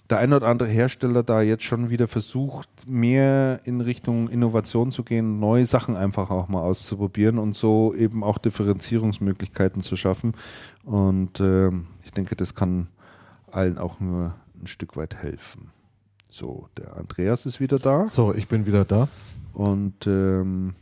[0.08, 5.02] der ein oder andere Hersteller da jetzt schon wieder versucht, mehr in Richtung Innovation zu
[5.02, 10.32] gehen, neue Sachen einfach auch mal auszuprobieren und so eben auch Differenzierungsmöglichkeiten zu schaffen.
[10.84, 12.88] Und ähm, ich denke, das kann
[13.52, 15.70] allen auch nur ein Stück weit helfen.
[16.31, 19.09] So, der Andreas ist wieder da So, ich bin wieder da.
[19.55, 20.75] und ähm,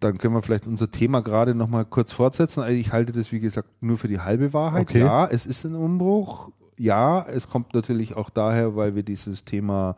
[0.00, 2.60] dann können wir vielleicht unser Thema gerade noch mal kurz fortsetzen.
[2.62, 4.82] Also ich halte das, wie gesagt, nur für die halbe Wahrheit.
[4.82, 5.00] Okay.
[5.00, 6.50] Ja, es ist ein Umbruch.
[6.78, 9.96] Ja, es kommt natürlich auch daher, weil wir dieses Thema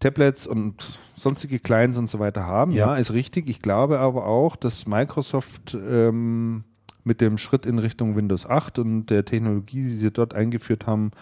[0.00, 2.72] Tablets und sonstige Clients und so weiter haben.
[2.72, 2.96] Ja, Ja.
[2.96, 3.48] ist richtig.
[3.50, 6.64] Ich glaube aber auch, dass Microsoft ähm,
[7.06, 11.12] mit dem Schritt in Richtung Windows 8 und der Technologie, die sie dort eingeführt haben,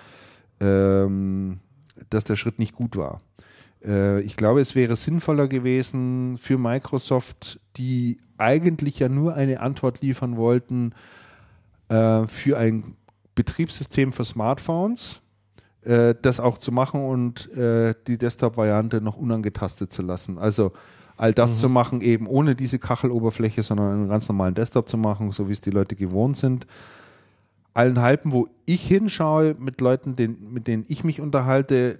[0.60, 1.60] ähm,
[2.10, 3.20] dass der Schritt nicht gut war.
[3.84, 10.00] Äh, ich glaube, es wäre sinnvoller gewesen für Microsoft, die eigentlich ja nur eine Antwort
[10.00, 10.92] liefern wollten
[11.88, 12.96] äh, für ein
[13.34, 15.20] Betriebssystem für Smartphones,
[15.82, 20.38] äh, das auch zu machen und äh, die Desktop-Variante noch unangetastet zu lassen.
[20.38, 20.72] Also
[21.16, 25.30] all das zu machen, eben ohne diese Kacheloberfläche, sondern einen ganz normalen Desktop zu machen,
[25.32, 26.66] so wie es die Leute gewohnt sind.
[27.72, 31.98] Allen Halben, wo ich hinschaue, mit Leuten, den, mit denen ich mich unterhalte,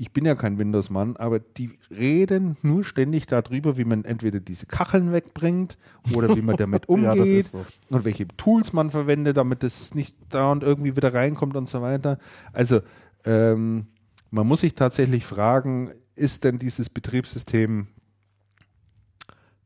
[0.00, 4.64] ich bin ja kein Windows-Mann, aber die reden nur ständig darüber, wie man entweder diese
[4.64, 5.76] Kacheln wegbringt
[6.14, 7.66] oder wie man damit umgeht Ja, das ist so.
[7.90, 11.82] und welche Tools man verwendet, damit es nicht da und irgendwie wieder reinkommt und so
[11.82, 12.18] weiter.
[12.54, 12.80] Also
[13.26, 13.88] ähm,
[14.30, 17.88] man muss sich tatsächlich fragen, ist denn dieses Betriebssystem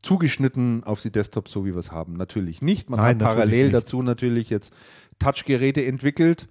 [0.05, 2.15] zugeschnitten auf die Desktops, so wie wir es haben?
[2.15, 2.91] Natürlich nicht.
[2.91, 3.75] Man Nein, hat parallel nicht.
[3.75, 4.73] dazu natürlich jetzt
[5.19, 6.49] Touchgeräte entwickelt.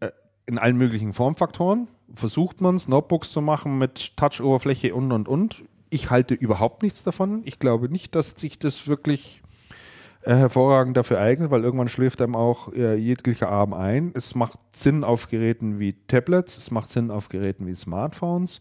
[0.00, 0.10] Äh,
[0.46, 1.88] in allen möglichen Formfaktoren.
[2.10, 5.64] Versucht man es, Notebooks zu machen mit Touch-Oberfläche und und und.
[5.90, 7.42] Ich halte überhaupt nichts davon.
[7.44, 9.42] Ich glaube nicht, dass sich das wirklich
[10.22, 14.12] äh, hervorragend dafür eignet, weil irgendwann schläft einem auch äh, jeglicher Arm ein.
[14.14, 18.60] Es macht Sinn auf Geräten wie Tablets, es macht Sinn auf Geräten wie Smartphones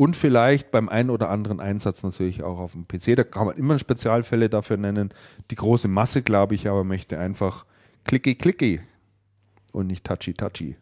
[0.00, 3.16] und vielleicht beim einen oder anderen Einsatz natürlich auch auf dem PC.
[3.16, 5.12] Da kann man immer Spezialfälle dafür nennen.
[5.50, 7.66] Die große Masse, glaube ich, aber möchte einfach
[8.04, 8.80] clicky clicky
[9.72, 10.76] und nicht touchy touchy.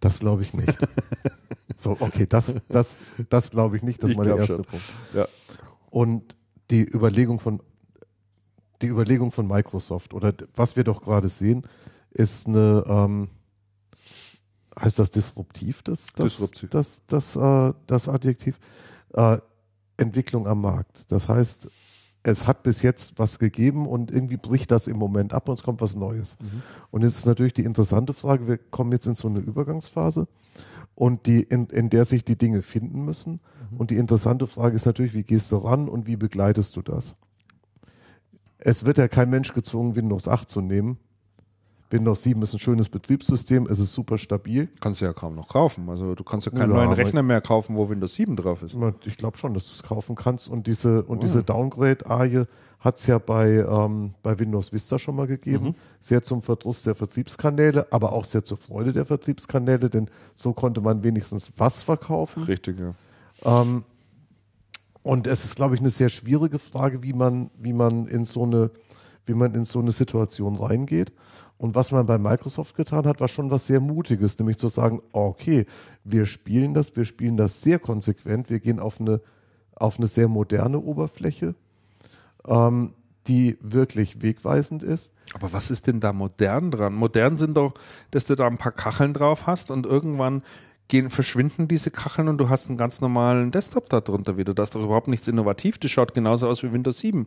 [0.00, 0.74] Das glaube ich nicht.
[1.76, 4.02] so, okay, das, das, das glaube ich nicht.
[4.02, 4.86] Das ist mein erster Punkt.
[5.12, 5.28] Ja.
[5.90, 6.34] Und
[6.70, 7.60] die Überlegung von
[8.80, 11.66] die Überlegung von Microsoft oder was wir doch gerade sehen,
[12.10, 13.28] ist eine ähm,
[14.78, 16.70] heißt das disruptiv, das, das, Disruptiv.
[16.70, 18.58] das, das, äh, das Adjektiv?
[19.14, 19.38] Äh,
[19.96, 21.10] Entwicklung am Markt.
[21.10, 21.68] Das heißt,
[22.22, 25.62] es hat bis jetzt was gegeben und irgendwie bricht das im Moment ab und es
[25.62, 26.36] kommt was Neues.
[26.90, 30.26] Und jetzt ist natürlich die interessante Frage, wir kommen jetzt in so eine Übergangsphase
[30.96, 33.40] und die, in, in der sich die Dinge finden müssen.
[33.78, 37.14] Und die interessante Frage ist natürlich, wie gehst du ran und wie begleitest du das?
[38.58, 40.98] Es wird ja kein Mensch gezwungen, Windows 8 zu nehmen.
[41.90, 44.68] Windows 7 ist ein schönes Betriebssystem, es ist super stabil.
[44.80, 45.88] Kannst du ja kaum noch kaufen.
[45.88, 48.76] Also du kannst ja keinen Ja, neuen Rechner mehr kaufen, wo Windows 7 drauf ist.
[49.04, 50.48] Ich glaube schon, dass du es kaufen kannst.
[50.48, 51.44] Und diese, und Oh diese.
[51.44, 52.44] Downgrade-Arie
[52.80, 55.64] hat es ja bei, ähm, bei Windows Vista schon mal gegeben.
[55.68, 55.74] Mhm.
[56.00, 60.80] Sehr zum Verdruss der Vertriebskanäle, aber auch sehr zur Freude der Vertriebskanäle, denn so konnte
[60.80, 62.44] man wenigstens was verkaufen.
[62.44, 62.94] Richtig, ja.
[63.44, 63.84] Ähm,
[65.02, 68.42] und es ist, glaube ich, eine sehr schwierige Frage, wie man, wie man in so
[68.42, 68.70] eine,
[69.24, 71.12] wie man in so eine Situation reingeht.
[71.58, 75.00] Und was man bei Microsoft getan hat, war schon was sehr Mutiges, nämlich zu sagen,
[75.12, 75.64] okay,
[76.04, 79.20] wir spielen das, wir spielen das sehr konsequent, wir gehen auf eine,
[79.74, 81.54] auf eine sehr moderne Oberfläche,
[82.46, 82.92] ähm,
[83.26, 85.14] die wirklich wegweisend ist.
[85.34, 86.94] Aber was ist denn da modern dran?
[86.94, 87.74] Modern sind doch,
[88.10, 90.42] dass du da ein paar Kacheln drauf hast und irgendwann
[90.88, 94.54] gehen, verschwinden diese Kacheln und du hast einen ganz normalen Desktop da drunter wieder.
[94.54, 95.78] Da ist doch überhaupt nichts innovativ.
[95.78, 97.26] Das schaut genauso aus wie Windows 7.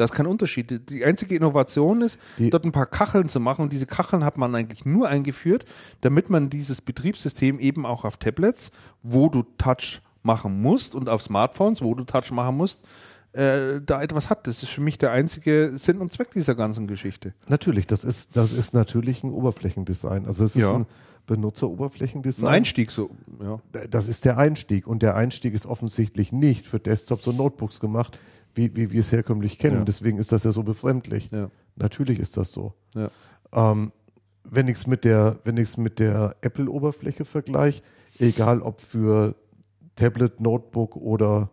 [0.00, 0.88] Da ist kein Unterschied.
[0.90, 3.62] Die- einzige Innovation ist, Die- dort ein paar Kacheln zu machen.
[3.62, 5.66] Und diese Kacheln hat man eigentlich nur eingeführt,
[6.00, 8.70] damit man dieses Betriebssystem eben auch auf Tablets,
[9.02, 12.80] wo du Touch machen musst und auf Smartphones, wo du Touch machen musst,
[13.32, 14.46] äh, da etwas hat.
[14.46, 17.32] Das ist für mich der einzige Sinn und Zweck dieser ganzen Geschichte.
[17.46, 20.26] Natürlich, das ist, das ist natürlich ein Oberflächendesign.
[20.26, 20.74] Also es ist Ja.
[20.74, 20.86] ein
[21.26, 22.48] Benutzeroberflächendesign.
[22.48, 23.10] Ein Einstieg so,
[23.42, 23.58] ja.
[23.90, 24.86] Das ist der Einstieg.
[24.86, 28.18] Und der Einstieg ist offensichtlich nicht für Desktops und Notebooks gemacht,
[28.54, 29.78] wie, wie wir es herkömmlich kennen.
[29.78, 29.84] Ja.
[29.84, 31.30] Deswegen ist das ja so befremdlich.
[31.30, 31.50] Ja.
[31.76, 32.74] Natürlich ist das so.
[32.94, 33.10] Ja.
[33.52, 33.92] Ähm,
[34.44, 37.82] wenn ich es mit der, wenn ich's mit der Apple-Oberfläche vergleiche,
[38.18, 39.34] egal ob für
[39.96, 41.50] Tablet, Notebook oder,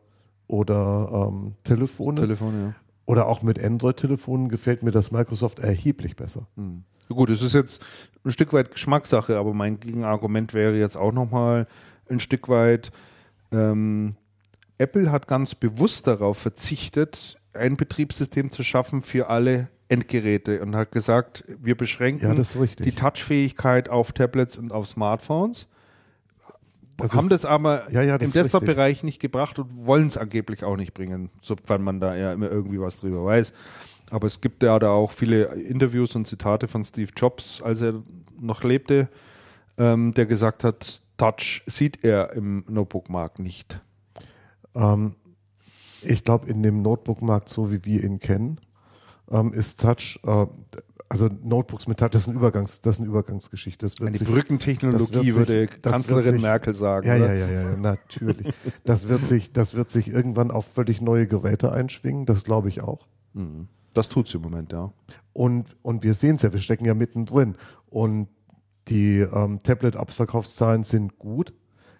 [0.47, 2.75] oder ähm, Telefone Telefon, ja.
[3.05, 6.47] oder auch mit Android-Telefonen, gefällt mir das Microsoft erheblich besser.
[6.55, 6.83] Hm.
[7.09, 7.81] Gut, es ist jetzt
[8.25, 11.67] ein Stück weit Geschmackssache, aber mein Gegenargument wäre jetzt auch nochmal
[12.09, 12.91] ein Stück weit,
[13.51, 14.15] ähm,
[14.77, 20.91] Apple hat ganz bewusst darauf verzichtet, ein Betriebssystem zu schaffen für alle Endgeräte und hat
[20.91, 22.33] gesagt, wir beschränken Ja,
[22.83, 25.67] die Touchfähigkeit auf Tablets und auf Smartphones.
[26.97, 30.17] Das haben ist- das aber Ja, ja, das im Desktop-Bereich nicht gebracht und wollen es
[30.17, 33.53] angeblich auch nicht bringen, sofern man da ja immer irgendwie was drüber weiß.
[34.09, 38.01] Aber es gibt ja da auch viele Interviews und Zitate von Steve Jobs, als er
[38.39, 39.09] noch lebte,
[39.77, 43.79] ähm, der gesagt hat, Touch sieht er im Notebook-Markt nicht.
[44.77, 45.15] Ähm,
[46.03, 48.61] ich glaube, in dem Notebook-Markt, so wie wir ihn kennen,
[49.31, 50.45] ähm, ist Touch, äh,
[51.09, 53.85] also Notebooks mit Touch, das ist, ein Übergangs, das ist eine Übergangsgeschichte.
[53.85, 57.07] Das wird Eine sich, Brückentechnologie, das wird sich- würde Kanzlerin sich- Merkel sagen.
[57.07, 57.33] ja, oder?
[57.33, 58.53] ja, ja, ja, natürlich.
[58.85, 62.81] das, wird sich, das wird sich irgendwann auf völlig neue Geräte einschwingen, das glaube ich
[62.81, 63.07] auch.
[63.33, 63.67] Mhm.
[63.93, 64.93] Das tut es im Moment, ja.
[65.33, 67.55] Und, und wir sehen es ja, wir stecken ja mittendrin.
[67.89, 68.27] Und
[68.89, 71.53] die ähm, Tablet-Abverkaufszahlen sind gut,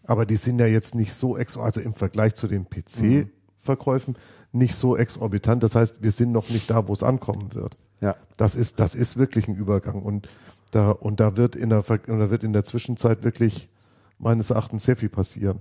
[0.08, 4.18] aber die sind ja jetzt nicht so, ex also im Vergleich zu den PC-Verkäufen,
[4.54, 5.62] nicht so exorbitant.
[5.62, 7.78] Das heißt, wir sind noch nicht da, wo es ankommen wird.
[8.00, 8.16] Ja.
[8.38, 10.02] Das ist, das ist wirklich ein Übergang.
[10.02, 10.30] Und
[10.72, 13.70] da, und da wird in der, und da wird in der Zwischenzeit wirklich
[14.18, 15.60] meines Erachtens sehr viel passieren.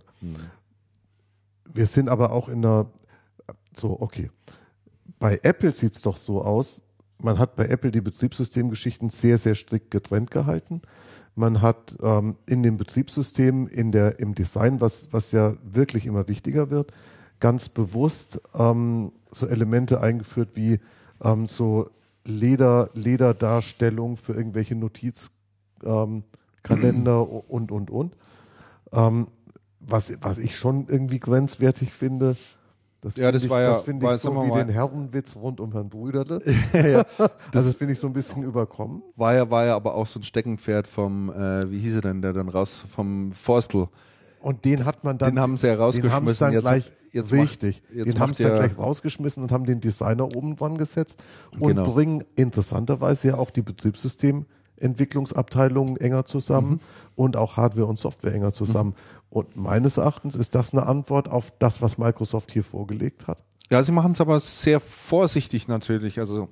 [1.72, 2.86] Wir sind aber auch in einer,
[3.76, 4.30] so, okay.
[5.18, 6.82] Bei Apple sieht es doch so aus,
[7.18, 10.82] man hat bei Apple die Betriebssystemgeschichten sehr, sehr strikt getrennt gehalten.
[11.36, 16.28] Man hat ähm, in dem Betriebssystem, in der, im Design, was, was ja wirklich immer
[16.28, 16.92] wichtiger wird,
[17.40, 20.80] ganz bewusst ähm, so Elemente eingeführt wie
[21.22, 21.90] ähm, so
[22.24, 25.28] Leder, Lederdarstellung für irgendwelche Notizkalender
[25.84, 26.24] ähm,
[27.48, 28.16] und, und, und.
[28.92, 29.28] Ähm,
[29.78, 32.34] was, was ich schon irgendwie grenzwertig finde,
[33.06, 35.60] Das Ja, das ich, war ja- Das finde ich so wie mal- den Herrenwitz rund
[35.60, 36.40] um Herrn Brüderle.
[36.72, 39.00] ja, also das finde ich so ein bisschen überkommen.
[39.14, 42.20] war ja, war ja aber auch so ein Steckenpferd vom, äh, wie hieß er denn,
[42.20, 43.86] der dann raus, vom Forstel.
[44.40, 45.34] Und den hat man dann.
[45.36, 46.36] Den haben sie ja rausgeschmissen.
[46.46, 47.80] dann Jetzt- gleich jetzt macht- richtig.
[47.94, 50.76] jetzt den haben macht sie dann ja- gleich rausgeschmissen und haben den Designer oben dran
[50.76, 51.84] gesetzt und Genau.
[51.92, 56.80] bringen interessanterweise ja auch die Betriebssystementwicklungsabteilungen enger zusammen Mhm.
[57.14, 58.94] und auch Hardware und Software enger zusammen.
[59.30, 63.42] Und meines Erachtens ist das eine Antwort auf das, was Microsoft hier vorgelegt hat.
[63.70, 66.18] Ja, sie machen es aber sehr vorsichtig natürlich.
[66.20, 66.48] Also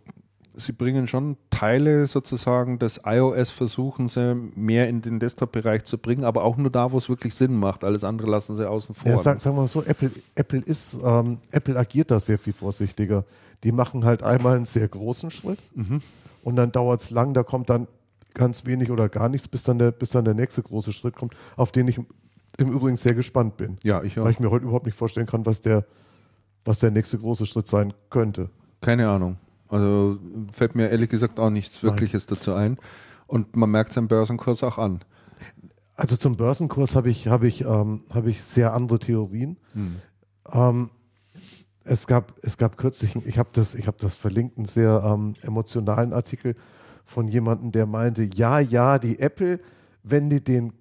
[0.53, 6.25] sie bringen schon Teile sozusagen des iOS, versuchen sie mehr in den Desktop-Bereich zu bringen,
[6.25, 7.85] aber auch nur da, wo es wirklich Sinn macht.
[7.85, 9.11] Alles andere lassen sie außen vor.
[9.11, 12.53] Ja, sag, sagen wir mal so, Apple, Apple ist, ähm, Apple agiert da sehr viel
[12.53, 13.25] vorsichtiger.
[13.63, 16.03] Die machen halt einmal einen sehr großen Schritt Mhm.
[16.43, 17.87] und dann dauert es lang, da kommt dann
[18.35, 21.35] ganz wenig oder gar nichts, bis dann der, bis dann der nächste große Schritt kommt,
[21.57, 21.99] auf den ich
[22.59, 23.79] im, Übrigen sehr gespannt bin.
[23.83, 24.25] ja, ich auch.
[24.25, 25.85] Weil ich mir heute überhaupt nicht vorstellen kann, was der,
[26.65, 28.51] was der nächste große Schritt sein könnte.
[28.81, 29.37] Keine Ahnung.
[29.69, 30.19] Also
[30.53, 31.93] fällt mir ehrlich gesagt auch nichts Nein.
[31.93, 32.79] Wirkliches dazu ein.
[33.27, 35.01] Und man merkt am Börsenkurs auch an.
[35.97, 39.59] Also zum Börsenkurs habe ich, habe ich, ähm, habe ich sehr andere Theorien.
[39.73, 39.97] Hm.
[40.53, 40.91] Ähm,
[41.85, 45.35] es gab, es gab kürzlich, ich habe das, ich habe das verlinkt, einen sehr ähm,
[45.43, 46.57] emotionalen Artikel
[47.05, 49.61] von jemandem, der meinte, ja, ja, die Apple,
[50.03, 50.73] wenn die den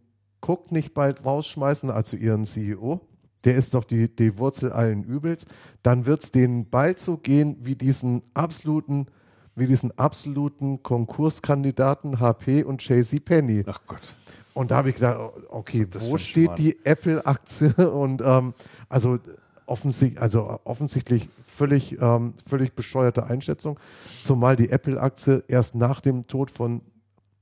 [0.45, 3.01] Cook nicht bald rausschmeißen, also ihren CEO,
[3.43, 5.45] der ist doch die, die Wurzel allen Übels,
[5.81, 9.07] dann wird es denen bald so gehen wie diesen absoluten,
[9.55, 13.63] wie diesen absoluten Konkurskandidaten HP und JC Penny.
[13.67, 14.15] Ach Gott.
[14.53, 16.55] Und da habe ich gedacht, okay, das wo steht Schmarrn?
[16.57, 17.73] die Apple-Aktie?
[17.91, 18.53] Und ähm,
[18.87, 19.17] also,
[19.65, 23.79] offensichtlich, also offensichtlich völlig, ähm, völlig bescheuerte Einschätzung,
[24.23, 26.81] zumal die Apple-Aktie erst nach dem Tod von,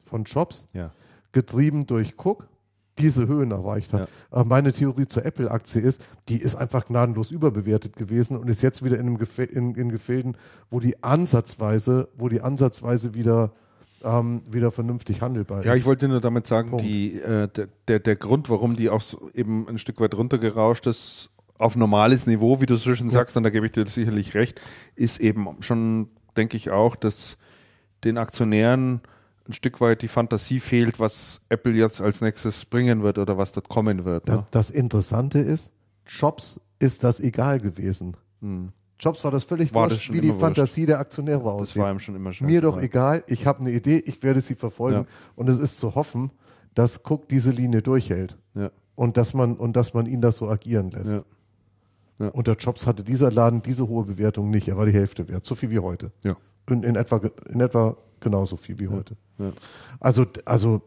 [0.06, 0.92] von Jobs, Ja.
[1.34, 2.48] getrieben durch Cook,
[2.98, 4.10] diese Höhen erreicht hat.
[4.32, 8.84] Äh, meine Theorie zur Apple-Aktie ist, die ist einfach gnadenlos überbewertet gewesen und ist jetzt
[8.84, 10.38] wieder in, einem Gefä in, in Gefilden,
[10.70, 13.54] wo die ansatzweise, wo die ansatzweise wieder,
[14.04, 15.80] ähm, wieder vernünftig handelbar Ja, ist.
[15.80, 19.30] ich wollte nur damit sagen, die, äh, der, der, der Grund, warum die auch so
[19.34, 23.44] eben ein Stück weit runtergerauscht ist, auf normales Niveau, wie du so schön sagst, und
[23.44, 24.60] da gebe ich dir sicherlich recht,
[24.96, 27.38] ist eben schon, denke ich auch, dass
[28.04, 29.02] den Aktionären
[29.48, 33.52] ein Stück weit die Fantasie fehlt, was Apple jetzt als nächstes bringen wird oder was
[33.52, 34.28] dort kommen wird.
[34.30, 34.48] Das, Ne?
[34.52, 35.72] das Interessante ist,
[36.06, 38.16] Jobs ist das egal gewesen.
[39.00, 39.76] Jobs war das völlig Hm.
[39.76, 40.56] War das wurscht, schon wie die immer wurscht.
[40.58, 41.82] Fantasie der Aktionäre Das aussieht.
[41.82, 42.32] war ihm schon immer.
[42.42, 45.00] Mir doch egal, ich habe eine Idee, ich werde sie verfolgen.
[45.02, 45.06] Ja.
[45.36, 46.32] Und es ist zu hoffen,
[46.76, 48.72] dass Cook diese Linie durchhält Ja.
[48.96, 51.14] und dass man, und dass man ihn das so agieren lässt.
[51.16, 51.22] Ja.
[52.20, 52.28] Ja.
[52.30, 54.68] Unter Jobs hatte dieser Laden diese hohe Bewertung nicht.
[54.68, 56.12] Er war die Hälfte wert, so viel wie heute.
[56.24, 56.36] Ja.
[56.70, 59.18] In, in, etwa, in etwa genauso viel wie heute.
[59.38, 59.52] Ja.
[60.00, 60.82] Also, also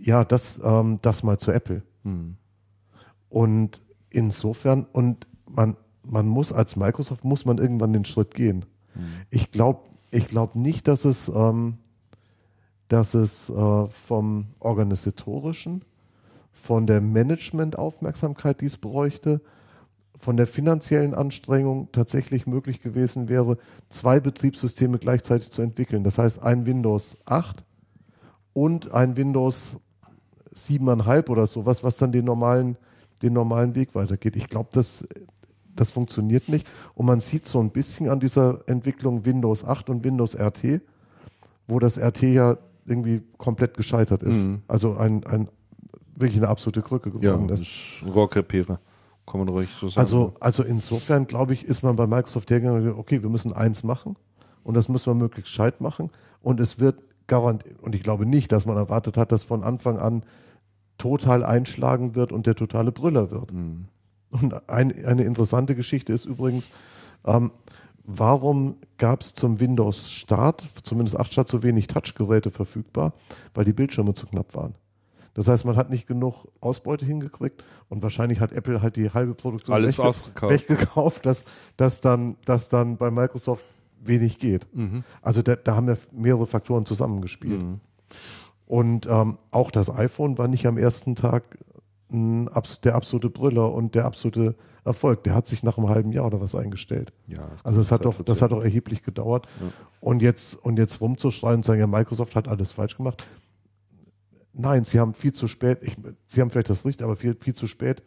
[0.00, 1.82] ja, das, ähm, das mal zu Apple.
[2.04, 2.36] Hm.
[3.28, 8.64] Und insofern, und man, man muss als Microsoft, muss man irgendwann den Schritt gehen.
[9.28, 11.78] Ich glaube ich glaub nicht, dass es, ähm,
[12.88, 15.84] dass es äh, vom organisatorischen,
[16.52, 19.40] von der Management-Aufmerksamkeit, die es bräuchte,
[20.18, 23.58] von der finanziellen Anstrengung tatsächlich möglich gewesen wäre,
[23.90, 26.04] zwei Betriebssysteme gleichzeitig zu entwickeln.
[26.04, 27.64] Das heißt, ein Windows 8
[28.52, 29.76] und ein Windows
[30.54, 32.78] 7,5 oder sowas, was dann den normalen,
[33.22, 34.36] den normalen Weg weitergeht.
[34.36, 35.06] Ich glaube, das,
[35.74, 36.66] das funktioniert nicht.
[36.94, 40.80] Und man sieht so ein bisschen an dieser Entwicklung Windows 8 und Windows RT,
[41.68, 44.46] wo das RT ja irgendwie komplett gescheitert ist.
[44.46, 44.62] Mhm.
[44.68, 45.48] Also ein, ein,
[46.14, 48.02] wirklich eine absolute Krücke Ja, geworden das ist.
[48.06, 48.80] Rohrkrepierer.
[49.26, 50.00] Kann man ruhig so sagen.
[50.00, 53.52] Also, also insofern, glaube ich, ist man bei Microsoft hergegangen und gesagt, okay, wir müssen
[53.52, 54.16] eins machen
[54.62, 56.10] und das müssen wir möglichst gescheit machen.
[56.40, 59.98] Und es wird garantiert, und ich glaube nicht, dass man erwartet hat, dass von Anfang
[59.98, 60.22] an
[60.98, 63.52] total einschlagen wird und der totale Brüller wird.
[63.52, 63.86] Mhm.
[64.30, 66.70] Und ein, eine interessante Geschichte ist übrigens,
[67.24, 67.50] ähm,
[68.04, 73.12] warum gab es zum Windows-Start, zumindest 8 Start, so wenig Touchgeräte verfügbar?
[73.54, 74.74] Weil die Bildschirme zu knapp waren.
[75.36, 79.34] Das heißt, man hat nicht genug Ausbeute hingekriegt und wahrscheinlich hat Apple halt die halbe
[79.34, 81.44] Produktion Alles weggekauft, dass,
[81.76, 83.66] dass, dann, dass dann bei Microsoft
[84.00, 84.66] wenig geht.
[84.74, 85.04] Mhm.
[85.20, 87.60] Also da, da haben ja mehrere Faktoren zusammengespielt.
[88.64, 91.58] Und ähm, auch das iPhone war nicht am ersten Tag
[92.10, 92.48] ein,
[92.82, 94.54] der absolute Brüller und der absolute
[94.86, 95.22] Erfolg.
[95.24, 97.12] Der hat sich nach einem halben Jahr oder was eingestellt.
[97.26, 99.48] Ja, das Also es hat doch, das hat doch erheblich gedauert.
[100.00, 103.22] Und jetzt, und jetzt rumzuschreien und sagen, ja, Microsoft hat alles falsch gemacht.
[104.58, 105.96] Nein, sie haben viel zu spät, ich,
[106.28, 108.02] sie haben vielleicht das Licht, aber viel, viel zu spät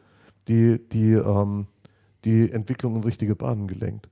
[0.47, 1.67] die, die, ähm,
[2.25, 4.09] die Entwicklung in richtige Bahnen gelenkt.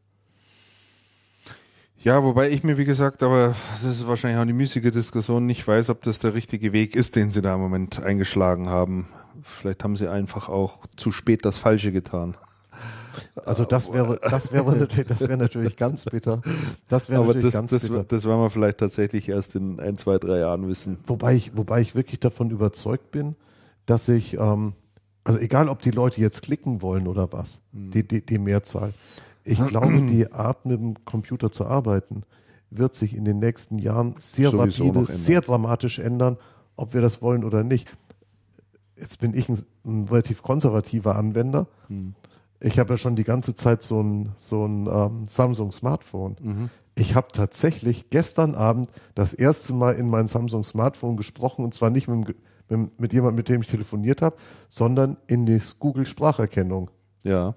[2.00, 5.68] Ja, wobei ich mir, wie gesagt, aber das ist wahrscheinlich auch eine müßige Diskussion, nicht
[5.68, 9.08] weiß, ob das der richtige Weg ist, den sie da im Moment eingeschlagen haben.
[9.42, 12.38] Vielleicht haben sie einfach auch zu spät das Falsche getan.
[13.46, 16.42] Also das wäre, das wäre natürlich, das wäre natürlich ganz bitter.
[16.88, 18.04] Das wäre Aber natürlich das, ganz das, bitter.
[18.04, 20.98] das werden wir vielleicht tatsächlich erst in ein, zwei, drei Jahren wissen.
[21.06, 23.36] Wobei ich, wobei ich wirklich davon überzeugt bin,
[23.86, 24.74] dass ich, ähm,
[25.24, 27.92] also egal ob die Leute jetzt klicken wollen oder was, Hm.
[27.92, 28.94] die, die, die Mehrzahl,
[29.44, 32.24] ich glaube, die Art mit dem Computer zu arbeiten
[32.70, 36.38] wird sich in den nächsten Jahren sehr Sowieso rapide, sehr dramatisch ändern,
[36.76, 37.88] ob wir das wollen oder nicht.
[38.98, 41.68] Jetzt bin ich ein, ein relativ konservativer Anwender.
[41.88, 42.14] Hm.
[42.60, 46.36] Ich habe ja schon die ganze Zeit so ein, so ein ähm, Samsung Smartphone.
[46.42, 46.70] Mhm.
[46.96, 51.92] Ich habe tatsächlich gestern Abend das erste Mal in mein Samsung Smartphone gesprochen und zwar
[51.92, 52.36] nicht mit,
[52.70, 54.36] mit, mit jemandem, mit dem ich telefoniert habe,
[54.68, 56.90] sondern in die Google Spracherkennung.
[57.24, 57.54] Ja.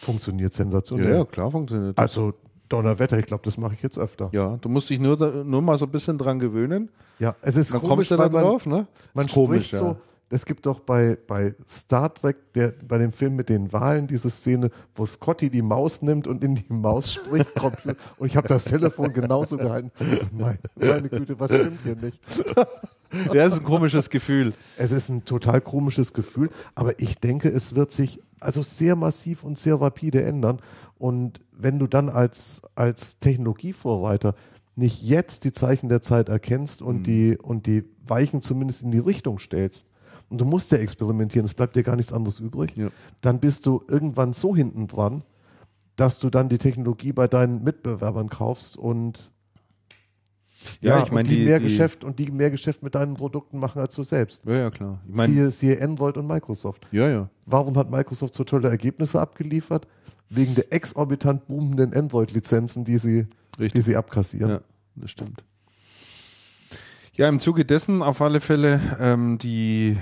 [0.00, 1.14] Funktioniert Ja, sensationell.
[1.14, 2.02] ja, klar funktioniert das.
[2.02, 2.34] Also
[2.68, 4.30] Donnerwetter, ich glaube, das mache ich jetzt öfter.
[4.32, 6.90] Ja, Ja, du musst dich nur, nur mal so ein bisschen dran gewöhnen.
[7.42, 8.88] es ist Dann komisch, kommst du da drauf, ne?
[9.14, 9.96] man Ist komisch, spricht so, ja.
[10.32, 14.30] Es gibt doch bei, bei Star Trek, der, bei dem Film mit den Wahlen, diese
[14.30, 17.50] Szene, wo Scotty die Maus nimmt und in die Maus spricht.
[18.18, 19.90] Und ich habe das Telefon genauso gehalten.
[20.32, 22.18] Meine, meine Güte, was stimmt hier nicht?
[23.34, 24.54] Ja, ist ein komisches Gefühl.
[24.78, 29.44] Es ist ein total komisches Gefühl, aber ich denke, es wird sich also sehr massiv
[29.44, 30.60] und sehr rapide ändern.
[30.96, 34.34] Und wenn du dann als, als Technologievorreiter
[34.76, 37.02] nicht jetzt die Zeichen der Zeit erkennst und, Mhm.
[37.02, 39.88] die, und die Weichen zumindest in die Richtung stellst,
[40.32, 42.88] und du musst ja experimentieren, es bleibt dir gar nichts anderes übrig, Ja.
[43.20, 45.22] dann bist du irgendwann so hinten dran,
[45.94, 49.30] dass du dann die Technologie bei deinen Mitbewerbern kaufst und
[50.80, 53.14] Ja, ja, ich meine, die, die, mehr die Geschäft und die mehr Geschäft mit deinen
[53.14, 54.44] Produkten machen als du selbst.
[54.46, 55.00] Ja, ja, klar.
[55.08, 56.86] Ich meine, siehe, siehe Android und Microsoft.
[56.92, 57.28] ja, ja.
[57.46, 59.86] Warum hat Microsoft so tolle Ergebnisse abgeliefert?
[60.30, 63.26] Wegen der exorbitant boomenden Android-Lizenzen, die sie,
[63.58, 64.50] die sie abkassieren.
[64.50, 64.60] Ja,
[64.96, 65.44] das stimmt.
[67.14, 69.98] Ja, im Zuge dessen auf alle Fälle, ähm, die,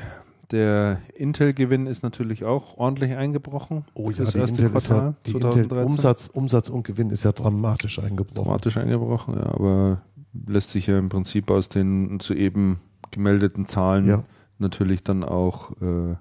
[0.53, 3.85] der Intel-Gewinn ist natürlich auch ordentlich eingebrochen.
[3.95, 5.87] Oh ja, die erste Intel, ja, Quartal Intel 2013.
[5.87, 8.45] Umsatz, Umsatz und Gewinn ist ja dramatisch eingebrochen.
[8.45, 10.03] Dramatisch eingebrochen, ja, aber
[10.47, 12.81] lässt sich ja im Prinzip aus den soeben
[13.11, 14.25] gemeldeten Zahlen Ja.
[14.59, 16.15] natürlich dann auch äh,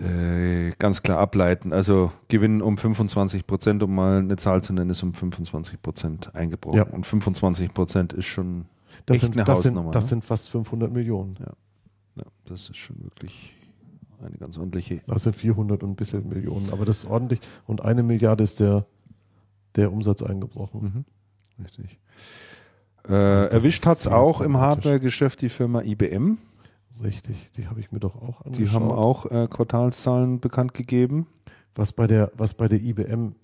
[0.00, 1.72] äh, ganz klar ableiten.
[1.72, 6.34] Also Gewinn um 25 Prozent, um mal eine Zahl zu nennen, ist um 25 Prozent
[6.34, 6.76] eingebrochen.
[6.78, 6.84] Ja.
[6.84, 8.66] Und 25 Prozent ist schon
[9.06, 9.90] Das, echt sind, eine das, sind, Hausnummer.
[9.92, 10.08] das ne?
[10.10, 11.34] sind fast 500 Millionen.
[11.40, 11.52] ja,
[12.44, 13.54] das ist schon wirklich
[14.20, 15.00] eine ganz ordentliche.
[15.06, 16.70] Das sind 400 und ein bisschen Millionen.
[16.70, 17.40] Aber das ist ordentlich.
[17.66, 18.86] Und eine Milliarde ist der,
[19.76, 21.04] der Umsatz eingebrochen.
[21.58, 21.64] Mhm.
[21.64, 21.98] Richtig.
[23.08, 24.56] Äh, Also erwischt hat es auch im.
[24.58, 26.38] Hardware-Geschäft die Firma IBM.
[27.02, 27.36] Richtig.
[27.56, 28.58] Die habe ich mir doch auch angeschaut.
[28.58, 31.26] Die haben auch äh, Quartalszahlen bekannt gegeben.
[31.76, 33.34] Was bei der, was bei der IBM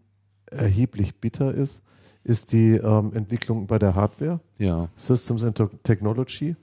[0.51, 1.83] erheblich bitter ist,
[2.25, 4.41] ist die ähm, Entwicklung bei der Hardware.
[4.59, 4.89] Ja.
[4.97, 6.57] Systems and Te- Technology.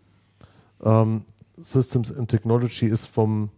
[0.84, 1.24] Ähm,
[1.62, 3.50] Systems and Technology ist vom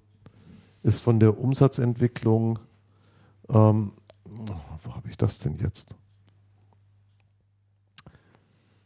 [0.83, 2.59] ist von der Umsatzentwicklung
[3.49, 3.93] ähm,
[4.83, 5.95] wo habe ich das denn jetzt?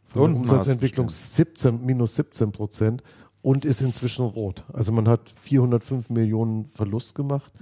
[0.04, 3.02] Von der Umsatzentwicklung 17, minus 17 Prozent
[3.42, 4.64] und ist inzwischen rot.
[4.72, 7.52] Also man hat 405 Millionen Verlust gemacht.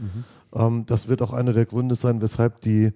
[0.55, 2.93] Ähm, das wird auch einer der Gründe sein, weshalb die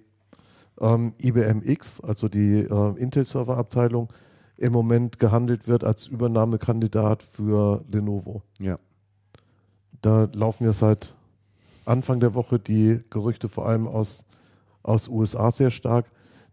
[0.79, 4.11] ähm, IBM X, also die äh, Intel-Server-Abteilung,
[4.61, 8.43] im Moment gehandelt wird als Übernahmekandidat für Lenovo.
[8.59, 8.77] Ja.
[10.01, 11.15] Da laufen ja seit
[11.85, 14.25] Anfang der Woche die Gerüchte vor allem aus,
[14.83, 16.05] aus USA sehr stark,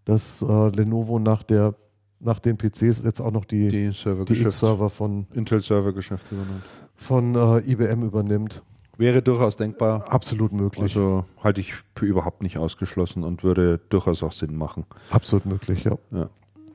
[0.04, 1.74] dass äh, Lenovo nach, der,
[2.18, 4.46] nach den PCs jetzt auch noch die, Die die Servergeschäft.
[4.46, 6.62] X-Server von, Intel-Servergeschäft übernommen.
[6.96, 8.62] von äh, IBM übernimmt.
[8.96, 10.10] Wäre durchaus denkbar.
[10.10, 10.82] Absolut möglich.
[10.82, 14.86] Also halte ich für überhaupt nicht ausgeschlossen und würde durchaus auch Sinn machen.
[15.10, 15.96] Absolut möglich, ja.
[16.10, 16.30] Ja,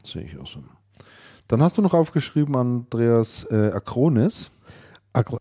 [0.06, 0.60] sehe ich auch so.
[1.48, 4.52] Dann hast du noch aufgeschrieben, Andreas äh, Akronis.
[5.12, 5.38] Akro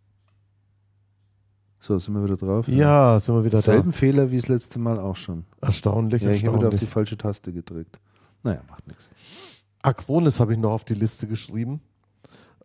[1.78, 2.68] So, sind wir wieder drauf.
[2.68, 5.44] ja, sind wir wieder Selben Fehler wie das letzte Mal auch schon.
[5.60, 5.68] da.
[5.68, 6.90] Erstaunlich, Ja, ich habe wieder auf die erstaunlich.
[6.90, 7.98] falsche Taste gedrückt.
[8.42, 9.08] Naja, macht nichts.
[9.82, 11.80] Acronis habe ich noch auf die Liste geschrieben.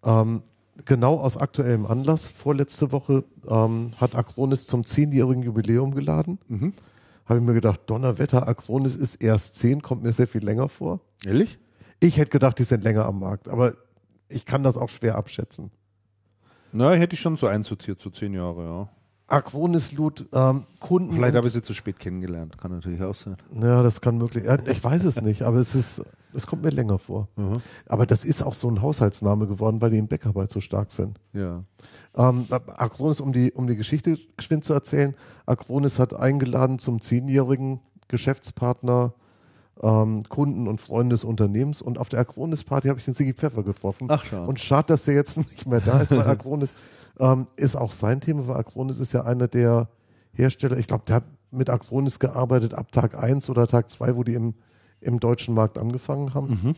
[0.04, 0.44] Ähm,
[0.86, 2.30] genau aus aktuellem Anlass.
[2.30, 6.40] Vorletzte Woche ähm, hat Acronis zum zehnjährigen Jubiläum geladen.
[6.48, 6.74] Mhm.
[7.26, 11.00] Habe ich mir gedacht, Donnerwetter, Acronis ist erst zehn, kommt mir sehr viel länger vor.
[11.26, 11.58] Ehrlich?
[12.00, 13.74] Ich hätte gedacht, die sind länger am Markt, aber
[14.30, 15.72] ich kann das auch schwer abschätzen.
[16.72, 18.90] Na, hätte ich schon so einsortiert, so zehn Jahre, ja.
[19.27, 21.14] Acronis lud ähm, Kunden.
[21.14, 22.58] Vielleicht habe ich sie zu spät kennengelernt.
[22.58, 23.35] Kann natürlich auch sein.
[23.61, 24.45] Ja, das kann möglich.
[24.45, 26.01] Ja, ich weiß es nicht, aber es ist,
[26.34, 27.27] es kommt mir länger vor.
[27.88, 31.19] Aber das ist auch so ein Haushaltsname geworden, weil die im Bäckerarbeit so stark sind.
[31.34, 31.64] Ja.
[32.16, 35.14] Ähm, Acronis, um die, um die Geschichte geschwind zu erzählen,
[35.45, 39.14] Acronis hat eingeladen zum zehnjährigen Geschäftspartner,
[39.82, 43.64] ähm, Kunden und Freunde des Unternehmens und auf der Acronis-Party habe ich den Sigi Pfeffer
[43.64, 44.08] getroffen.
[44.10, 44.48] Ach, schade.
[44.48, 46.74] Und schade, dass der jetzt nicht mehr da ist, weil Acronis
[47.20, 49.90] ähm, ist auch sein Thema, weil Acronis ist ja einer der
[50.34, 54.24] Hersteller, ich glaube, der hat mit Acronis gearbeitet ab Tag 1 oder Tag 2, wo
[54.24, 54.54] die im,
[55.00, 56.50] im deutschen Markt angefangen haben.
[56.50, 56.76] Mhm.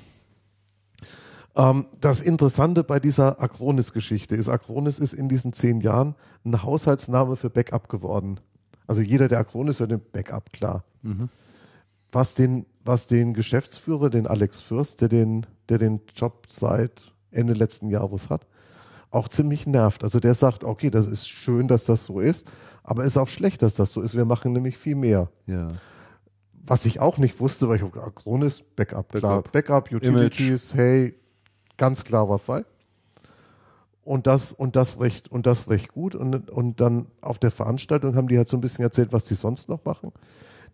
[1.55, 7.35] Ähm, das Interessante bei dieser Acronis-Geschichte ist, Acronis ist in diesen zehn Jahren ein Haushaltsname
[7.35, 8.39] für Backup geworden.
[8.87, 10.83] Also jeder, der Acronis hört, den Backup, klar.
[11.01, 11.29] Mhm.
[12.11, 17.53] Was, den, was den Geschäftsführer, den Alex Fürst, der den, der den Job seit Ende
[17.53, 18.47] letzten Jahres hat,
[19.11, 20.03] auch ziemlich nervt.
[20.03, 22.47] Also der sagt, okay, das ist schön, dass das so ist,
[22.83, 24.15] aber es ist auch schlecht, dass das so ist.
[24.15, 25.29] Wir machen nämlich viel mehr.
[25.45, 25.67] Ja.
[26.65, 29.43] Was ich auch nicht wusste, weil ich Acronis, Backup, klar.
[29.43, 29.51] Backup.
[29.51, 31.13] Backup, Utilities, hey,
[31.77, 32.65] ganz klarer Fall.
[34.01, 36.15] Und das, und das recht, und das recht gut.
[36.15, 39.35] Und, und dann auf der Veranstaltung haben die halt so ein bisschen erzählt, was die
[39.35, 40.11] sonst noch machen.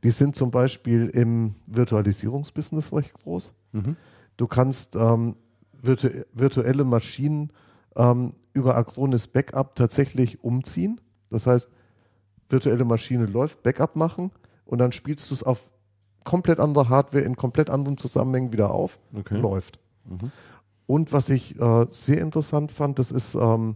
[0.06, 3.56] Die sind zum Beispiel im Virtualisierungsbusiness recht groß.
[3.72, 3.96] Mhm.
[4.38, 5.36] Du kannst ähm,
[5.82, 7.52] virtu virtuelle Maschinen
[7.96, 11.02] ähm, über Acronis Backup tatsächlich umziehen.
[11.32, 11.70] Das heißt,
[12.50, 14.30] virtuelle Maschine läuft, Backup machen
[14.66, 15.72] und dann spielst du es auf
[16.24, 19.38] komplett andere Hardware in komplett anderen Zusammenhängen wieder auf, Okay.
[19.40, 19.80] läuft.
[20.04, 20.32] Mhm.
[20.86, 23.76] Und was ich äh, sehr interessant fand, das ist, ähm,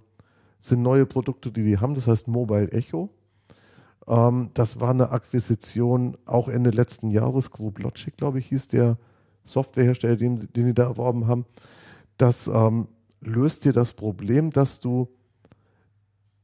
[0.60, 3.10] sind neue Produkte, die die haben, das heißt Mobile Echo.
[4.10, 8.98] Ähm, das war eine Akquisition auch Ende letzten Jahres, Group Logic, glaube ich, hieß der
[9.44, 11.46] Softwarehersteller, den, den die da erworben haben.
[12.18, 12.88] Das ähm,
[13.22, 15.08] löst dir das Problem, dass du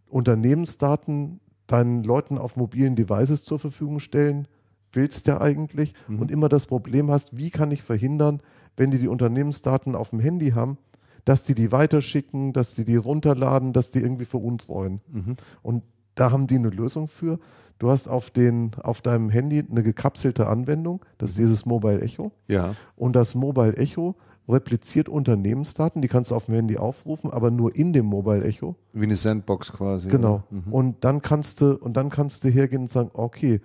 [0.08, 4.48] Unternehmensdaten deinen Leuten auf mobilen Devices zur Verfügung stellen
[4.96, 6.20] willst ja eigentlich Mhm.
[6.20, 8.42] und immer das Problem hast, wie kann ich verhindern,
[8.78, 10.78] wenn die die Unternehmensdaten auf dem Handy haben,
[11.26, 15.02] dass die die weiterschicken, dass die die runterladen, dass die irgendwie veruntreuen.
[15.12, 15.36] Mhm.
[15.62, 15.84] Und
[16.16, 17.40] da haben die eine Lösung für.
[17.78, 22.32] Du hast auf, den, auf deinem Handy eine gekapselte Anwendung, das ist dieses Mobile Echo.
[22.48, 22.74] Ja.
[22.96, 24.16] Und das Mobile Echo
[24.48, 28.76] repliziert Unternehmensdaten, die kannst du auf dem Handy aufrufen, aber nur in dem Mobile Echo.
[28.94, 30.08] Wie eine Sandbox quasi.
[30.08, 30.44] Genau.
[30.50, 30.72] Mhm.
[30.72, 33.60] Und dann kannst du, und dann kannst du hergehen und sagen, okay,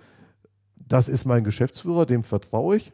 [0.75, 2.93] das ist mein Geschäftsführer, dem vertraue ich.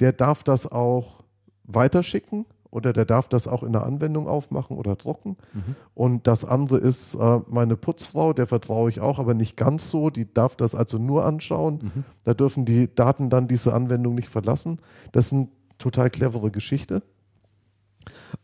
[0.00, 1.24] Der darf das auch
[1.64, 5.36] weiterschicken oder der darf das auch in der Anwendung aufmachen oder drucken.
[5.52, 5.76] Mhm.
[5.94, 10.10] Und das andere ist äh, meine Putzfrau, der vertraue ich auch, aber nicht ganz so.
[10.10, 11.80] Die darf das also nur anschauen.
[11.82, 12.04] Mhm.
[12.24, 14.78] Da dürfen die Daten dann diese Anwendung nicht verlassen.
[15.12, 17.02] Das ist eine total clevere Geschichte.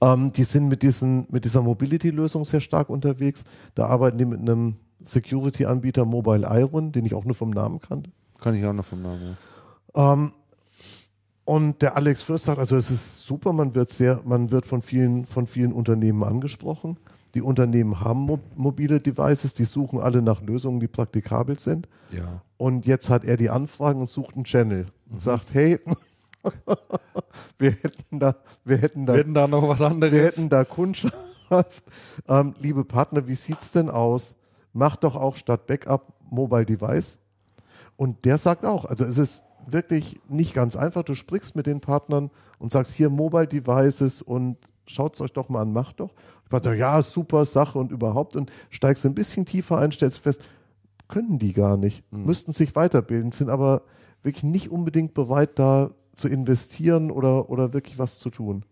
[0.00, 3.44] Ähm, die sind mit, diesen, mit dieser Mobility-Lösung sehr stark unterwegs.
[3.74, 8.10] Da arbeiten die mit einem Security-Anbieter Mobile Iron, den ich auch nur vom Namen kannte.
[8.40, 9.36] Kann ich auch noch vom Namen.
[9.94, 10.12] Ja.
[10.12, 10.32] Ähm,
[11.44, 14.82] und der Alex Fürst sagt, also es ist super, man wird sehr, man wird von
[14.82, 16.98] vielen, von vielen Unternehmen angesprochen.
[17.34, 21.88] Die Unternehmen haben mo mobile Devices, die suchen alle nach Lösungen, die praktikabel sind.
[22.12, 22.42] ja.
[22.58, 25.80] Und jetzt hat er die Anfragen und sucht einen Channel und sagt, hey,
[27.58, 30.12] wir hätten da, wir hätten da, Wir hätten da noch was anderes.
[30.12, 31.14] wir hätten da Kundschaft.
[32.28, 34.36] Ähm, liebe Partner, wie sieht's denn aus?
[34.72, 37.18] Macht doch auch statt Backup Mobile Device.
[37.96, 41.02] Und der sagt auch, also es ist wirklich nicht ganz einfach.
[41.02, 45.48] Du sprichst mit den Partnern und sagst hier Mobile Devices und schaut es euch doch
[45.48, 46.14] mal an, macht doch.
[46.44, 50.42] Ich dachte, ja, super Sache und überhaupt und steigst ein bisschen tiefer ein, stellst fest,
[51.08, 53.82] können die gar nicht, müssten sich weiterbilden, sind aber
[54.22, 58.64] wirklich nicht unbedingt bereit, da zu investieren oder, oder wirklich was zu tun.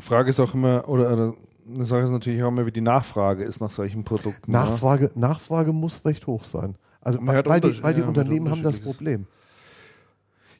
[0.00, 1.34] Frage ist auch immer, oder oder
[1.66, 4.50] eine Sache ist natürlich auch immer, wie die Nachfrage ist nach solchen Produkten.
[4.50, 4.58] ne?
[4.58, 6.76] Nachfrage, Nachfrage muss recht hoch sein.
[7.04, 8.80] Also hört weil die, weil die ja, Unternehmen haben das.
[8.80, 9.26] Problem.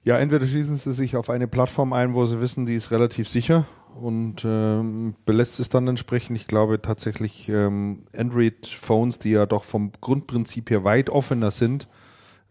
[0.05, 3.26] Ja, entweder schließen sie sich auf eine Plattform ein, wo sie wissen, die ist relativ
[3.26, 3.66] sicher
[3.98, 6.36] und ähm, belässt es dann entsprechend.
[6.36, 11.89] Ich glaube tatsächlich ähm, Android-Phones, die ja doch vom Grundprinzip her weit offener sind,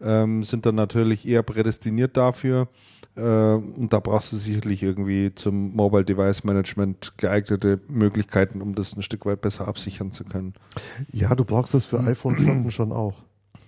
[0.00, 2.68] ähm, sind dann natürlich eher prädestiniert dafür.
[3.16, 8.96] Äh, und da brauchst du sicherlich irgendwie zum Mobile Device Management geeignete Möglichkeiten, um das
[8.96, 10.54] ein Stück weit besser absichern zu können.
[11.12, 13.14] Ja, du brauchst das für iPhone-Flotten schon auch.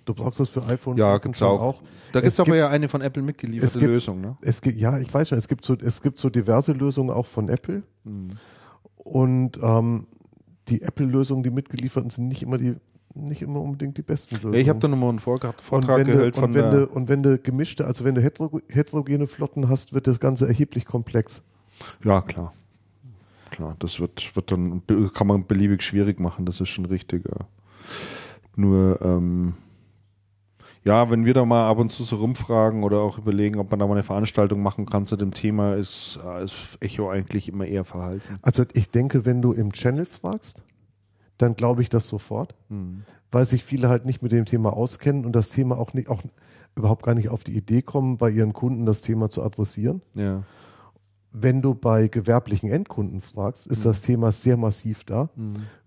[0.06, 1.82] Du brauchst das für iPhone Ja, gibt's schon auch.
[2.12, 4.20] Da Es gibt es aber gibt- ja eine von Apple mitgelieferte es gibt- Lösung.
[4.20, 4.36] Ne?
[4.40, 7.26] Es gibt, ja, ich weiß schon, es gibt so, es gibt so diverse Lösungen auch
[7.26, 7.82] von Apple.
[8.04, 8.30] Hm.
[8.96, 10.06] Und ähm,
[10.68, 12.76] die Apple-Lösungen, die mitgelieferten, sind nicht immer die,
[13.14, 14.54] nicht immer unbedingt die besten Lösungen.
[14.54, 16.86] Ja, ich habe da nochmal einen Vortrag, und wenn, gehört und, von wenn der, du,
[16.88, 20.84] und wenn du gemischte, also wenn du hetero, heterogene Flotten hast, wird das Ganze erheblich
[20.84, 21.42] komplex.
[22.04, 22.52] Ja, klar.
[23.50, 24.82] Klar, das wird, wird dann,
[25.14, 27.24] kann man beliebig schwierig machen, das ist schon richtig.
[27.28, 27.46] Ja.
[28.56, 29.54] Nur, ähm,
[30.86, 33.80] ja, wenn wir da mal ab und zu so rumfragen oder auch überlegen, ob man
[33.80, 37.66] da mal eine Veranstaltung machen kann zu dem Thema, ist, äh, ist Echo eigentlich immer
[37.66, 38.38] eher verhalten.
[38.42, 40.62] Also ich denke, wenn du im Channel fragst,
[41.38, 43.02] dann glaube ich das sofort, Hm.
[43.32, 46.22] weil sich viele halt nicht mit dem Thema auskennen und das Thema auch nicht, auch
[46.76, 50.02] überhaupt gar nicht auf die Idee kommen, bei ihren Kunden das Thema zu adressieren.
[50.14, 50.44] Ja.
[51.32, 53.84] Wenn du bei gewerblichen Endkunden fragst, ist Mhm.
[53.84, 55.28] das Thema sehr massiv da.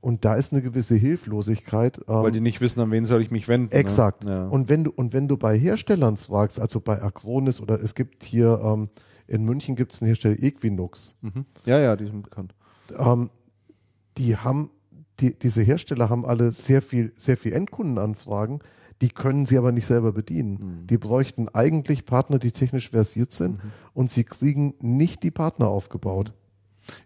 [0.02, 1.98] Und da ist eine gewisse Hilflosigkeit.
[2.08, 3.74] ähm, Weil die nicht wissen, an wen soll ich mich wenden.
[3.74, 4.26] Exakt.
[4.26, 4.32] Ne?
[4.32, 4.48] Ja.
[4.48, 8.24] Und wenn du und wenn du bei Herstellern fragst, also bei Acronis oder es gibt
[8.24, 8.90] hier ähm,
[9.28, 11.46] in München gibt es einen Hersteller Equinox, Mhm.
[11.66, 12.54] ja, ja, die sind bekannt.
[12.98, 13.30] ähm,
[14.18, 14.70] die haben
[15.20, 18.60] die, diese Hersteller haben alle sehr viel sehr viel Endkundenanfragen,
[19.02, 20.82] die können sie aber nicht selber bedienen.
[20.84, 20.88] Mhm.
[20.88, 23.60] Die bräuchten eigentlich Partner, die technisch versiert sind
[23.94, 26.34] und sie kriegen nicht die Partner aufgebaut.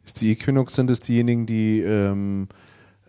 [0.06, 2.48] Ist die Equinox, sind es diejenigen, die ähm,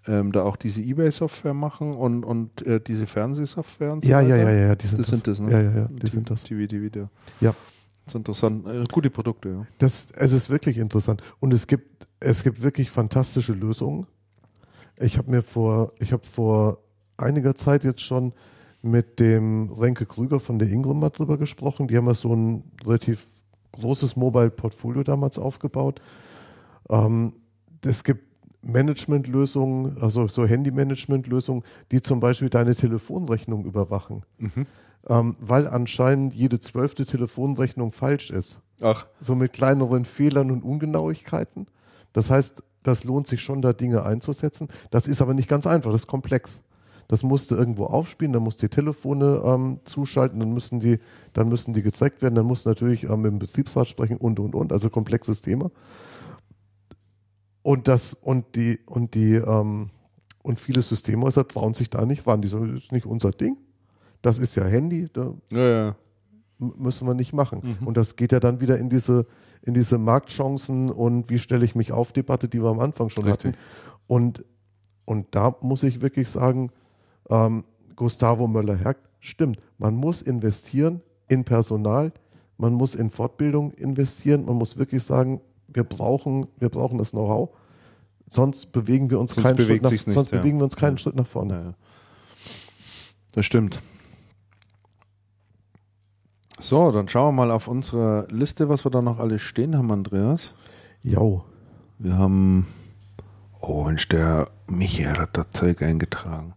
[0.06, 4.36] ähm, da auch diese Ebay-Software machen und, und äh, diese Fernsehsoftware und so Ja, ja,
[4.36, 4.52] weiter?
[4.52, 5.50] ja, ja, die sind Das sind das, ne?
[5.50, 6.42] Ja, ja, ja, die sind das.
[6.44, 7.08] TV, die Video.
[7.40, 7.54] Ja.
[8.04, 8.66] Das ist interessant.
[8.66, 9.66] Äh, gute Produkte, ja.
[9.78, 11.22] Das, es ist wirklich interessant.
[11.40, 14.06] Und es gibt, es gibt wirklich fantastische Lösungen.
[14.98, 16.78] Ich habe mir vor, ich habe vor
[17.16, 18.32] einiger Zeit jetzt schon
[18.84, 21.88] mit dem Renke Krüger von der Ingram mal drüber gesprochen.
[21.88, 23.26] Die haben ja so ein relativ
[23.72, 26.00] großes Mobile-Portfolio damals aufgebaut.
[26.90, 27.32] Ähm,
[27.84, 28.24] es gibt
[28.62, 34.22] Managementlösungen, also so Handy-Management-Lösungen, die zum Beispiel deine Telefonrechnung überwachen.
[35.08, 41.66] Ähm, weil anscheinend jede zwölfte Telefonrechnung falsch ist Ach, so mit kleineren Fehlern und Ungenauigkeiten.
[42.14, 44.68] Das heißt, das lohnt sich schon, da Dinge einzusetzen.
[44.90, 46.62] Das ist aber nicht ganz einfach, das ist komplex.
[47.08, 50.98] Das musst du irgendwo aufspielen, dann musst du die Telefone ähm, zuschalten, dann müssen die,
[51.32, 54.40] dann müssen die gezeigt werden, dann musst du natürlich ähm, mit dem Betriebsrat sprechen und
[54.40, 55.70] und und, also komplexes Thema.
[57.62, 59.90] Und das und die und die ähm,
[60.42, 62.42] und viele Systemhäuser trauen sich da nicht ran.
[62.42, 63.56] Die sagen, das ist nicht unser Ding.
[64.20, 65.96] Das ist ja Handy, da ja, ja.
[66.58, 67.76] müssen wir nicht machen.
[67.80, 67.86] Mhm.
[67.86, 69.26] Und das geht ja dann wieder in diese,
[69.62, 73.24] in diese Marktchancen und wie stelle ich mich auf Debatte, die wir am Anfang schon
[73.24, 73.52] Richtig.
[73.52, 73.58] hatten.
[74.06, 74.44] Und,
[75.06, 76.70] und da muss ich wirklich sagen,
[77.30, 77.64] ähm,
[77.96, 82.12] Gustavo Möller-Hergt, stimmt, man muss investieren in Personal,
[82.58, 87.50] man muss in Fortbildung investieren, man muss wirklich sagen, wir brauchen, wir brauchen das Know-how,
[88.26, 90.38] sonst bewegen wir uns Sonst keinen Schritt nach, nicht, sonst ja.
[90.38, 91.54] bewegen wir uns keinen Schritt nach vorne.
[91.54, 91.74] Ja, ja.
[93.32, 93.82] Das stimmt.
[96.58, 99.90] So, dann schauen wir mal auf unsere Liste, was wir da noch alles stehen haben,
[99.90, 100.54] Andreas.
[101.02, 101.44] Jo.
[101.98, 102.66] Wir haben,
[103.60, 106.54] oh Mensch, der Michael hat da Zeug eingetragen.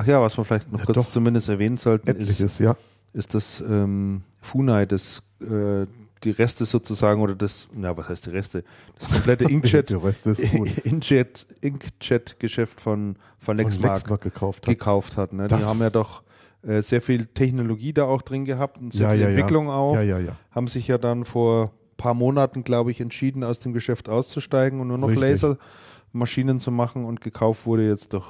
[0.00, 1.08] Ach ja, was wir vielleicht noch Ja, kurz doch.
[1.08, 2.76] zumindest erwähnen sollten, ist, Etliches, ja.
[3.12, 5.86] ist das ähm, Funai, das äh,
[6.24, 8.64] die Reste sozusagen oder das, na was heißt die Reste?
[8.98, 10.78] Das komplette Inkjet, ist gut.
[10.84, 14.74] Inkjet, Inkjet-Geschäft von, von Von Lexmark Lexmark gekauft hat.
[14.74, 15.32] gekauft hat.
[15.32, 15.48] Ne?
[15.48, 16.22] Die haben ja doch
[16.62, 19.28] äh, sehr viel Technologie da auch drin gehabt und sehr Ja, viel ja.
[19.28, 19.94] Entwicklung auch.
[19.94, 20.32] Ja, ja, ja.
[20.50, 24.80] Haben sich ja dann vor ein paar Monaten, glaube ich, entschieden, aus dem Geschäft auszusteigen
[24.80, 25.10] und nur noch.
[25.12, 28.26] Lasermaschinen zu machen und gekauft wurde jetzt durch,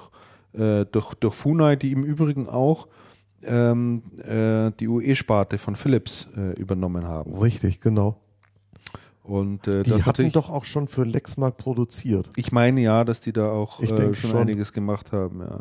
[0.53, 2.89] äh, durch, durch Funai, die im Übrigen auch
[3.45, 7.35] ähm, äh, die UE-Sparte von Philips äh, übernommen haben.
[7.35, 8.21] Richtig, genau.
[9.23, 12.31] Und äh, Die hatten doch auch schon für Lexmark produziert.
[12.37, 14.37] ich meine ja, dass die da auch äh, schon, schon.
[14.37, 15.41] einiges gemacht haben.
[15.41, 15.61] Ja.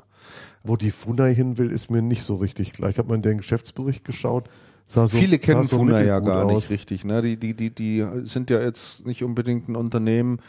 [0.64, 2.90] Wo die Funai hin will, ist mir nicht so richtig klar.
[2.90, 4.50] Ich habe mal in den Geschäftsbericht geschaut.
[4.86, 6.54] So, Viele kennen so Funa ja gar aus.
[6.54, 7.04] nicht richtig.
[7.04, 7.22] Ne?
[7.22, 10.40] Die, die, die, die sind ja jetzt nicht unbedingt ein Unternehmen,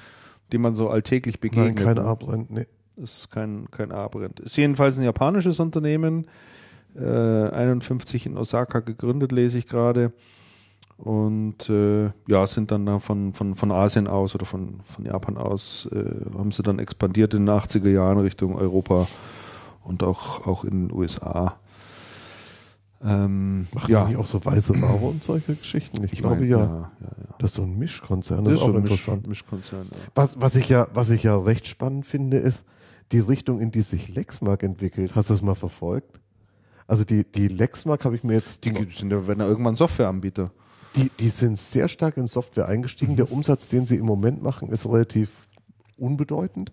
[0.52, 1.75] dem man so alltäglich begegnet.
[1.75, 2.07] Nein, keine ne?
[2.07, 2.50] Abrennt.
[2.52, 2.67] Nee.
[3.01, 4.41] Das ist kein, kein A-Brand.
[4.41, 6.27] Ist jedenfalls ein japanisches Unternehmen.
[6.97, 7.02] Äh,
[7.51, 10.12] 51 in Osaka gegründet, lese ich gerade.
[10.97, 15.36] Und äh, ja, sind dann da von, von, von Asien aus oder von, von Japan
[15.36, 19.07] aus, äh, haben sie dann expandiert in den 80er Jahren Richtung Europa
[19.85, 21.57] und auch, auch in den USA.
[23.01, 26.02] Ähm, Machen ja, die auch so weiße Ware und solche Geschichten?
[26.02, 26.59] Ich, ich glaube meine, ja.
[26.59, 27.35] ja, ja, ja.
[27.39, 28.43] Das ist so ein Mischkonzern.
[28.43, 29.28] Das, ist auch so ein interessant.
[29.28, 29.86] Misch, Mischkonzern.
[30.17, 32.67] Was, was, ich ja, was ich ja recht spannend finde, ist
[33.12, 35.15] die Richtung, in die sich Lexmark entwickelt.
[35.15, 36.20] Hast du das mal verfolgt?
[36.87, 40.51] Also die, die Lexmark habe ich mir jetzt, Die sind ja wenn er irgendwann Softwareanbieter.
[40.97, 43.17] die, die sind sehr stark in Software eingestiegen.
[43.17, 45.49] Der Umsatz, den sie im Moment machen, ist relativ
[45.99, 46.73] unbedeutend.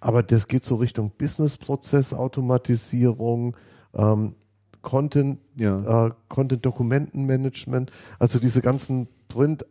[0.00, 3.56] Aber das geht so Richtung Business-Prozess-Automatisierung,
[3.94, 4.34] ähm,
[4.82, 6.06] Content, Ja.
[6.06, 9.66] äh, Content-Dokumentenmanagement, also diese ganzen Print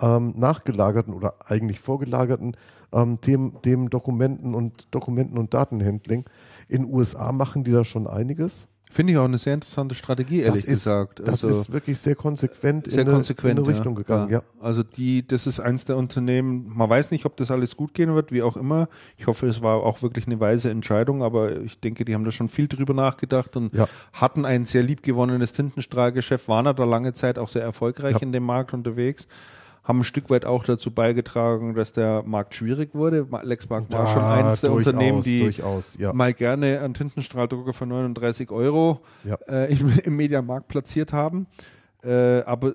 [0.00, 2.56] ähm, nachgelagerten oder eigentlich vorgelagerten
[2.92, 6.24] ähm, Themen, Themen Dokumenten und Dokumenten und Datenhandling.
[6.68, 8.68] In den USA machen die da schon einiges.
[8.88, 11.18] Finde ich auch eine sehr interessante Strategie, ehrlich das ist, gesagt.
[11.20, 14.02] Das Also ist wirklich sehr konsequent sehr in, eine, konsequent in eine Richtung ja.
[14.02, 14.30] gegangen.
[14.32, 14.42] Ja.
[14.60, 16.70] Also die, das ist eins der Unternehmen.
[16.72, 18.88] Man weiß nicht, ob das alles gut gehen wird, wie auch immer.
[19.16, 22.30] Ich hoffe, es war auch wirklich eine weise Entscheidung, aber ich denke, die haben da
[22.30, 23.88] schon viel drüber nachgedacht und Ja.
[24.12, 28.18] hatten ein sehr liebgewonnenes Tintenstrahlgeschäft, waren da lange Zeit auch sehr erfolgreich Ja.
[28.20, 29.26] in dem Markt unterwegs.
[29.86, 33.26] Haben ein Stück weit auch dazu beigetragen, dass der Markt schwierig wurde.
[33.42, 36.12] Lexmark war schon eines der durchaus, Unternehmen, die durchaus, ja.
[36.12, 39.36] mal gerne einen Tintenstrahldrucker für 39 Euro Ja.
[39.48, 41.46] äh, im, im Mediamarkt platziert haben.
[42.02, 42.74] Äh, aber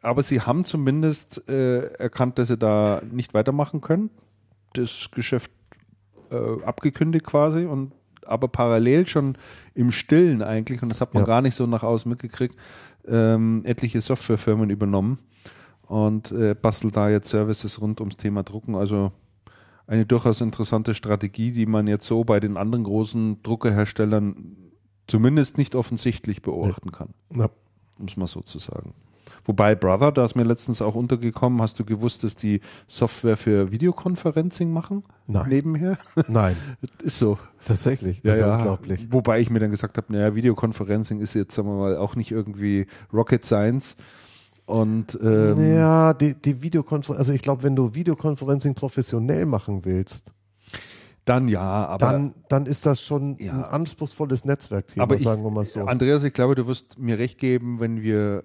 [0.00, 4.10] aber sie haben zumindest äh, erkannt, dass sie da nicht weitermachen können.
[4.74, 5.50] Das Geschäft
[6.30, 7.92] äh, abgekündigt quasi und
[8.24, 9.36] aber parallel schon
[9.74, 11.26] im Stillen eigentlich, und das hat man Ja.
[11.26, 12.54] gar nicht so nach außen mitgekriegt,
[13.08, 15.18] ähm, etliche Softwarefirmen übernommen
[15.88, 18.76] und äh, bastelt da jetzt Services rund ums Thema Drucken.
[18.76, 19.12] Also
[19.86, 24.56] eine durchaus interessante Strategie, die man jetzt so bei den anderen großen Druckerherstellern
[25.06, 27.48] zumindest nicht offensichtlich beobachten kann, Na,
[27.98, 28.92] um es mal so zu sagen.
[29.44, 33.72] Wobei Brother, da ist mir letztens auch untergekommen, hast du gewusst, dass die Software für
[33.72, 35.04] Videoconferencing machen?
[35.26, 35.48] Nein.
[35.48, 35.98] Nebenher?
[36.28, 36.54] nein,
[37.02, 37.38] Ist so.
[37.66, 38.20] tatsächlich.
[38.22, 39.06] Das ist unglaublich.
[39.10, 42.30] Wobei ich mir dann gesagt habe, naja, Videoconferencing ist jetzt, sagen wir mal, auch nicht
[42.30, 43.96] irgendwie Rocket Science.
[44.68, 50.30] Und ähm, ja, die, die Videokonferenz, also ich glaube, wenn du Videoconferencing professionell machen willst,
[51.28, 53.52] dann ja, aber, dann, dann ist das schon Ja.
[53.52, 55.80] ein anspruchsvolles Netzwerkthema, aber ich, sagen wir mal so.
[55.84, 58.42] Andreas, ich glaube, du wirst mir recht geben, wenn wir äh,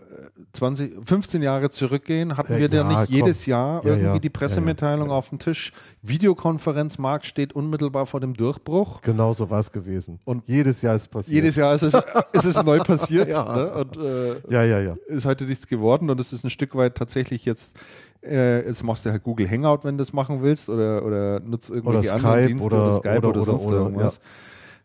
[0.54, 3.16] 20, 15 Jahre zurückgehen, hatten Äh, wir da ja, nicht komm.
[3.16, 5.72] jedes Jahr Ja, irgendwie die Pressemitteilung auf dem Tisch.
[6.02, 9.02] Videokonferenzmarkt steht unmittelbar vor dem Durchbruch.
[9.02, 10.20] genau so war es gewesen.
[10.26, 11.36] Und jedes Jahr ist passiert.
[11.36, 11.94] Jedes Jahr ist es,
[12.34, 13.30] ist es neu passiert.
[13.30, 13.56] Ja.
[13.56, 13.74] ne?
[13.74, 14.96] Und äh, Ja, ja, ja.
[15.08, 17.76] ist heute nichts geworden und es ist ein Stück weit tatsächlich jetzt,
[18.24, 21.70] äh, jetzt machst du halt Google Hangout, wenn du das machen willst oder, oder nutzt
[21.70, 24.22] irgendwelche Oder anderen Skype Dienste oder- oder, Skype oder, oder- sonst oder- irgendwas.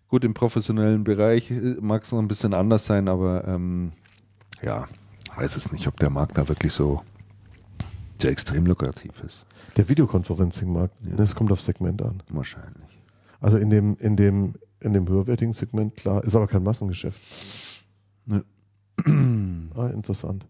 [0.09, 3.93] Gut, im professionellen Bereich äh, mag es noch ein bisschen anders sein, aber ähm,
[4.63, 4.87] ja,
[5.37, 7.03] weiß es nicht, ob der Markt da wirklich so
[8.19, 9.45] sehr extrem lukrativ ist.
[9.77, 11.17] Der Videoconferencing-Markt, Ja.
[11.17, 12.23] das kommt auf Segment an.
[12.31, 12.89] Wahrscheinlich.
[13.41, 17.21] Also in dem, in dem, in dem höherwertigen Segment, klar, ist aber kein Massengeschäft.
[18.27, 18.43] Ne.
[19.77, 20.45] Ah, interessant.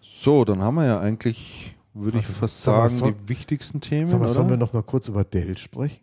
[0.00, 4.06] So, dann haben wir ja eigentlich, würde ich fast sagen, soll- die wichtigsten Themen.
[4.06, 4.34] Sag mal, oder?
[4.34, 6.00] sollen wir noch mal kurz über Dell sprechen?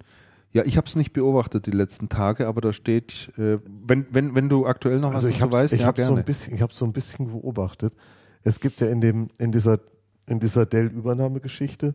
[0.52, 4.34] Ja, ich habe es nicht beobachtet die letzten Tage, aber da steht, äh, wenn, wenn,
[4.34, 6.56] wenn du aktuell noch Also was ich habe weißt, ich ja, hab so ein bisschen,
[6.56, 7.94] ich habe so ein bisschen beobachtet.
[8.44, 9.80] Es gibt ja in dem, in dieser,
[10.28, 11.94] in dieser Dell-Übernahmegeschichte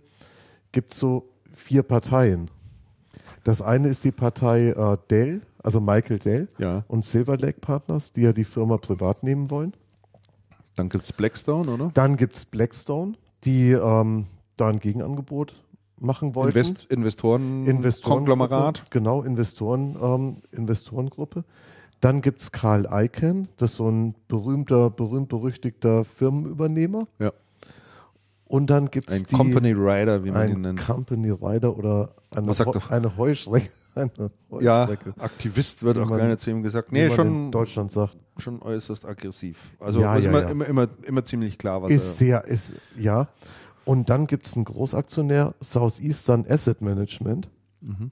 [0.70, 2.48] gibt so vier Parteien.
[3.42, 8.12] Das eine ist die Partei äh, Dell, also Michael Dell ja, und Silver Lake Partners,
[8.12, 9.72] die ja die Firma privat nehmen wollen.
[10.76, 11.90] dann gibt's Blackstone, oder?
[11.94, 13.14] Dann gibt es Blackstone,
[13.44, 15.54] die ähm, da ein Gegenangebot
[15.98, 16.56] machen wollten.
[16.58, 18.90] Invest Investoren, Investoren Konglomerat.
[18.90, 21.44] Genau, Investoren, ähm, Investorengruppe.
[22.00, 27.06] Dann gibt es Karl Icahn, das ist so ein berühmter, berühmt-berüchtigter Firmenübernehmer.
[27.18, 27.32] Ja.
[28.46, 30.86] Und dann gibt es Ein Company Rider, wie man ihn ein nennt.
[30.86, 32.52] Company Rider oder eine,
[32.90, 33.70] eine Heuschrecke.
[33.94, 34.10] Eine
[34.60, 36.92] Ja, Heuschrecke, Aktivist wird auch man- gerne zu ihm gesagt.
[36.92, 38.16] Nee, schon, Deutschland sagt.
[38.38, 39.72] schon äußerst aggressiv.
[39.80, 40.48] Also Ja, ist ja, immer, ja.
[40.50, 42.12] Immer, immer, immer ziemlich klar, was Ist er.
[42.12, 43.28] sehr, ist, ja.
[43.84, 47.50] Und dann gibt es einen Großaktionär, Southeastern Asset Management.
[47.80, 48.10] Mhm.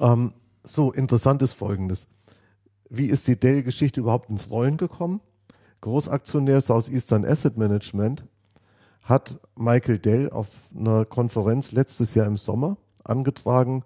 [0.00, 0.32] Ähm,
[0.64, 2.06] so, interessant ist folgendes.
[2.90, 5.20] Wie ist die Dell-Geschichte überhaupt ins Rollen gekommen?
[5.80, 8.24] Großaktionär Southeastern Asset Management
[9.04, 13.82] hat Michael Dell auf einer Konferenz letztes Jahr im Sommer angetragen,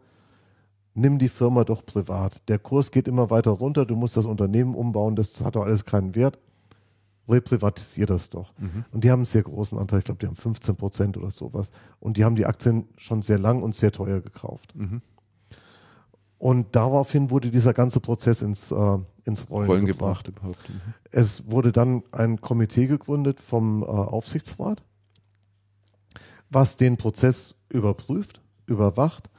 [0.97, 2.41] nimm die Firma doch privat.
[2.49, 5.85] Der Kurs geht immer weiter runter, du musst das Unternehmen umbauen, das hat doch alles
[5.85, 6.39] keinen Wert.
[7.29, 8.55] Reprivatisier das doch.
[8.59, 8.85] Mhm.
[8.93, 11.73] Und die haben einen sehr großen Anteil, ich glaube, die haben 15 Prozent oder sowas.
[11.99, 14.75] Und die haben die Aktien schon sehr lang und sehr teuer gekauft.
[14.77, 15.03] Mhm.
[16.39, 20.27] Und daraufhin wurde dieser ganze Prozess ins, äh, ins Rollen, Rollen gebracht.
[20.27, 20.69] gebracht.
[20.69, 20.95] Mhm.
[21.11, 24.85] Es wurde dann ein Komitee gegründet vom äh, Aufsichtsrat,
[26.49, 29.31] was den Prozess überprüft, überwacht,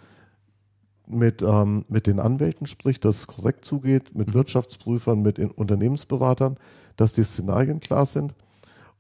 [1.07, 6.57] mit, ähm, mit den Anwälten spricht, dass es korrekt zugeht, mit Wirtschaftsprüfern, mit Unternehmensberatern,
[6.95, 8.35] dass die Szenarien klar sind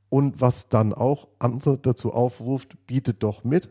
[0.09, 3.69] und was dann auch andere dazu aufruft, bietet doch mit.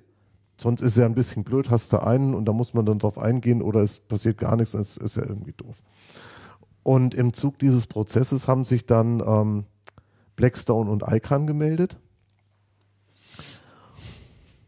[0.58, 3.18] Sonst ist ja ein bisschen blöd, hast du einen und da muss man dann drauf
[3.18, 5.82] eingehen oder es passiert gar nichts und es ist ja irgendwie doof.
[6.82, 9.64] Und im Zug dieses Prozesses haben sich dann ähm,
[10.36, 11.98] Blackstone und Icahn gemeldet.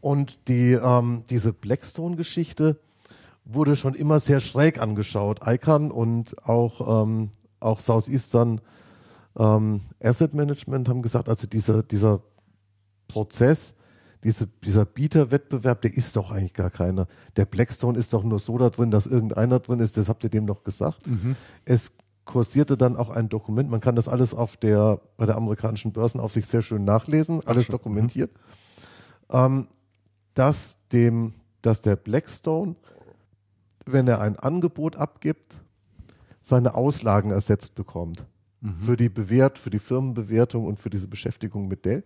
[0.01, 2.79] Und die, ähm, diese Blackstone-Geschichte
[3.51, 5.39] wurde schon immer sehr schräg angeschaut.
[5.45, 8.61] Icahn und auch, ähm, auch Southeastern
[9.37, 12.21] ähm, Asset Management haben gesagt, also dieser, dieser
[13.07, 13.75] Prozess,
[14.23, 17.07] diese, dieser Bieterwettbewerb, der ist doch eigentlich gar keiner.
[17.37, 20.29] Der Blackstone ist doch nur so da drin, dass irgendeiner drin ist, das habt ihr
[20.29, 21.03] dem doch gesagt.
[21.65, 21.93] Es
[22.25, 26.47] kursierte dann auch ein Dokument, man kann das alles auf der, bei der amerikanischen Börsenaufsicht
[26.47, 28.29] sehr schön nachlesen, alles dokumentiert,
[29.31, 29.67] ähm,
[30.35, 32.75] dass, dem, dass der Blackstone,
[33.91, 35.61] wenn er ein Angebot abgibt,
[36.41, 38.25] seine Auslagen ersetzt bekommt.
[38.85, 42.03] Für die Bewert, für die Firmenbewertung und für diese Beschäftigung mit Dell.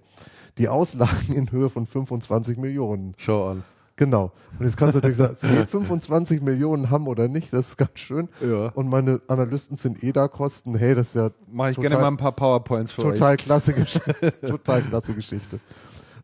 [0.59, 3.15] Die Auslagen in Höhe von 25 Millionen.
[3.17, 3.63] Schau an.
[3.95, 4.31] Genau.
[4.59, 7.99] Und jetzt kannst du natürlich sagen, nee, 25 Millionen haben oder nicht, das ist ganz
[7.99, 8.29] schön.
[8.41, 8.67] Ja.
[8.69, 12.17] Und meine Analysten sind EDA-Kosten, hey, das ist ja Mache ich Total- gerne mal ein
[12.17, 13.37] paar PowerPoints für total euch.
[13.37, 13.73] klasse,
[14.47, 15.59] total klasse Geschichte.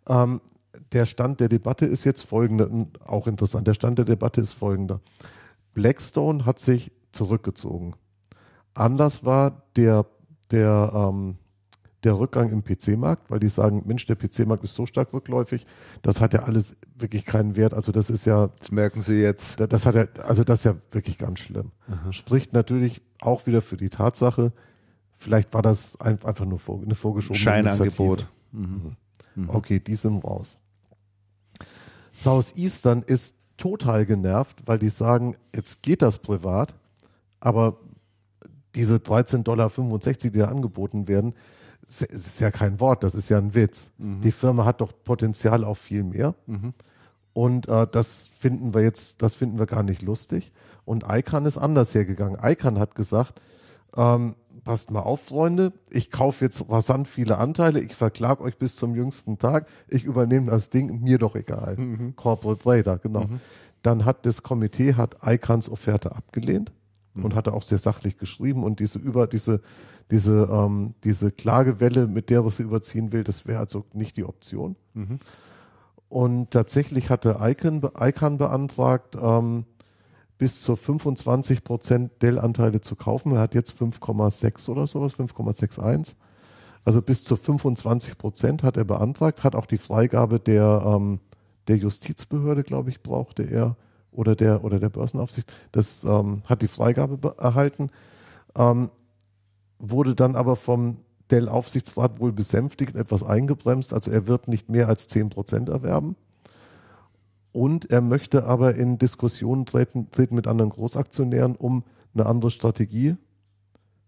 [0.07, 0.41] Ähm,
[0.91, 2.69] der Stand der Debatte ist jetzt folgender,
[3.05, 3.67] auch interessant.
[3.67, 4.99] Der Stand der Debatte ist folgender.
[5.73, 7.95] Blackstone hat sich zurückgezogen.
[8.73, 10.05] Anders war der,
[10.51, 11.37] der, ähm,
[12.03, 15.65] der Rückgang im PC-Markt, weil die sagen, Mensch, der PC-Markt ist so stark rückläufig,
[16.01, 17.73] das hat ja alles wirklich keinen Wert.
[17.73, 19.59] Also das ist ja Das merken Sie jetzt.
[19.59, 21.71] da- Das hat er, also das ist ja wirklich ganz schlimm.
[22.11, 24.53] Spricht natürlich auch wieder für die Tatsache,
[25.13, 28.27] vielleicht war das ein, einfach nur eine vorgeschobene Scheinangebot.
[28.53, 28.95] Initiative.
[29.47, 30.57] Okay, die sind raus.
[32.13, 36.73] Southeastern ist total genervt, weil die sagen, jetzt geht das privat,
[37.39, 37.77] aber
[38.75, 39.69] diese 13,65 Dollar,
[40.23, 41.35] die da angeboten werden,
[41.87, 43.91] das ist ja kein Wort, das ist ja ein Witz.
[44.23, 46.35] Die Firma hat doch Potenzial auf viel mehr.
[47.33, 50.51] Und äh, das finden wir jetzt, das finden wir gar nicht lustig.
[50.85, 52.39] Und ICANN ist anders hergegangen.
[52.43, 53.41] ICANN hat gesagt,
[53.95, 58.75] ähm, passt mal auf, Freunde, ich kaufe jetzt rasant viele Anteile, ich verklage euch bis
[58.75, 61.77] zum jüngsten Tag, ich übernehme das Ding, mir doch egal.
[62.15, 63.25] Corporate Raider, genau.
[63.81, 66.71] Dann hat das Komitee hat ICANNs Offerte abgelehnt
[67.15, 68.63] und hatte auch sehr sachlich geschrieben.
[68.63, 69.61] Und diese über diese
[70.11, 74.25] diese ähm, diese Klagewelle, mit der er sie überziehen will, das wäre also nicht die
[74.25, 74.75] Option.
[76.09, 79.65] Und tatsächlich hatte ICANN, be- ICANN beantragt, ähm,
[80.39, 83.33] bis zu 25 Prozent Dell-Anteile zu kaufen.
[83.33, 86.15] Er hat jetzt 5,6 oder sowas, 5,61.
[86.85, 91.19] Also bis zu 25 Prozent hat er beantragt, hat auch die Freigabe der, ähm,
[91.67, 93.75] der Justizbehörde, glaube ich, brauchte er,
[94.11, 95.51] oder der, oder der Börsenaufsicht.
[95.73, 97.89] Das ähm, hat die Freigabe be- erhalten,
[98.55, 98.89] ähm,
[99.77, 100.97] wurde dann aber vom
[101.31, 103.93] Dell-Aufsichtsrat wohl besänftigt, etwas eingebremst.
[103.93, 106.15] Also er wird nicht mehr als 10 Prozent erwerben.
[107.51, 113.15] Und er möchte aber in Diskussionen treten, treten mit anderen Großaktionären, um eine andere Strategie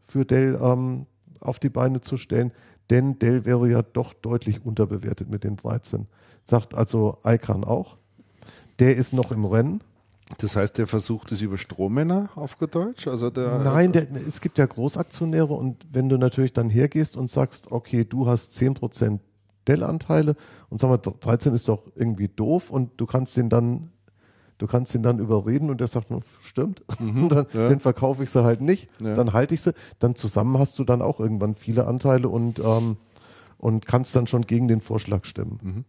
[0.04, 1.06] für Dell ähm,
[1.40, 2.52] auf die Beine zu stellen.
[2.90, 6.08] Denn Dell wäre ja doch deutlich unterbewertet mit den 13.
[6.44, 7.98] Sagt also ICANN auch.
[8.80, 9.82] Der ist noch im Rennen.
[10.38, 13.08] Das heißt, der versucht es über Strohmänner auf Deutsch?
[13.08, 17.30] Also der, Nein, der, es gibt ja Großaktionäre und wenn du natürlich dann hergehst und
[17.30, 19.20] sagst, okay, du hast 10%
[19.68, 20.36] Dell-Anteile
[20.70, 23.92] und sag mal, 13 ist doch irgendwie doof und du kannst den dann,
[24.58, 27.68] du kannst ihn dann überreden und der sagt, "Na, stimmt, dann, ja.
[27.70, 29.14] dann verkaufe ich sie halt nicht, Ja.
[29.14, 32.98] dann halte ich sie, dann zusammen hast du dann auch irgendwann viele Anteile und, ähm,
[33.58, 35.86] und kannst dann schon gegen den Vorschlag stimmen.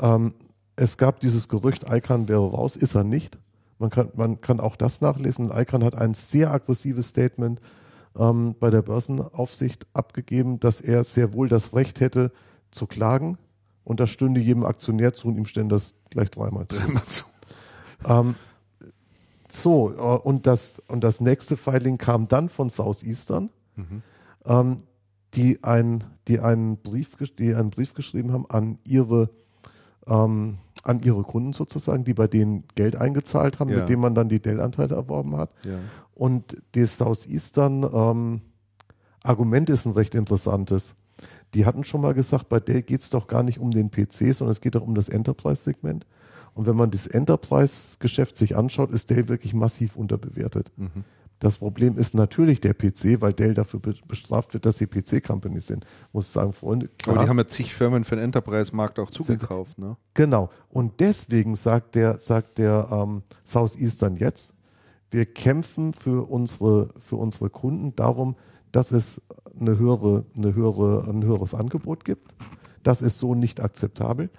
[0.00, 0.34] Ähm,
[0.76, 3.38] es gab dieses Gerücht, ICANN wäre raus, ist er nicht.
[3.78, 5.50] Man kann, man kann auch das nachlesen.
[5.54, 7.60] ICANN hat ein sehr aggressives Statement
[8.18, 12.32] ähm, bei der Börsenaufsicht abgegeben, dass er sehr wohl das Recht hätte
[12.76, 13.38] zu klagen.
[13.84, 16.76] Und das stünde jedem Aktionär zu und ihm stände das gleich dreimal zu.
[16.76, 17.24] Immer so.
[18.04, 18.34] Ähm,
[19.50, 23.50] so, äh, und das, und das nächste Filing kam dann von Southeastern,
[24.44, 24.78] ähm,
[25.34, 29.30] die, ein, die, einen Brief, die einen Brief geschrieben haben an ihre,
[30.06, 33.78] ähm, an ihre Kunden sozusagen, die bei denen Geld eingezahlt haben, Ja.
[33.78, 35.50] mit dem man dann die Dell-Anteile erworben hat.
[35.64, 35.78] Ja.
[36.14, 38.40] Und das Southeastern ähm,
[39.22, 40.94] Argument ist ein recht interessantes.
[41.56, 44.34] Die hatten schon mal gesagt, bei Dell geht es doch gar nicht um den PC,
[44.34, 46.06] sondern es geht doch um das Enterprise-Segment.
[46.52, 50.70] Und wenn man das Enterprise-Geschäft sich anschaut, ist Dell wirklich massiv unterbewertet.
[50.76, 51.04] Mhm.
[51.38, 55.66] Das Problem ist natürlich der PC, weil Dell dafür be bestraft wird, dass sie PC-Companies
[55.66, 55.86] sind.
[56.12, 59.78] Muss ich sagen, Freunde, Aber die haben ja zig Firmen für den Enterprise-Markt auch zugekauft.
[59.78, 59.96] Ne?
[60.12, 60.50] Genau.
[60.68, 64.52] Und deswegen sagt der, sagt der ähm, Southeastern jetzt,
[65.10, 68.36] wir kämpfen für unsere, für unsere Kunden darum,
[68.72, 69.22] dass es
[69.60, 72.34] eine höhere, eine höhere, ein höheres Angebot gibt.
[72.82, 74.30] Das ist so nicht akzeptabel.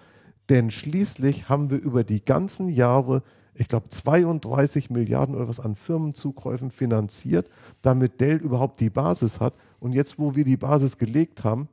[0.50, 3.24] Denn schließlich haben wir über die ganzen Jahre,
[3.54, 7.50] ich glaube, 32 Milliarden oder was an Firmenzukäufen finanziert,
[7.82, 9.54] damit Dell überhaupt die Basis hat.
[9.80, 11.68] Und jetzt, wo wir die Basis gelegt haben,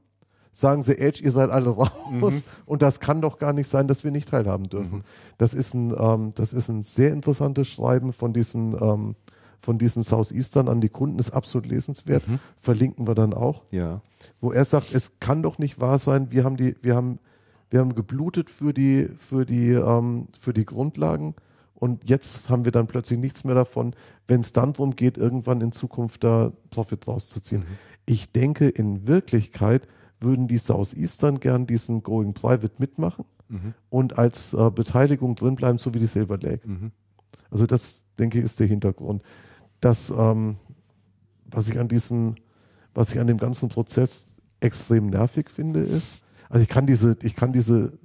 [0.54, 4.04] sagen sie, Edge, ihr seid alle raus und das kann doch gar nicht sein, dass
[4.04, 5.02] wir nicht teilhaben dürfen.
[5.36, 9.16] Das, ist ein, ähm, das ist ein sehr interessantes Schreiben von diesen, ähm,
[9.64, 12.22] von diesen Southeastern an die Kunden, ist absolut lesenswert,
[12.60, 14.00] verlinken wir dann auch, Ja.
[14.40, 17.18] wo er sagt, es kann doch nicht wahr sein, wir haben die, wir haben,
[17.70, 21.34] wir haben geblutet für die, für die, ähm, für die Grundlagen
[21.74, 23.94] und jetzt haben wir dann plötzlich nichts mehr davon,
[24.28, 27.64] wenn es dann darum geht, irgendwann in Zukunft da Profit rauszuziehen.
[28.06, 29.88] Ich denke, in Wirklichkeit
[30.20, 33.24] würden die Southeastern gern diesen Going Private mitmachen
[33.90, 36.66] und als äh, Beteiligung drinbleiben, so wie die Silver Lake.
[37.50, 39.22] Also das, denke ich, ist der Hintergrund.
[39.84, 40.56] Das, ähm,
[41.50, 42.36] was ich an diesem,
[42.94, 47.34] was ich an dem ganzen Prozess extrem nervig finde, ist, also ich kann diese, ich
[47.34, 47.98] kann diese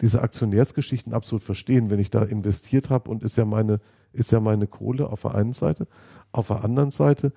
[0.00, 3.80] diese Aktionärsgeschichten absolut verstehen, wenn ich da investiert habe und ist ja meine,
[4.12, 5.86] ist ja meine Kohle auf der einen Seite.
[6.32, 7.32] Auf der anderen Seite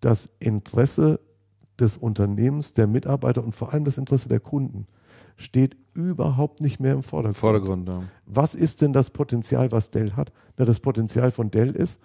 [0.00, 1.20] das Interesse
[1.78, 4.86] des Unternehmens, der Mitarbeiter und vor allem das Interesse der Kunden
[5.36, 7.38] steht überhaupt nicht mehr im Vordergrund.
[7.38, 8.02] Vordergrund ja.
[8.26, 10.32] Was ist denn das Potenzial, was Dell hat?
[10.58, 12.00] Na, das Potenzial von Dell ist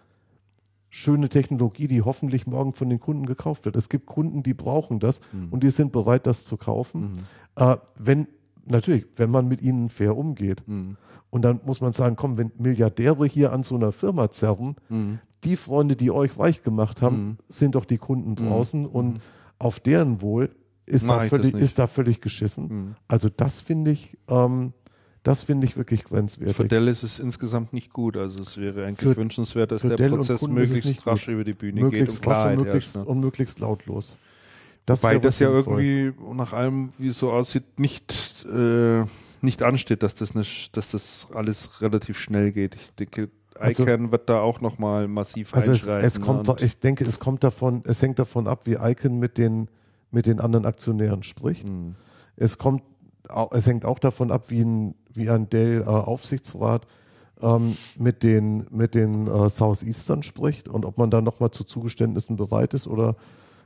[0.89, 3.75] schöne Technologie, die hoffentlich morgen von den Kunden gekauft wird.
[3.75, 5.47] Es gibt Kunden, die brauchen das Mhm.
[5.51, 7.11] und die sind bereit, das zu kaufen.
[7.55, 8.27] Äh, wenn
[8.65, 10.63] natürlich, wenn man mit ihnen fair umgeht.
[10.67, 10.97] Mhm.
[11.29, 15.19] Und dann muss man sagen, komm, wenn Milliardäre hier an so einer Firma zerren, Mhm.
[15.43, 19.19] die Freunde, die euch reich gemacht haben, sind doch die Kunden draußen und
[19.59, 22.95] auf deren Wohl ist, da völlig, ist da völlig geschissen.
[23.09, 24.71] Also das finde ich, ähm,
[25.27, 26.55] das finde ich wirklich grenzwertig.
[26.55, 28.15] Für Dell ist es insgesamt nicht gut.
[28.15, 31.33] Also es wäre eigentlich Für- wünschenswert, dass der Dell Prozess möglichst rasch gut.
[31.33, 33.07] über die Bühne möglichst geht und Klarheit und möglichst, herrscht.
[33.07, 33.11] Ne?
[33.13, 34.15] und möglichst lautlos.
[34.85, 35.83] Das wäre das ja sinnvoll.
[35.83, 39.03] irgendwie nach allem, wie es so aussieht, nicht, äh,
[39.41, 42.75] nicht ansteht, dass das, nicht, dass das alles relativ schnell geht.
[42.75, 46.55] Ich denke, Also- ICANN wird da auch nochmal massiv Also es, es kommt, ne?
[46.57, 49.67] da- ich denke, es kommt davon, es hängt davon ab, wie Icon mit den,
[50.11, 51.63] mit den anderen Aktionären spricht.
[51.65, 51.95] Hm.
[52.37, 52.81] Es kommt,
[53.51, 56.87] es hängt auch davon ab, wie ein, wie ein Dell äh, Aufsichtsrat
[57.41, 62.35] ähm, mit den, mit den äh, Southeastern spricht und ob man da nochmal zu Zugeständnissen
[62.35, 63.15] bereit ist oder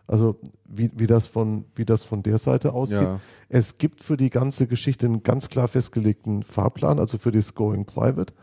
[0.07, 3.01] also wie, wie, das von, wie das von der Seite aussieht.
[3.01, 3.19] Ja.
[3.47, 7.85] Es gibt für die ganze Geschichte einen ganz klar festgelegten Fahrplan, also für das Going
[7.85, 8.33] Private.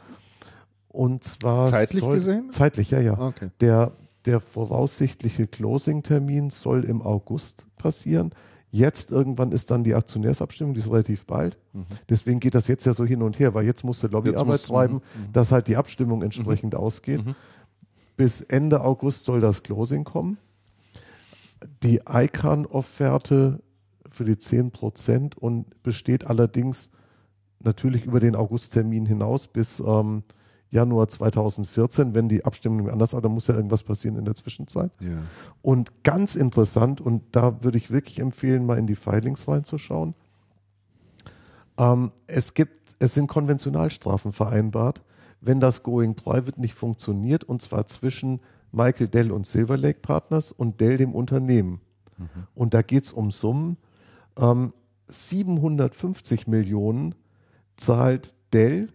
[0.88, 2.50] Und zwar Zeitlich soll, gesehen?
[2.50, 3.18] Zeitlich, ja, ja.
[3.18, 3.50] Okay.
[3.60, 3.92] Der,
[4.24, 8.30] der voraussichtliche Closing-Termin soll im August passieren.
[8.70, 11.56] Jetzt irgendwann ist dann die Aktionärsabstimmung, die ist relativ bald.
[12.08, 14.48] Deswegen geht das jetzt ja so hin und her, weil jetzt musste Lobbyarbeit Mhm.
[14.50, 14.72] Muss- mhm.
[14.74, 15.00] treiben,
[15.32, 17.22] dass halt die Abstimmung entsprechend ausgeht.
[18.16, 20.36] Bis Ende August soll das Closing kommen.
[21.82, 23.60] Die ICANN-Offerte
[24.08, 26.90] für die 10% und besteht allerdings
[27.60, 30.22] natürlich über den Augusttermin hinaus bis ähm,
[30.70, 34.90] Januar 2014, wenn die Abstimmung anders ist, dann muss ja irgendwas passieren in der Zwischenzeit.
[35.00, 35.22] Ja.
[35.62, 40.14] Und ganz interessant, und da würde ich wirklich empfehlen, mal in die Filings reinzuschauen.
[41.78, 45.02] Ähm, es gibt, es sind Konventionalstrafen vereinbart,
[45.40, 48.40] wenn das Going Private nicht funktioniert, und zwar zwischen
[48.72, 51.80] Michael Dell und Silver Lake Partners und Dell dem Unternehmen.
[52.55, 53.76] Und da geht es um Summen.
[54.36, 54.72] Ähm,
[55.06, 57.14] 750 Millionen
[57.76, 58.88] zahlt Dell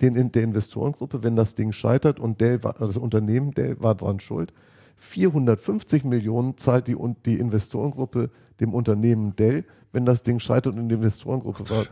[0.00, 3.94] den, in der Investorengruppe, wenn das Ding scheitert und Dell war, das Unternehmen Dell war
[3.94, 4.52] dran schuld.
[4.96, 10.94] 450 Millionen zahlt die, die Investorengruppe dem Unternehmen Dell, wenn das Ding scheitert und die
[10.94, 11.86] Investorengruppe war.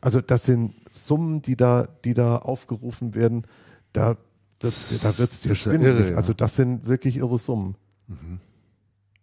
[0.00, 3.46] Also das sind Summen, die da, die da aufgerufen werden.
[3.92, 4.16] Da
[4.60, 6.00] wird's dir, da wird's dir ja schwindelig.
[6.00, 6.16] irre, ja.
[6.16, 7.76] Also das sind wirklich irre Summen.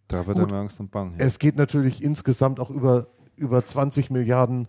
[0.08, 0.50] Da wird Gut.
[0.50, 1.12] dann Angst und Bang.
[1.12, 1.24] Ja.
[1.24, 4.68] Es geht natürlich insgesamt auch über, über 20 Milliarden,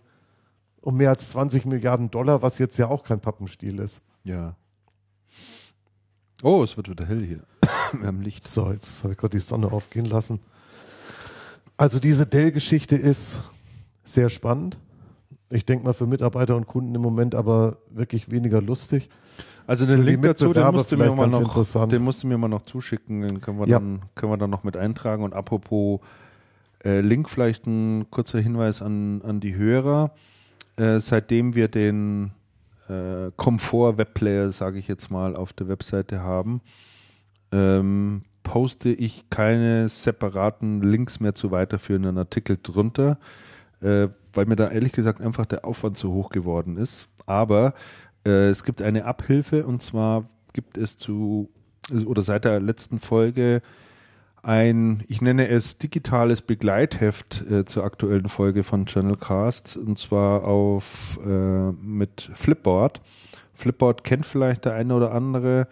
[0.86, 4.02] um mehr als 20 Milliarden Dollar, was jetzt ja auch kein Pappenstiel ist.
[4.24, 4.54] ja.
[6.42, 7.40] Oh, es wird wieder hell hier.
[7.98, 8.46] Wir haben Licht.
[8.46, 10.38] So, jetzt habe ich gerade die Sonne aufgehen lassen.
[11.78, 13.40] Also diese Dell-Geschichte ist
[14.04, 14.76] sehr spannend.
[15.48, 19.08] Ich denke mal für Mitarbeiter und Kunden im Moment aber wirklich weniger lustig.
[19.66, 22.48] Also den Link dazu, den musst, du mir mal noch, den musst du mir mal
[22.48, 23.78] noch zuschicken, den können wir, Ja.
[23.78, 25.24] dann, können wir dann noch mit eintragen.
[25.24, 26.00] Und apropos
[26.84, 30.12] äh, Link, vielleicht ein kurzer Hinweis an, an die Hörer.
[30.76, 32.32] Äh, seitdem wir den
[32.88, 36.60] äh, Komfort-Webplayer, sage ich jetzt mal, auf der Webseite haben,
[37.52, 43.18] ähm, poste ich keine separaten Links mehr zu weiterführenden Artikel drunter,
[43.80, 47.08] äh, weil mir da ehrlich gesagt einfach der Aufwand zu hoch geworden ist.
[47.26, 47.74] Aber
[48.24, 51.50] äh, es gibt eine Abhilfe und zwar gibt es zu
[52.04, 53.62] oder seit der letzten Folge
[54.46, 61.18] ein, ich nenne es digitales Begleitheft äh, zur aktuellen Folge von Channelcast und zwar auf
[61.26, 63.00] äh, mit Flipboard.
[63.54, 65.66] Flipboard kennt vielleicht der eine oder andere.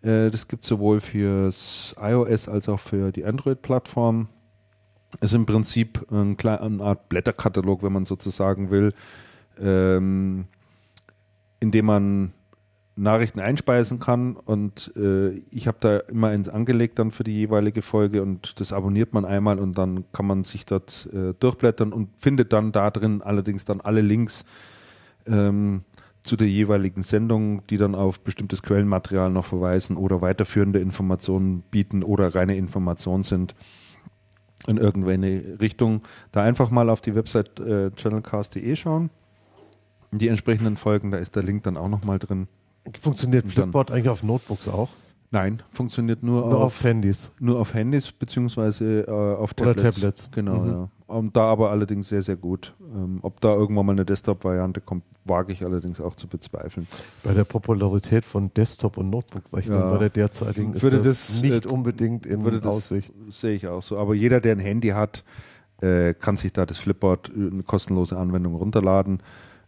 [0.00, 4.28] Äh, das gibt sowohl fürs iOS als auch für die Android-Plattform.
[5.20, 8.94] Ist im Prinzip ein klein, eine Art Blätterkatalog, wenn man sozusagen will,
[9.60, 10.46] ähm,
[11.60, 12.32] in dem man
[12.98, 17.82] Nachrichten einspeisen kann und äh, ich habe da immer eins angelegt dann für die jeweilige
[17.82, 22.08] Folge und das abonniert man einmal und dann kann man sich dort äh, durchblättern und
[22.16, 24.46] findet dann da drin allerdings dann alle Links
[25.26, 25.82] ähm,
[26.22, 32.02] zu der jeweiligen Sendung, die dann auf bestimmtes Quellenmaterial noch verweisen oder weiterführende Informationen bieten
[32.02, 33.54] oder reine Informationen sind
[34.66, 36.02] in irgendeine Richtung.
[36.32, 39.10] Da einfach mal auf die Website äh, channelcast.de schauen.
[40.12, 42.48] Die entsprechenden Folgen, da ist der Link dann auch nochmal drin.
[43.00, 44.88] Funktioniert Flipboard eigentlich auf Notebooks auch?
[45.32, 47.30] Nein, funktioniert nur, Nur auf, auf Handys.
[47.40, 49.96] nur auf Handys beziehungsweise äh, auf Oder Tablets.
[49.96, 50.30] Tablets.
[50.30, 50.70] Genau, Mhm.
[50.70, 50.88] ja.
[51.08, 52.74] Und da aber allerdings sehr, sehr gut.
[52.94, 56.86] Ähm, ob da irgendwann mal eine Desktop-Variante kommt, wage ich allerdings auch zu bezweifeln.
[57.22, 59.90] Bei der Popularität von Desktop- und Notebook-Rechnern Ja.
[59.92, 63.12] bei der derzeitigen ist Würde das, das, nicht äh, unbedingt in Würde das, Aussicht.
[63.28, 63.98] Sehe ich auch so.
[63.98, 65.22] Aber jeder, der ein Handy hat,
[65.80, 69.20] äh, kann sich da das Flipboard, äh, eine kostenlose Anwendung runterladen,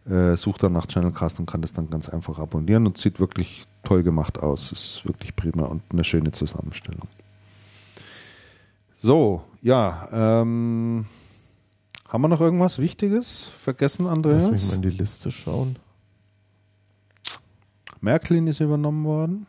[0.09, 3.65] äh, sucht dann nach Channelcast und kann das dann ganz einfach abonnieren und sieht wirklich
[3.83, 4.71] toll gemacht aus.
[4.71, 7.07] Ist wirklich prima und eine schöne Zusammenstellung.
[8.97, 11.05] So, ja, ähm,
[12.07, 14.73] haben wir noch irgendwas Wichtiges vergessen, Lass mich mal Andreas?
[14.73, 15.77] in die Liste schauen.
[18.01, 19.45] Märklin ist übernommen worden.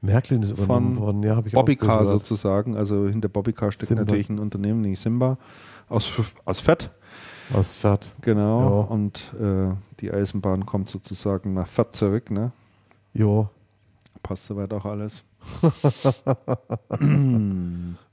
[0.00, 2.76] Märklin ist übernommen Von worden, ja, habe ich auch Bobbycar sozusagen.
[2.76, 4.04] Also hinter Bobbycar steckt Simba.
[4.04, 5.38] natürlich ein Unternehmen, nämlich Simba,
[5.88, 6.10] aus,
[6.44, 6.90] aus Fett.
[7.52, 8.06] Aus Fett.
[8.22, 8.60] Genau.
[8.82, 8.86] Ja.
[8.88, 12.30] Und äh, die Eisenbahn kommt sozusagen nach Fett zurück.
[12.30, 12.52] Ne?
[13.14, 13.48] Jo,
[14.22, 15.24] Passt soweit auch alles.
[15.62, 15.68] wo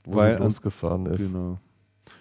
[0.04, 1.32] Weil- sie losgefahren ist.
[1.32, 1.58] Genau.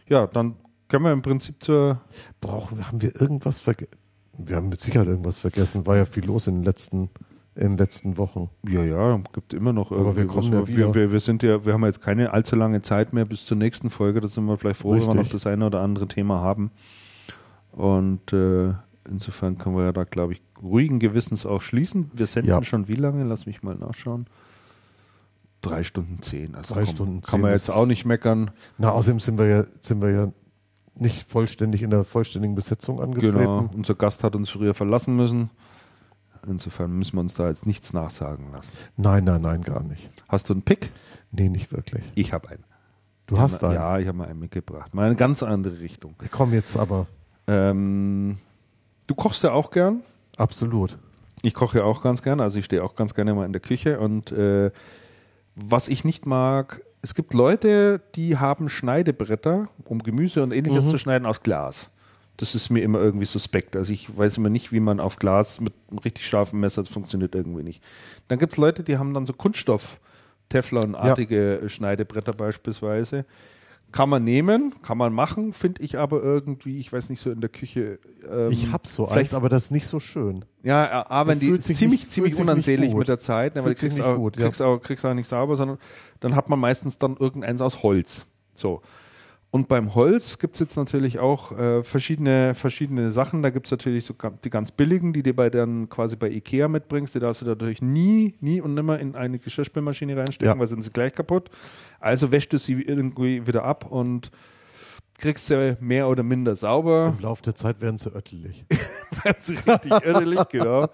[0.08, 0.56] Ja, dann
[0.88, 2.02] können wir im Prinzip zur.
[2.42, 3.94] Brauchen, haben wir irgendwas vergessen?
[4.38, 5.86] Wir haben mit Sicherheit irgendwas vergessen.
[5.86, 7.12] War ja viel los in den letzten,
[7.56, 8.50] in den letzten Wochen.
[8.68, 10.96] Ja, ja, gibt immer noch Aber wir kommen ja wir, wieder.
[10.96, 13.92] wir, wir sind ja, wir haben jetzt keine allzu lange Zeit mehr bis zur nächsten
[13.92, 14.22] Folge.
[14.22, 15.34] Da sind wir vielleicht froh, wenn wir noch Richtig.
[15.34, 16.72] das eine oder andere Thema haben.
[17.74, 18.74] Und äh,
[19.10, 22.12] insofern können wir ja da, glaube ich, ruhigen Gewissens auch schließen.
[22.14, 22.64] Wir senden Ja.
[22.64, 23.24] schon wie lange?
[23.24, 24.28] Lass mich mal nachschauen.
[25.62, 26.56] Drei Stunden zehn.
[26.56, 28.52] Also Drei komm, Stunden Kann zehn man jetzt auch nicht meckern.
[28.78, 30.32] Na, außerdem sind wir ja, sind wir ja
[30.96, 33.38] nicht vollständig in der vollständigen Besetzung angetreten.
[33.38, 33.70] Genau.
[33.74, 35.50] Unser Gast hat uns früher verlassen müssen.
[36.46, 38.74] Insofern müssen wir uns da jetzt nichts nachsagen lassen.
[38.98, 40.10] Nein, nein, nein, gar nicht.
[40.28, 40.92] Hast du einen Pick?
[41.32, 42.04] Nee, nicht wirklich.
[42.16, 42.64] Ich habe einen.
[43.28, 43.78] Du hast einen.
[43.78, 43.82] einen.
[43.82, 44.94] Ja, ich habe mal einen mitgebracht.
[44.94, 46.16] Mal eine ganz andere Richtung.
[46.32, 47.08] Komm jetzt aber.
[47.48, 48.38] Ähm,
[49.08, 50.02] du kochst ja auch gern.
[50.38, 50.98] Absolut.
[51.42, 52.40] Ich koche ja auch ganz gern.
[52.40, 54.00] Also ich stehe auch ganz gerne mal in der Küche.
[54.00, 54.72] Und äh,
[55.56, 60.90] was ich nicht mag, es gibt Leute, die haben Schneidebretter, um Gemüse und ähnliches Mhm.
[60.90, 61.90] zu schneiden, aus Glas.
[62.38, 63.76] Das ist mir immer irgendwie suspekt.
[63.76, 66.92] Also ich weiß immer nicht, wie man auf Glas mit einem richtig scharfen Messer, das
[66.92, 67.84] funktioniert irgendwie nicht.
[68.30, 70.00] Dann gibt es Leute, die haben dann so Kunststoff,
[70.50, 73.26] Teflonartige Schneidebretter beispielsweise.
[73.94, 77.40] Kann man nehmen, kann man machen, finde ich aber irgendwie, ich weiß nicht, so in
[77.42, 78.00] der Küche.
[78.30, 80.44] ähm, ich hab so eins, aber das ist nicht so schön.
[80.64, 82.98] ja, A, wenn die sich ziemlich, nicht- ziemlich gut.
[83.00, 84.46] mit der Zeit, ne, weil du kriegst, auch, gut, ja.
[84.46, 85.78] kriegst, auch, kriegst auch nicht sauber, sondern
[86.20, 88.26] dann hat man meistens dann irgendeins aus Holz.
[88.54, 88.82] So.
[89.54, 93.44] Und beim Holz gibt es jetzt natürlich auch äh, verschiedene, verschiedene Sachen.
[93.44, 96.68] Da gibt es natürlich so die ganz billigen, die dir bei dann quasi bei Ikea
[96.68, 97.14] mitbringst.
[97.14, 100.60] Die darfst du natürlich nie, nie und nimmer in eine Geschirrspülmaschine reinstecken, Ja.
[100.60, 101.52] weil sind sie gleich kaputt.
[102.00, 104.32] Also wäschst du sie irgendwie wieder ab und
[105.18, 107.14] kriegst sie mehr oder minder sauber.
[107.18, 108.66] Im Laufe der Zeit werden sie öttelig.
[109.24, 110.88] Das ist richtig irrelig, genau.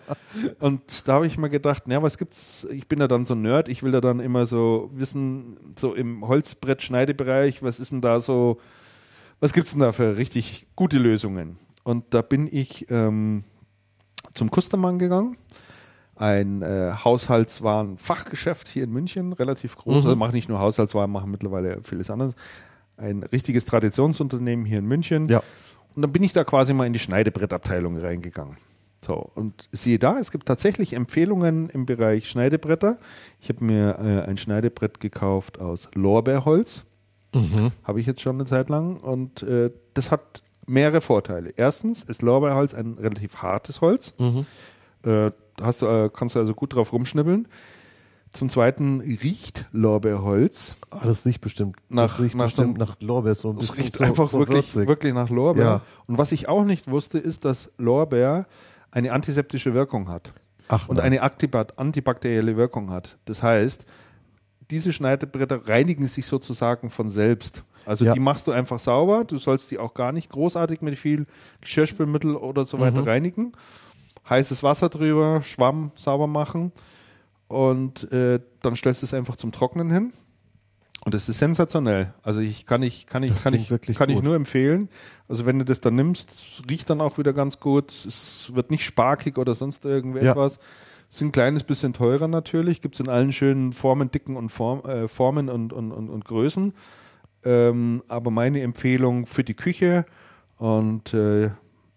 [0.60, 2.68] Und da habe ich mir gedacht, ja, was gibt's?
[2.70, 5.94] Ich bin ja dann so ein Nerd, ich will da dann immer so wissen, so
[5.94, 8.60] im Holzbrett-Schneidebereich, was ist denn da so,
[9.40, 11.58] was gibt's denn da für richtig gute Lösungen?
[11.84, 13.46] Und da bin ich ähm,
[14.34, 15.38] zum Kustermann gegangen.
[16.16, 20.04] Ein äh, Haushaltswaren-Fachgeschäft hier in München, relativ groß.
[20.04, 20.10] Mhm.
[20.10, 22.36] Also machen nicht nur Haushaltswaren, machen mittlerweile vieles anderes.
[23.00, 25.28] Ein richtiges Traditionsunternehmen hier in München.
[25.28, 25.42] Ja.
[25.96, 28.58] Und dann bin ich da quasi mal in die Schneidebrettabteilung reingegangen.
[29.04, 32.98] So, und siehe da, es gibt tatsächlich Empfehlungen im Bereich Schneidebretter.
[33.40, 36.86] Ich habe mir äh, ein Schneidebrett gekauft aus Lorbeerholz.
[37.84, 38.98] Habe ich jetzt schon eine Zeit lang.
[38.98, 41.54] Und äh, das hat mehrere Vorteile.
[41.56, 44.14] Erstens ist Lorbeerholz ein relativ hartes Holz.
[45.04, 47.48] Äh, hast äh, kannst du also gut drauf rumschnibbeln.
[48.32, 50.78] Zum Zweiten riecht Lorbeerholz.
[50.92, 51.78] Ah, das riecht bestimmt.
[51.90, 53.34] Nach- das riecht nach so bestimmt nach Lorbeer.
[53.36, 54.88] So ein Es bisschen riecht so, einfach so wirklich, würzig.
[54.88, 55.64] wirklich nach Lorbeer.
[55.66, 55.82] Ja.
[56.06, 58.46] Und was ich auch nicht wusste, ist, dass Lorbeer
[58.92, 60.34] eine antiseptische Wirkung hat
[60.68, 61.06] Ach, und nein.
[61.06, 63.18] eine antibakterielle Wirkung hat.
[63.26, 63.86] Das heißt,
[64.70, 67.64] diese Schneidebretter reinigen sich sozusagen von selbst.
[67.86, 68.14] Also Ja.
[68.14, 69.24] die machst du einfach sauber.
[69.26, 71.26] Du sollst die auch gar nicht großartig mit viel
[71.62, 72.82] Geschirrspülmittel oder so Mhm.
[72.82, 73.54] weiter reinigen.
[74.30, 76.72] Heißes Wasser drüber, Schwamm sauber machen
[77.50, 80.14] und äh, dann stellst du es einfach zum Trocknen hin.
[81.06, 82.14] Und das ist sensationell.
[82.24, 84.24] Also ich kann ich kann ich Das kann ich wirklich kann ich gut.
[84.24, 84.90] nur empfehlen.
[85.30, 87.92] Also wenn du das dann nimmst, riecht dann auch wieder ganz gut.
[87.92, 89.92] Es wird nicht sparkig oder sonst Ja.
[89.92, 90.60] irgendetwas.
[91.10, 92.82] Ist ein kleines bisschen teurer natürlich.
[92.82, 96.26] Gibt es in allen schönen Formen, Dicken und Form, äh, Formen und, und, und, und
[96.26, 96.74] Größen.
[97.46, 100.06] Ähm, aber meine Empfehlung für die Küche
[100.58, 101.50] und äh,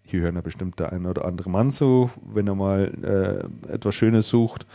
[0.05, 3.93] hier hören ja bestimmt der eine oder andere Mann zu, wenn er mal äh, etwas
[3.95, 4.65] Schönes sucht.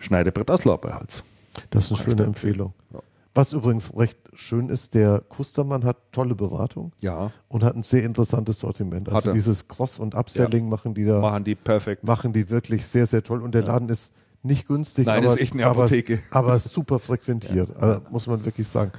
[0.00, 1.22] Schneidebrett aus Lorbeerholz.
[1.70, 2.74] Das ist eine schöne Empfehlung.
[2.92, 3.00] Ja.
[3.32, 8.02] Was übrigens recht schön ist, der Kustermann hat tolle Beratung Ja, und hat ein sehr
[8.02, 9.08] interessantes Sortiment.
[9.08, 9.34] Also er.
[9.34, 12.02] dieses Cross- und Upselling machen die da, machen die perfekt.
[12.04, 13.42] machen die wirklich sehr, sehr toll.
[13.42, 14.12] Und der Laden ist
[14.42, 16.20] nicht günstig, Nein, aber, ist echt eine aber, Apotheke.
[16.30, 17.68] aber super frequentiert.
[17.76, 18.90] Also, muss man wirklich sagen.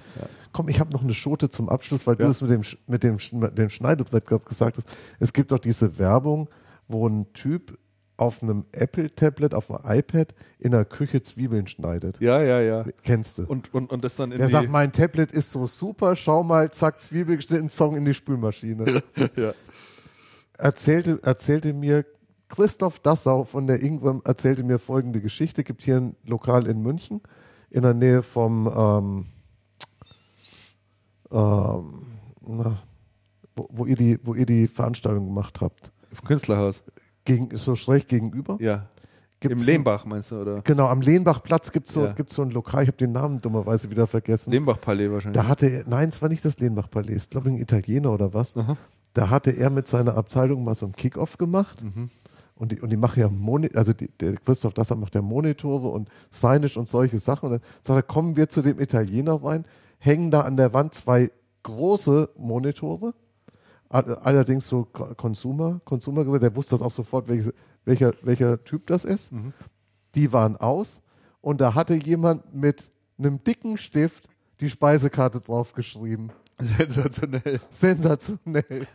[0.54, 2.26] Komm, ich habe noch eine Schote zum Abschluss, weil Ja.
[2.26, 4.88] du es mit dem, mit dem, mit dem Schneidebrett gerade gesagt hast.
[5.20, 6.48] Es gibt doch diese Werbung,
[6.88, 7.78] wo ein Typ
[8.22, 12.22] auf einem Apple-Tablet, auf einem iPad in der Küche Zwiebeln schneidet.
[12.22, 12.86] Ja, ja, ja.
[13.02, 13.46] Kennst du?
[13.46, 16.70] Und, und, und das dann in Der sagt, mein Tablet ist so super, schau mal,
[16.70, 19.02] zack, Zwiebel geschnitten, Song in die Spülmaschine.
[19.36, 19.54] ja.
[20.56, 22.06] erzählte, erzählte mir
[22.48, 25.64] Christoph Dassau von der Ingram erzählte mir folgende Geschichte.
[25.64, 27.22] Gibt hier ein Lokal in München
[27.72, 29.26] in der Nähe vom ähm,
[31.32, 32.06] ähm,
[32.42, 32.84] na,
[33.56, 35.92] wo, wo, ihr die, wo ihr die Veranstaltung gemacht habt.
[36.12, 36.84] Im Künstlerhaus.
[37.32, 38.58] Gegen, so schräg gegenüber.
[38.60, 38.88] Ja.
[39.40, 40.62] Gibt's Im Lehmbach meinst du, oder?
[40.62, 42.14] Genau, am Lehnbachplatz gibt es so, Ja.
[42.14, 44.52] gibt's so ein Lokal, ich habe den Namen dummerweise wieder vergessen.
[44.52, 45.42] Lehmbach-Palais wahrscheinlich.
[45.42, 48.56] Da hatte er, nein, es war nicht das Lehnbach-Palais, ich glaube ein Italiener oder was.
[48.56, 48.78] Aha.
[49.14, 51.84] Da hatte er mit seiner Abteilung mal so einen Kickoff gemacht.
[51.84, 52.10] Mhm.
[52.54, 55.88] Und die, und die machen ja Moni also die, der Christoph Dasser macht ja Monitore
[55.88, 57.48] und Signage und solche Sachen.
[57.48, 59.66] Und dann sagt er, kommen wir zu dem Italiener rein,
[59.98, 61.32] hängen da an der Wand zwei
[61.64, 63.16] große Monitore,
[63.92, 67.54] allerdings so Consumer, Consumer, der wusste das auch sofort, welches,
[67.86, 69.32] welcher, welcher Typ das ist.
[69.32, 69.54] Mhm.
[70.16, 71.02] Die waren aus
[71.42, 74.28] und da hatte jemand mit einem dicken Stift
[74.60, 76.32] die Speisekarte draufgeschrieben.
[76.60, 77.60] Sensationell.
[77.70, 78.88] Sensationell.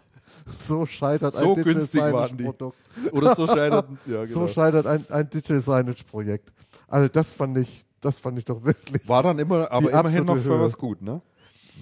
[0.59, 2.45] So scheitert So ein Digital Signage.
[2.45, 2.79] Produkt.
[3.13, 3.87] Oder so scheitert.
[4.07, 4.27] Ja, genau.
[4.27, 6.53] So scheitert ein, ein Digital Signage Projekt.
[6.87, 9.07] Also das fand ich, das fand ich doch wirklich.
[9.09, 10.61] War dann immer, aber immerhin noch für Höhe.
[10.61, 11.21] was gut, ne?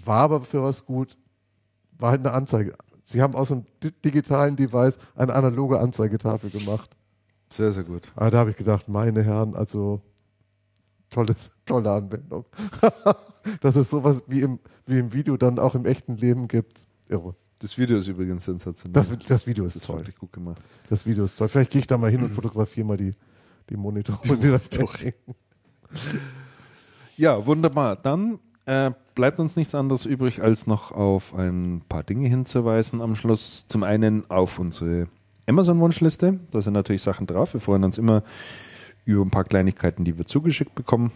[0.05, 1.17] War aber für was gut.
[1.99, 2.75] War halt eine Anzeige.
[3.05, 6.91] Sie haben aus einem di digitalen Device eine analoge Anzeigetafel gemacht.
[7.51, 8.13] Sehr, sehr gut.
[8.17, 10.01] Aber da habe ich gedacht, meine Herren, also
[11.11, 12.47] tolles, tolle Anwendung.
[13.61, 16.87] Dass es sowas wie im, wie im Video dann auch im echten Leben gibt.
[17.09, 17.35] Irre.
[17.59, 18.93] Das Video ist übrigens sensationell.
[18.93, 20.01] Das, das Video ist das ist toll.
[20.01, 20.61] wirklich gut gemacht.
[20.89, 21.49] Das Video ist toll.
[21.49, 23.13] Vielleicht gehe ich da mal hin und fotografiere mal die,
[23.69, 24.37] die Monitore.
[24.37, 25.15] Die stehen.
[27.17, 27.97] Ja, wunderbar.
[27.97, 33.17] Dann äh, bleibt uns nichts anderes übrig, als noch auf ein paar Dinge hinzuweisen am
[33.17, 33.67] Schluss.
[33.67, 35.09] Zum einen auf unsere
[35.47, 36.41] Amazon-Wunschliste.
[36.51, 37.55] Da sind natürlich Sachen drauf.
[37.55, 38.23] Wir freuen uns immer
[39.05, 41.13] über ein paar Kleinigkeiten, die wir zugeschickt bekommen.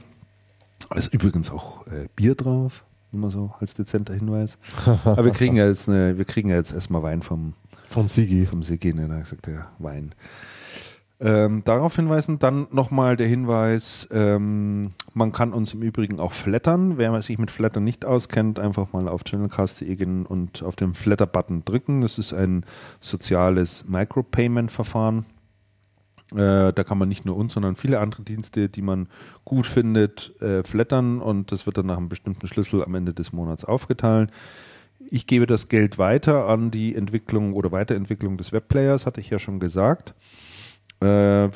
[0.89, 4.59] Da ist übrigens auch äh, Bier drauf, immer so als dezenter Hinweis.
[5.05, 7.55] Aber wir kriegen ja jetzt, eine, wir kriegen ja jetzt erstmal Wein vom,
[7.85, 8.45] Vom Sigi.
[8.47, 10.15] vom Sigi, ne, da hat gesagt der Wein.
[11.21, 16.97] Ähm, darauf hinweisen, dann nochmal der Hinweis, ähm, man kann uns im Übrigen auch flattern.
[16.97, 21.65] Wer sich mit Flattern nicht auskennt, einfach mal auf channelcast.de gehen und auf den Flatter-Button
[21.65, 22.03] drücken.
[22.03, 22.65] Das ist ein
[23.01, 25.27] soziales Micropayment-Verfahren.
[26.35, 29.09] Äh, da kann man nicht nur uns, sondern viele andere Dienste, die man
[29.45, 33.33] gut findet, äh, flattern und das wird dann nach einem bestimmten Schlüssel am Ende des
[33.33, 34.31] Monats aufgeteilt.
[35.11, 39.39] Ich gebe das Geld weiter an die Entwicklung oder Weiterentwicklung des Webplayers, hatte ich ja
[39.39, 40.15] schon gesagt.
[41.01, 41.07] Äh,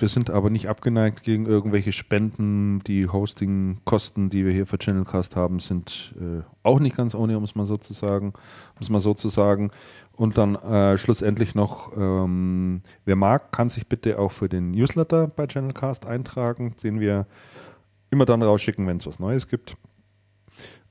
[0.00, 2.80] wir sind aber nicht abgeneigt gegen irgendwelche Spenden.
[2.86, 7.42] Die Hostingkosten, die wir hier für Channelcast haben, sind äh, auch nicht ganz ohne, um
[7.42, 8.28] es mal so zu sagen.
[8.76, 9.72] Um es mal so zu sagen.
[10.12, 15.26] Und dann äh, schlussendlich noch, ähm, wer mag, kann sich bitte auch für den Newsletter
[15.26, 17.26] bei Channelcast eintragen, den wir
[18.10, 19.76] immer dann rausschicken, wenn es was Neues gibt.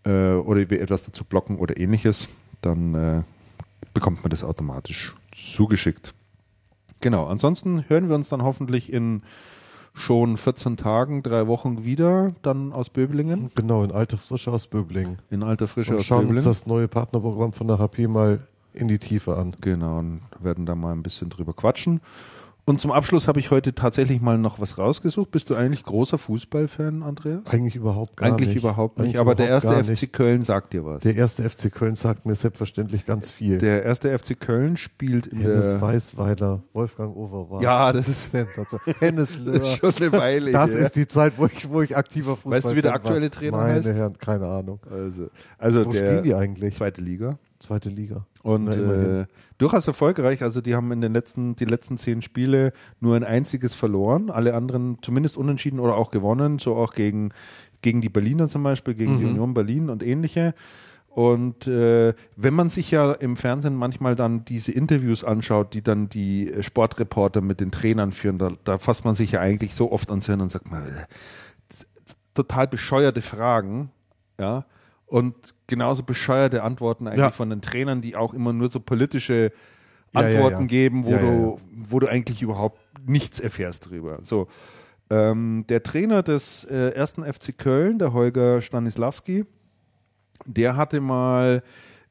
[0.03, 2.27] Äh, oder wir etwas dazu blocken oder ähnliches.
[2.61, 3.21] Dann äh,
[3.93, 6.13] bekommt man das automatisch zugeschickt.
[7.01, 9.23] Genau, ansonsten hören wir uns dann hoffentlich in
[9.93, 15.17] schon 14 Tagen, drei Wochen wieder, dann aus Böblingen, Genau, in alter Frische aus Böblingen.
[15.29, 16.45] in alter Frische aus schauen uns Böblingen.
[16.45, 18.39] das neue Partnerprogramm von der HP mal
[18.73, 19.53] in die Tiefe an.
[19.59, 21.99] Genau, und werden da mal ein bisschen drüber quatschen.
[22.63, 25.31] Und zum Abschluss habe ich heute tatsächlich mal noch was rausgesucht.
[25.31, 27.41] Bist du eigentlich großer Fußballfan, Andreas?
[27.49, 28.57] Eigentlich überhaupt gar eigentlich nicht.
[28.57, 30.13] überhaupt nicht, Eigentlich aber der erste FC.
[30.13, 31.01] Köln sagt dir was.
[31.01, 33.57] Der erste FC Köln sagt mir selbstverständlich ganz viel.
[33.57, 35.81] Der erste FC Köln spielt in Hennes der...
[35.81, 37.63] Weißweiler, Wolfgang Overwart.
[37.63, 38.79] Ja, das ist Sensation.
[38.99, 39.51] Hennes Löhr.
[39.61, 40.79] Das ist schon eine Weile Das her.
[40.79, 43.57] ist die Zeit, wo ich, wo ich aktiver Fußball Weißt du, wie der aktuelle Trainer
[43.57, 43.89] Meine heißt?
[43.89, 44.79] Herren, keine Ahnung.
[44.89, 46.75] Also, also Wo spielen die eigentlich?
[46.75, 47.37] zweite Liga.
[47.59, 48.25] Zweite Liga.
[48.43, 49.25] Und äh,
[49.57, 50.41] durchaus erfolgreich.
[50.41, 54.31] Also die haben in den letzten, die letzten zehn Spiele nur ein einziges verloren.
[54.31, 56.57] Alle anderen zumindest unentschieden oder auch gewonnen.
[56.57, 57.29] So auch gegen,
[57.81, 59.31] gegen die Berliner zum Beispiel, gegen die Mhm.
[59.31, 60.55] Union Berlin und ähnliche.
[61.07, 66.07] Und äh, wenn man sich ja im Fernsehen manchmal dann diese Interviews anschaut, die dann
[66.07, 70.09] die Sportreporter mit den Trainern führen, da, da fasst man sich ja eigentlich so oft
[70.09, 71.05] ans Hirn und sagt mal, äh,
[72.33, 73.91] total bescheuerte Fragen,
[74.39, 74.65] ja,
[75.11, 75.35] und
[75.67, 77.31] genauso bescheuerte Antworten eigentlich Ja.
[77.31, 79.51] von den Trainern, die auch immer nur so politische
[80.13, 80.67] Antworten ja.
[80.67, 81.59] geben, wo du,
[81.89, 84.19] wo du eigentlich überhaupt nichts erfährst drüber.
[84.23, 84.47] So.
[85.09, 89.43] Ähm, der Trainer des äh, ersten FC Köln, der Holger Stanislawski,
[90.45, 91.61] der hatte mal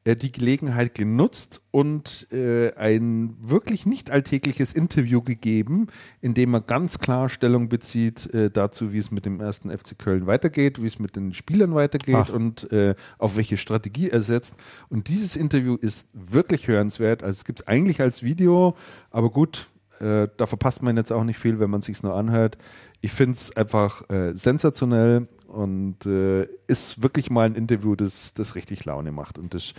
[0.05, 5.87] die Gelegenheit genutzt und äh, ein wirklich nicht alltägliches Interview gegeben,
[6.21, 9.97] in dem er ganz klar Stellung bezieht äh, dazu, wie es mit dem ersten FC
[9.97, 12.29] Köln weitergeht, wie es mit den Spielern weitergeht Ach.
[12.29, 14.55] und äh, auf welche Strategie er setzt.
[14.89, 17.21] Und dieses Interview ist wirklich hörenswert.
[17.21, 18.75] Also es gibt es eigentlich als Video,
[19.11, 19.67] aber gut,
[19.99, 22.57] äh, da verpasst man jetzt auch nicht viel, wenn man sich nur anhört.
[23.01, 28.55] Ich finde es einfach äh, sensationell und äh, ist wirklich mal ein Interview, das, das
[28.55, 29.37] richtig Laune macht.
[29.37, 29.73] Und das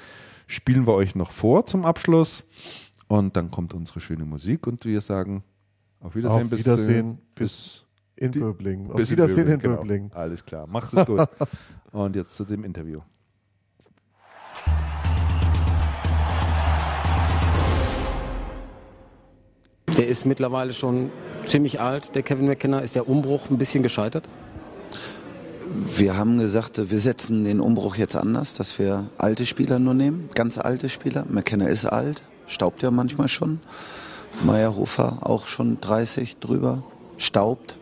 [0.47, 2.45] spielen wir euch noch vor zum Abschluss.
[3.09, 5.43] Und dann kommt unsere schöne Musik und wir sagen
[6.01, 6.43] auf Wiedersehen.
[6.43, 7.85] Auf bis, Wiedersehen bis,
[8.17, 8.91] bis in Böbling.
[8.91, 10.09] Auf Wiedersehen in Böbling.
[10.11, 10.21] Genau.
[10.21, 10.67] Alles klar.
[10.67, 11.27] Macht es gut.
[11.93, 13.01] und jetzt zu dem Interview.
[19.97, 21.11] Der ist mittlerweile schon
[21.47, 22.81] ziemlich alt, der Kevin McKenna.
[22.81, 24.29] Ist der Umbruch ein bisschen gescheitert?
[25.75, 30.29] Wir haben gesagt, wir setzen den Umbruch jetzt anders, dass wir alte Spieler nur nehmen,
[30.35, 31.25] ganz alte Spieler.
[31.31, 33.59] McKenna ist alt, staubt ja manchmal schon.
[34.45, 36.83] Meyerhofer auch schon 30 drüber,
[37.17, 37.77] staubt.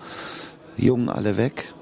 [0.76, 1.72] Jung alle weg.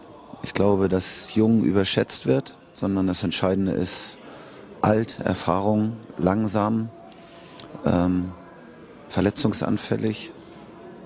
[0.43, 4.19] Ich glaube, dass Jung überschätzt wird, sondern das Entscheidende ist
[4.81, 6.89] alt, Erfahrung, langsam,
[7.85, 8.33] ähm,
[9.09, 10.33] verletzungsanfällig.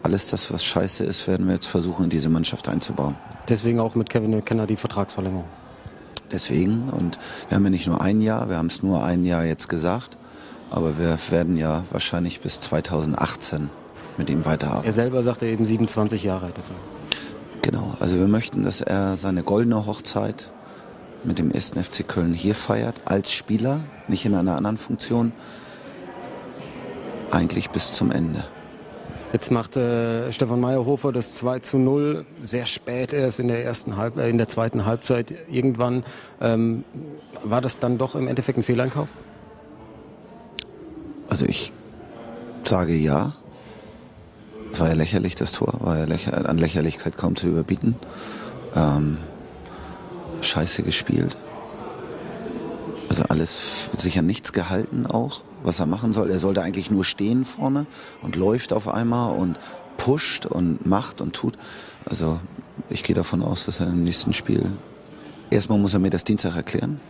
[0.03, 3.15] Alles das, was scheiße ist, werden wir jetzt versuchen, in diese Mannschaft einzubauen.
[3.49, 5.45] Deswegen auch mit Kevin McKenna die Vertragsverlängerung.
[6.33, 6.89] Deswegen.
[6.89, 9.69] Und wir haben ja nicht nur ein Jahr, wir haben es nur ein Jahr jetzt
[9.69, 10.17] gesagt.
[10.71, 13.69] Aber wir werden ja wahrscheinlich bis 2018
[14.17, 14.87] mit ihm weiterarbeiten.
[14.87, 16.77] Er selber sagte eben 27 Jahre dafür.
[17.61, 17.95] Genau.
[18.01, 20.51] Also wir möchten, dass er seine goldene Hochzeit
[21.25, 21.73] mit dem 1.
[21.81, 25.33] FC Köln hier feiert, als Spieler, nicht in einer anderen Funktion,
[27.31, 28.45] eigentlich bis zum Ende.
[29.33, 33.97] Jetzt macht äh, Stefan Meyerhofer das 2 zu 0 sehr spät erst in der ersten
[33.97, 36.05] Halb äh, in der zweiten Halbzeit irgendwann.
[36.41, 36.85] Ähm,
[37.43, 39.09] war das dann doch im Endeffekt ein Fehleinkauf?
[41.29, 41.73] Also ich
[42.65, 43.33] sage ja.
[44.71, 45.75] Es war ja lächerlich, das Tor.
[45.81, 47.97] War ja lächer an Lächerlichkeit kaum zu überbieten.
[48.75, 49.17] Ähm,
[50.43, 51.39] scheiße gespielt.
[53.09, 56.31] Also alles sicher nichts gehalten auch was er machen soll.
[56.31, 57.87] Er sollte eigentlich nur stehen vorne
[58.23, 59.59] und läuft auf einmal und
[59.97, 61.55] pusht und macht und tut.
[62.05, 62.41] Also
[62.89, 64.71] ich gehe davon aus, dass er im nächsten Spiel
[65.51, 67.01] erstmal muss er mir das Dienstag erklären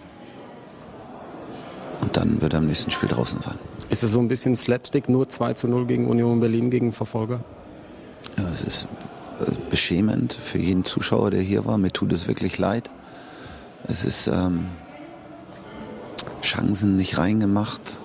[2.01, 3.55] und dann wird er im nächsten Spiel draußen sein.
[3.89, 7.41] Ist es so ein bisschen Slapstick, nur 2 zu 0 gegen Union Berlin gegen Verfolger?
[8.37, 8.89] Ja, es ist
[9.41, 11.79] äh, beschämend für jeden Zuschauer, der hier war.
[11.79, 12.91] Mir tut es wirklich leid.
[13.87, 14.67] Es ist ähm,
[16.43, 17.99] Chancen nicht reingemacht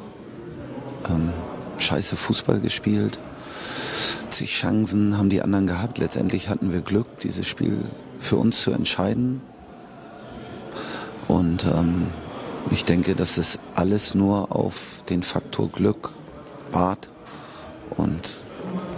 [1.09, 1.31] ähm,
[1.77, 3.19] scheiße Fußball gespielt.
[4.29, 5.97] Zig Chancen haben die anderen gehabt.
[5.97, 7.79] Letztendlich hatten wir Glück, dieses Spiel
[8.19, 9.41] für uns zu entscheiden.
[11.27, 12.07] Und ähm,
[12.71, 16.11] ich denke, dass es alles nur auf den Faktor Glück
[16.71, 17.09] bat
[17.95, 18.43] und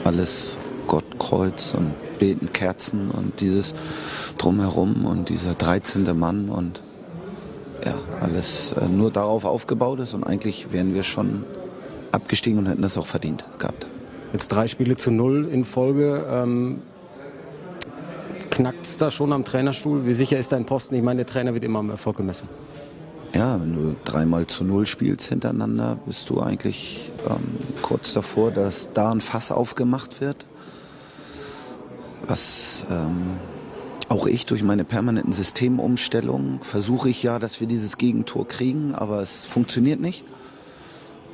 [0.03, 0.57] alles
[0.87, 3.73] Gott Kreuz und beten Kerzen und dieses
[4.37, 6.17] drumherum und dieser 13.
[6.17, 6.81] Mann und
[7.85, 11.45] ja, alles äh, nur darauf aufgebaut ist und eigentlich wären wir schon
[12.11, 13.87] abgestiegen und hätten das auch verdient gehabt.
[14.33, 16.25] Jetzt drei Spiele zu null in Folge.
[16.31, 16.81] Ähm,
[18.49, 20.05] Knackt es da schon am Trainerstuhl?
[20.05, 20.95] Wie sicher ist dein Posten?
[20.95, 22.49] Ich meine, der Trainer wird immer am Erfolg gemessen.
[23.33, 27.37] Ja, wenn du dreimal zu null spielst hintereinander, bist du eigentlich ähm,
[27.81, 30.45] kurz davor, dass da ein Fass aufgemacht wird.
[32.25, 33.37] Was ähm,
[34.09, 39.21] auch ich durch meine permanenten Systemumstellungen versuche ich ja, dass wir dieses Gegentor kriegen, aber
[39.21, 40.25] es funktioniert nicht.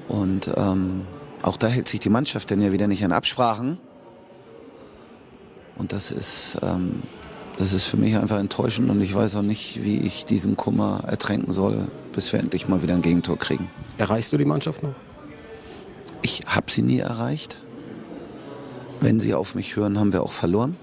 [0.08, 1.01] Und ähm,
[1.42, 3.77] auch da hält sich die Mannschaft dann ja wieder nicht an Absprachen.
[5.77, 7.03] Und das ist, ähm,
[7.58, 11.03] das ist für mich einfach enttäuschend und ich weiß auch nicht, wie ich diesen Kummer
[11.08, 13.69] ertränken soll, bis wir endlich mal wieder ein Gegentor kriegen.
[13.98, 14.95] Erreichst du die Mannschaft noch?
[16.22, 17.59] Ich habe sie nie erreicht.
[19.01, 20.77] Wenn sie auf mich hören, haben wir auch verloren.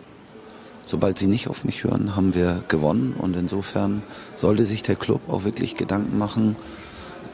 [0.85, 3.15] Sobald sie nicht auf mich hören, haben wir gewonnen.
[3.19, 4.03] Und insofern
[4.37, 6.57] sollte sich der Club auch wirklich Gedanken machen,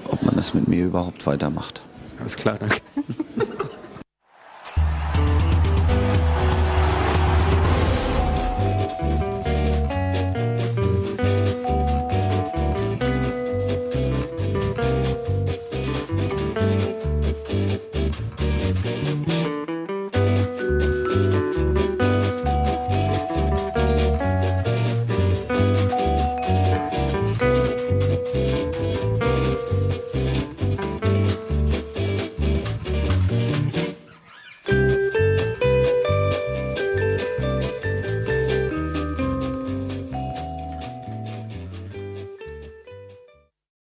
[0.09, 1.83] ob man das mit mir überhaupt weitermacht.
[2.19, 2.81] Alles klar, danke.